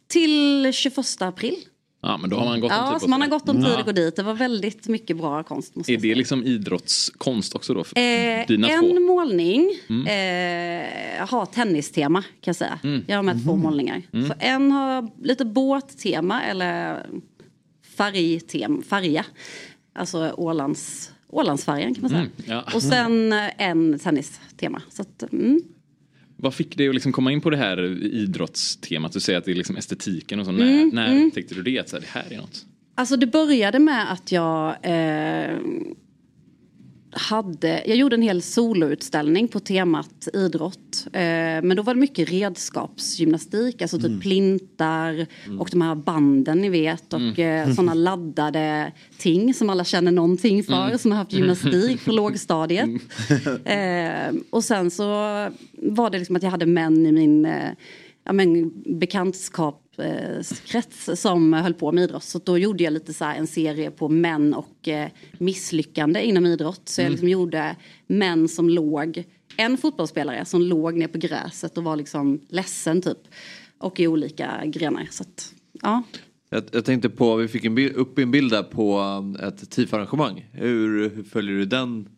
Till 0.07 0.71
21 0.73 1.23
april. 1.23 1.57
Ja, 2.05 2.17
men 2.17 2.31
då 2.31 2.37
har 2.37 2.45
man 2.45 2.61
gått 2.61 2.71
en 2.73 2.77
Ja, 2.79 2.91
tid 2.93 3.01
så 3.01 3.07
på 3.07 3.11
man 3.11 3.23
har 3.23 3.29
gått 3.29 3.49
om 3.49 3.57
tid 3.57 3.67
Ja. 3.73 3.79
att 3.79 3.87
gå 3.87 3.93
dit. 3.93 4.17
Det 4.17 4.23
var 4.23 4.35
väldigt 4.35 4.89
mycket 4.89 5.17
bra 5.17 5.43
konst. 5.43 5.77
Måste 5.77 5.93
Är 5.93 5.97
det 5.97 6.15
liksom 6.15 6.45
idrottskonst 6.45 7.55
också 7.55 7.75
då? 7.75 7.85
För 7.85 7.99
Eh, 7.99 8.47
dina 8.47 8.69
en 8.69 8.81
två? 8.81 9.01
målning 9.01 9.71
Mm. 9.89 10.07
eh, 10.07 11.27
har 11.29 11.47
tennistema 11.47 12.23
kan 12.23 12.29
jag 12.43 12.57
säga. 12.57 12.79
Mm. 12.85 13.05
Jag 13.07 13.17
har 13.17 13.23
med 13.23 13.45
två 13.45 13.57
målningar. 13.57 14.03
Mm. 14.13 14.29
Så 14.29 14.35
en 14.39 14.71
har 14.73 15.11
lite 15.25 15.45
båttema 15.45 16.43
eller 16.43 17.07
färgtema, 17.97 18.83
färja. 18.83 19.25
Alltså 19.95 20.35
Ålands, 20.37 21.13
Ålandsfärjan 21.29 21.95
kan 21.95 22.03
man 22.03 22.11
säga. 22.11 22.21
Mm, 22.21 22.33
ja. 22.47 22.65
Och 22.75 22.83
sen 22.83 23.33
en 23.59 23.99
tennistema. 23.99 24.83
Så 24.91 25.03
att, 25.03 25.23
mm. 25.33 25.61
Vad 26.43 26.55
fick 26.55 26.77
dig 26.77 26.89
att 26.89 26.95
liksom 26.95 27.13
komma 27.13 27.33
in 27.33 27.41
på 27.41 27.51
det 27.51 27.57
här 27.57 27.85
idrottstemat? 28.03 29.13
Du 29.13 29.21
säger 29.21 29.39
att 29.39 29.45
det 29.45 29.51
är 29.51 29.55
liksom 29.55 29.77
estetiken 29.77 30.41
och 30.41 30.47
så. 30.47 30.53
Mm, 30.53 30.89
när 30.89 30.93
när 30.93 31.13
mm. 31.13 31.27
upptäckte 31.27 31.55
du 31.55 31.63
det? 31.63 31.79
Att 31.79 31.91
det 31.91 32.07
här 32.07 32.25
är 32.31 32.37
något? 32.37 32.65
Alltså 32.95 33.17
det 33.17 33.27
började 33.27 33.79
med 33.79 34.13
att 34.13 34.33
jag 34.33 34.69
eh, 34.83 35.59
hade, 37.15 37.83
jag 37.87 37.97
gjorde 37.97 38.17
en 38.17 38.23
hel 38.23 38.43
soloutställning 38.43 39.49
på 39.49 39.61
temat 39.61 40.29
idrott. 40.33 41.07
Eh, 41.07 41.21
men 41.63 41.77
då 41.77 41.83
var 41.83 41.95
det 41.95 42.01
mycket 42.01 42.31
redskapsgymnastik, 42.31 43.83
alltså 43.83 43.97
typ 43.99 44.07
Mm. 44.07 44.21
plintar 44.21 45.27
och 45.61 45.69
de 45.73 45.81
här 45.83 45.95
banden 45.95 46.59
ni 46.61 46.69
vet 46.69 47.13
och 47.13 47.21
Mm. 47.39 47.69
eh, 47.69 47.75
sådana 47.75 47.95
laddade 48.09 48.93
ting 49.19 49.55
som 49.55 49.71
alla 49.71 49.85
känner 49.85 50.13
någonting 50.13 50.65
för 50.65 50.87
Mm. 50.87 50.99
som 50.99 51.11
har 51.13 51.19
haft 51.19 51.33
gymnastik 51.33 52.05
på 52.05 52.13
lågstadiet. 52.13 52.91
Eh, 53.65 54.35
och 54.51 54.65
sen 54.65 54.91
så 54.91 55.05
var 55.73 56.11
det 56.11 56.19
liksom 56.19 56.37
att 56.37 56.43
jag 56.43 56.51
hade 56.51 56.67
män 56.67 57.07
i 57.07 57.13
min 57.13 57.45
eh, 57.45 57.71
ja, 58.25 58.33
men, 58.33 58.73
bekantskapskrets 59.97 61.21
som 61.21 61.53
höll 61.53 61.75
på 61.75 61.93
med 61.93 62.05
idrott. 62.05 62.25
Så 62.25 62.39
då 62.45 62.59
gjorde 62.59 62.85
jag 62.85 62.93
lite 62.93 63.13
så 63.15 63.25
här 63.25 63.37
en 63.39 63.47
serie 63.47 63.91
på 63.91 64.09
män 64.09 64.55
och 64.55 64.89
eh, 64.89 65.09
misslyckande 65.39 66.23
inom 66.23 66.47
idrott. 66.47 66.89
Så 66.89 67.01
jag 67.01 67.05
Mm. 67.07 67.13
liksom 67.13 67.29
gjorde 67.29 67.77
män 68.07 68.49
som 68.49 68.69
låg, 68.69 69.25
en 69.57 69.77
fotbollsspelare 69.79 70.45
som 70.45 70.63
låg 70.63 70.95
ner 70.99 71.09
på 71.09 71.19
gräset 71.19 71.79
och 71.79 71.85
var 71.85 71.97
liksom 71.97 72.41
ledsen 72.49 73.03
typ. 73.03 73.19
Och 73.79 74.01
i 74.01 74.07
olika 74.07 74.63
grenar. 74.67 75.09
Så 75.11 75.23
att, 75.23 75.53
ja. 75.83 76.03
Jag, 76.51 76.63
jag 76.73 76.85
tänkte 76.85 77.09
på, 77.11 77.37
vi 77.37 77.49
fick 77.49 77.65
en 77.65 77.75
bild, 77.75 77.97
upp 77.97 78.19
en 78.19 78.31
bild 78.31 78.51
där 78.53 78.63
på 78.63 78.99
um, 79.01 79.37
ett 79.37 79.71
TIF-arrangemang. 79.71 80.49
Hur, 80.53 81.11
hur 81.11 81.23
följer 81.25 81.57
du 81.57 81.65
den 81.65 82.09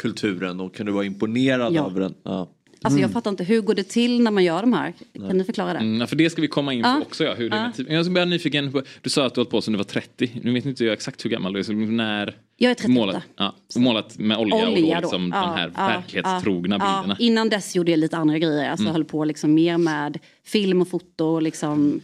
kulturen 0.00 0.60
och 0.60 0.74
kan 0.74 0.86
du 0.86 0.92
vara 0.92 1.04
imponerad 1.04 1.74
Ja. 1.74 1.86
över 1.86 2.00
den? 2.00 2.14
Ja. 2.22 2.50
Alltså 2.82 2.98
Mm. 2.98 3.02
jag 3.02 3.12
fattar 3.12 3.30
inte, 3.30 3.44
hur 3.44 3.60
går 3.60 3.74
det 3.74 3.82
till 3.88 4.22
när 4.22 4.30
man 4.30 4.44
gör 4.44 4.60
de 4.60 4.72
här? 4.72 4.92
Kan 5.28 5.38
ni 5.38 5.44
förklara 5.44 5.72
det? 5.72 5.78
Mm, 5.78 6.06
för 6.08 6.16
det 6.16 6.30
ska 6.30 6.42
vi 6.42 6.48
komma 6.48 6.72
in 6.74 6.82
på 6.82 6.88
Ja. 6.88 7.00
också. 7.00 7.24
Ja, 7.24 7.34
hur 7.34 7.50
det 7.50 7.56
är 7.56 7.60
Ja. 7.60 7.66
med 7.66 7.74
typ. 7.76 7.90
Jag 7.90 8.04
ska 8.04 8.12
bli 8.12 8.26
nyfiken 8.26 8.72
på, 8.72 8.82
du 9.02 9.10
sa 9.10 9.26
att 9.26 9.34
du 9.34 9.40
hållit 9.40 9.50
på 9.50 9.60
sedan 9.60 9.72
du 9.72 9.76
var 9.78 9.84
30. 9.84 10.30
Nu 10.42 10.52
vet 10.52 10.64
inte 10.64 10.84
jag 10.84 10.92
exakt 10.92 11.24
hur 11.24 11.30
gammal 11.30 11.52
du 11.52 11.60
är. 11.60 11.72
När 11.72 12.36
Jag 12.56 12.70
är 12.70 12.74
38. 12.74 12.92
Målat, 12.92 13.22
ja, 13.36 13.54
målat 13.76 14.18
med 14.18 14.36
olja, 14.38 14.54
och 14.54 14.60
då 14.66 14.72
Olja 14.72 15.00
liksom 15.00 15.30
då. 15.30 15.36
de 15.36 15.48
här 15.54 15.72
ja, 15.76 15.86
verklighetstrogna 15.88 16.78
bilderna. 16.78 17.16
Innan 17.18 17.48
dess 17.48 17.76
gjorde 17.76 17.90
jag 17.90 17.98
lite 17.98 18.16
andra 18.16 18.38
grejer. 18.38 18.70
Alltså 18.70 18.82
Mm. 18.84 18.92
höll 18.92 19.04
på 19.04 19.24
liksom 19.24 19.54
mer 19.54 19.78
med 19.78 20.18
film 20.44 20.82
och 20.82 20.88
foto 20.88 21.24
och 21.24 21.42
liksom. 21.42 22.00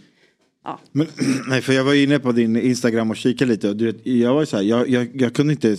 Ja. 0.66 0.80
Men, 0.92 1.06
nej, 1.48 1.62
för 1.62 1.72
jag 1.72 1.84
var 1.84 1.94
inne 1.94 2.18
på 2.18 2.32
din 2.32 2.56
Instagram 2.56 3.10
och 3.10 3.16
kikade 3.16 3.50
lite. 3.52 3.68
Och 3.68 3.76
du 3.76 3.84
vet, 3.86 3.96
jag, 4.06 4.34
var 4.34 4.44
så 4.44 4.56
här, 4.56 4.64
jag, 4.64 4.88
jag, 4.88 5.08
jag 5.14 5.34
kunde 5.34 5.52
inte 5.52 5.76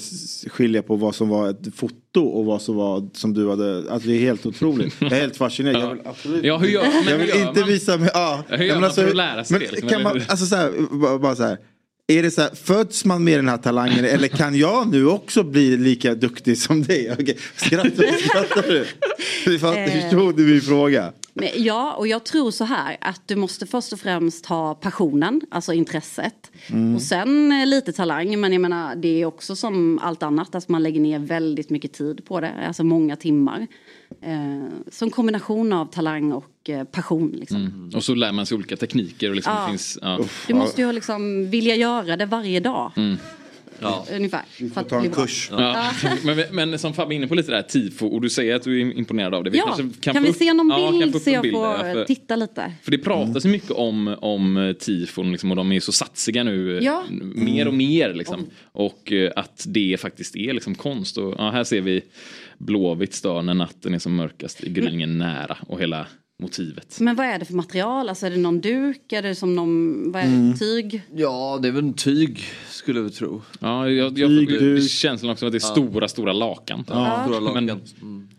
skilja 0.48 0.82
på 0.84 0.96
vad 0.96 1.16
som 1.16 1.30
var 1.30 1.50
ett 1.50 1.76
foto 1.76 2.22
och 2.22 2.46
vad 2.46 2.62
som 2.62 2.76
var 2.76 3.10
som 3.14 3.34
du 3.34 3.50
hade. 3.50 3.92
Alltså 3.92 4.10
det 4.10 4.16
är 4.16 4.20
helt 4.20 4.46
otroligt. 4.46 4.96
Jag 5.00 5.12
är 5.12 5.16
helt 5.22 5.38
fascinerad. 5.38 5.82
Jag 5.84 5.90
vill 5.96 6.02
absolut, 6.06 6.44
Ja, 6.44 6.58
hur 6.58 6.68
gör- 6.68 6.82
men 6.84 7.04
jag 7.04 7.12
hur 7.12 7.18
vill 7.18 7.30
gör 7.30 7.48
inte 7.48 7.60
man? 7.60 7.70
visa 7.70 7.98
mig. 7.98 8.10
Ja, 8.14 8.44
Hur 8.48 8.58
gör 8.66 8.74
men 8.74 8.82
man 8.82 8.92
för 8.94 9.08
att 9.08 9.16
lära 9.16 9.44
sig 9.44 9.54
men 9.58 9.68
det, 9.68 9.72
liksom, 9.72 9.90
Kan 9.90 10.04
man, 10.04 10.14
hur? 10.14 10.26
alltså 10.32 10.46
så 10.46 10.56
här, 10.56 10.72
bara, 11.02 11.20
bara 11.20 11.36
så 11.36 11.44
här. 11.44 11.58
Är 12.10 12.24
det 12.24 12.32
så 12.32 12.42
här, 12.42 12.50
föds 12.56 13.06
man 13.06 13.24
med 13.24 13.40
den 13.40 13.50
här 13.50 13.58
talangen 13.58 14.06
eller 14.06 14.28
kan 14.28 14.56
jag 14.58 14.92
nu 14.92 15.08
också 15.08 15.44
bli 15.44 15.78
lika 15.78 16.16
duktig 16.16 16.58
som 16.58 16.84
dig? 16.84 17.12
Okej, 17.14 17.38
Skrattar, 17.56 18.18
skrattar 18.28 18.68
du? 18.72 18.86
Du 19.46 19.60
fatt- 19.60 19.78
Eh. 19.78 19.86
Förstod 20.02 20.38
du 20.38 20.46
min 20.46 20.62
fråga? 20.62 21.12
Men, 21.40 21.50
ja, 21.56 21.94
och 21.94 22.08
jag 22.08 22.24
tror 22.26 22.52
så 22.52 22.64
här 22.64 22.98
att 23.02 23.22
du 23.26 23.36
måste 23.36 23.66
först 23.66 23.94
och 23.94 24.00
främst 24.00 24.46
ha 24.46 24.76
passionen, 24.76 25.42
alltså 25.52 25.74
intresset. 25.74 26.52
Mm. 26.70 26.96
Och 26.96 27.02
sen 27.02 27.52
eh, 27.52 27.66
lite 27.66 27.94
talang, 27.94 28.40
men 28.40 28.54
jag 28.54 28.62
menar 28.62 28.96
det 28.96 29.22
är 29.22 29.26
också 29.26 29.56
som 29.56 30.00
allt 30.04 30.24
annat, 30.24 30.56
att 30.56 30.70
man 30.70 30.84
lägger 30.84 31.02
ner 31.02 31.20
väldigt 31.20 31.70
mycket 31.70 31.94
tid 31.94 32.26
på 32.26 32.40
det, 32.40 32.54
alltså 32.68 32.84
många 32.84 33.16
timmar. 33.16 33.68
Eh, 34.22 34.64
så 34.92 35.06
en 35.06 35.12
kombination 35.12 35.74
av 35.74 35.86
talang 35.86 36.32
och 36.32 36.70
eh, 36.70 36.84
passion. 36.84 37.32
Liksom. 37.40 37.58
Mm. 37.58 37.92
Och 37.96 38.04
så 38.04 38.16
lär 38.16 38.32
man 38.32 38.46
sig 38.46 38.56
olika 38.56 38.78
tekniker. 38.78 39.30
Och 39.30 39.36
liksom 39.36 39.54
Ja. 39.54 39.62
det 39.62 39.70
finns, 39.70 40.00
ja. 40.02 40.20
Du 40.48 40.54
måste 40.54 40.82
ju 40.82 40.92
liksom 40.92 41.50
vilja 41.50 41.76
göra 41.76 42.18
det 42.18 42.26
varje 42.26 42.60
dag. 42.60 42.92
Mm. 42.96 43.18
Ungefär. 44.16 44.42
för 44.74 44.82
att 44.82 44.90
ta 44.90 45.00
en 45.00 45.12
kurs. 45.12 45.48
Ja. 45.52 45.92
men, 46.24 46.44
men 46.52 46.80
som 46.80 46.94
Fabbe 46.94 47.14
är 47.14 47.16
inne 47.16 47.28
på 47.28 47.36
lite 47.36 47.52
där 47.52 47.62
tifo 47.62 48.08
och 48.08 48.22
du 48.22 48.30
säger 48.30 48.56
att 48.56 48.64
du 48.64 48.82
är 48.82 48.98
imponerad 48.98 49.36
av 49.36 49.44
det. 49.44 49.58
Ja, 49.58 49.64
kanske 49.66 50.02
kan, 50.02 50.16
få 50.16 50.22
vi 50.22 50.34
se 50.34 50.54
någon 50.54 50.70
ja, 50.70 50.90
kan 50.92 51.00
bild 51.00 51.12
få 51.12 51.18
upp 51.18 51.24
så 51.24 51.30
en 51.30 51.34
jag 51.34 51.42
bild 51.44 51.54
får 51.56 51.78
där, 51.84 51.94
för- 51.94 52.06
titta 52.06 52.36
lite? 52.36 52.74
För 52.84 52.92
det 52.92 52.98
pratas 52.98 53.46
ju 53.46 53.50
mycket 53.50 53.72
om, 53.72 54.16
om 54.22 54.76
tifon 54.80 55.32
liksom, 55.32 55.52
och 55.52 55.58
de 55.58 55.72
är 55.72 55.80
så 55.80 55.92
satsiga 55.92 56.44
nu. 56.44 56.78
eh, 56.78 56.84
Ja. 56.84 57.04
Mer 57.36 57.68
och 57.68 57.74
mer 57.74 58.14
liksom. 58.14 58.46
Och 58.72 59.12
eh, 59.12 59.32
att 59.36 59.66
det 59.68 59.98
faktiskt 60.02 60.36
är 60.36 60.54
liksom 60.54 60.76
konst. 60.76 61.18
Och, 61.18 61.36
ja, 61.38 61.50
här 61.52 61.64
ser 61.64 61.82
vi 61.82 62.02
Blåvitts 62.58 63.22
dag 63.22 63.46
när 63.46 63.54
natten 63.54 63.94
är 63.94 64.00
som 64.00 64.16
mörkast 64.16 64.64
i 64.64 64.70
gryningen 64.70 65.18
nära 65.18 65.58
och 65.68 65.82
hela 65.82 66.08
motivet. 66.44 66.98
Men 67.00 67.16
vad 67.16 67.26
är 67.26 67.40
det 67.40 67.46
för 67.46 67.54
material? 67.54 68.10
Alltså 68.10 68.26
är 68.26 68.30
det 68.30 68.38
någon 68.38 68.62
duk? 68.62 69.14
Är 69.14 69.22
det 69.22 69.36
som 69.36 69.56
någon, 69.56 70.12
vad 70.12 70.22
är 70.22 70.26
det, 70.28 70.34
Mm. 70.34 70.58
tyg? 70.58 71.02
Ja, 71.16 71.60
det 71.62 71.68
är 71.68 71.72
väl 71.72 71.84
en 71.84 71.94
tyg 71.94 72.44
skulle 72.70 73.02
vi 73.02 73.10
tro. 73.10 73.42
Ja, 73.60 73.90
jag, 73.90 74.20
jag, 74.20 74.30
Tyg, 74.30 74.52
jag, 74.52 75.20
som 75.20 75.30
också 75.30 75.46
att 75.46 75.52
det 75.52 75.58
är 75.58 75.62
Ja. 75.62 75.68
stora, 75.68 76.08
stora 76.08 76.34
lakan. 76.34 76.84
Ja. 76.88 77.24
Stora 77.26 77.40
lakan. 77.40 77.66
Men, 77.66 77.82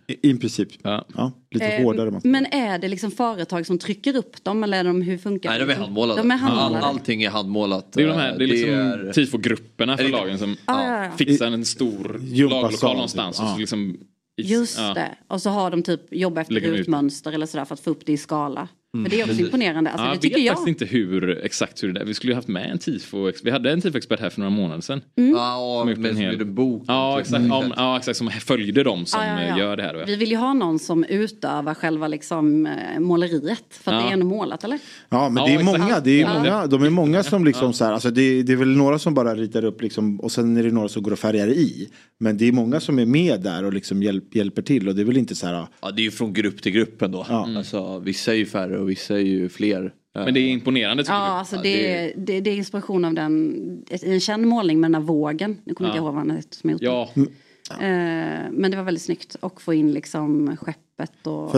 I, 0.07 0.31
I 0.31 0.35
princip. 0.35 0.69
Ja. 0.83 1.33
lite 1.51 1.66
Eh, 1.66 1.85
hårdare. 1.85 2.11
material. 2.11 2.33
Men 2.33 2.47
är 2.47 2.79
det 2.79 2.89
liksom 2.89 3.11
företag 3.11 3.66
som 3.66 3.79
trycker 3.79 4.16
upp 4.16 4.45
dem 4.45 4.65
eller 4.65 4.79
är 4.81 4.85
de, 4.85 5.03
hur 5.03 5.19
funkar 5.19 5.51
Nej, 5.51 5.59
det? 5.59 5.65
de 5.65 5.73
är 5.73 5.77
handmålade. 5.77 6.20
De 6.20 6.31
är 6.31 6.37
handmålade. 6.37 6.79
All, 6.87 6.95
allting 6.95 7.23
är 7.23 7.31
handmålat. 7.31 7.93
det 7.93 8.03
är, 8.03 8.07
de 8.07 8.12
här, 8.16 8.39
det 8.39 8.45
är 8.45 8.49
liksom 8.49 8.70
är- 8.75 9.12
tifogrupperna 9.12 9.97
för 9.97 10.09
lagen 10.09 10.39
som 10.39 10.57
Ja, 10.66 10.85
ja, 10.87 11.05
ja. 11.05 11.11
fixar 11.19 11.47
en 11.47 11.65
stor 11.65 12.20
lagerlokal 12.51 12.93
någonstans. 12.95 13.39
Och 13.41 13.45
Ja. 13.47 13.53
så 13.53 13.59
liksom, 13.59 13.97
Just 14.39 14.78
ja. 14.78 14.94
det. 14.94 15.16
Och 15.28 15.43
så 15.43 15.51
har 15.51 15.70
de 15.70 15.82
typ 15.82 16.01
jobbat 16.10 16.43
efter 16.43 16.55
de 16.55 16.66
ut. 16.66 16.78
rutmönster 16.78 17.32
eller 17.32 17.47
sådär 17.47 17.65
för 17.65 17.74
att 17.74 17.81
få 17.81 17.90
upp 17.90 18.06
det 18.06 18.12
i 18.12 18.16
skala. 18.16 18.69
För 18.93 19.10
det 19.10 19.20
är 19.20 19.24
också 19.24 19.32
Mm. 19.32 19.36
Men- 19.36 19.44
imponerande. 19.44 19.90
Alltså, 19.90 20.05
ja, 20.06 20.09
det 20.10 20.15
jag 20.15 20.20
tycker 20.23 20.36
vet 20.36 20.44
jag. 20.47 20.56
faktiskt 20.56 20.82
inte 20.82 20.94
hur, 20.94 21.39
exakt 21.44 21.82
hur 21.82 21.93
det 21.93 22.01
är. 22.01 22.05
Vi 22.05 22.15
skulle 22.15 22.32
ju 22.32 22.35
haft 22.36 22.48
med 22.48 22.70
en 22.70 22.78
tifo 22.78 23.32
Vi 23.44 23.51
hade 23.51 23.70
en 23.73 23.81
tifo-expert 23.81 24.20
här 24.20 24.31
för 24.31 24.40
några 24.40 24.51
månader 24.51 24.81
sedan. 24.82 25.01
Mm. 25.19 25.31
Ja, 25.31 25.85
gjort 25.89 25.98
men 25.98 26.10
en 26.10 26.16
hel- 26.16 26.44
bok. 26.47 26.85
Ja, 26.86 27.20
exakt. 27.20 27.39
Mm. 27.44 27.51
Ja, 27.51 27.65
ja, 27.77 27.97
exakt. 27.98 28.19
Som 28.19 28.31
följde 28.31 28.82
dem 28.82 29.06
som 29.06 29.20
Ja, 29.23 29.40
ja, 29.43 29.48
ja. 29.48 29.59
gör 29.59 29.77
det 29.77 29.82
här. 29.82 29.94
Då. 29.94 30.05
Vi 30.06 30.16
vill 30.16 30.31
ju 30.31 30.36
ha 30.36 30.52
någon 30.55 30.78
som 30.78 31.05
utövar 31.05 31.74
själva 31.74 32.09
liksom, 32.09 32.66
eh, 32.66 33.01
måleriet. 33.01 33.65
För 33.70 33.93
att 33.93 33.97
Ja. 33.97 34.02
det 34.02 34.09
är 34.09 34.12
ändå 34.12 34.27
målat 34.27 34.65
eller? 34.65 34.78
Ja 35.09 35.28
men 35.28 35.43
Ja, 35.43 35.48
det 35.48 35.55
är 35.55 35.65
många, 35.65 36.01
det 36.01 36.10
är 36.10 36.20
Ja. 36.20 36.35
många, 36.35 36.66
de 36.66 36.82
är 36.82 36.90
många 36.90 37.23
som 37.23 37.44
liksom 37.44 37.73
så 37.73 37.85
här, 37.85 37.93
alltså 37.93 38.10
det, 38.10 38.43
det 38.43 38.52
är 38.52 38.56
väl 38.56 38.77
några 38.77 38.98
som 38.98 39.15
bara 39.15 39.35
ritar 39.35 39.65
upp 39.65 39.82
liksom 39.82 40.20
och 40.20 40.32
sen 40.32 40.56
är 40.56 40.62
det 40.62 40.70
några 40.70 40.89
som 40.89 41.02
går 41.02 41.10
och 41.12 41.19
färgar 41.19 41.48
i. 41.48 41.89
Men 42.20 42.36
det 42.39 42.48
är 42.48 42.52
många 42.52 42.81
som 42.81 42.98
är 42.98 43.06
med 43.06 43.40
där 43.40 43.65
och 43.65 43.73
liksom 43.73 44.02
hjälp, 44.02 44.35
hjälper 44.35 44.62
till 44.62 44.89
och 44.89 44.94
det 44.94 45.01
är 45.02 45.06
väl 45.06 45.16
inte 45.16 45.35
så 45.35 45.47
här. 45.47 45.66
Ja, 45.82 45.90
det 45.90 46.02
är 46.02 46.05
ju 46.05 46.10
från 46.10 46.32
grupp 46.32 46.62
till 46.62 46.73
grupp 46.73 47.02
ändå. 47.02 47.27
Ja. 47.28 47.48
Alltså, 47.56 47.98
vissa 47.98 48.32
är 48.32 48.36
ju 48.36 48.47
färre 48.47 48.77
och 48.78 48.90
vissa 48.90 49.14
är 49.14 49.18
ju 49.18 49.48
fler. 49.48 49.92
Men 50.14 50.34
det 50.34 50.40
är 50.40 50.48
imponerande 50.48 51.02
tycker 51.02 51.14
Ja, 51.14 51.24
du? 51.24 51.30
alltså 51.30 51.56
det, 51.62 51.94
är, 51.96 52.12
det, 52.16 52.40
det 52.40 52.50
är 52.50 52.56
inspiration 52.56 53.05
av 53.05 53.14
den, 53.14 53.84
en 54.02 54.20
känd 54.20 54.46
målning 54.46 54.80
med 54.80 54.90
den 54.90 54.94
här 54.94 55.02
vågen. 55.09 55.56
Nu 55.64 55.74
kommer 55.74 55.90
Ja. 55.90 55.94
inte 55.94 56.05
ihåg 56.05 56.14
vad 56.14 56.26
han 56.28 56.42
som 56.50 56.70
gjort 56.70 56.82
Ja, 56.82 57.10
den. 57.14 57.24
Eh, 57.70 58.50
men 58.50 58.70
det 58.70 58.76
var 58.76 58.84
väldigt 58.84 59.02
snyggt. 59.02 59.36
Och 59.40 59.62
få 59.62 59.74
in 59.74 59.92
liksom 59.92 60.56
skeppet 60.56 61.26
och 61.26 61.50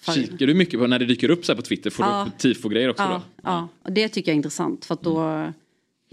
För- 0.00 0.12
kikar 0.12 0.46
du 0.46 0.54
mycket 0.54 0.80
på 0.80 0.86
när 0.86 0.98
det 0.98 1.04
dyker 1.06 1.30
upp 1.30 1.44
så 1.44 1.52
här 1.52 1.56
på 1.56 1.62
Twitter? 1.62 1.90
Får 1.90 2.06
Ja. 2.06 2.22
du 2.24 2.30
upp 2.30 2.38
tifo-grejer 2.38 2.90
också 2.90 3.02
Ja, 3.02 3.08
då? 3.10 3.20
ja, 3.50 3.68
och 3.82 3.92
det 3.92 4.08
tycker 4.08 4.30
jag 4.30 4.34
är 4.34 4.36
intressant. 4.36 4.84
För 4.84 4.94
att 4.94 5.02
då, 5.02 5.46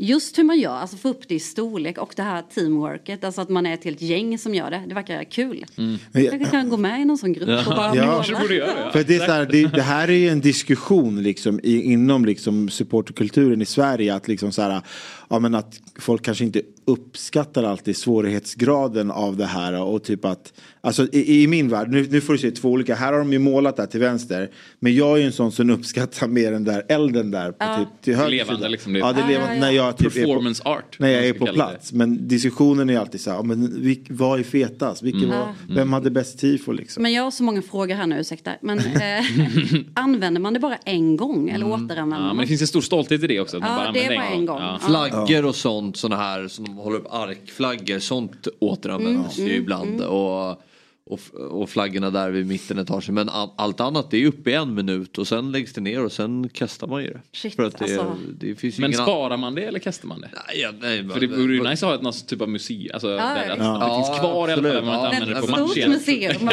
just 0.06 0.38
hur 0.38 0.44
man 0.44 0.60
gör, 0.60 0.76
alltså 0.76 0.98
få 0.98 1.10
upp 1.10 1.28
det 1.28 1.36
i 1.36 1.40
storlek 1.40 1.98
och 1.98 2.14
det 2.16 2.24
här 2.24 2.42
teamworket. 2.56 3.24
Alltså 3.24 3.42
att 3.42 3.50
man 3.50 3.66
är 3.66 3.74
ett 3.74 3.84
helt 3.84 4.02
gäng 4.02 4.38
som 4.38 4.56
gör 4.56 4.72
det. 4.72 4.84
Det 4.88 4.94
verkar 4.96 5.24
kul. 5.24 5.66
Men 5.76 6.00
Jag 6.12 6.30
kanske 6.30 6.50
kan 6.52 6.70
gå 6.70 6.78
med 6.78 7.02
i 7.02 7.06
någon 7.06 7.18
sån 7.18 7.34
grupp 7.34 7.68
och 7.68 7.76
bara 7.76 7.96
Ja. 7.96 8.24
måla. 8.32 8.54
göra 8.54 8.86
det. 8.86 8.92
För 8.92 9.04
det, 9.04 9.16
är 9.16 9.20
så 9.26 9.32
här, 9.32 9.46
det, 9.46 9.68
det 9.68 9.82
här 9.82 10.08
är 10.08 10.14
ju 10.14 10.30
en 10.30 10.42
diskussion 10.42 11.24
liksom 11.24 11.60
i, 11.64 11.82
inom 11.82 12.26
liksom 12.26 12.70
supporterkulturen 12.70 13.62
i 13.62 13.66
Sverige 13.66 14.16
att 14.16 14.28
liksom 14.28 14.52
så 14.52 14.62
här, 14.62 14.82
ja 15.30 15.40
men 15.40 15.56
att 15.56 15.80
folk 16.00 16.22
kanske 16.26 16.44
inte 16.44 16.62
uppskattar 16.86 17.64
alltid 17.64 17.98
svårighetsgraden 17.98 19.12
av 19.12 19.38
det 19.38 19.46
här 19.46 19.82
och 19.82 20.04
typ 20.04 20.26
att, 20.26 20.54
alltså 20.84 21.08
i, 21.12 21.44
i 21.44 21.48
min 21.48 21.70
värld, 21.70 21.90
nu, 21.90 22.08
nu 22.12 22.22
får 22.22 22.34
du 22.34 22.40
se 22.40 22.52
två 22.52 22.70
olika, 22.70 22.96
här 22.96 23.12
har 23.14 23.20
de 23.20 23.34
ju 23.34 23.40
målat 23.40 23.78
där 23.78 23.86
till 23.86 24.00
vänster, 24.00 24.50
men 24.80 24.96
jag 24.96 25.12
är 25.14 25.18
ju 25.18 25.24
en 25.26 25.32
sån 25.32 25.52
som 25.52 25.70
uppskattar 25.70 26.28
mer 26.38 26.52
den 26.52 26.64
där 26.64 26.84
elden 26.90 27.32
där 27.32 27.52
på 27.52 27.56
Ja. 27.60 27.78
typ, 27.78 27.88
till 28.02 28.16
höger 28.16 28.32
Levande 28.32 28.56
sida. 28.60 28.70
liksom, 28.70 28.94
det- 28.94 29.00
Ja, 29.00 29.14
det 29.14 29.20
är 29.20 29.22
Ja, 29.22 29.28
levande 29.28 29.56
ja, 29.56 29.62
när 29.62 29.72
jag 29.72 29.98
typ 29.98 30.08
är 30.08 30.10
på, 30.22 30.28
Performance 30.28 30.64
art. 30.66 31.00
när 31.00 31.10
jag 31.10 31.26
är 31.26 31.30
man 31.34 31.40
på 31.40 31.46
kalla 31.46 31.66
det. 31.66 31.72
plats. 31.72 31.94
Men 31.94 32.28
diskussionen 32.28 32.90
är 32.90 33.00
alltid 33.00 33.22
så 33.22 33.30
här, 33.30 33.38
ja, 33.38 33.44
men 33.44 33.82
vilk, 33.82 34.06
vad 34.10 34.40
är 34.40 34.44
fetast? 34.44 35.04
Vilken 35.04 35.24
Mm. 35.24 35.38
var, 35.40 35.54
vem 35.76 35.94
hade 35.94 36.12
bäst 36.12 36.40
tifo 36.40 36.72
liksom? 36.72 37.04
Men 37.04 37.14
jag 37.14 37.24
har 37.24 37.32
så 37.32 37.44
många 37.44 37.62
frågor 37.62 37.96
här 37.96 38.08
nu, 38.08 38.20
ursäkta. 38.20 38.52
Men 38.62 38.80
eh, 38.80 39.26
använder 39.94 40.42
man 40.42 40.54
det 40.54 40.60
bara 40.60 40.76
en 40.76 41.18
gång 41.18 41.50
eller 41.50 41.66
återanvänder 41.66 42.02
Mm. 42.02 42.12
Ja, 42.12 42.18
men 42.28 42.36
man? 42.36 42.38
det 42.44 42.48
finns 42.48 42.62
en 42.62 42.68
stor 42.68 42.82
stolthet 42.82 43.24
i 43.24 43.28
det 43.28 43.40
också. 43.40 43.58
Att 43.58 43.64
man 43.64 43.72
Ja, 43.72 43.78
bara 43.78 43.92
det 43.92 44.06
är 44.06 44.16
bara 44.16 44.26
en 44.28 44.46
gång. 44.46 44.60
Ja. 44.60 44.80
Ja. 44.82 44.88
Flaggor 44.88 45.46
och 45.46 45.56
sånt, 45.56 45.98
såna 45.98 46.16
här 46.16 46.48
som 46.48 46.66
de 46.66 46.76
håller 46.78 46.98
upp 46.98 47.08
arkflaggor, 47.14 48.00
sånt 48.00 48.48
återanvänds 48.60 49.38
Mm, 49.38 49.48
ju 49.50 49.54
mm, 49.54 49.64
ibland. 49.64 50.02
Och, 50.02 50.62
och, 51.12 51.20
och 51.62 51.70
flaggorna 51.70 52.10
där 52.10 52.30
vid 52.32 52.48
mitten 52.48 52.80
etagen. 52.80 53.14
Men 53.16 53.30
all, 53.30 53.50
allt 53.56 53.80
annat 53.80 54.12
det 54.12 54.18
är 54.24 54.28
uppe 54.28 54.52
i 54.52 54.54
en 54.54 54.74
minut 54.74 55.18
och 55.18 55.28
sen 55.28 55.52
läggs 55.52 55.74
det 55.74 55.82
ner 55.82 56.06
och 56.06 56.12
sen 56.12 56.50
kastar 56.50 56.88
man 56.88 57.04
ju 57.04 57.10
det. 57.10 57.22
Shit, 57.34 57.56
För 57.56 57.64
att 57.64 57.78
det, 57.78 57.84
alltså. 57.86 58.16
det 58.40 58.56
finns 58.56 58.78
ju 58.80 58.82
Men 58.82 58.92
ingen 58.92 59.04
sparar 59.04 59.38
man 59.38 59.56
det 59.56 59.64
eller 59.64 59.80
kastar 59.80 60.08
man 60.08 60.22
det? 60.22 60.30
Nej, 60.48 60.62
ja, 60.62 60.72
nej, 60.82 61.10
För 61.10 61.20
det 61.20 61.28
vore 61.28 61.54
ju 61.54 61.64
nice 61.64 61.86
att 61.86 61.90
ha 61.92 61.96
ett 61.96 62.02
någon 62.02 62.14
typ 62.14 62.42
av 62.42 62.50
museum, 62.50 62.90
alltså 62.94 63.08
där, 63.08 63.18
att, 63.18 63.52
att 63.52 63.58
det 63.60 63.64
Ja, 63.66 64.06
finns 64.08 64.20
kvar 64.20 64.50
i 64.50 64.52
alla 64.52 64.62
fall, 64.74 64.84
man 64.86 64.94
inte 64.96 65.08
använder 65.08 65.28
det 65.36 65.40
på 65.42 65.46
Ett 65.46 65.50
match 65.52 65.60
stort 65.60 65.78
igen. 65.78 65.92
museum. 65.92 66.50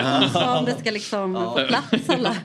Om 0.59 0.65
det 0.65 0.77
ska 0.81 0.91
liksom 0.91 1.35
få 1.35 1.67
plats 1.69 2.09
alla 2.11 2.37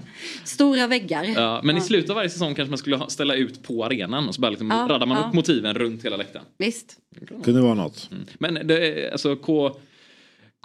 stora 0.43 0.87
väggar. 0.87 1.23
Ja, 1.35 1.61
men 1.63 1.77
i 1.77 1.81
slutet 1.81 2.09
av 2.09 2.15
varje 2.15 2.29
säsong 2.29 2.55
kanske 2.55 2.69
man 2.69 2.77
skulle 2.77 2.99
ställa 3.07 3.35
ut 3.35 3.63
på 3.63 3.85
arenan 3.85 4.27
och 4.27 4.35
så 4.35 4.41
bara 4.41 4.49
liksom 4.51 4.71
Ja, 4.71 4.87
raddar 4.89 5.05
man 5.05 5.17
ja. 5.21 5.27
upp 5.27 5.33
motiven 5.33 5.73
runt 5.75 6.05
hela 6.05 6.17
läktaren. 6.17 6.45
Visst. 6.57 6.97
Kunde 7.43 7.61
vara 7.61 7.73
något. 7.73 8.09
Men 8.37 8.53
det, 8.67 9.05
är- 9.07 9.11
alltså 9.11 9.35
K, 9.35 9.75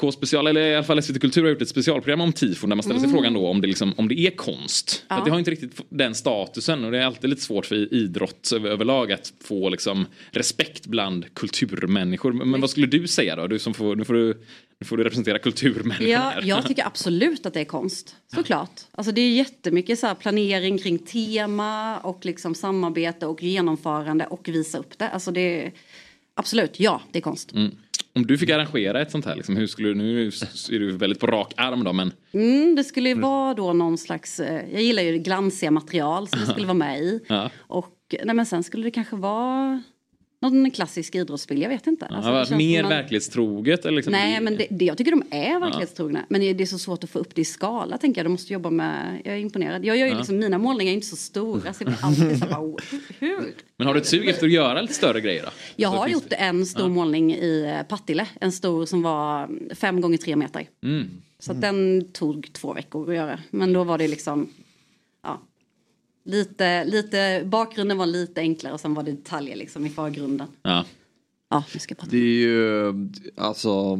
K 0.01 0.13
special, 0.13 0.47
eller 0.47 0.61
i 0.61 0.75
alla 0.75 0.85
fall 0.85 1.03
SVT 1.03 1.21
Kultur 1.21 1.43
har 1.43 1.51
gjort 1.51 1.63
ett 1.63 1.69
specialprogram 1.69 2.21
om 2.21 2.33
tifon 2.33 2.71
där 2.71 2.77
man 2.77 2.83
ställer 2.83 3.01
sig 3.01 3.09
Mm. 3.09 3.17
frågan 3.17 3.33
då 3.35 3.47
om 3.49 3.61
det, 3.61 3.67
liksom, 3.67 3.95
om 3.97 4.09
det 4.09 4.19
är 4.21 4.31
konst. 4.31 5.05
Ja. 5.09 5.17
att 5.17 5.25
det 5.25 5.31
har 5.31 5.39
inte 5.39 5.51
riktigt 5.51 5.81
den 5.89 6.15
statusen 6.15 6.85
och 6.85 6.93
det 6.93 6.99
är 6.99 7.07
alltid 7.07 7.31
lite 7.31 7.43
svårt 7.43 7.67
för 7.67 7.95
idrott 7.95 8.53
över, 8.55 8.71
överlag 8.71 9.13
att 9.13 9.33
få 9.45 9.69
liksom, 9.69 10.07
respekt 10.31 10.87
bland 10.87 11.35
kulturmänniskor. 11.35 12.33
Men, 12.33 12.51
men 12.51 12.61
vad 12.61 12.71
skulle 12.71 12.87
du 12.87 13.07
säga 13.09 13.37
då? 13.37 13.47
Du 13.47 13.59
som 13.59 13.75
får, 13.75 13.97
nu, 13.97 14.05
får 14.05 14.15
du, 14.15 14.43
nu 14.81 14.85
får 14.87 14.97
du 14.97 15.05
representera 15.05 15.39
kulturmänniskor 15.39 16.07
Ja, 16.09 16.19
här. 16.19 16.43
jag 16.45 16.67
tycker 16.67 16.87
absolut 16.87 17.47
att 17.47 17.55
det 17.55 17.61
är 17.61 17.65
konst. 17.65 18.17
Såklart. 18.35 18.81
Alltså 18.93 19.13
det 19.13 19.21
är 19.21 19.31
jättemycket 19.31 19.99
så 19.99 20.15
planering 20.15 20.79
kring 20.79 20.99
tema 20.99 21.99
och 21.99 22.25
liksom 22.25 22.55
samarbete 22.55 23.27
och 23.27 23.43
genomförande 23.43 24.27
och 24.27 24.49
visa 24.49 24.79
upp 24.79 24.99
det. 24.99 25.09
Alltså 25.09 25.31
det 25.31 25.65
är 25.65 25.73
absolut, 26.35 26.81
ja, 26.81 27.03
det 27.13 27.19
är 27.19 27.23
konst. 27.23 27.53
Mm. 27.53 27.75
Om 28.19 28.27
du 28.27 28.39
fick 28.39 28.51
arrangera 28.51 29.01
ett 29.01 29.11
sånt 29.11 29.25
här, 29.25 29.35
liksom, 29.37 29.57
hur 29.57 29.67
skulle 29.67 29.89
du, 29.89 29.95
nu 29.95 30.27
är 30.27 30.79
du 30.79 30.93
väldigt 30.97 31.21
på 31.21 31.27
rak 31.27 31.55
arm 31.57 31.85
då, 31.85 31.93
men 31.93 32.13
Mm, 32.33 32.75
det 32.75 32.85
skulle 32.85 33.09
ju 33.09 33.15
vara 33.15 33.55
då 33.55 33.73
någon 33.73 33.99
slags, 33.99 34.41
eh, 34.41 34.73
jag 34.73 34.83
gillar 34.83 35.03
ju 35.03 35.19
glansiga 35.19 35.71
material 35.71 36.29
som 36.29 36.41
det 36.41 36.47
skulle 36.47 36.67
vara 36.67 36.75
med 36.79 36.99
i. 37.01 37.21
ja. 37.29 37.51
Och 37.59 37.95
nej, 38.25 38.35
men 38.37 38.47
sen 38.47 38.63
skulle 38.63 38.85
det 38.85 38.91
kanske 38.91 39.17
vara 39.17 39.83
någon 40.41 40.71
klassisk 40.71 41.15
idrottsbild, 41.15 41.63
jag 41.63 41.69
vet 41.69 41.87
inte. 41.87 42.07
Ja, 42.11 42.17
Alltså, 42.17 42.31
har 42.31 42.41
det 42.41 42.47
känns 42.47 42.59
mer 42.59 42.83
man- 42.83 42.91
verklighetstroget? 42.91 43.85
Eller 43.87 43.97
liksom 43.97 44.13
Nej, 44.13 44.41
men 44.41 44.57
det, 44.57 44.67
det, 44.71 44.85
jag 44.85 44.99
tycker 44.99 45.11
de 45.11 45.23
är 45.31 45.61
verklighetstrogna. 45.61 46.25
Men 46.29 46.41
det 46.41 46.61
är 46.63 46.67
så 46.67 46.79
svårt 46.79 47.05
att 47.05 47.11
få 47.11 47.19
upp 47.19 47.35
det 47.35 47.41
i 47.41 47.45
skala, 47.45 47.99
tänker 47.99 48.19
jag. 48.19 48.27
De 48.27 48.31
måste 48.33 48.53
jobba 48.53 48.71
med, 48.71 49.23
jag 49.25 49.35
är 49.35 49.39
imponerad. 49.39 49.85
Jag 49.85 49.97
gör 49.97 50.07
ju 50.07 50.13
Ja. 50.13 50.19
liksom, 50.19 50.39
mina 50.39 50.59
målningar 50.59 50.91
är 50.93 50.95
inte 50.95 51.07
så 51.07 51.17
stora, 51.17 51.73
så 51.73 51.83
jag 51.85 51.87
blir 51.87 52.05
alltid 52.05 52.39
så 52.39 52.45
här, 52.45 52.75
hur? 53.19 53.55
Men 53.77 53.87
har 53.87 53.95
du 53.95 54.01
ett 54.01 54.07
sug 54.07 54.29
efter 54.29 54.47
att 54.47 54.53
göra 54.53 54.81
lite 54.83 54.95
större 54.95 55.21
grejer 55.21 55.43
då? 55.43 55.51
Jag 55.77 55.93
Så 55.93 55.99
har 55.99 56.07
finns 56.07 56.23
gjort 56.23 56.33
en 56.39 56.67
stor 56.67 56.89
målning 56.89 57.35
i 57.35 57.75
eh, 57.79 57.87
Partille, 57.87 58.27
en 58.41 58.53
stor 58.53 58.87
som 58.87 59.03
var 59.03 59.49
fem 59.75 60.01
gånger 60.01 60.19
tre 60.19 60.37
meter. 60.37 60.67
Mm. 60.83 61.11
Så 61.41 61.53
att 61.53 61.61
den 61.61 62.09
tog 62.13 62.53
två 62.53 62.73
veckor 62.75 63.09
att 63.11 63.17
göra. 63.17 63.39
Men 63.51 63.73
då 63.73 63.85
var 63.85 63.99
det 63.99 64.09
liksom, 64.09 64.49
ja, 64.57 64.58
lite, 66.29 66.85
lite, 66.85 67.43
bakgrunden 67.47 67.99
var 67.99 68.07
lite 68.07 68.41
enklare 68.41 68.75
och 68.75 68.81
sen 68.81 68.95
var 68.95 69.03
det 69.03 69.11
detaljer 69.13 69.57
liksom 69.57 69.87
i 69.87 69.89
förgrunden. 69.89 70.49
Ja. 70.63 70.85
Ja, 71.51 71.65
nu 71.75 71.81
ska 71.81 71.93
jag 71.93 71.99
prata. 71.99 72.11
Det 72.11 72.19
är 72.19 72.41
ju 72.41 72.93
alltså 73.37 73.99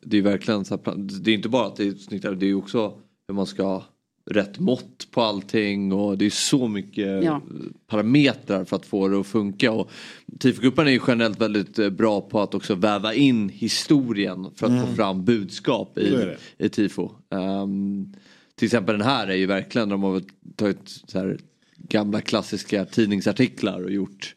Det 0.00 0.16
är 0.18 0.22
verkligen 0.22 0.64
så 0.64 0.78
här, 0.84 0.94
det 0.96 1.30
är 1.30 1.34
inte 1.34 1.48
bara 1.48 1.66
att 1.66 1.76
det 1.76 1.84
är 1.88 1.92
snyggt 1.92 2.22
det 2.22 2.28
är 2.28 2.48
ju 2.48 2.54
också 2.54 2.98
hur 3.28 3.34
man 3.34 3.46
ska 3.46 3.62
ha 3.62 3.84
rätt 4.30 4.58
mått 4.58 5.10
på 5.10 5.22
allting 5.22 5.92
och 5.92 6.18
det 6.18 6.26
är 6.26 6.30
så 6.30 6.68
mycket 6.68 7.24
Ja. 7.24 7.42
parametrar 7.86 8.64
för 8.64 8.76
att 8.76 8.86
få 8.86 9.08
det 9.08 9.20
att 9.20 9.26
funka. 9.26 9.72
Och 9.72 9.90
TIFO-gruppen 10.38 10.86
är 10.86 10.90
ju 10.90 11.00
generellt 11.06 11.40
väldigt 11.40 11.78
eh, 11.78 11.90
bra 11.90 12.20
på 12.20 12.40
att 12.40 12.54
också 12.54 12.74
väva 12.74 13.14
in 13.14 13.48
historien 13.48 14.46
för 14.54 14.66
att 14.66 14.72
Mm. 14.72 14.86
få 14.86 14.94
fram 14.94 15.24
budskap 15.24 15.98
i, 15.98 16.34
i 16.58 16.68
TIFO. 16.68 17.10
Ehm, 17.30 18.12
till 18.56 18.66
exempel 18.66 18.98
den 18.98 19.06
här 19.06 19.26
är 19.26 19.34
ju 19.34 19.46
verkligen, 19.46 19.88
de 19.88 20.02
har 20.02 20.22
tagit 20.56 20.88
så 21.06 21.18
här 21.18 21.38
gamla 21.76 22.20
klassiska 22.20 22.84
tidningsartiklar 22.84 23.82
och 23.84 23.90
gjort 23.90 24.34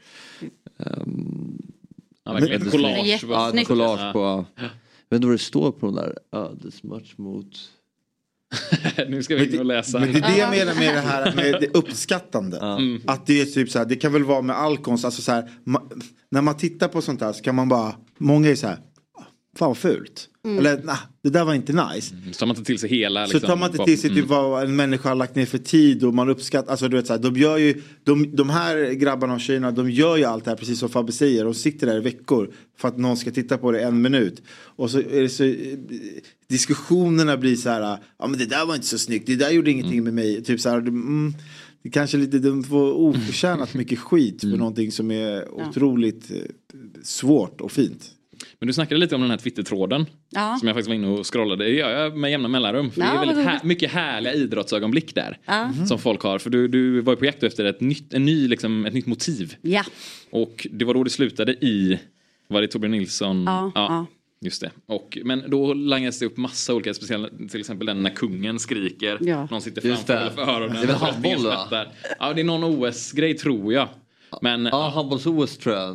ehm, 0.79 1.61
Ja, 2.23 2.33
verkligen. 2.33 2.71
Collage. 2.71 3.23
Ja, 3.29 3.53
ett 3.59 3.67
collage 3.67 4.13
på, 4.13 4.19
Ja. 4.19 4.45
jag 4.55 4.63
vet 5.09 5.15
inte 5.15 5.27
vad 5.27 5.33
det 5.35 5.37
står 5.41 5.71
på 5.71 5.85
de 5.85 5.95
där 5.95 6.17
ödesmatch 6.31 7.13
mot 7.17 7.71
nu 9.07 9.23
ska 9.23 9.35
vi 9.35 9.53
in 9.53 9.59
och 9.59 9.65
läsa. 9.65 9.99
Men 9.99 10.13
det 10.13 10.19
är 10.19 10.31
det 10.31 10.37
jag 10.37 10.49
menar 10.49 10.75
med 10.75 10.95
det 10.95 10.99
här 11.01 11.35
med 11.35 11.57
det 11.61 11.67
uppskattande. 11.77 12.57
Mm. 12.57 13.01
Att 13.07 13.25
det 13.27 13.41
är 13.41 13.45
typ 13.45 13.69
så 13.71 13.79
här, 13.79 13.85
det 13.85 13.95
kan 13.95 14.13
väl 14.13 14.23
vara 14.23 14.41
med 14.41 14.55
all 14.55 14.77
konst, 14.77 15.05
alltså 15.05 15.21
så 15.21 15.31
här, 15.31 15.49
ma- 15.65 16.01
när 16.31 16.41
man 16.41 16.57
tittar 16.57 16.87
på 16.87 17.01
sånt 17.01 17.21
här 17.21 17.33
så 17.33 17.43
kan 17.43 17.55
man 17.55 17.69
bara, 17.69 17.95
många 18.17 18.49
är 18.49 18.55
så 18.55 18.67
här, 18.67 18.77
fan 19.57 19.67
vad 19.67 19.77
fult. 19.77 20.29
Mm. 20.45 20.59
Eller 20.59 20.83
nah, 20.83 20.97
det 21.23 21.29
där 21.29 21.45
var 21.45 21.53
inte 21.53 21.73
nice. 21.73 22.15
Så 22.31 22.39
tar 22.39 22.47
man 22.47 22.55
inte 22.55 22.67
till 22.67 22.79
sig 22.79 22.89
hela. 22.89 23.27
Så 23.27 23.33
Liksom, 23.33 23.47
tar 23.47 23.55
man 23.57 23.71
inte 23.71 23.83
till 23.83 23.99
sig 24.01 24.09
typ 24.09 24.17
Mm. 24.17 24.29
vad 24.29 24.63
en 24.63 24.75
människa 24.75 25.09
har 25.09 25.15
lagt 25.15 25.35
ner 25.35 25.45
för 25.45 25.57
tid 25.57 26.03
och 26.03 26.13
man 26.13 26.29
uppskattar, 26.29 26.71
alltså 26.71 26.87
du 26.87 26.97
vet 26.97 27.07
så 27.07 27.13
här, 27.13 27.19
de 27.19 27.35
gör 27.37 27.57
ju, 27.57 27.81
de, 28.03 28.35
de 28.35 28.49
här 28.49 28.91
grabbarna 28.91 29.33
och 29.33 29.41
tjejerna, 29.41 29.71
de 29.71 29.91
gör 29.91 30.17
ju 30.17 30.23
allt 30.23 30.45
det 30.45 30.51
här 30.51 30.57
precis 30.57 30.79
som 30.79 30.89
Fabbe 30.89 31.11
säger, 31.11 31.43
de 31.45 31.53
sitter 31.53 31.87
där 31.87 31.97
i 31.97 31.99
veckor 31.99 32.51
för 32.77 32.87
att 32.87 32.97
någon 32.97 33.17
ska 33.17 33.31
titta 33.31 33.57
på 33.57 33.71
det 33.71 33.79
en 33.79 34.01
minut. 34.01 34.41
Och 34.59 34.91
så 34.91 34.99
är 34.99 35.21
det 35.21 35.29
så, 35.29 35.43
diskussionerna 36.49 37.37
blir 37.37 37.55
så 37.55 37.69
här, 37.69 37.97
ja 38.19 38.27
men 38.27 38.39
det 38.39 38.45
där 38.45 38.65
var 38.65 38.75
inte 38.75 38.87
så 38.87 38.97
snyggt, 38.97 39.27
det 39.27 39.35
där 39.35 39.51
gjorde 39.51 39.71
ingenting 39.71 40.03
med 40.03 40.13
mig, 40.13 40.43
typ 40.43 40.59
så 40.59 40.69
här, 40.69 40.77
mm, 40.77 41.33
det 41.83 41.89
kanske 41.89 42.17
lite, 42.17 42.39
de 42.39 42.63
får 42.63 42.91
oförtjänat 43.07 43.73
mycket 43.73 43.99
skit 43.99 44.41
för 44.41 44.47
någonting 44.57 44.91
som 44.91 45.11
är 45.11 45.51
otroligt 45.53 46.31
eh, 46.31 46.37
svårt 47.03 47.61
och 47.61 47.71
fint. 47.71 48.11
Men 48.59 48.67
du 48.67 48.73
snackade 48.73 48.99
lite 48.99 49.15
om 49.15 49.21
den 49.21 49.29
här 49.29 49.37
Twitter-tråden. 49.37 50.05
Ja. 50.29 50.57
Som 50.59 50.67
jag 50.67 50.75
faktiskt 50.75 50.87
var 50.87 50.95
inne 50.95 51.07
och 51.07 51.33
scrollade. 51.33 51.63
Det 51.63 51.69
gör 51.71 51.89
jag 51.89 52.17
med 52.17 52.31
jämna 52.31 52.47
mellanrum. 52.47 52.91
För 52.91 53.01
det 53.01 53.07
Ja, 53.07 53.13
är 53.21 53.25
väldigt 53.25 53.45
här, 53.45 53.59
mycket 53.63 53.91
härliga 53.91 54.33
idrottsögonblick 54.33 55.15
där. 55.15 55.37
Ja. 55.45 55.73
Som 55.87 55.99
folk 55.99 56.21
har. 56.21 56.39
För 56.39 56.49
du, 56.49 56.67
du 56.67 57.01
var 57.01 57.13
ju 57.13 57.17
på 57.17 57.25
jakt 57.25 57.43
efter 57.43 57.65
ett 57.65 57.81
nytt, 57.81 58.13
en 58.13 58.25
ny, 58.25 58.47
liksom, 58.47 58.85
ett 58.85 58.93
nytt 58.93 59.05
motiv. 59.05 59.55
Ja. 59.61 59.83
Och 60.29 60.67
det 60.71 60.85
var 60.85 60.93
då 60.93 61.03
det 61.03 61.09
slutade 61.09 61.51
i, 61.51 61.99
var 62.47 62.61
det 62.61 62.67
Torbjörn 62.67 62.91
Nilsson? 62.91 63.43
Ja, 63.43 63.71
ja. 63.75 64.05
Just 64.41 64.61
det. 64.61 64.71
Och, 64.85 65.17
men 65.23 65.43
då 65.47 65.73
langades 65.73 66.19
det 66.19 66.25
upp 66.25 66.37
massa 66.37 66.73
olika, 66.73 66.93
speciella, 66.93 67.29
till 67.49 67.59
exempel 67.59 67.87
den 67.87 68.03
när 68.03 68.09
kungen 68.09 68.59
skriker. 68.59 69.17
Ja. 69.21 69.47
Någon 69.51 69.61
sitter 69.61 69.81
framför 69.81 70.13
det. 70.13 70.19
eller 70.19 70.31
för 70.31 70.41
öronen. 70.41 70.75
Det 70.75 70.83
är 70.83 70.87
väl 70.87 70.95
handboll, 70.95 71.43
va? 71.71 71.85
Ja, 72.19 72.33
det 72.33 72.41
är 72.41 72.45
någon 72.45 72.63
OS-grej 72.63 73.37
tror 73.37 73.73
jag. 73.73 73.87
Men, 74.41 74.65
ja, 74.71 74.89
handbolls-OS 74.95 75.57
tror 75.57 75.75
jag. 75.75 75.87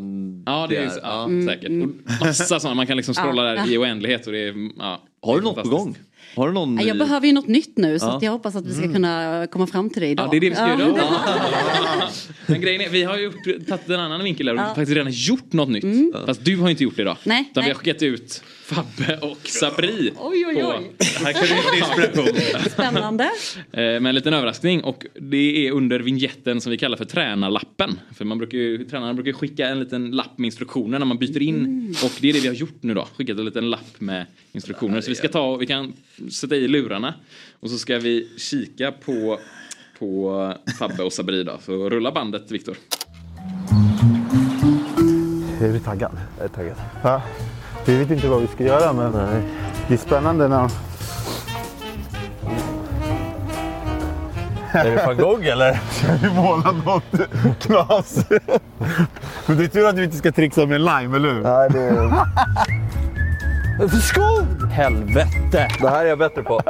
Ja, 0.47 0.67
det 0.69 0.77
är, 0.77 0.81
det 0.81 0.87
är. 0.93 0.99
ja, 1.03 1.25
Mm, 1.25 1.47
säkert. 1.49 1.69
mm. 1.69 2.05
Och 2.21 2.27
massa 2.27 2.61
sådana, 2.61 2.75
man 2.75 2.87
kan 2.87 2.97
liksom 2.97 3.15
scrolla 3.15 3.55
Ja. 3.55 3.63
där 3.65 3.73
i 3.73 3.79
oändlighet 3.79 4.27
och 4.27 4.33
det 4.33 4.49
är, 4.49 4.55
ja, 4.79 5.01
Har 5.23 5.37
du 5.37 5.43
något 5.43 5.63
på 5.63 5.69
gång? 5.69 5.97
Har 6.37 6.47
du 6.49 6.53
någon 6.55 6.87
Jag 6.87 6.99
behöver 6.99 7.27
ju 7.27 7.33
något 7.33 7.47
nytt 7.49 7.77
nu 7.77 7.99
så 7.99 8.07
Ja. 8.07 8.17
att 8.17 8.23
jag 8.23 8.33
hoppas 8.33 8.57
att 8.57 8.67
vi 8.67 8.73
ska 8.73 8.83
Mm. 8.83 8.93
kunna 8.95 9.47
komma 9.51 9.67
fram 9.67 9.91
till 9.91 10.03
det 10.03 10.09
idag. 10.09 10.27
Ja, 10.27 10.31
det 10.31 10.37
är 10.37 10.41
det 10.41 10.49
vi 10.49 10.55
ska 10.55 10.69
göra 10.69 10.83
idag. 10.89 10.99
Men 12.47 12.61
grejen 12.61 12.81
är, 12.81 12.89
vi 12.89 13.03
har 13.03 13.19
ju 13.19 13.33
tagit 13.69 13.89
en 13.91 14.01
annan 14.01 14.25
vinkel 14.25 14.47
där 14.47 14.53
och 14.53 14.59
Ja. 14.59 14.63
Mm. 14.65 14.75
faktiskt 14.75 14.97
redan 14.97 15.13
gjort 15.13 15.53
något 15.53 15.69
nytt. 15.69 16.15
Fast 16.27 16.45
du 16.45 16.57
har 16.57 16.71
inte 16.71 16.85
gjort 16.85 16.97
det 16.97 17.03
idag. 17.03 17.17
Nej, 17.25 17.45
Utan 17.51 17.61
vi 17.63 17.67
nej. 17.67 17.75
har 17.75 17.79
skickat 17.79 18.03
ut 18.03 18.43
Fabbe 18.65 19.19
och 19.23 19.39
Sabri. 19.49 20.13
Oj, 20.19 20.47
oj, 20.47 20.55
på- 20.55 20.69
oj. 20.79 20.91
Här 21.25 21.33
kan 21.33 21.43
du 21.43 21.79
inspiration. 21.79 22.41
Spännande. 22.71 23.25
Eh, 23.73 23.79
Med 23.81 24.07
en 24.07 24.15
liten 24.15 24.35
överraskning 24.35 24.85
och 24.85 25.07
det 25.21 25.67
är 25.67 25.73
under 25.73 26.01
vignetten 26.01 26.61
som 26.61 26.71
vi 26.71 26.79
kallar 26.79 26.97
för 26.97 27.05
tränarlappen. 27.05 27.99
För 28.17 28.25
man 28.25 28.39
brukar 28.39 28.59
ju, 28.59 28.85
tränarna 28.85 29.15
brukar 29.15 29.33
skicka 29.33 29.69
en 29.69 29.81
liten 29.81 30.11
lapp 30.11 30.39
med 30.39 30.47
instruktioner 30.47 30.99
när 30.99 31.07
man 31.07 31.19
byter 31.19 31.43
in. 31.43 31.57
Mm. 31.57 31.95
Och 32.05 32.13
det 32.21 32.29
är 32.29 32.33
det 32.33 32.41
vi 32.41 32.49
har 32.49 32.55
gjort 32.55 32.77
nu 32.81 32.95
då. 32.95 33.09
Skickat 33.17 33.39
en 33.39 33.45
liten 33.45 33.71
lapp 33.71 33.95
med 34.01 34.27
instruktioner. 34.53 35.01
Så 35.01 35.09
vi 35.09 35.15
ska 35.15 35.29
ta, 35.29 35.57
vi 35.57 35.67
kan 35.67 35.93
sätta 36.31 36.57
i 36.57 36.69
lurarna. 36.69 37.15
Och 37.61 37.71
så 37.71 37.79
ska 37.79 37.99
vi 37.99 38.29
kika 38.39 38.93
på, 38.93 39.39
på 39.99 40.55
Fabbe 40.79 41.03
och 41.03 41.13
Sabri 41.13 41.45
då. 41.45 41.59
Så 41.65 41.91
rulla 41.91 42.13
bandet 42.13 42.51
Viktor. 42.51 42.77
Är 45.61 45.73
du 45.73 45.79
taggad? 45.79 46.13
Jag 46.39 46.45
är 46.45 46.49
taggad. 46.49 46.77
Ja. 47.03 47.23
Vi 47.87 47.97
vet 47.97 48.11
inte 48.11 48.29
vad 48.29 48.41
vi 48.41 48.47
ska 48.47 48.65
göra 48.65 48.93
men 48.93 49.13
det 49.89 49.95
är 49.95 49.99
spännande 49.99 50.49
när... 50.49 50.71
Är 54.75 54.91
det 54.91 55.07
van 55.07 55.17
Gogh 55.17 55.47
eller? 55.47 55.73
Ska 55.91 56.13
vi 56.23 56.35
måla 56.35 56.73
något 56.73 57.05
knas? 57.61 58.27
Men 59.47 59.57
det 59.57 59.65
är 59.65 59.69
tur 59.69 59.87
att 59.87 59.99
vi 59.99 60.05
inte 60.05 60.17
ska 60.17 60.33
trixa 60.33 60.67
med 60.67 60.75
en 60.75 60.85
lime, 60.85 61.17
eller 61.17 61.35
hur? 61.35 61.43
Nej, 61.43 61.71
det... 61.71 62.11
Skål! 63.79 64.69
Helvete! 64.71 65.69
Det 65.81 65.89
här 65.89 66.05
är 66.05 66.09
jag 66.09 66.19
bättre 66.19 66.43
på. 66.43 66.61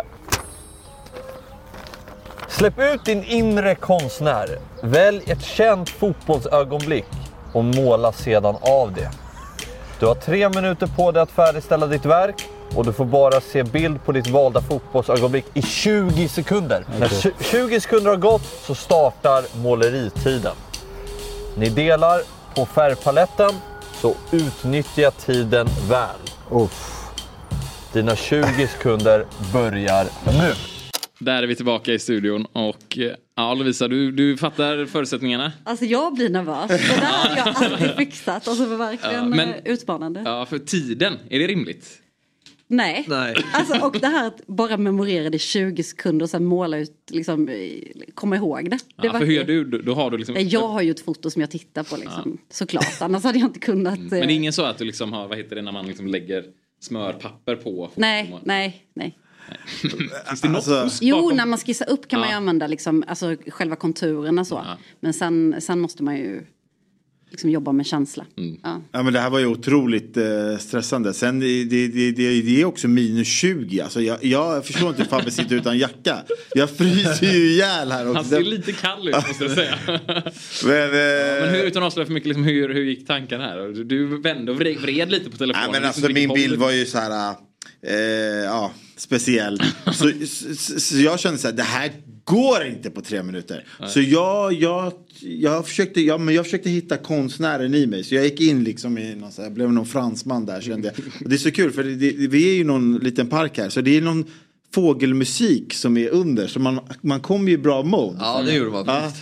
Släpp 2.49 2.79
ut 2.79 3.05
din 3.05 3.25
inre 3.25 3.75
konstnär. 3.75 4.59
Välj 4.83 5.23
ett 5.27 5.43
känt 5.43 5.89
fotbollsögonblick 5.91 7.07
och 7.53 7.65
måla 7.65 8.13
sedan 8.13 8.57
av 8.61 8.93
det. 8.93 9.11
Du 10.01 10.07
har 10.07 10.15
tre 10.15 10.49
minuter 10.49 10.87
på 10.87 11.13
dig 11.13 11.23
att 11.23 11.31
färdigställa 11.31 11.87
ditt 11.87 12.05
verk 12.07 12.49
och 12.77 12.85
du 12.85 12.93
får 12.93 13.05
bara 13.05 13.41
se 13.41 13.63
bild 13.63 14.05
på 14.05 14.13
ditt 14.13 14.27
valda 14.29 14.61
fotbollsögonblick 14.61 15.45
i 15.55 15.63
20 15.63 16.29
sekunder. 16.29 16.85
När 16.99 17.07
tju- 17.09 17.33
20 17.41 17.81
sekunder 17.81 18.11
har 18.11 18.17
gått 18.17 18.43
så 18.63 18.75
startar 18.75 19.45
måleritiden. 19.63 20.55
Ni 21.57 21.69
delar 21.69 22.21
på 22.55 22.67
färgpaletten, 22.67 23.51
så 24.01 24.15
utnyttja 24.31 25.11
tiden 25.11 25.69
väl. 25.89 26.32
Dina 27.93 28.17
20 28.17 28.67
sekunder 28.69 29.27
börjar 29.53 30.05
nu. 30.27 30.53
Där 31.19 31.43
är 31.43 31.47
vi 31.47 31.57
tillbaka 31.57 31.93
i 31.93 31.99
studion 31.99 32.45
och 32.53 32.99
eh, 32.99 33.13
ja 33.37 33.55
Lovisa 33.55 33.89
du, 33.89 34.13
du 34.13 34.37
fattar 34.37 34.87
förutsättningarna. 34.87 35.53
Alltså 35.65 35.85
jag 35.85 36.15
blir 36.15 36.29
nervös. 36.31 36.69
Det 36.69 36.77
där 37.01 37.07
hade 37.07 37.37
jag 37.37 37.73
aldrig 37.73 37.91
fixat. 37.97 38.49
Alltså 38.49 38.65
det 38.65 38.71
var 38.71 38.77
verkligen 38.87 39.15
Ja, 39.15 39.25
men- 39.25 39.49
eh, 39.49 39.55
utmanande. 39.65 40.23
Ja 40.25 40.47
för 40.47 40.59
tiden, 40.59 41.19
är 41.31 41.39
det 41.39 41.47
rimligt? 41.47 41.99
Nej. 42.73 43.05
Nej. 43.09 43.35
Alltså, 43.53 43.87
och 43.87 43.99
det 44.01 44.07
här 44.07 44.27
att 44.27 44.47
bara 44.47 44.77
memorera 44.77 45.31
det 45.31 45.37
i 45.37 45.39
20 45.39 45.83
sekunder 45.83 46.25
och 46.25 46.31
sen 46.31 46.45
måla 46.45 46.79
ut, 46.79 47.11
liksom, 47.11 47.49
komma 48.15 48.37
ihåg 48.37 48.71
det. 48.71 48.79
det 48.97 49.07
Ja, 49.07 49.13
för 49.13 49.27
hur 49.27 49.33
gör 49.33 49.45
du? 49.45 49.65
Då, 49.65 49.95
har 49.95 50.11
du 50.11 50.17
liksom... 50.17 50.35
Nej, 50.35 50.47
jag 50.47 50.69
har 50.69 50.83
ju 50.83 50.91
ett 50.91 51.01
foto 51.01 51.31
som 51.31 51.41
jag 51.41 51.51
tittar 51.51 51.83
på 51.83 51.97
liksom, 51.97 52.39
såklart. 52.51 52.97
Annars 53.01 53.25
hade 53.25 53.39
jag 53.39 53.49
inte 53.49 53.61
kunnat. 53.61 53.99
Men 53.99 54.09
det 54.09 54.19
är 54.19 54.29
eh, 54.29 54.37
ingen 54.37 54.53
så 54.53 54.65
att 54.65 54.79
du 54.79 54.85
liksom 54.85 55.13
har, 55.13 55.29
vad 55.29 55.39
heter 55.39 55.57
det 55.57 55.63
när 55.63 55.73
man 55.73 55.87
liksom 55.87 56.07
lägger 56.07 56.45
smörpapper 56.81 57.57
på? 57.57 57.91
Nej, 57.95 58.35
nej, 58.45 58.87
nej. 58.95 59.19
Finns 60.29 60.41
det 60.41 60.49
något 60.49 60.65
fusk 60.65 61.03
Jo, 61.03 61.31
när 61.31 61.47
man 61.47 61.59
skissar 61.59 61.91
upp 61.91 62.09
kan 62.09 62.21
man 62.21 62.29
ju 62.29 62.33
Ja. 62.33 62.37
använda 62.37 62.67
liksom, 62.67 63.05
alltså, 63.07 63.37
själva 63.47 63.77
konturerna 63.77 64.45
så. 64.45 64.65
Men 65.01 65.13
sen, 65.13 65.57
sen 65.61 65.81
måste 65.81 66.03
man 66.03 66.17
ju 66.17 66.43
liksom, 67.33 67.51
jobba 67.51 67.73
med 67.73 67.87
känsla. 67.87 68.27
Mm. 68.37 68.59
Ja. 68.63 68.83
Ja 68.93 69.03
men 69.03 69.13
det 69.13 69.21
här 69.21 69.31
var 69.31 69.39
ju 69.39 69.47
otroligt 69.47 70.17
eh, 70.17 70.57
stressande. 70.59 71.15
Sen 71.15 71.41
det, 71.41 71.65
det, 71.65 71.89
det, 71.89 72.13
det, 72.13 72.61
är 72.61 72.65
också 72.65 72.89
minus 72.89 73.29
20. 73.29 73.81
Alltså 73.81 74.01
jag, 74.01 74.25
jag 74.25 74.67
förstår 74.67 74.89
inte 74.89 75.03
hur 75.03 75.09
Fabbe 75.09 75.31
sitter 75.31 75.57
utan 75.57 75.79
jacka. 75.79 76.19
Jag 76.55 76.71
fryser 76.71 77.33
ju 77.33 77.53
ihjäl 77.53 77.93
här 77.93 78.07
också. 78.07 78.17
Han 78.17 78.25
ser 78.25 78.43
lite 78.43 78.73
kall 78.73 79.09
ut 79.09 79.15
måste 79.15 79.45
jag 79.45 79.53
säga. 79.53 79.79
Men, 80.65 80.85
eh, 80.85 81.41
Men 81.41 81.55
hur, 81.55 81.65
utan 81.65 81.83
att 81.83 81.87
avslöja 81.87 82.07
för 82.07 82.13
mycket, 82.13 82.29
liksom, 82.29 82.45
hur, 82.45 82.75
hur 82.75 82.85
gick 82.85 83.07
tankarna 83.07 83.45
här? 83.45 83.59
Du, 83.59 83.85
du 83.85 84.21
vände 84.21 84.53
och 84.53 84.59
vred, 84.59 84.77
vred 84.77 85.11
lite 85.11 85.31
på 85.31 85.37
telefonen. 85.37 85.71
Nej, 85.71 85.81
men 85.81 85.89
liksom, 85.89 86.05
alltså 86.05 86.15
min 86.15 86.35
bild 86.35 86.61
var 86.61 86.71
ju 86.71 86.87
så 86.87 86.99
här, 86.99 87.35
eh, 87.87 87.97
ja, 88.45 88.73
speciell. 88.97 89.63
Så, 89.93 90.13
så, 90.27 90.81
så 90.81 90.97
jag 90.97 91.21
kände 91.21 91.39
så 91.39 91.49
här, 91.49 91.55
det 91.55 91.63
här 91.63 91.91
går 92.25 92.65
inte 92.65 92.91
på 92.91 93.01
tre 93.01 93.23
minuter. 93.23 93.65
Nej. 93.81 93.89
Så 93.89 94.01
jag, 94.01 94.53
jag, 94.53 94.93
jag, 95.21 95.67
försökte, 95.67 96.01
ja, 96.01 96.19
men 96.19 96.35
jag 96.35 96.45
försökte 96.45 96.71
hitta 96.71 96.97
konstnären 96.97 97.75
i 97.75 97.87
mig. 97.87 98.05
Så 98.05 98.15
jag 98.15 98.25
gick 98.25 98.41
in 98.41 98.65
liksom 98.65 98.99
i 98.99 99.15
någon, 99.15 99.33
så 99.33 99.43
här, 99.43 99.49
jag 99.49 99.55
blev 99.55 99.73
någon 99.73 99.87
fransman 99.87 100.47
där 100.47 100.61
kände 100.61 100.89
jag. 100.89 101.07
Och 101.25 101.29
det 101.29 101.35
är 101.35 101.39
så 101.39 101.51
kul 101.51 101.73
för 101.73 101.85
det, 101.85 101.95
det, 101.95 102.27
vi 102.27 102.51
är 102.51 102.55
ju 102.55 102.65
någon 102.65 102.99
liten 102.99 103.27
park 103.27 103.59
här. 103.59 103.69
Så 103.69 103.81
det 103.81 103.97
är 103.97 104.03
någon 104.03 104.25
fågelmusik 104.75 105.75
som 105.75 105.97
är 105.97 106.09
under. 106.09 106.47
Så 106.47 106.61
man, 106.61 106.81
man 107.01 107.21
kommer 107.21 107.49
ju 107.49 107.55
i 107.55 107.59
bra 107.59 107.83
mode. 107.83 108.19
Ja, 108.21 108.43
det 108.47 108.55
gjorde 108.55 108.71
man 108.71 108.85
Ja, 108.87 109.13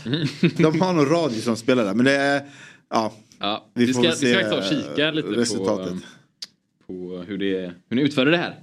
de 0.57 0.81
har 0.81 0.93
någon 0.93 1.09
radio 1.09 1.41
som 1.41 1.57
spelar 1.57 1.85
där. 1.85 1.95
Men 1.95 2.05
det 2.05 2.13
är, 2.17 2.43
ja. 2.91 3.13
Ja, 3.41 3.71
vi 3.75 3.85
vi, 3.85 3.93
ska, 3.93 4.03
vi 4.03 4.09
ska 4.09 4.17
se 4.17 4.45
ta 4.45 4.57
och 4.57 4.65
kika 4.65 5.11
lite 5.11 5.29
resultatet. 5.29 5.95
på, 6.87 6.93
på 6.93 7.25
hur, 7.27 7.39
det, 7.39 7.73
hur 7.89 7.97
ni 7.97 8.03
utförde 8.03 8.31
det 8.31 8.37
här. 8.37 8.55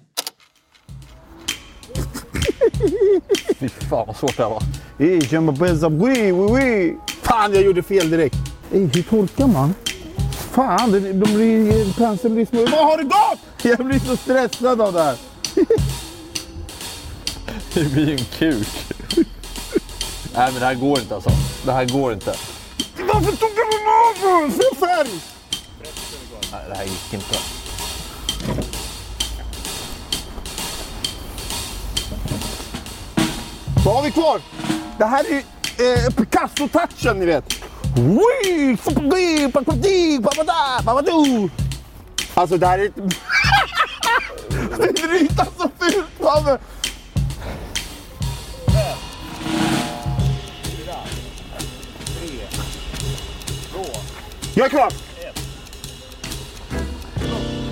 Fy 3.59 3.69
fan 3.69 4.07
vad 4.07 4.15
svårt 4.15 4.37
det 4.37 4.43
här 4.43 4.49
var. 4.49 4.63
Ey, 4.99 5.19
je 5.19 5.39
m'appelle 5.39 5.85
oui, 5.85 6.31
oui, 6.31 6.51
oui. 6.51 6.97
Fan, 7.21 7.53
jag 7.53 7.63
gjorde 7.63 7.83
fel 7.83 8.09
direkt. 8.09 8.35
Ey, 8.73 8.79
hur 8.93 9.03
tolkar 9.03 9.47
man? 9.47 9.73
Fan, 10.51 10.91
de, 10.91 10.99
de 10.99 11.13
blir, 11.13 11.93
penseln 11.93 12.33
blir 12.35 12.45
små. 12.45 12.61
Vad 12.61 12.85
har 12.85 12.97
det 12.97 13.03
gått? 13.03 13.39
Jag 13.77 13.85
blir 13.85 13.99
så 13.99 14.17
stressad 14.17 14.81
av 14.81 14.93
det 14.93 15.03
här. 15.03 15.17
Det 17.73 17.83
blir 17.83 18.07
ju 18.07 18.11
en 18.11 18.25
kuk. 18.37 18.67
Nej 20.35 20.51
men 20.51 20.53
det 20.53 20.65
här 20.65 20.75
går 20.75 20.99
inte 20.99 21.15
alltså. 21.15 21.29
Det 21.65 21.71
här 21.71 21.85
går 21.85 22.13
inte. 22.13 22.35
Varför 23.13 23.31
tog 23.31 23.49
du 23.49 23.63
den 23.63 24.43
av? 24.43 24.51
Fel 24.51 24.75
färg! 24.79 25.21
Nej, 26.51 26.61
det 26.69 26.75
här 26.75 26.83
gick 26.83 27.13
inte. 27.13 27.35
Vad 33.87 33.95
har 33.95 34.03
vi 34.03 34.11
kvar? 34.11 34.41
Det 34.97 35.05
här 35.05 35.25
är 35.31 35.37
eh, 35.37 36.09
Picasso-touchen 36.09 37.19
ni 37.19 37.25
vet. 37.25 37.53
Alltså 42.33 42.57
det 42.57 42.67
här 42.67 42.79
är... 42.79 42.91
det 44.77 45.07
ritar 45.07 45.47
så 45.57 45.69
fult 45.79 46.05
Fabbe! 46.19 46.57
Jag 54.55 54.65
är 54.65 54.69
klar! 54.69 54.93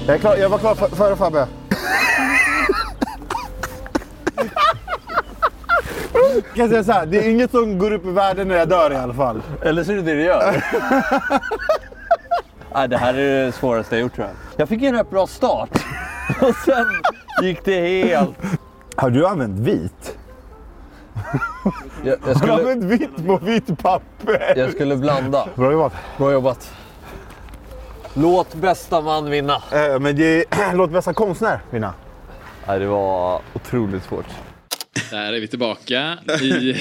Jag, 0.08 0.16
är 0.16 0.20
klar. 0.20 0.38
jag 0.38 0.50
var 0.50 0.58
klar 0.58 0.76
för- 0.76 0.96
före 0.96 1.16
Fabbe. 1.16 1.48
Jag 6.36 6.56
kan 6.56 6.70
säga 6.70 6.84
så 6.84 6.92
här, 6.92 7.06
det 7.06 7.18
är 7.18 7.30
inget 7.30 7.52
som 7.52 7.78
går 7.80 7.92
upp 7.92 8.06
i 8.06 8.12
världen 8.12 8.48
när 8.48 8.56
jag 8.56 8.70
dör 8.70 8.92
i 8.92 8.96
alla 8.96 9.14
fall. 9.14 9.42
Eller 9.62 9.84
så 9.84 9.92
är 9.92 9.96
det 9.96 10.02
det 10.02 10.14
det 10.14 10.22
gör. 10.24 10.64
Nej, 12.74 12.88
det 12.88 12.98
här 12.98 13.14
är 13.14 13.46
det 13.46 13.52
svåraste 13.52 13.96
jag 13.96 14.02
gjort 14.02 14.16
tror 14.16 14.28
jag. 14.28 14.36
Jag 14.58 14.70
fick 14.70 14.84
en 14.84 14.96
rätt 14.96 15.10
bra 15.10 15.28
start. 15.28 15.70
Och 16.42 16.56
sen 16.56 16.86
gick 17.42 17.66
det 17.66 18.04
helt... 18.06 18.30
Har 18.96 19.10
du 19.10 19.28
använt 19.28 19.60
vit? 19.60 20.18
Jag, 22.04 22.14
jag 22.14 22.18
Har 22.18 22.34
du 22.34 22.36
skulle, 22.40 22.54
använt 22.54 22.84
vitt 22.84 23.26
på 23.28 23.38
vitt 23.38 23.78
papper? 23.78 24.54
jag 24.56 24.72
skulle 24.72 24.96
blanda. 24.96 25.48
Bra 25.56 25.72
jobbat. 25.72 25.94
Bra 26.18 26.32
jobbat. 26.32 26.72
Låt 28.14 28.56
bästa 28.56 29.02
man 29.02 29.30
vinna. 29.30 29.54
Eh, 29.54 30.00
men 30.00 30.16
det 30.16 30.46
låt 30.74 30.92
bästa 30.92 31.14
konstnär 31.14 31.60
vinna. 31.70 31.94
Nej, 32.68 32.80
det 32.80 32.88
var 32.88 33.42
otroligt 33.54 34.04
svårt. 34.04 34.26
Där 35.12 35.34
är 35.34 35.40
vi 35.40 35.48
tillbaka 35.48 36.18
i, 36.42 36.74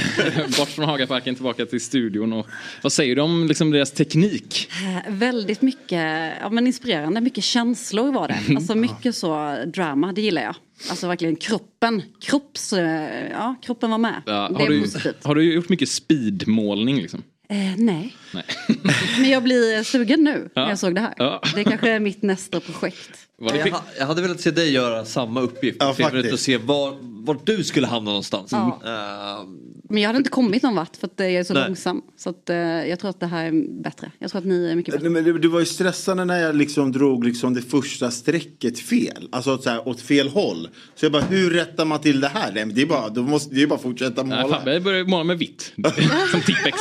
bort 0.58 0.68
från 0.68 0.84
Hagaparken 0.84 1.34
tillbaka 1.34 1.66
till 1.66 1.80
studion. 1.80 2.32
Och 2.32 2.46
vad 2.82 2.92
säger 2.92 3.16
du 3.16 3.22
om 3.22 3.46
liksom 3.46 3.70
deras 3.70 3.92
teknik? 3.92 4.68
Eh, 4.84 5.12
Väldigt 5.12 5.62
mycket 5.62 6.32
ja, 6.40 6.50
men 6.50 6.66
inspirerande, 6.66 7.20
mycket 7.20 7.44
känslor 7.44 8.12
var 8.12 8.28
det. 8.28 8.56
Alltså 8.56 8.74
mycket 8.74 9.14
så 9.16 9.56
drama, 9.66 10.12
det 10.12 10.20
gillar 10.20 10.42
jag. 10.42 10.54
Alltså 10.90 11.08
verkligen 11.08 11.36
kroppen, 11.36 12.02
kropps, 12.20 12.72
eh, 12.72 13.30
ja, 13.30 13.54
kroppen 13.62 13.90
var 13.90 13.98
med. 13.98 14.22
Ja, 14.26 14.50
har, 14.58 14.68
du, 14.68 14.80
positivt. 14.80 15.24
har 15.24 15.34
du 15.34 15.54
gjort 15.54 15.68
mycket 15.68 15.88
speedmålning? 15.88 16.96
Liksom? 16.96 17.22
Eh, 17.48 17.56
Nej. 17.76 18.14
men 19.20 19.30
jag 19.30 19.42
blir 19.42 19.82
sugen 19.82 20.24
nu 20.24 20.48
Ja. 20.54 20.62
när 20.62 20.68
jag 20.68 20.78
såg 20.78 20.94
det 20.94 21.00
här. 21.00 21.14
Ja. 21.16 21.42
Det 21.54 21.64
kanske 21.64 21.90
är 21.90 22.00
mitt 22.00 22.22
nästa 22.22 22.60
projekt. 22.60 23.10
jag, 23.40 23.74
jag 23.98 24.06
hade 24.06 24.22
velat 24.22 24.40
se 24.40 24.50
dig 24.50 24.72
göra 24.72 25.04
samma 25.04 25.40
uppgift. 25.40 25.76
Ja, 25.80 25.94
för 25.94 26.02
faktiskt. 26.02 26.34
att 26.34 26.40
se 26.40 26.56
var, 26.56 26.96
var 27.00 27.38
du 27.44 27.64
skulle 27.64 27.86
hamna 27.86 28.10
någonstans. 28.10 28.52
Ja. 28.52 28.80
Eh, 28.84 29.46
Men 29.90 30.02
jag 30.02 30.08
hade 30.08 30.18
inte 30.18 30.30
kommit 30.30 30.62
någon 30.62 30.74
vart 30.76 30.96
för 30.96 31.06
att 31.06 31.20
eh, 31.20 31.26
jag 31.26 31.40
är 31.40 31.44
så 31.44 31.54
Nej. 31.54 31.66
långsam. 31.66 32.02
Så 32.16 32.30
att, 32.30 32.50
eh, 32.50 32.56
jag 32.56 32.98
tror 32.98 33.10
att 33.10 33.20
det 33.20 33.26
här 33.26 33.44
är 33.46 33.82
bättre. 33.82 34.10
Jag 34.18 34.30
tror 34.30 34.38
att 34.38 34.46
ni 34.46 34.66
är 34.70 34.76
mycket 34.76 34.94
bättre. 34.94 35.08
Nej, 35.08 35.22
men 35.22 35.40
det, 35.40 35.48
var 35.48 35.60
ju 35.60 35.66
stressande 35.66 36.24
när 36.24 36.40
jag 36.40 36.56
liksom 36.56 36.92
drog 36.92 37.24
liksom 37.24 37.54
det 37.54 37.62
första 37.62 38.10
strecket 38.10 38.78
fel. 38.78 39.28
Alltså 39.32 39.58
så 39.58 39.70
här, 39.70 39.88
åt 39.88 40.00
fel 40.00 40.28
håll. 40.28 40.68
Så 40.94 41.04
jag 41.04 41.12
bara, 41.12 41.22
hur 41.22 41.50
rättar 41.50 41.84
man 41.84 42.00
till 42.00 42.20
det 42.20 42.28
här? 42.28 42.52
Nej, 42.54 42.64
men 42.66 42.74
det 42.74 42.82
är 42.82 42.86
bara, 42.86 43.08
då 43.08 43.22
måste, 43.22 43.54
det 43.54 43.62
är 43.62 43.66
bara 43.66 43.74
att 43.74 43.82
fortsätta 43.82 44.22
Nej, 44.22 44.42
måla. 44.42 44.58
Fabbe 44.58 44.80
började 44.80 45.10
måla 45.10 45.24
med 45.24 45.38
vitt. 45.38 45.72
Som 46.30 46.40
Tippex. 46.40 46.78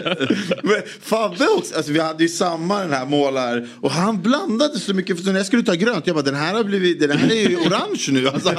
Men 0.62 0.82
Fabbe 1.02 1.46
också, 1.46 1.76
alltså 1.76 1.92
vi 1.92 2.00
hade 2.00 2.22
ju 2.22 2.28
samma 2.28 2.80
den 2.80 2.92
här 2.92 3.06
målar 3.06 3.68
och 3.80 3.90
han 3.90 4.22
blandade 4.22 4.78
så 4.78 4.94
mycket 4.94 5.16
för 5.16 5.24
så 5.24 5.30
när 5.30 5.38
jag 5.38 5.46
skulle 5.46 5.62
ta 5.62 5.74
grönt, 5.74 6.06
jag 6.06 6.16
bara 6.16 6.24
den 6.24 6.34
här 6.34 6.54
har 6.54 6.64
blivit, 6.64 7.00
den 7.00 7.18
här 7.18 7.30
är 7.32 7.48
ju 7.48 7.56
orange 7.56 8.06
nu. 8.10 8.28
Alltså, 8.28 8.48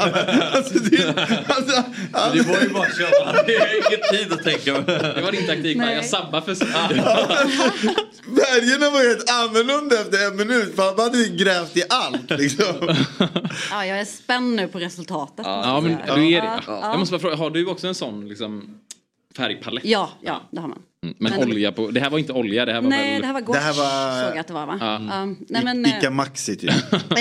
alltså, 0.51 0.79
det, 0.79 1.07
alltså, 1.47 1.83
alltså, 2.11 2.43
det 2.43 2.53
var 2.53 2.61
ju 2.61 2.69
bara 2.69 2.83
att 2.83 2.97
köra. 2.97 3.43
Det 3.45 3.55
är 3.55 3.75
ingen 3.75 3.99
tid 4.11 4.33
att 4.33 4.43
tänka. 4.43 4.81
Det 4.81 5.21
var 5.21 5.31
din 5.31 5.47
taktik, 5.47 5.77
va? 5.77 5.93
jag 5.93 6.05
sabbar 6.05 6.41
för... 6.41 6.55
Färgerna 8.35 8.89
var 8.89 9.07
helt 9.07 9.29
annorlunda 9.31 10.01
efter 10.01 10.27
en 10.27 10.37
minut. 10.37 10.75
Fabbe 10.75 11.01
hade 11.01 11.17
ju 11.17 11.35
grävt 11.37 11.77
i 11.77 11.83
allt 11.89 12.29
liksom. 12.29 12.95
Ja, 13.71 13.85
jag 13.85 13.99
är 13.99 14.05
spänd 14.05 14.55
nu 14.55 14.67
på 14.67 14.79
resultatet. 14.79 15.45
Ja, 15.45 15.81
men 15.81 15.97
jag 16.07 16.17
du 16.17 16.31
är 16.33 16.41
det. 16.41 16.61
ja. 16.67 16.79
Jag 16.81 16.99
måste 16.99 17.11
bara 17.11 17.19
fråga, 17.19 17.35
har 17.35 17.49
du 17.49 17.65
också 17.65 17.87
en 17.87 17.95
sån 17.95 18.27
liksom, 18.27 18.77
färgpalett? 19.37 19.85
Ja, 19.85 20.09
ja, 20.21 20.41
det 20.51 20.59
har 20.61 20.67
man. 20.67 20.79
Mm, 21.05 21.15
Men, 21.19 21.31
Men- 21.39 21.49
olja 21.49 21.71
på, 21.71 21.91
det 21.91 21.99
här 21.99 22.09
var 22.09 22.19
inte 22.19 22.33
olja, 22.33 22.65
det 22.65 22.73
här 22.73 22.81
var 22.81 22.89
Nej, 22.89 23.11
väl... 23.13 23.21
det 23.21 23.27
här 23.27 23.33
var 23.33 23.41
gouache 23.41 23.73
såg 23.73 24.35
jag 24.35 24.37
att 24.39 24.47
det 24.47 24.53
var 24.53 24.65
va? 24.65 24.77
Ja. 24.81 25.01
Ja, 25.09 25.25
nej, 25.47 25.63
men, 25.63 25.85
eh, 25.85 25.97
Ica 25.97 26.09
Maxi 26.09 26.55
typ. 26.55 26.71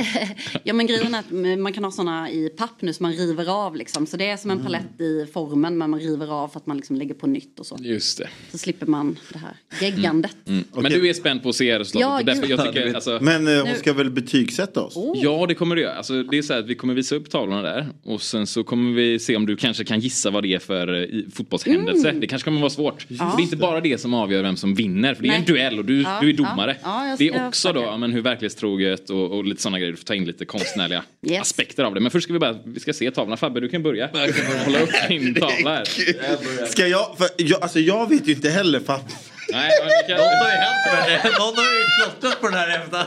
ja 0.65 0.73
men 0.75 0.87
grejen 0.87 1.15
är 1.15 1.19
att 1.19 1.59
man 1.59 1.73
kan 1.73 1.85
ha 1.85 1.91
såna 1.91 2.31
i 2.31 2.49
papp 2.49 2.83
nu 2.83 2.93
som 2.93 3.03
man 3.05 3.13
river 3.13 3.51
av 3.67 3.77
liksom. 3.77 4.07
Så 4.07 4.17
det 4.17 4.31
är 4.31 4.37
som 4.37 4.51
en 4.51 4.59
Mm. 4.61 4.67
palett 4.73 5.01
i 5.01 5.27
formen 5.33 5.79
men 5.79 5.91
man 5.91 6.01
river 6.01 6.33
av 6.33 6.49
för 6.49 6.61
att 6.61 6.67
man 6.67 6.77
liksom 6.77 6.97
lägger 6.97 7.15
på 7.15 7.27
nytt 7.27 7.61
och 7.61 7.67
så. 7.67 7.77
Just 7.81 8.19
det. 8.19 8.29
Så 8.53 8.59
slipper 8.59 8.87
man 8.87 9.19
det 9.33 9.39
här 9.39 9.57
geggandet. 9.81 10.37
Mm. 10.47 10.65
Men 10.75 10.93
du 10.93 11.09
är 11.09 11.13
spänd 11.15 11.43
på 11.43 11.49
att 11.49 11.57
se 11.57 11.79
resultatet? 11.79 12.27
Ja, 12.27 12.35
därför 12.35 12.51
jag 12.51 12.67
tycker, 12.75 12.95
alltså, 12.95 13.19
Men 13.23 13.49
eh, 13.49 13.65
hon 13.67 13.75
ska 13.75 13.93
väl 13.93 14.11
betygsätta 14.11 14.81
oss? 14.83 14.95
Ja, 15.15 15.47
det 15.49 15.55
kommer 15.55 15.77
du 15.77 15.83
göra. 15.83 15.95
Alltså, 15.95 16.23
det 16.23 16.39
är 16.39 16.43
så 16.43 16.53
här 16.53 16.61
att 16.61 16.67
vi 16.67 16.75
kommer 16.75 16.95
visa 16.95 17.15
upp 17.15 17.31
tavlorna 17.31 17.63
där 17.63 17.89
och 18.05 18.23
sen 18.23 18.47
så 18.47 18.65
kommer 18.65 18.93
vi 18.95 19.19
se 19.19 19.37
om 19.37 19.47
du 19.47 19.57
kanske 19.57 19.85
kan 19.85 20.01
gissa 20.01 20.31
vad 20.31 20.43
det 20.43 20.55
är 20.55 20.59
för 20.59 21.03
eh, 21.03 21.23
fotbollshändelse. 21.35 22.09
Mm. 22.09 22.21
Det 22.21 22.27
kanske 22.27 22.45
kommer 22.45 22.61
vara 22.61 22.71
svårt. 22.71 23.07
Ja. 23.09 23.35
Det 23.37 23.43
är 23.43 23.45
inte 23.45 23.57
bara 23.57 23.70
det 23.81 23.99
som 24.01 24.15
avgör 24.15 24.43
vem 24.43 24.57
som 24.57 24.75
vinner, 24.75 25.15
för 25.15 25.23
det 25.23 25.29
är 25.29 25.33
en 25.35 25.45
duell 25.45 25.79
och 25.79 25.85
du, 25.85 26.03
Ja, 26.03 26.19
du 26.21 26.29
är 26.29 26.33
domare. 26.33 26.77
ja. 26.83 27.05
Ja, 27.05 27.09
jag 27.09 27.19
det 27.19 27.29
är 27.29 27.47
också 27.49 27.73
då 27.73 27.97
men 27.97 28.13
hur 28.13 28.23
verklighetstroget 28.23 29.11
och, 29.11 29.31
och 29.37 29.45
lite 29.45 29.63
sådana 29.63 29.79
grejer. 29.79 29.91
Du 29.93 29.97
får 29.97 30.05
ta 30.05 30.15
in 30.15 30.25
lite 30.25 30.45
konstnärliga 30.45 31.03
Yes. 31.27 31.41
aspekter 31.41 31.85
av 31.85 31.95
det. 31.95 32.01
Men 32.01 32.11
först 32.11 32.25
ska 32.25 32.33
vi 32.33 32.39
bara 32.39 32.57
vi 32.65 32.81
ska 32.81 32.93
se 32.93 33.11
tavlorna. 33.11 33.37
Fabbe, 33.37 33.61
du 33.61 33.69
kan 33.69 33.83
börja. 33.83 34.11
Hålla 34.65 34.81
upp 34.81 34.91
din 35.09 35.35
tavla 35.35 35.75
här. 35.75 35.85
Ska 36.67 36.87
jag, 36.87 37.15
för 37.19 37.29
jag, 37.37 37.63
alltså 37.63 37.81
jag 37.81 38.09
vet 38.09 38.29
ju 38.29 38.33
inte 38.33 38.51
heller 38.51 38.81
Fabbe. 38.81 39.05
Nej, 39.53 39.71
kan... 40.09 40.17
Något 40.17 40.27
har 40.27 40.51
ju 40.51 40.57
hänt 40.57 41.09
med 41.09 41.21
det. 41.33 41.39
Någon 41.39 41.57
har 41.57 41.65
ju 41.65 42.11
klottrat 42.21 42.41
på 42.41 42.47
den 42.47 42.57
här 42.57 42.79
efter. 42.81 43.07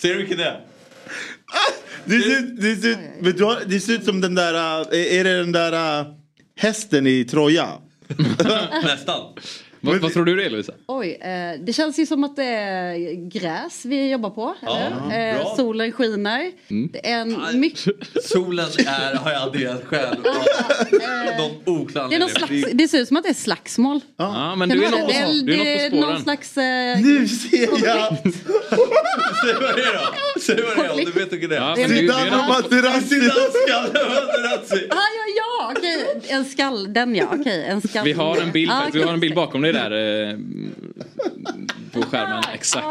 Ser 0.00 0.08
du 0.08 0.16
vilken 0.18 0.38
det 0.38 0.44
är? 0.44 0.60
Det 2.04 2.20
ser, 2.20 2.38
ut- 2.38 2.60
det, 2.60 2.76
ser, 2.76 2.88
ut- 2.88 2.98
vet 3.20 3.36
du, 3.38 3.44
vad? 3.44 3.68
det 3.68 3.80
ser 3.80 3.92
ut 3.92 4.04
som 4.04 4.20
den 4.20 4.34
där, 4.34 4.54
äh, 4.94 5.18
är 5.18 5.24
det 5.24 5.36
den 5.38 5.52
där 5.52 6.00
äh, 6.00 6.06
hästen 6.62 7.06
i 7.06 7.24
Troja? 7.24 7.78
Nästan. 8.82 9.34
Vad, 9.84 9.96
vad 10.00 10.12
tror 10.12 10.24
du 10.24 10.36
det 10.36 10.44
är 10.44 10.50
Lovisa? 10.50 10.72
Oj, 10.86 11.18
eh, 11.20 11.60
det 11.64 11.72
känns 11.72 11.98
ju 11.98 12.06
som 12.06 12.24
att 12.24 12.36
det 12.36 12.44
är 12.44 12.94
gräs 13.30 13.84
vi 13.84 14.10
jobbar 14.10 14.30
på. 14.30 14.54
Ja, 14.62 14.78
eller? 15.10 15.34
Eh, 15.40 15.56
solen 15.56 15.92
skiner. 15.92 16.50
Mm. 16.70 16.90
Det 16.92 17.10
är 17.10 17.20
en 17.20 17.60
mycket... 17.60 17.94
Solen 18.24 18.66
är, 18.86 19.14
har 19.16 19.30
jag 19.32 19.42
adderat 19.42 19.84
själv. 19.84 20.16
Någon 21.38 21.80
oklar 21.80 22.08
Det, 22.10 22.18
någon 22.18 22.28
slags, 22.28 22.52
det 22.72 22.88
ser 22.88 22.98
ut 22.98 23.08
som 23.08 23.16
att 23.16 23.22
det 23.22 23.28
är 23.28 23.34
slagsmål. 23.34 24.00
Ja, 24.16 24.54
men 24.56 24.68
Kan 24.68 24.78
du 24.78 24.84
är 24.84 24.90
det 24.90 24.96
något 24.98 25.06
på, 25.06 25.12
det? 25.12 25.42
du 25.46 25.52
är 25.60 25.64
Det 25.64 25.82
något 25.82 25.90
på 25.90 25.96
någon 25.96 26.04
spåren. 26.04 26.22
slags... 26.22 26.56
Eh, 26.58 27.00
Nu 27.00 27.28
ser 27.28 27.86
jag! 27.86 28.16
Säg 29.44 29.54
vad 29.60 29.76
det 29.76 29.82
är 29.82 29.92
då. 29.94 30.40
Säg 30.40 30.56
vad 30.62 30.76
det 30.76 30.84
är 30.86 30.92
om 30.92 31.04
du 31.04 31.10
vet 31.20 31.32
vilken 31.32 31.50
det 31.50 31.56
Ja, 31.56 31.76
är. 31.76 31.88
du, 31.88 31.94
du 31.94 32.12
är 32.12 32.48
Materazzi. 32.48 33.16
Materazzi. 33.20 34.86
Ah, 34.90 34.94
ja, 34.96 35.24
ja, 35.36 35.72
okej. 35.76 36.20
En 36.28 36.44
skall, 36.44 36.92
den 36.92 37.14
ja, 37.14 37.26
okej. 37.40 37.64
En 37.64 37.80
skall. 37.88 38.04
vi 38.04 38.12
har 38.12 38.36
en 38.40 38.52
bild, 38.52 38.70
Ah, 38.70 38.82
vi 38.92 39.02
har 39.02 39.12
en 39.12 39.20
bild 39.20 39.34
bakom 39.34 39.62
dig 39.62 39.71
där 39.72 39.90
eh, 40.30 40.38
på 41.92 42.02
skärmen. 42.02 42.42
Exakt. 42.54 42.86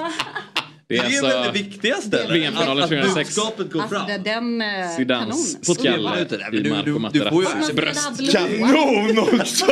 Det 0.87 0.97
är, 0.97 1.01
Det 1.03 1.15
är 1.17 1.23
alltså 1.23 1.27
väl 1.27 1.53
det 1.53 1.59
viktigaste? 1.63 2.27
VM-finalen 2.31 2.77
Att- 2.77 2.83
att 2.83 2.89
2006. 2.89 3.35
budskapet 3.35 3.71
går 3.71 3.81
Alltså 3.81 3.95
fram. 3.95 4.07
det, 4.07 4.17
den 4.17 4.61
eh, 4.61 4.89
Zidans 4.97 5.57
kanon. 5.65 5.75
skalle 5.75 6.27
i 6.57 6.69
Marco 6.69 6.89
ju- 6.89 6.99
Materazzis 6.99 7.75
bröst. 7.75 8.31
Kanon 8.31 9.19
också! 9.19 9.65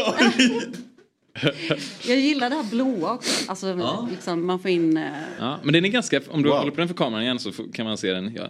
Jag 2.07 2.18
gillar 2.19 2.49
det 2.49 2.56
här 2.56 2.64
blåa 2.72 3.14
också. 3.14 3.49
Alltså, 3.52 4.07
liksom, 4.11 4.45
man 4.48 4.60
får 4.60 4.72
in... 4.72 4.98
eh, 4.98 5.03
Ja, 5.40 5.60
men 5.64 5.73
den 5.73 5.86
är 5.86 5.90
ganska, 5.90 6.22
om 6.30 6.44
du 6.44 6.49
håller 6.52 6.72
på 6.72 6.77
den 6.77 6.88
för 6.88 6.95
kameran 6.95 7.23
igen 7.23 7.40
så 7.40 7.52
kan 7.73 7.86
man 7.86 7.98
se 7.98 8.11
den. 8.14 8.34
Ja. 8.36 8.48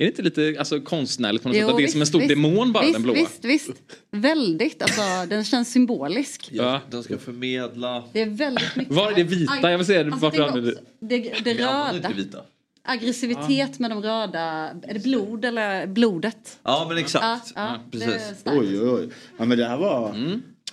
Är 0.00 0.04
det 0.04 0.10
inte 0.10 0.22
lite 0.22 0.56
alltså, 0.58 0.80
konstnärligt 0.80 1.42
på 1.42 1.48
något 1.48 1.56
Jo, 1.56 1.66
sätt? 1.66 1.70
Att 1.70 1.78
det 1.78 1.84
är 1.84 1.88
som 1.88 2.00
en 2.00 2.06
stor 2.06 2.18
visst. 2.18 2.28
demon 2.28 2.72
bara, 2.72 2.82
visst, 2.82 2.94
den 2.94 3.02
blåa? 3.02 3.14
Visst, 3.14 3.44
visst. 3.44 3.70
Väldigt. 4.10 4.82
Alltså, 4.82 5.00
den 5.28 5.44
känns 5.44 5.72
symbolisk. 5.72 6.48
Ja, 6.52 6.80
den 6.90 7.02
ska 7.02 7.18
förmedla... 7.18 8.04
Det 8.12 8.20
är 8.20 8.30
väldigt 8.30 8.76
mycket... 8.76 8.94
Var 8.94 9.10
är 9.10 9.14
det 9.14 9.22
vita? 9.22 9.70
Jag 9.70 9.78
vill 9.78 9.86
se 9.86 10.02
det. 10.02 10.12
Alltså, 10.12 10.20
Varför 10.20 10.42
använder 10.42 10.72
också, 10.72 10.84
det, 11.00 11.18
det 11.44 11.54
röda. 11.54 11.92
inte 11.96 12.12
vita. 12.12 12.38
Aggressivitet 12.84 13.78
med 13.78 13.90
de 13.90 14.02
röda. 14.02 14.40
Är 14.82 14.94
det 14.94 15.02
blod 15.02 15.44
eller 15.44 15.86
blodet? 15.86 16.58
Ja, 16.62 16.86
men 16.88 16.98
exakt. 16.98 17.24
Ja, 17.24 17.40
ja, 17.54 17.80
Precis. 17.92 18.42
Oj, 18.44 18.80
oj, 18.80 18.90
oj. 18.90 19.08
Ja, 19.38 19.44
men 19.44 19.58
det 19.58 19.64
här 19.64 19.76
var... 19.76 20.14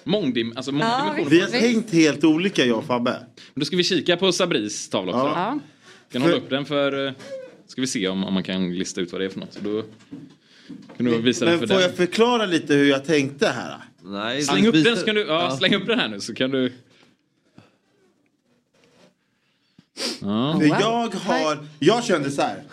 Mångdim, 0.04 0.54
alltså 0.56 0.72
många 0.72 1.14
Ja. 1.18 1.26
Vi 1.30 1.40
har 1.40 1.48
tänkt 1.48 1.94
helt 1.94 2.24
olika 2.24 2.66
jag 2.66 2.78
och 2.78 2.86
Fabbe. 2.86 3.16
Då 3.56 3.66
ska 3.66 3.78
vi 3.78 3.84
kika 3.84 4.18
på 4.18 4.32
Sabris 4.32 4.90
tavla 4.90 5.12
också. 5.12 5.26
Ja. 5.26 5.60
Kan 6.12 6.22
hålla 6.22 6.36
upp 6.36 6.50
den 6.50 6.66
för... 6.66 7.16
Ska 7.68 7.82
vi 7.82 7.88
se 7.88 8.08
om, 8.08 8.24
om 8.24 8.34
man 8.34 8.44
kan 8.44 8.74
lista 8.76 9.02
ut 9.02 9.12
vad 9.12 9.22
det 9.22 9.26
är 9.26 9.30
för 9.30 9.40
något. 9.40 9.54
Så 9.54 9.60
Då 9.60 9.84
kan 10.98 11.06
du 11.06 11.22
visa 11.22 11.46
den 11.46 11.54
för 11.54 11.60
Men 11.60 11.68
får 11.68 11.76
den. 11.76 11.84
jag 11.84 11.96
förklara 11.96 12.46
lite 12.46 12.74
hur 12.74 12.90
jag 12.90 13.06
tänkte 13.06 13.48
här? 13.48 13.78
Nej, 14.04 14.42
Släng 14.44 14.68
upp 14.68 14.84
den 14.84 14.98
så 14.98 15.06
kan 15.06 15.16
du... 15.16 15.22
Ja, 15.28 15.58
släng 15.58 15.76
upp 15.76 15.88
den 15.88 16.00
här 16.00 16.08
nu 16.08 16.20
så 16.20 16.34
kan 16.34 16.52
du... 16.52 16.72
Ja. 20.22 20.58
För 20.60 20.66
jag 20.68 21.08
har... 21.16 21.58
Jag 21.80 22.04
kände 22.04 22.32
så 22.32 22.42
här. 22.42 22.64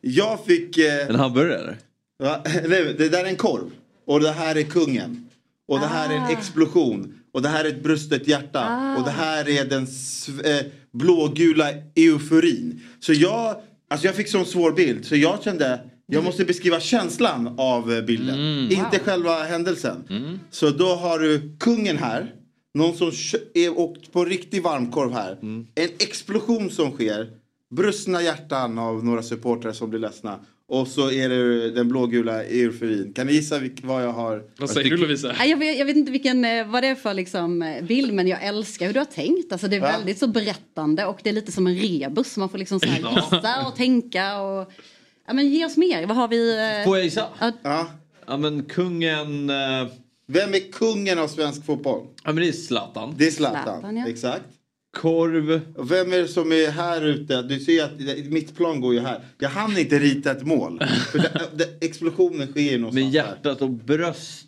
Jag 0.00 0.44
fick... 0.44 0.78
Eh, 0.78 1.08
En 1.08 1.14
hamburgare? 1.14 1.76
va? 2.18 2.40
Nej, 2.68 2.94
det 2.98 3.08
där 3.08 3.24
är 3.24 3.28
en 3.28 3.36
korv. 3.36 3.70
Och 4.04 4.20
det 4.20 4.32
här 4.32 4.56
är 4.56 4.62
kungen. 4.62 5.28
Och 5.66 5.80
det 5.80 5.86
här 5.86 6.10
är 6.10 6.16
en 6.16 6.38
explosion. 6.38 7.14
Och 7.32 7.42
det 7.42 7.48
här 7.48 7.64
är 7.64 7.68
ett 7.68 7.82
brustet 7.82 8.28
hjärta. 8.28 8.94
Och 8.98 9.04
det 9.04 9.10
här 9.10 9.48
är 9.48 9.64
den 9.64 9.86
sv- 9.86 10.58
eh, 10.58 10.66
blågula 10.92 11.70
euforin. 11.96 12.80
Så 13.00 13.12
jag... 13.12 13.62
Alltså 13.90 14.06
jag 14.06 14.16
fick 14.16 14.28
sån 14.28 14.46
svår 14.46 14.72
bild. 14.72 15.04
Så 15.04 15.16
jag 15.16 15.42
kände... 15.42 15.80
Jag 16.12 16.24
måste 16.24 16.44
beskriva 16.44 16.80
känslan 16.80 17.54
av 17.58 17.92
eh, 17.92 18.02
bilden. 18.02 18.38
Inte 18.72 18.98
själva 18.98 19.42
händelsen. 19.42 20.04
Så 20.50 20.70
då 20.70 20.94
har 20.94 21.18
du 21.18 21.56
kungen 21.60 21.98
här. 21.98 22.34
Någon 22.74 22.96
som 22.96 23.12
är 23.54 23.78
åkt 23.78 24.12
på 24.12 24.24
riktig 24.24 24.62
varmkorv 24.62 25.12
här. 25.12 25.38
En 25.74 25.88
explosion 25.98 26.70
som 26.70 26.90
sker. 26.92 27.30
Brustna 27.70 28.22
hjärtan 28.22 28.78
av 28.78 29.04
några 29.04 29.22
supportrar 29.22 29.72
som 29.72 29.90
blir 29.90 30.00
ledsna. 30.00 30.38
Och 30.72 30.88
så 30.88 31.10
är 31.10 31.28
det 31.28 31.70
den 31.70 31.88
blågula 31.88 32.44
euforin. 32.44 33.12
Kan 33.12 33.26
ni 33.26 33.32
gissa 33.32 33.60
vad 33.82 34.02
jag 34.04 34.12
har? 34.12 34.42
Vad 34.58 34.70
säger 34.70 34.90
du 34.90 34.96
Lovisa? 34.96 35.44
Jag 35.44 35.56
vet, 35.56 35.78
jag 35.78 35.86
vet 35.86 35.96
inte 35.96 36.12
vilken, 36.12 36.44
eh, 36.44 36.66
vad 36.66 36.82
det 36.82 36.86
är 36.88 36.94
för 36.94 37.14
liksom, 37.14 37.62
eh, 37.62 37.84
bild 37.84 38.14
men 38.14 38.28
jag 38.28 38.44
älskar 38.44 38.86
hur 38.86 38.92
du 38.92 39.00
har 39.00 39.04
tänkt. 39.04 39.52
Alltså, 39.52 39.68
det 39.68 39.76
är 39.76 39.80
Ja. 39.80 39.86
väldigt 39.86 40.18
så 40.18 40.26
berättande 40.26 41.06
och 41.06 41.18
det 41.22 41.28
är 41.28 41.34
lite 41.34 41.52
som 41.52 41.66
en 41.66 41.74
rebus. 41.76 42.36
Man 42.36 42.48
får 42.48 42.58
liksom 42.58 42.80
så 42.80 42.86
här 42.86 42.98
gissa 43.16 43.66
och 43.66 43.76
tänka. 43.76 44.40
Och, 44.40 44.72
ja, 45.26 45.32
men 45.32 45.48
ge 45.48 45.64
oss 45.66 45.76
mer. 45.76 46.06
Vad 46.06 46.16
har 46.16 46.28
vi? 46.28 46.50
eh, 46.78 46.84
Får 46.84 46.96
jag 46.96 47.04
gissa? 47.04 47.26
Ja. 47.62 47.88
Ja, 48.26 48.36
men 48.36 48.62
kungen... 48.64 49.50
Vem 50.26 50.54
är 50.54 50.72
kungen 50.72 51.18
av 51.18 51.28
svensk 51.28 51.64
fotboll? 51.66 52.06
Ja, 52.24 52.32
men 52.32 52.36
det 52.36 52.48
är 52.48 52.52
Zlatan. 52.52 53.14
Det 53.18 53.26
är 53.26 53.30
Zlatan. 53.30 53.62
Zlatan, 53.64 53.96
ja. 53.96 54.06
Exakt. 54.08 54.44
Korv. 54.92 55.60
Vem 55.78 56.12
är 56.12 56.18
det 56.18 56.28
som 56.28 56.52
är 56.52 56.70
här 56.70 57.06
ute? 57.06 57.42
Du 57.42 57.60
ser 57.60 57.84
att 57.84 58.26
mitt 58.26 58.56
plan 58.56 58.80
går 58.80 58.94
ju 58.94 59.00
här. 59.00 59.20
Jag 59.38 59.48
hann 59.48 59.78
inte 59.78 59.98
rita 59.98 60.30
ett 60.30 60.46
mål. 60.46 60.82
För 61.12 61.18
det, 61.18 61.40
det, 61.56 61.86
explosionen 61.86 62.46
sker 62.46 62.60
ju 62.60 62.78
någonstans 62.78 63.04
Med 63.04 63.12
hjärtat 63.14 63.62
och 63.62 63.70
bröst. 63.70 64.46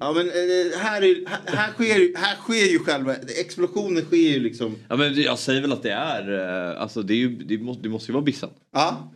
Ja 0.00 0.12
men 0.12 0.26
eh, 0.26 0.78
här, 0.78 1.02
är, 1.02 1.28
här, 1.28 1.40
här, 1.56 1.72
sker, 1.72 2.18
här 2.18 2.36
sker 2.36 2.70
ju 2.72 2.78
själva, 2.78 3.14
explosionen 3.40 4.04
sker 4.04 4.16
ju 4.16 4.40
liksom. 4.40 4.76
Ja, 4.88 4.96
men 4.96 5.22
jag 5.22 5.38
säger 5.38 5.60
väl 5.60 5.72
att 5.72 5.82
det 5.82 5.92
är... 5.92 6.32
eh, 6.72 6.82
Alltså 6.82 7.02
det, 7.02 7.14
är 7.14 7.18
ju, 7.18 7.28
det, 7.36 7.58
måste, 7.58 7.82
det 7.82 7.88
måste 7.88 8.08
ju 8.08 8.12
vara 8.14 8.24
Bissan. 8.24 8.50
Ja. 8.72 9.12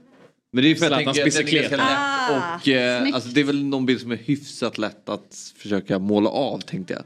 Men 0.53 0.65
det 0.65 0.71
är 0.71 0.75
för 0.75 0.87
att 0.87 0.91
jag 0.93 1.15
Zlatans 1.15 1.25
bicicleta. 1.25 1.77
lätt. 1.77 2.63
Och 2.63 2.69
eh, 2.69 3.15
alltså, 3.15 3.29
det 3.29 3.41
är 3.41 3.45
väl 3.45 3.65
någon 3.65 3.87
bild 3.87 4.01
som 4.01 4.13
är 4.13 4.17
hyfsat 4.17 4.79
lätt 4.79 5.09
att 5.09 5.53
försöka 5.57 5.99
måla 5.99 6.31
av 6.31 6.59
tänkte 6.61 6.93
jag. 6.95 7.03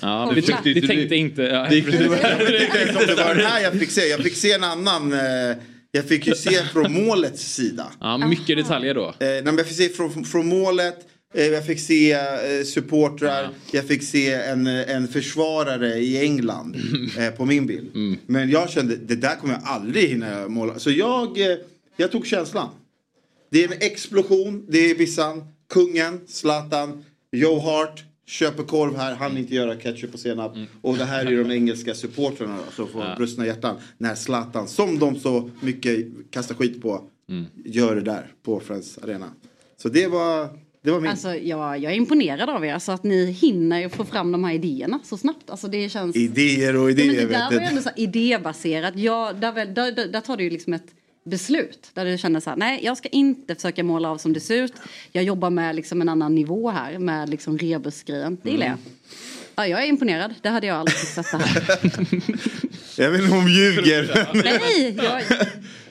Ja, 0.00 0.32
vi, 0.34 0.42
tyckte 0.42 0.62
vi 0.64 0.86
tänkte 0.86 1.16
inte... 1.16 1.42
Ja, 1.42 1.66
Det 1.70 1.78
om 2.96 3.06
det 3.06 3.14
var 3.14 3.34
den 3.34 3.46
här 3.46 3.62
jag 3.62 3.72
fick 3.72 3.90
se. 3.90 4.06
Jag 4.06 4.20
fick 4.20 4.34
se 4.34 4.52
en 4.52 4.64
annan. 4.64 5.12
Eh, 5.12 5.56
jag 5.90 6.04
fick 6.08 6.26
ju 6.26 6.34
se 6.34 6.64
från 6.72 6.92
målets 6.92 7.54
sida. 7.54 7.86
ja, 8.00 8.18
mycket 8.18 8.56
detaljer 8.56 8.94
då. 8.94 9.06
Eh, 9.08 9.14
nej, 9.18 9.42
men 9.42 9.56
jag 9.56 9.66
fick 9.66 9.76
se 9.76 9.88
från, 9.88 10.24
från 10.24 10.48
målet. 10.48 10.98
Eh, 11.34 11.46
jag 11.46 11.66
fick 11.66 11.80
se 11.80 12.12
eh, 12.12 12.64
supportrar. 12.64 13.50
Jag 13.72 13.86
fick 13.86 14.02
se 14.02 14.32
en, 14.32 14.66
en 14.66 15.08
försvarare 15.08 15.94
i 15.94 16.20
England 16.20 16.76
eh, 17.18 17.30
på 17.30 17.44
min 17.44 17.66
bild. 17.66 18.18
Men 18.26 18.50
jag 18.50 18.70
kände 18.70 18.96
det 18.96 19.16
där 19.16 19.36
kommer 19.36 19.54
jag 19.54 19.62
aldrig 19.64 20.08
hinna 20.08 20.48
måla. 20.48 20.78
Så 20.78 20.90
jag, 20.90 21.38
jag 21.96 22.12
tog 22.12 22.26
känslan. 22.26 22.68
Det 23.50 23.64
är 23.64 23.72
en 23.72 23.78
explosion. 23.80 24.66
Det 24.68 24.90
är 24.90 24.94
Bissan, 24.94 25.44
kungen, 25.72 26.20
Zlatan, 26.26 27.04
Joe 27.32 27.60
Hart. 27.60 28.04
Köper 28.28 28.62
korv 28.62 28.96
här, 28.96 29.14
han 29.14 29.36
inte 29.38 29.54
göra 29.54 29.74
ketchup 29.76 30.14
och 30.14 30.20
senap. 30.20 30.56
Och 30.80 30.96
det 30.96 31.04
här 31.04 31.26
är 31.26 31.44
de 31.44 31.50
engelska 31.54 31.94
supportrarna 31.94 32.56
då, 32.56 32.72
som 32.72 32.88
får 32.92 33.04
Ja. 33.04 33.14
brustna 33.16 33.46
hjärtan. 33.46 33.76
När 33.98 34.14
Zlatan, 34.14 34.68
som 34.68 34.98
de 34.98 35.16
så 35.20 35.50
mycket 35.60 36.06
kastar 36.30 36.54
skit 36.54 36.82
på, 36.82 37.02
gör 37.64 37.94
det 37.94 38.00
där 38.02 38.26
på 38.42 38.60
Friends 38.60 38.98
Arena. 38.98 39.30
Så 39.76 39.88
det 39.88 40.06
var, 40.06 40.48
det 40.84 40.90
var 40.90 41.00
min. 41.00 41.10
Alltså, 41.10 41.34
jag, 41.34 41.78
jag 41.78 41.92
är 41.92 41.96
imponerad 41.96 42.50
av 42.50 42.64
er. 42.64 42.74
Alltså, 42.74 42.92
att 42.92 43.04
ni 43.04 43.30
hinner 43.32 43.80
ju 43.80 43.88
få 43.88 44.04
fram 44.04 44.32
de 44.32 44.44
här 44.44 44.54
idéerna 44.54 44.98
så 45.04 45.16
snabbt. 45.16 45.50
Alltså, 45.50 45.68
det 45.68 45.88
känns... 45.88 46.16
Idéer 46.16 46.76
och 46.76 46.90
Ja, 46.90 46.94
men 46.94 47.04
idéer. 47.04 47.26
det 47.26 47.32
där 47.32 47.38
vet 47.38 47.44
var 47.46 47.52
ju 47.52 47.58
du. 47.58 47.64
ändå 47.64 47.82
så 47.82 47.88
här 47.88 47.98
idébaserat. 48.00 48.96
Ja, 48.96 49.32
där, 49.32 49.52
väl- 49.52 49.74
där, 49.74 49.92
där, 49.92 50.08
där 50.08 50.20
tar 50.20 50.36
du 50.36 50.44
ju 50.44 50.50
liksom 50.50 50.72
ett 50.72 50.86
beslut. 51.24 51.90
Där 51.94 52.04
du 52.04 52.18
känner 52.18 52.40
så 52.40 52.50
här, 52.50 52.56
nej 52.56 52.80
jag 52.82 52.96
ska 52.96 53.08
inte 53.08 53.54
försöka 53.54 53.84
måla 53.84 54.10
av 54.10 54.18
som 54.18 54.32
det 54.32 54.40
ser 54.40 54.62
ut. 54.62 54.72
Jag 55.12 55.24
jobbar 55.24 55.50
med 55.50 55.76
liksom 55.76 56.00
en 56.00 56.08
annan 56.08 56.34
nivå 56.34 56.70
här 56.70 56.98
med 56.98 57.28
liksom 57.28 57.58
rebusgrejen. 57.58 58.38
Det 58.42 58.50
gillar 58.50 58.66
jag. 58.66 58.76
Ja, 59.56 59.66
jag 59.66 59.84
är 59.84 59.86
imponerad. 59.86 60.34
Det 60.42 60.48
hade 60.48 60.66
jag 60.66 60.76
aldrig 60.76 60.96
fixat 60.96 61.26
så 61.26 61.36
här. 61.36 61.62
Jag 62.98 63.10
vet 63.10 63.20
inte 63.20 63.34
om 63.34 63.40
hon 63.40 63.52
ljuger. 63.52 64.28
nej, 64.34 64.96
jag, 65.02 65.22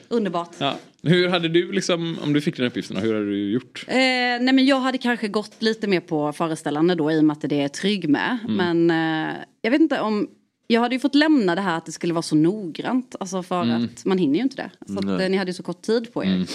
underbart. 0.08 0.50
Ja. 0.58 0.78
Hur 1.02 1.28
hade 1.28 1.48
du 1.48 1.72
liksom, 1.72 2.18
om 2.22 2.32
du 2.32 2.40
fick 2.40 2.56
den 2.56 2.66
uppgiften, 2.66 2.96
hur 2.96 3.14
hade 3.14 3.26
du 3.26 3.50
gjort? 3.50 3.84
Eh, 3.88 3.94
nej 3.96 4.52
men 4.52 4.66
jag 4.66 4.80
hade 4.80 4.98
kanske 4.98 5.28
gått 5.28 5.62
lite 5.62 5.86
mer 5.86 6.00
på 6.00 6.32
föreställande 6.32 6.94
då 6.94 7.12
i 7.12 7.20
och 7.20 7.24
med 7.24 7.34
att 7.34 7.40
det 7.48 7.60
är 7.62 7.68
trygg 7.68 8.08
med. 8.08 8.38
Mm. 8.48 8.86
Men 8.86 9.26
eh, 9.30 9.34
jag 9.62 9.70
vet 9.70 9.80
inte 9.80 10.00
om... 10.00 10.28
Jag 10.70 10.80
hade 10.80 10.94
ju 10.94 10.98
fått 11.00 11.14
lämna 11.14 11.54
det 11.54 11.60
här 11.60 11.76
att 11.78 11.86
det 11.86 11.92
skulle 11.92 12.14
vara 12.14 12.22
så 12.22 12.36
noggrant. 12.36 13.16
Alltså 13.20 13.42
för 13.42 13.62
Mm. 13.62 13.84
att 13.84 14.04
man 14.04 14.18
hinner 14.18 14.34
ju 14.36 14.42
inte 14.42 14.56
det. 14.56 14.70
Så 14.92 14.98
att, 14.98 15.04
Nej. 15.04 15.24
eh, 15.24 15.30
ni 15.30 15.36
hade 15.36 15.50
ju 15.50 15.54
så 15.54 15.62
kort 15.62 15.82
tid 15.82 16.12
på 16.12 16.24
er. 16.24 16.28
Mm. 16.28 16.46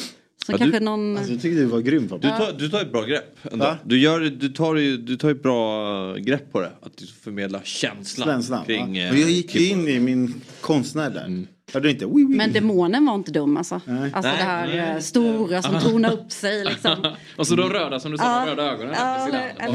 Så 0.45 0.52
Ja, 0.52 0.57
kanske 0.57 0.80
du- 0.80 0.85
någon... 0.85 1.18
Alltså, 1.18 1.31
jag 1.34 1.41
tycker 1.41 1.57
du 1.57 1.65
var 1.65 1.80
grym. 1.80 2.02
Du 2.22 2.30
tar, 2.30 2.56
du 2.60 2.69
tar 2.69 2.81
ett 2.81 2.91
bra 2.91 3.02
grepp. 3.06 3.38
Ändå. 3.52 3.65
Va? 3.65 3.77
Du, 3.84 3.99
gör, 3.99 4.19
du, 4.19 4.49
tar, 4.49 4.76
ju- 4.76 4.98
du 4.98 5.15
tar 5.18 5.31
ett 5.31 5.44
bra 5.44 6.15
grepp 6.15 6.52
på 6.52 6.60
det. 6.61 6.72
Att 6.81 6.98
du 6.98 7.06
förmedlar 7.07 7.61
känslan 7.64 8.27
Känslan. 8.27 8.65
kring... 8.65 8.95
Ja. 8.95 9.06
eh, 9.06 9.11
Och 9.11 9.18
jag 9.18 9.30
gick 9.30 9.56
ju 9.56 9.69
in 9.69 9.88
i 9.88 9.99
min 9.99 10.41
konstnär 10.61 11.10
där. 11.10 11.45
Hade 11.73 11.87
du 11.87 11.91
inte? 11.91 12.05
Wii, 12.05 12.13
wii. 12.25 12.37
Men 12.37 12.53
demonen 12.53 13.05
var 13.05 13.15
inte 13.15 13.31
dum 13.31 13.57
alltså. 13.57 13.75
Alltså 13.75 13.91
Nej. 13.93 14.11
det 14.13 14.27
här 14.43 14.67
Nej, 14.67 14.77
eh, 14.77 14.85
nej. 14.93 15.01
stora 15.01 15.61
som 15.61 15.79
tornar 15.81 16.13
upp 16.13 16.31
sig 16.31 16.65
liksom. 16.65 17.13
Och 17.35 17.47
så 17.47 17.55
de 17.55 17.69
röda 17.69 17.99
som 17.99 18.11
du 18.11 18.17
sa, 18.17 18.45
de 18.45 18.49
röda 18.49 18.63
ögonen. 18.71 18.95
Ja, 18.97 19.27
eller, 19.27 19.53
eller, 19.59 19.73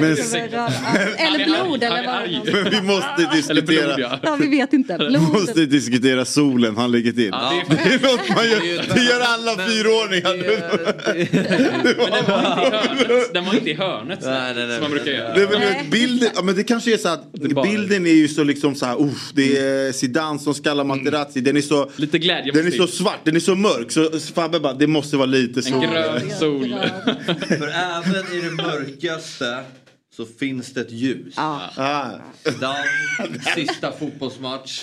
eller 1.27 1.45
blod 1.45 1.83
eller 1.83 2.07
vad 2.07 2.23
vi 2.73 2.83
måste 2.83 3.31
diskutera. 3.37 3.95
blod 3.95 3.99
ja. 3.99 4.19
Ja, 4.23 4.37
vi 4.41 4.49
vet 4.49 4.73
inte. 4.73 4.97
Vi 4.99 5.19
måste 5.19 5.67
diskutera 5.67 6.25
solen 6.25 6.77
han 6.77 6.93
lägger 6.93 7.13
till. 7.13 7.29
Ja, 7.33 7.53
det, 7.69 7.75
det 7.77 7.83
är- 7.83 7.99
är 7.99 8.03
något 8.13 8.29
man 8.37 8.49
gör, 8.51 8.95
det 8.95 9.03
gör 9.05 9.21
alla 9.21 9.57
fyraåringar. 9.67 10.37
Men 11.97 12.05
den 12.05 12.25
var 12.25 12.35
inte 12.35 12.91
i 12.91 13.05
hörnet. 13.05 13.33
Den 13.35 13.45
var 13.45 13.55
inte 13.55 13.71
i 13.71 13.75
hörnet 13.75 14.23
så, 14.23 14.31
Nej, 14.31 14.55
nej, 14.55 14.67
nej, 14.67 14.75
som 14.79 14.83
man 14.83 14.91
nej, 14.91 15.01
brukar 15.05 15.13
nej. 15.13 15.15
göra. 15.21 15.35
Det, 15.35 15.79
är 15.79 15.91
bilden, 15.91 16.29
ja, 16.35 16.43
men 16.43 16.55
det 16.55 16.65
kanske 16.65 16.93
är 16.93 16.97
så 16.97 17.09
att 17.09 17.35
är 17.35 17.63
bilden 17.63 18.07
är 18.07 18.13
ju 18.13 18.29
så 18.29 18.45
liksom 18.45 18.75
så 18.75 18.87
här, 18.87 19.03
uff, 19.03 19.31
det 19.35 19.59
är 19.59 19.93
Zidane 19.93 20.39
som 20.39 20.55
skallar 20.55 20.85
Materazzi. 20.85 21.41
Den 21.41 21.57
är 21.57 21.61
så, 21.61 21.88
Lite 21.97 22.19
glädje 22.19 22.53
den 22.53 22.67
är 22.67 22.71
så 22.71 22.87
svart, 22.87 23.19
den 23.25 23.37
är 23.37 23.41
så 23.41 23.55
mörk. 23.55 23.91
Så 23.93 24.21
Fabbe 24.35 24.61
bara, 24.61 24.75
det 24.75 24.87
måste 24.87 25.17
vara 25.17 25.27
lite 25.27 25.61
En 25.61 25.63
sol. 25.65 25.81
grön 25.81 26.31
sol. 26.39 26.69
För 27.49 27.69
även 27.69 28.33
i 28.33 28.41
det 28.41 28.51
mörkaste 28.51 29.65
så 30.17 30.27
finns 30.27 30.73
det 30.75 30.81
ett 30.81 30.91
ljus. 30.93 31.35
Ah, 31.37 32.11
Dan, 32.61 32.75
sista 33.55 33.93
fotbollsmatch. 33.93 34.83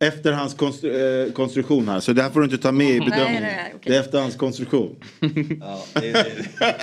efter 0.00 0.32
hans 0.32 0.56
konstru- 0.56 1.26
eh, 1.26 1.32
konstruktion 1.32 1.88
här, 1.88 2.00
så 2.00 2.12
det 2.12 2.22
här 2.22 2.30
får 2.30 2.40
du 2.40 2.44
inte 2.44 2.58
ta 2.58 2.72
med 2.72 2.90
i 2.96 3.00
bedömningen. 3.00 3.42
nej, 3.42 3.72
okej. 3.76 3.92
Det 3.92 3.96
är 3.96 4.00
efter 4.00 4.20
hans 4.20 4.36
konstruktion. 4.36 4.96
Ja, 5.60 5.84
det 5.94 6.10
är, 6.10 6.26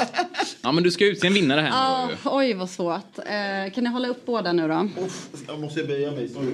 Ja 0.62 0.72
men 0.72 0.84
du 0.84 0.92
ska 0.92 1.06
utse 1.06 1.28
en 1.28 1.34
vinnare 1.34 1.62
här 1.62 1.70
Ja, 1.70 2.08
nu. 2.08 2.16
oj 2.26 2.54
vad 2.54 2.70
svårt. 2.70 3.18
Eh, 3.18 3.74
kan 3.74 3.84
ni 3.84 3.90
hålla 3.90 4.08
upp 4.08 4.26
båda 4.26 4.54
nu 4.54 4.68
då? 4.68 4.90
Jag 5.48 5.60
måste 5.60 5.84
böja 5.84 6.12
mig. 6.12 6.30
Sorry. 6.30 6.54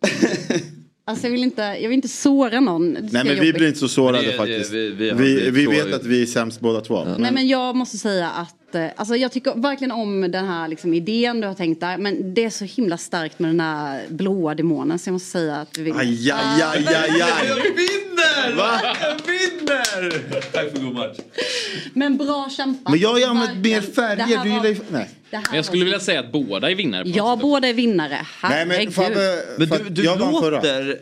Alltså 1.06 1.26
jag 1.26 1.30
vill 1.32 1.42
inte, 1.42 1.62
jag 1.62 1.88
vill 1.88 1.92
inte 1.96 2.08
såra 2.08 2.60
någon. 2.60 2.94
Det 2.94 3.00
Nej 3.12 3.24
men 3.24 3.40
vi 3.40 3.52
blir 3.52 3.66
inte 3.66 3.78
så 3.78 3.88
sårade 3.88 4.22
det- 4.26 4.32
faktiskt. 4.32 4.72
vi- 4.72 4.90
Vi, 4.90 5.12
vi 5.12 5.40
vi, 5.50 5.50
blivit 5.52 5.86
vet 5.86 5.94
att 5.94 6.04
vi 6.06 6.22
är 6.22 6.26
sämst 6.26 6.60
båda 6.60 6.80
två. 6.80 7.04
Nej 7.18 7.32
men 7.32 7.48
jag 7.48 7.76
måste 7.76 7.98
säga 7.98 8.30
att 8.30 8.54
eh, 8.74 8.86
alltså, 8.96 9.16
jag 9.16 9.32
tycker 9.32 9.54
verkligen 9.54 9.92
om 9.92 10.20
den 10.20 10.46
här 10.46 10.68
liksom, 10.68 10.94
idén 10.94 11.40
du 11.40 11.46
har 11.46 11.54
tänkt 11.54 11.80
där. 11.80 11.98
Men 11.98 12.34
det 12.34 12.44
är 12.44 12.50
så 12.50 12.64
himla 12.64 12.98
starkt 12.98 13.38
med 13.38 13.50
den 13.50 13.60
här 13.60 14.02
blåa 14.08 14.54
demonen 14.54 14.98
så 14.98 15.08
jag 15.08 15.12
måste 15.12 15.30
säga 15.30 15.56
att 15.56 15.78
vi... 15.78 15.92
Aj, 15.92 16.30
aj, 16.30 16.62
aj, 16.62 16.86
aj, 16.86 17.22
aj. 17.22 17.48
vinner! 17.76 18.56
Va? 18.56 18.80
Jag 19.00 19.26
vinner! 19.26 20.50
Tack 20.52 20.70
för 20.72 20.82
god 20.82 20.94
match. 20.94 21.18
Men 21.94 22.16
bra 22.16 22.48
kämpat. 22.50 22.92
Men 22.92 23.00
jag 23.00 23.08
har 23.08 23.18
ju 23.18 23.24
använt 23.24 23.64
mer 23.64 23.80
färger. 23.80 24.44
Du 24.44 24.50
gillar 24.50 24.66
ju... 24.66 24.76
Nej. 24.88 25.10
här 25.30 25.42
Men 25.48 25.56
jag 25.56 25.64
skulle 25.64 25.84
vilja 25.84 26.00
säga 26.00 26.20
att 26.20 26.32
båda 26.32 26.70
är 26.70 26.74
vinnare. 26.74 27.02
Ja, 27.06 27.38
båda 27.42 27.68
är 27.68 27.74
vinnare. 27.74 28.26
Nej 28.42 28.66
men 28.66 28.70
Herregud. 28.70 28.94
Fabbe, 28.94 29.44
Men 29.58 29.68
du, 29.68 29.90
du 29.90 30.04
jag 30.04 30.18
låter 30.18 30.98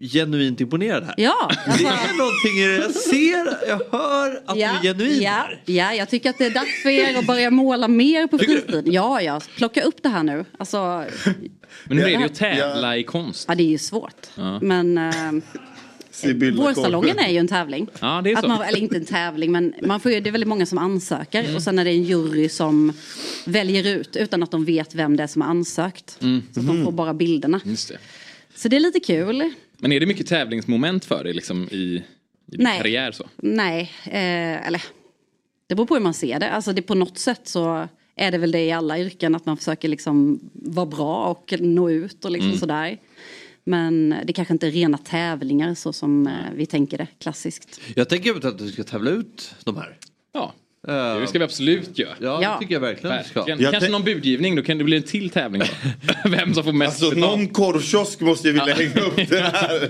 genuint 0.00 0.60
imponerad 0.60 1.04
här. 1.04 1.14
Ja, 1.16 1.50
Det 1.66 1.84
är 1.84 2.18
någonting 2.18 2.58
i 2.58 2.66
det. 2.66 2.76
Jag 2.76 2.94
ser, 2.94 3.68
jag 3.68 3.98
hör 3.98 4.42
att 4.46 4.58
ja, 4.58 4.70
du 4.82 4.88
är 4.88 4.94
genuin 4.94 5.22
ja, 5.22 5.30
här. 5.30 5.62
ja, 5.64 5.94
jag 5.94 6.08
tycker 6.08 6.30
att 6.30 6.38
det 6.38 6.46
är 6.46 6.50
dags 6.50 6.82
för 6.82 6.88
er 6.90 7.18
att 7.18 7.26
börja 7.26 7.50
måla 7.50 7.88
mer 7.88 8.26
på 8.26 8.38
fritid. 8.38 8.82
Ja, 8.86 9.22
ja, 9.22 9.40
plocka 9.56 9.82
upp 9.82 10.02
det 10.02 10.08
här 10.08 10.22
nu. 10.22 10.44
Alltså, 10.58 11.04
Men 11.84 11.98
hur 11.98 12.04
är 12.04 12.04
det 12.06 12.12
Ja. 12.12 12.26
att 12.26 12.34
tävla 12.34 12.96
i 12.96 13.02
konst? 13.04 13.44
ja, 13.48 13.54
det 13.54 13.62
är 13.62 13.68
ju 13.68 13.78
svårt. 13.78 14.26
Ja. 14.34 14.58
Men 14.62 14.98
eh, 14.98 15.12
Sibylla 16.10 16.62
vårsalongen 16.64 17.18
är 17.18 17.28
ju 17.28 17.38
en 17.38 17.48
tävling. 17.48 17.86
Ja, 18.00 18.20
det 18.24 18.30
är 18.32 18.34
Att 18.36 18.42
så. 18.42 18.48
man, 18.48 18.62
eller 18.62 18.78
inte 18.78 18.96
en 18.96 19.04
tävling, 19.04 19.52
men 19.52 19.74
man 19.82 20.00
får 20.00 20.12
ju, 20.12 20.20
det 20.20 20.30
är 20.30 20.32
väldigt 20.32 20.48
många 20.48 20.66
som 20.66 20.78
ansöker. 20.78 21.40
Mm. 21.44 21.56
Och 21.56 21.62
sen 21.62 21.78
är 21.78 21.84
det 21.84 21.90
en 21.90 22.02
jury 22.02 22.48
som 22.48 22.92
väljer 23.44 23.86
ut 23.96 24.16
utan 24.16 24.42
att 24.42 24.50
de 24.50 24.64
vet 24.64 24.94
vem 24.94 25.16
det 25.16 25.22
är 25.22 25.26
som 25.26 25.42
har 25.42 25.48
ansökt. 25.48 26.18
Mm. 26.22 26.42
Så 26.54 26.60
att 26.60 26.66
de 26.66 26.84
får 26.84 26.92
bara 26.92 27.14
bilderna. 27.14 27.60
Just 27.64 27.88
det. 27.88 27.98
Så 28.54 28.68
det 28.68 28.76
är 28.76 28.80
lite 28.80 29.00
kul. 29.00 29.52
Men 29.80 29.92
är 29.92 30.00
det 30.00 30.06
mycket 30.06 30.26
tävlingsmoment 30.26 31.04
för 31.04 31.24
dig 31.24 31.32
liksom, 31.32 31.68
i, 31.70 31.76
i 31.76 32.02
din 32.46 32.62
Nej. 32.62 32.78
karriär? 32.78 33.12
så? 33.12 33.28
Nej, 33.36 33.92
eh, 34.04 34.66
eller 34.66 34.82
det 35.66 35.74
beror 35.74 35.86
på 35.86 35.94
hur 35.94 36.02
man 36.02 36.14
ser 36.14 36.40
det. 36.40 36.50
Alltså 36.50 36.72
det 36.72 36.82
på 36.82 36.94
något 36.94 37.18
sätt 37.18 37.40
så 37.48 37.88
är 38.16 38.30
det 38.30 38.38
väl 38.38 38.52
det 38.52 38.64
i 38.64 38.72
alla 38.72 38.98
yrken 38.98 39.34
att 39.34 39.46
man 39.46 39.56
försöker 39.56 39.88
liksom 39.88 40.40
vara 40.52 40.86
bra 40.86 41.24
och 41.26 41.54
nå 41.60 41.90
ut 41.90 42.24
och 42.24 42.30
liksom 42.30 42.48
Mm. 42.48 42.58
sådär. 42.60 42.98
Men 43.64 44.14
det 44.24 44.32
kanske 44.32 44.54
inte 44.54 44.66
är 44.66 44.70
rena 44.70 44.98
tävlingar 44.98 45.74
så 45.74 45.92
som 45.92 46.26
eh, 46.26 46.32
vi 46.54 46.66
tänker 46.66 46.98
det 46.98 47.06
klassiskt. 47.18 47.80
Jag 47.96 48.08
tänker 48.08 48.46
att 48.48 48.58
du 48.58 48.68
ska 48.72 48.84
tävla 48.84 49.10
ut 49.10 49.54
de 49.64 49.76
här. 49.76 49.96
Ja. 50.32 50.54
Uh, 50.88 51.20
Det 51.20 51.26
ska 51.26 51.38
vi 51.38 51.44
absolut 51.44 51.98
göra. 51.98 52.10
Ja, 52.20 52.38
Ja. 52.42 52.52
det 52.52 52.58
tycker 52.60 52.74
jag 52.74 52.80
verkligen. 52.80 53.16
Verkligen. 53.16 53.48
Jag 53.48 53.58
Kanske 53.60 53.80
tänk- 53.80 53.92
någon 53.92 54.04
budgivning, 54.04 54.56
då 54.56 54.62
kan 54.62 54.78
det 54.78 54.84
bli 54.84 54.96
en 54.96 55.02
till 55.02 55.30
tävling. 55.30 55.62
Vem 56.24 56.54
som 56.54 56.64
får 56.64 56.72
mest 56.72 57.02
Alltså 57.02 57.14
betalt. 57.16 57.38
någon 57.38 57.48
korvkiosk 57.48 58.20
måste 58.20 58.48
ju 58.48 58.52
vilja 58.54 58.74
hänga 58.74 59.00
upp 59.06 59.16
det 59.16 59.40
här. 59.40 59.88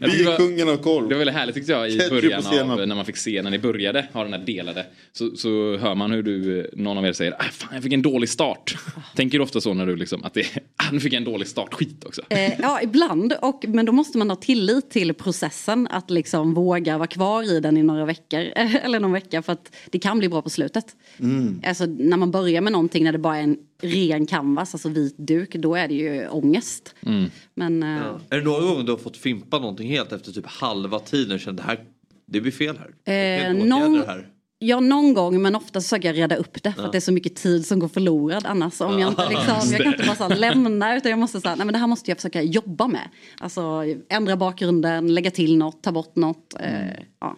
Vi 0.00 0.24
är 0.26 0.36
kungen 0.36 0.68
av 0.68 0.76
korv. 0.76 1.08
Det 1.08 1.14
var 1.14 1.18
väldigt 1.18 1.34
härligt 1.36 1.54
tyckte 1.54 1.72
jag 1.72 1.90
i 1.90 1.98
början 2.10 2.70
av 2.70 2.88
när 2.88 2.94
man 2.94 3.04
fick 3.04 3.16
se 3.16 3.42
när 3.42 3.50
ni 3.50 3.58
började 3.58 4.06
ha 4.12 4.22
den 4.24 4.32
här 4.32 4.40
delade. 4.40 4.86
Så, 5.12 5.36
så 5.36 5.76
hör 5.76 5.94
man 5.94 6.10
hur 6.10 6.22
du, 6.22 6.70
någon 6.72 6.98
av 6.98 7.06
er 7.06 7.12
säger 7.12 7.32
ah, 7.38 7.44
fan 7.52 7.70
jag 7.74 7.82
fick 7.82 7.92
en 7.92 8.02
dålig 8.02 8.28
start. 8.28 8.76
Tänker 9.16 9.38
du 9.38 9.44
ofta 9.44 9.60
så 9.60 9.74
när 9.74 9.86
du 9.86 9.96
liksom 9.96 10.24
att 10.24 10.34
det, 10.34 10.42
ah, 10.76 10.90
nu 10.92 11.00
fick 11.00 11.12
jag 11.12 11.16
en 11.18 11.24
dålig 11.24 11.48
start, 11.48 11.74
skit 11.74 12.04
också. 12.04 12.22
Eh, 12.28 12.52
ja, 12.60 12.80
ibland. 12.82 13.32
Och, 13.42 13.64
men 13.68 13.86
då 13.86 13.92
måste 13.92 14.18
man 14.18 14.30
ha 14.30 14.36
tillit 14.36 14.90
till 14.90 15.14
processen. 15.14 15.88
Att 15.90 16.10
liksom 16.10 16.54
våga 16.54 16.98
vara 16.98 17.06
kvar 17.08 17.42
i 17.52 17.60
den 17.60 17.76
i 17.76 17.82
några 17.82 18.04
veckor. 18.04 18.40
Eller 18.84 19.00
någon 19.00 19.12
vecka. 19.12 19.42
För 19.42 19.52
att 19.52 19.74
det 19.90 19.98
kan 20.04 20.18
bli 20.18 20.28
bra 20.28 20.42
på 20.42 20.50
slutet. 20.50 20.84
Mm. 21.20 21.62
Alltså 21.66 21.86
när 21.86 22.16
man 22.16 22.30
börjar 22.30 22.60
med 22.60 22.72
någonting 22.72 23.04
när 23.04 23.12
det 23.12 23.18
bara 23.18 23.36
är 23.38 23.42
en 23.42 23.56
ren 23.82 24.26
canvas, 24.26 24.74
alltså 24.74 24.88
vit 24.88 25.14
duk. 25.18 25.54
Då 25.54 25.74
är 25.74 25.88
det 25.88 25.94
ju 25.94 26.28
ångest. 26.28 26.94
Mm. 27.06 27.30
Men 27.54 27.82
eh, 27.82 28.02
Är 28.30 28.38
det 28.38 28.44
några 28.44 28.60
gånger 28.66 28.82
du 28.84 28.92
har 28.92 28.98
fått 28.98 29.16
fimpa 29.16 29.58
någonting 29.58 29.88
helt 29.88 30.12
efter 30.12 30.32
typ 30.32 30.46
halva 30.46 30.98
tiden 30.98 31.34
och 31.34 31.40
kände 31.40 31.62
det 31.62 31.66
här, 31.68 31.80
det 32.26 32.40
blir 32.40 32.52
fel 32.52 32.78
här? 33.06 33.14
Eh, 33.48 33.54
någon- 33.54 34.02
här. 34.06 34.28
Ja, 34.58 34.80
någon 34.80 35.14
gång, 35.14 35.42
men 35.42 35.54
ofta 35.56 35.80
försöker 35.80 36.08
jag 36.08 36.16
reda 36.16 36.36
upp 36.36 36.62
det 36.62 36.72
för 36.72 36.82
Ja. 36.82 36.86
att 36.86 36.92
det 36.92 36.98
är 36.98 37.00
så 37.00 37.12
mycket 37.12 37.36
tid 37.36 37.66
som 37.66 37.78
går 37.78 37.88
förlorad 37.88 38.46
annars. 38.46 38.80
Om 38.80 38.98
jag, 38.98 39.08
inte 39.10 39.22
Ja, 39.22 39.28
liksom, 39.28 39.72
jag 39.72 39.82
kan 39.82 39.92
inte 39.92 40.04
bara 40.06 40.16
så 40.16 40.28
här 40.28 40.36
lämna 40.40 40.96
utan 40.96 41.10
jag 41.10 41.18
måste 41.18 41.40
säga, 41.40 41.54
nej 41.56 41.66
men 41.66 41.72
det 41.72 41.78
här 41.78 41.86
måste 41.86 42.10
jag 42.10 42.18
försöka 42.18 42.42
jobba 42.42 42.86
med. 42.88 43.08
Alltså 43.40 43.84
ändra 44.08 44.36
bakgrunden, 44.36 45.14
lägga 45.14 45.30
till 45.30 45.56
något, 45.56 45.82
ta 45.82 45.92
bort 45.92 46.16
något. 46.16 46.54
Eh, 46.60 46.88
ja. 47.20 47.36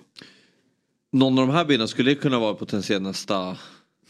Någon 1.12 1.38
av 1.38 1.46
de 1.46 1.52
här 1.54 1.64
bilderna 1.64 1.88
skulle 1.88 2.14
kunna 2.14 2.38
vara 2.38 2.54
potentiellt 2.54 3.02
nästa... 3.02 3.56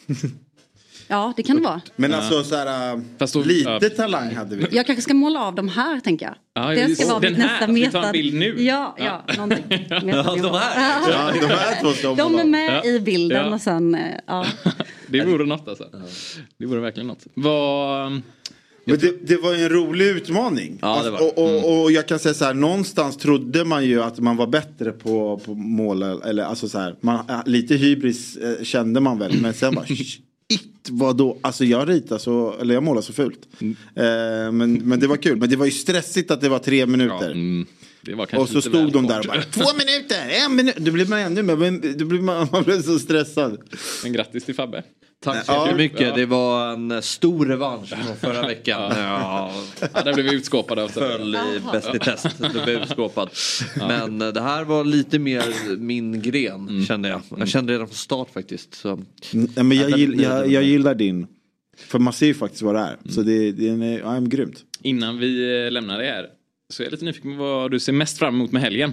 ja, 1.08 1.32
det 1.36 1.42
kan 1.42 1.56
det 1.56 1.62
vara. 1.62 1.80
Men 1.96 2.14
alltså 2.14 2.44
så 2.44 2.56
här, 2.56 3.02
Fast 3.18 3.34
då- 3.34 3.42
lite 3.42 3.70
ja. 3.82 3.90
talang 3.96 4.34
hade 4.34 4.56
vi. 4.56 4.66
Jag 4.76 4.86
kanske 4.86 5.02
ska 5.02 5.14
måla 5.14 5.40
av 5.40 5.54
de 5.54 5.68
här 5.68 6.00
tänker 6.00 6.26
jag. 6.26 6.34
Ja, 6.54 6.68
det 6.86 6.96
ska 6.96 7.06
vara 7.08 7.20
den 7.20 7.32
mitt 7.32 7.42
här, 7.42 7.48
nästa 7.48 7.64
ska 7.64 7.72
vi 7.72 7.86
ta 7.90 7.98
meta. 7.98 8.06
en 8.06 8.12
bild 8.12 8.34
nu? 8.34 8.62
Ja, 8.62 8.96
ja, 8.98 9.24
någonting. 9.36 9.64
Ja, 9.90 10.02
de 10.02 10.54
här. 10.54 11.10
Ja, 11.10 11.32
de 11.40 11.46
här 11.46 11.80
två 11.82 11.92
ska 11.92 12.14
De 12.14 12.38
är 12.38 12.44
med 12.44 12.80
Ja. 12.84 12.90
i 12.90 13.00
bilden 13.00 13.46
Ja. 13.46 13.54
och 13.54 13.60
sen, 13.60 13.94
eh, 13.94 14.16
ja. 14.26 14.46
Det 15.08 15.24
vore 15.24 15.46
något 15.46 15.68
alltså. 15.68 15.88
Det 16.58 16.66
vore 16.66 16.80
verkligen 16.80 17.06
något. 17.06 17.26
Vad... 17.34 18.22
Men 18.88 18.98
det, 18.98 19.26
det 19.26 19.36
var 19.36 19.54
en 19.54 19.68
rolig 19.68 20.04
utmaning. 20.06 20.78
Ja, 20.82 20.88
Alltså, 20.88 21.24
och, 21.24 21.38
och, 21.38 21.82
och 21.82 21.92
jag 21.92 22.08
kan 22.08 22.18
säga 22.18 22.34
så 22.34 22.44
här, 22.44 22.54
någonstans 22.54 23.16
trodde 23.16 23.64
man 23.64 23.84
ju 23.84 24.02
att 24.02 24.18
man 24.18 24.36
var 24.36 24.46
bättre 24.46 24.92
på, 24.92 25.40
på 25.44 25.54
mål. 25.54 26.02
Eller 26.02 26.44
alltså 26.44 26.68
så 26.68 26.78
här, 26.78 26.96
man, 27.00 27.24
lite 27.46 27.74
hybris 27.74 28.36
eh, 28.36 28.64
kände 28.64 29.00
man 29.00 29.18
väl. 29.18 29.40
Men 29.40 29.54
sen 29.54 29.74
bara, 29.74 29.86
shit 29.86 30.20
vad 30.90 31.16
då? 31.16 31.38
Alltså 31.40 31.64
jag 31.64 31.88
ritar 31.88 32.18
så, 32.18 32.54
eller 32.60 32.74
jag 32.74 32.82
målar 32.82 33.02
så 33.02 33.12
fult. 33.12 33.40
Mm. 33.60 33.76
Eh, 33.94 34.52
men, 34.52 34.72
men 34.74 35.00
det 35.00 35.06
var 35.06 35.16
kul. 35.16 35.36
Men 35.36 35.48
det 35.48 35.56
var 35.56 35.66
ju 35.66 35.72
stressigt 35.72 36.30
att 36.30 36.40
det 36.40 36.48
var 36.48 36.58
tre 36.58 36.86
minuter. 36.86 37.30
mm, 37.30 37.66
var 38.14 38.26
kanske 38.26 38.36
och 38.58 38.62
så 38.62 38.70
stod 38.70 38.92
de 38.92 39.06
där 39.06 39.18
och 39.18 39.26
bara, 39.26 39.42
två 39.42 39.76
minuter, 39.78 40.44
en 40.44 40.56
minut. 40.56 40.76
Då 40.76 40.92
blir 40.92 41.06
man 41.06 41.18
ännu 41.18 41.42
mer, 41.42 41.94
då 41.98 42.04
man, 42.04 42.48
man 42.52 42.62
blir 42.62 42.82
så 42.82 42.98
stressad. 42.98 43.58
Men 44.02 44.12
grattis 44.12 44.44
till 44.44 44.54
Fabbe. 44.54 44.82
Tack 45.24 45.44
så 45.46 45.52
Ja. 45.52 45.74
mycket. 45.76 46.00
Ja. 46.00 46.14
Det 46.14 46.26
var 46.26 46.72
en 46.72 47.02
stor 47.02 47.46
revansch 47.46 47.88
från 47.88 48.16
förra 48.16 48.46
veckan. 48.46 48.82
Ja. 48.96 49.52
Ja, 49.94 50.02
där 50.02 50.14
blev 50.14 50.26
vi 50.26 50.34
utskåpade 50.34 50.82
av 50.82 50.88
Föll 50.88 51.34
i 51.34 51.60
Bäst 51.72 51.94
i 51.94 51.98
test. 51.98 52.26
Du 52.38 52.48
blev 52.64 52.82
utskåpad. 52.82 53.30
Men 53.76 54.22
eh, 54.22 54.28
det 54.28 54.40
här 54.40 54.64
var 54.64 54.84
lite 54.84 55.18
mer 55.18 55.76
min 55.76 56.22
gren 56.22 56.84
kände 56.86 57.08
jag. 57.08 57.20
Jag 57.38 57.48
kände 57.48 57.72
redan 57.72 57.86
från 57.86 57.94
start 57.96 58.30
faktiskt. 58.32 58.74
Så. 58.74 58.88
Mm, 58.88 59.48
ja, 59.56 59.62
men 59.62 59.76
jag, 59.78 59.90
Ja, 59.90 59.96
gill, 59.96 60.20
jag, 60.20 60.50
jag 60.50 60.62
gillar 60.62 60.94
din. 60.94 61.26
För 61.78 61.98
man 61.98 62.12
ser 62.12 62.26
ju 62.26 62.34
faktiskt 62.34 62.62
vad 62.62 62.74
det 62.74 62.80
är. 62.80 62.96
Så 63.10 63.22
det, 63.22 63.52
det 63.52 63.68
är, 63.68 63.98
ja, 63.98 64.20
grymt. 64.20 64.64
Innan 64.82 65.18
vi 65.18 65.64
eh, 65.66 65.70
lämnar 65.72 65.98
det 65.98 66.04
här 66.06 66.26
så 66.72 66.82
är 66.82 66.84
jag 66.84 66.90
lite 66.92 67.04
nyfiken 67.04 67.36
på 67.36 67.42
vad 67.44 67.70
du 67.70 67.80
ser 67.80 67.92
mest 67.92 68.18
fram 68.18 68.34
emot 68.34 68.52
med 68.52 68.62
helgen. 68.62 68.92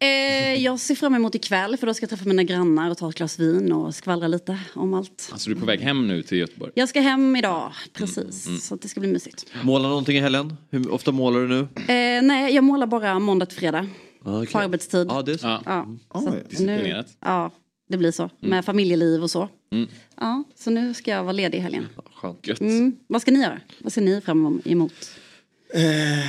Eh, 0.00 0.54
jag 0.54 0.80
ser 0.80 0.94
fram 0.94 1.14
emot 1.14 1.34
ikväll 1.34 1.76
för 1.76 1.86
då 1.86 1.94
ska 1.94 2.02
jag 2.04 2.10
träffa 2.10 2.24
mina 2.28 2.42
grannar 2.42 2.90
och 2.90 2.98
ta 2.98 3.08
ett 3.08 3.14
glas 3.14 3.38
vin 3.38 3.72
och 3.72 3.94
skvallra 3.94 4.28
lite 4.28 4.58
om 4.74 4.94
allt. 4.94 5.28
Alltså 5.32 5.50
du 5.50 5.56
är 5.56 5.60
på 5.60 5.66
väg 5.66 5.80
hem 5.80 6.08
nu 6.08 6.22
till 6.22 6.38
Göteborg. 6.38 6.72
Jag 6.74 6.88
ska 6.88 7.00
hem 7.00 7.36
idag, 7.36 7.72
precis. 7.92 8.64
Så 8.68 8.74
att 8.74 8.82
det 8.82 8.88
ska 8.88 9.00
bli 9.00 9.12
mysigt. 9.12 9.46
Måla 9.62 9.88
någonting 9.88 10.16
i 10.16 10.20
helgen? 10.20 10.56
Hur 10.70 10.92
ofta 10.92 11.12
målar 11.12 11.40
du 11.40 11.48
nu? 11.48 11.60
Eh, 11.60 12.22
nej, 12.22 12.54
jag 12.54 12.64
målar 12.64 12.86
bara 12.86 13.18
måndag 13.18 13.46
till 13.46 13.58
fredag. 13.58 13.86
Ah, 14.24 14.36
okej. 14.38 14.52
På 14.52 14.58
arbetstid. 14.58 15.06
Ja, 15.10 15.22
det 15.22 15.32
är 15.32 15.38
så. 15.38 15.46
Ja. 15.46 15.86
Ja, 16.14 16.20
så 16.20 16.28
att 16.28 16.58
nu, 16.58 17.04
ja, 17.20 17.50
det 17.88 17.96
blir 17.96 18.10
så. 18.10 18.30
Med 18.40 18.64
familjeliv 18.64 19.22
och 19.22 19.30
så. 19.30 19.48
Mm. 19.72 19.88
Ja, 20.20 20.44
så 20.56 20.70
nu 20.70 20.94
ska 20.94 21.10
jag 21.10 21.22
vara 21.22 21.32
ledig 21.32 21.58
i 21.58 21.60
helgen. 21.60 21.86
Skönt. 22.14 22.60
Mm. 22.60 22.96
Vad 23.06 23.22
ska 23.22 23.30
ni 23.30 23.40
göra? 23.42 23.60
Vad 23.78 23.92
ser 23.92 24.02
ni 24.02 24.20
fram 24.20 24.62
emot? 24.64 25.10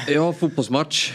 Jag 0.08 0.22
har 0.22 0.34
fotbollsmatch. 0.34 1.12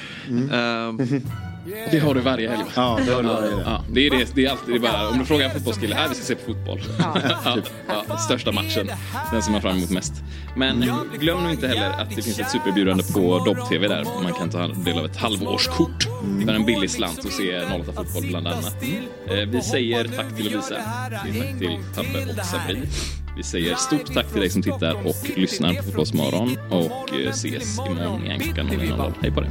Det 1.90 1.98
har 1.98 2.14
du 2.14 2.20
varje 2.20 2.48
helg? 2.50 2.62
Ja, 2.76 2.98
det 3.06 3.12
har 3.12 3.22
du 3.22 3.28
varje 3.28 3.50
helg. 3.50 3.62
Ja, 3.66 3.84
det 3.90 4.06
är 4.06 4.10
det, 4.10 4.34
det 4.34 4.46
är 4.46 4.50
alltid 4.50 4.74
det 4.74 4.88
är 4.88 4.92
bara, 4.92 5.08
om 5.08 5.18
du 5.18 5.24
frågar 5.24 5.44
en 5.46 5.50
fotbollskille, 5.52 5.94
här 5.94 6.08
vi 6.08 6.14
ska 6.14 6.24
se 6.24 6.34
på 6.34 6.44
fotboll. 6.52 6.80
Ja, 6.98 7.56
ja, 8.08 8.16
största 8.18 8.52
matchen, 8.52 8.90
den 9.32 9.42
som 9.42 9.52
man 9.52 9.62
fram 9.62 9.76
emot 9.76 9.90
mest. 9.90 10.12
Men 10.56 10.84
glöm 11.20 11.44
nu 11.44 11.50
inte 11.50 11.68
heller 11.68 11.90
att 11.90 12.10
det 12.16 12.22
finns 12.22 12.38
ett 12.40 12.50
superbjudande 12.50 13.04
på 13.14 13.38
Dobb-TV 13.44 13.88
där. 13.88 14.04
Man 14.22 14.32
kan 14.32 14.50
ta 14.50 14.66
del 14.66 14.98
av 14.98 15.04
ett 15.04 15.16
halvårskort 15.16 16.02
för 16.46 16.52
en 16.52 16.64
billig 16.66 16.90
slant 16.90 17.24
och 17.24 17.32
se 17.32 17.60
08 17.64 17.92
Fotboll 17.94 18.26
bland 18.28 18.46
annat. 18.48 18.82
Eh, 19.30 19.34
Vi 19.48 19.62
säger 19.62 20.04
tack 20.04 20.36
till 20.36 20.44
Lovisa, 20.44 20.74
tack 21.10 21.58
till 21.58 21.78
Fabbe 21.94 22.32
och 22.40 22.46
Sabri. 22.46 22.82
Vi 23.36 23.42
säger 23.42 23.74
stort 23.74 24.14
tack 24.14 24.26
till 24.32 24.40
dig 24.40 24.50
som 24.50 24.62
tittar 24.62 24.94
och 25.06 25.30
lyssnar 25.36 25.74
på 25.74 25.82
Fotbollsmorgon 25.82 26.58
och 26.70 27.14
eh, 27.14 27.30
ses 27.30 27.78
imorgon 27.78 28.24
igen 28.26 28.40
klockan 28.40 28.68
00.00. 28.70 29.12
Hej 29.22 29.30
på 29.30 29.40
dig! 29.40 29.50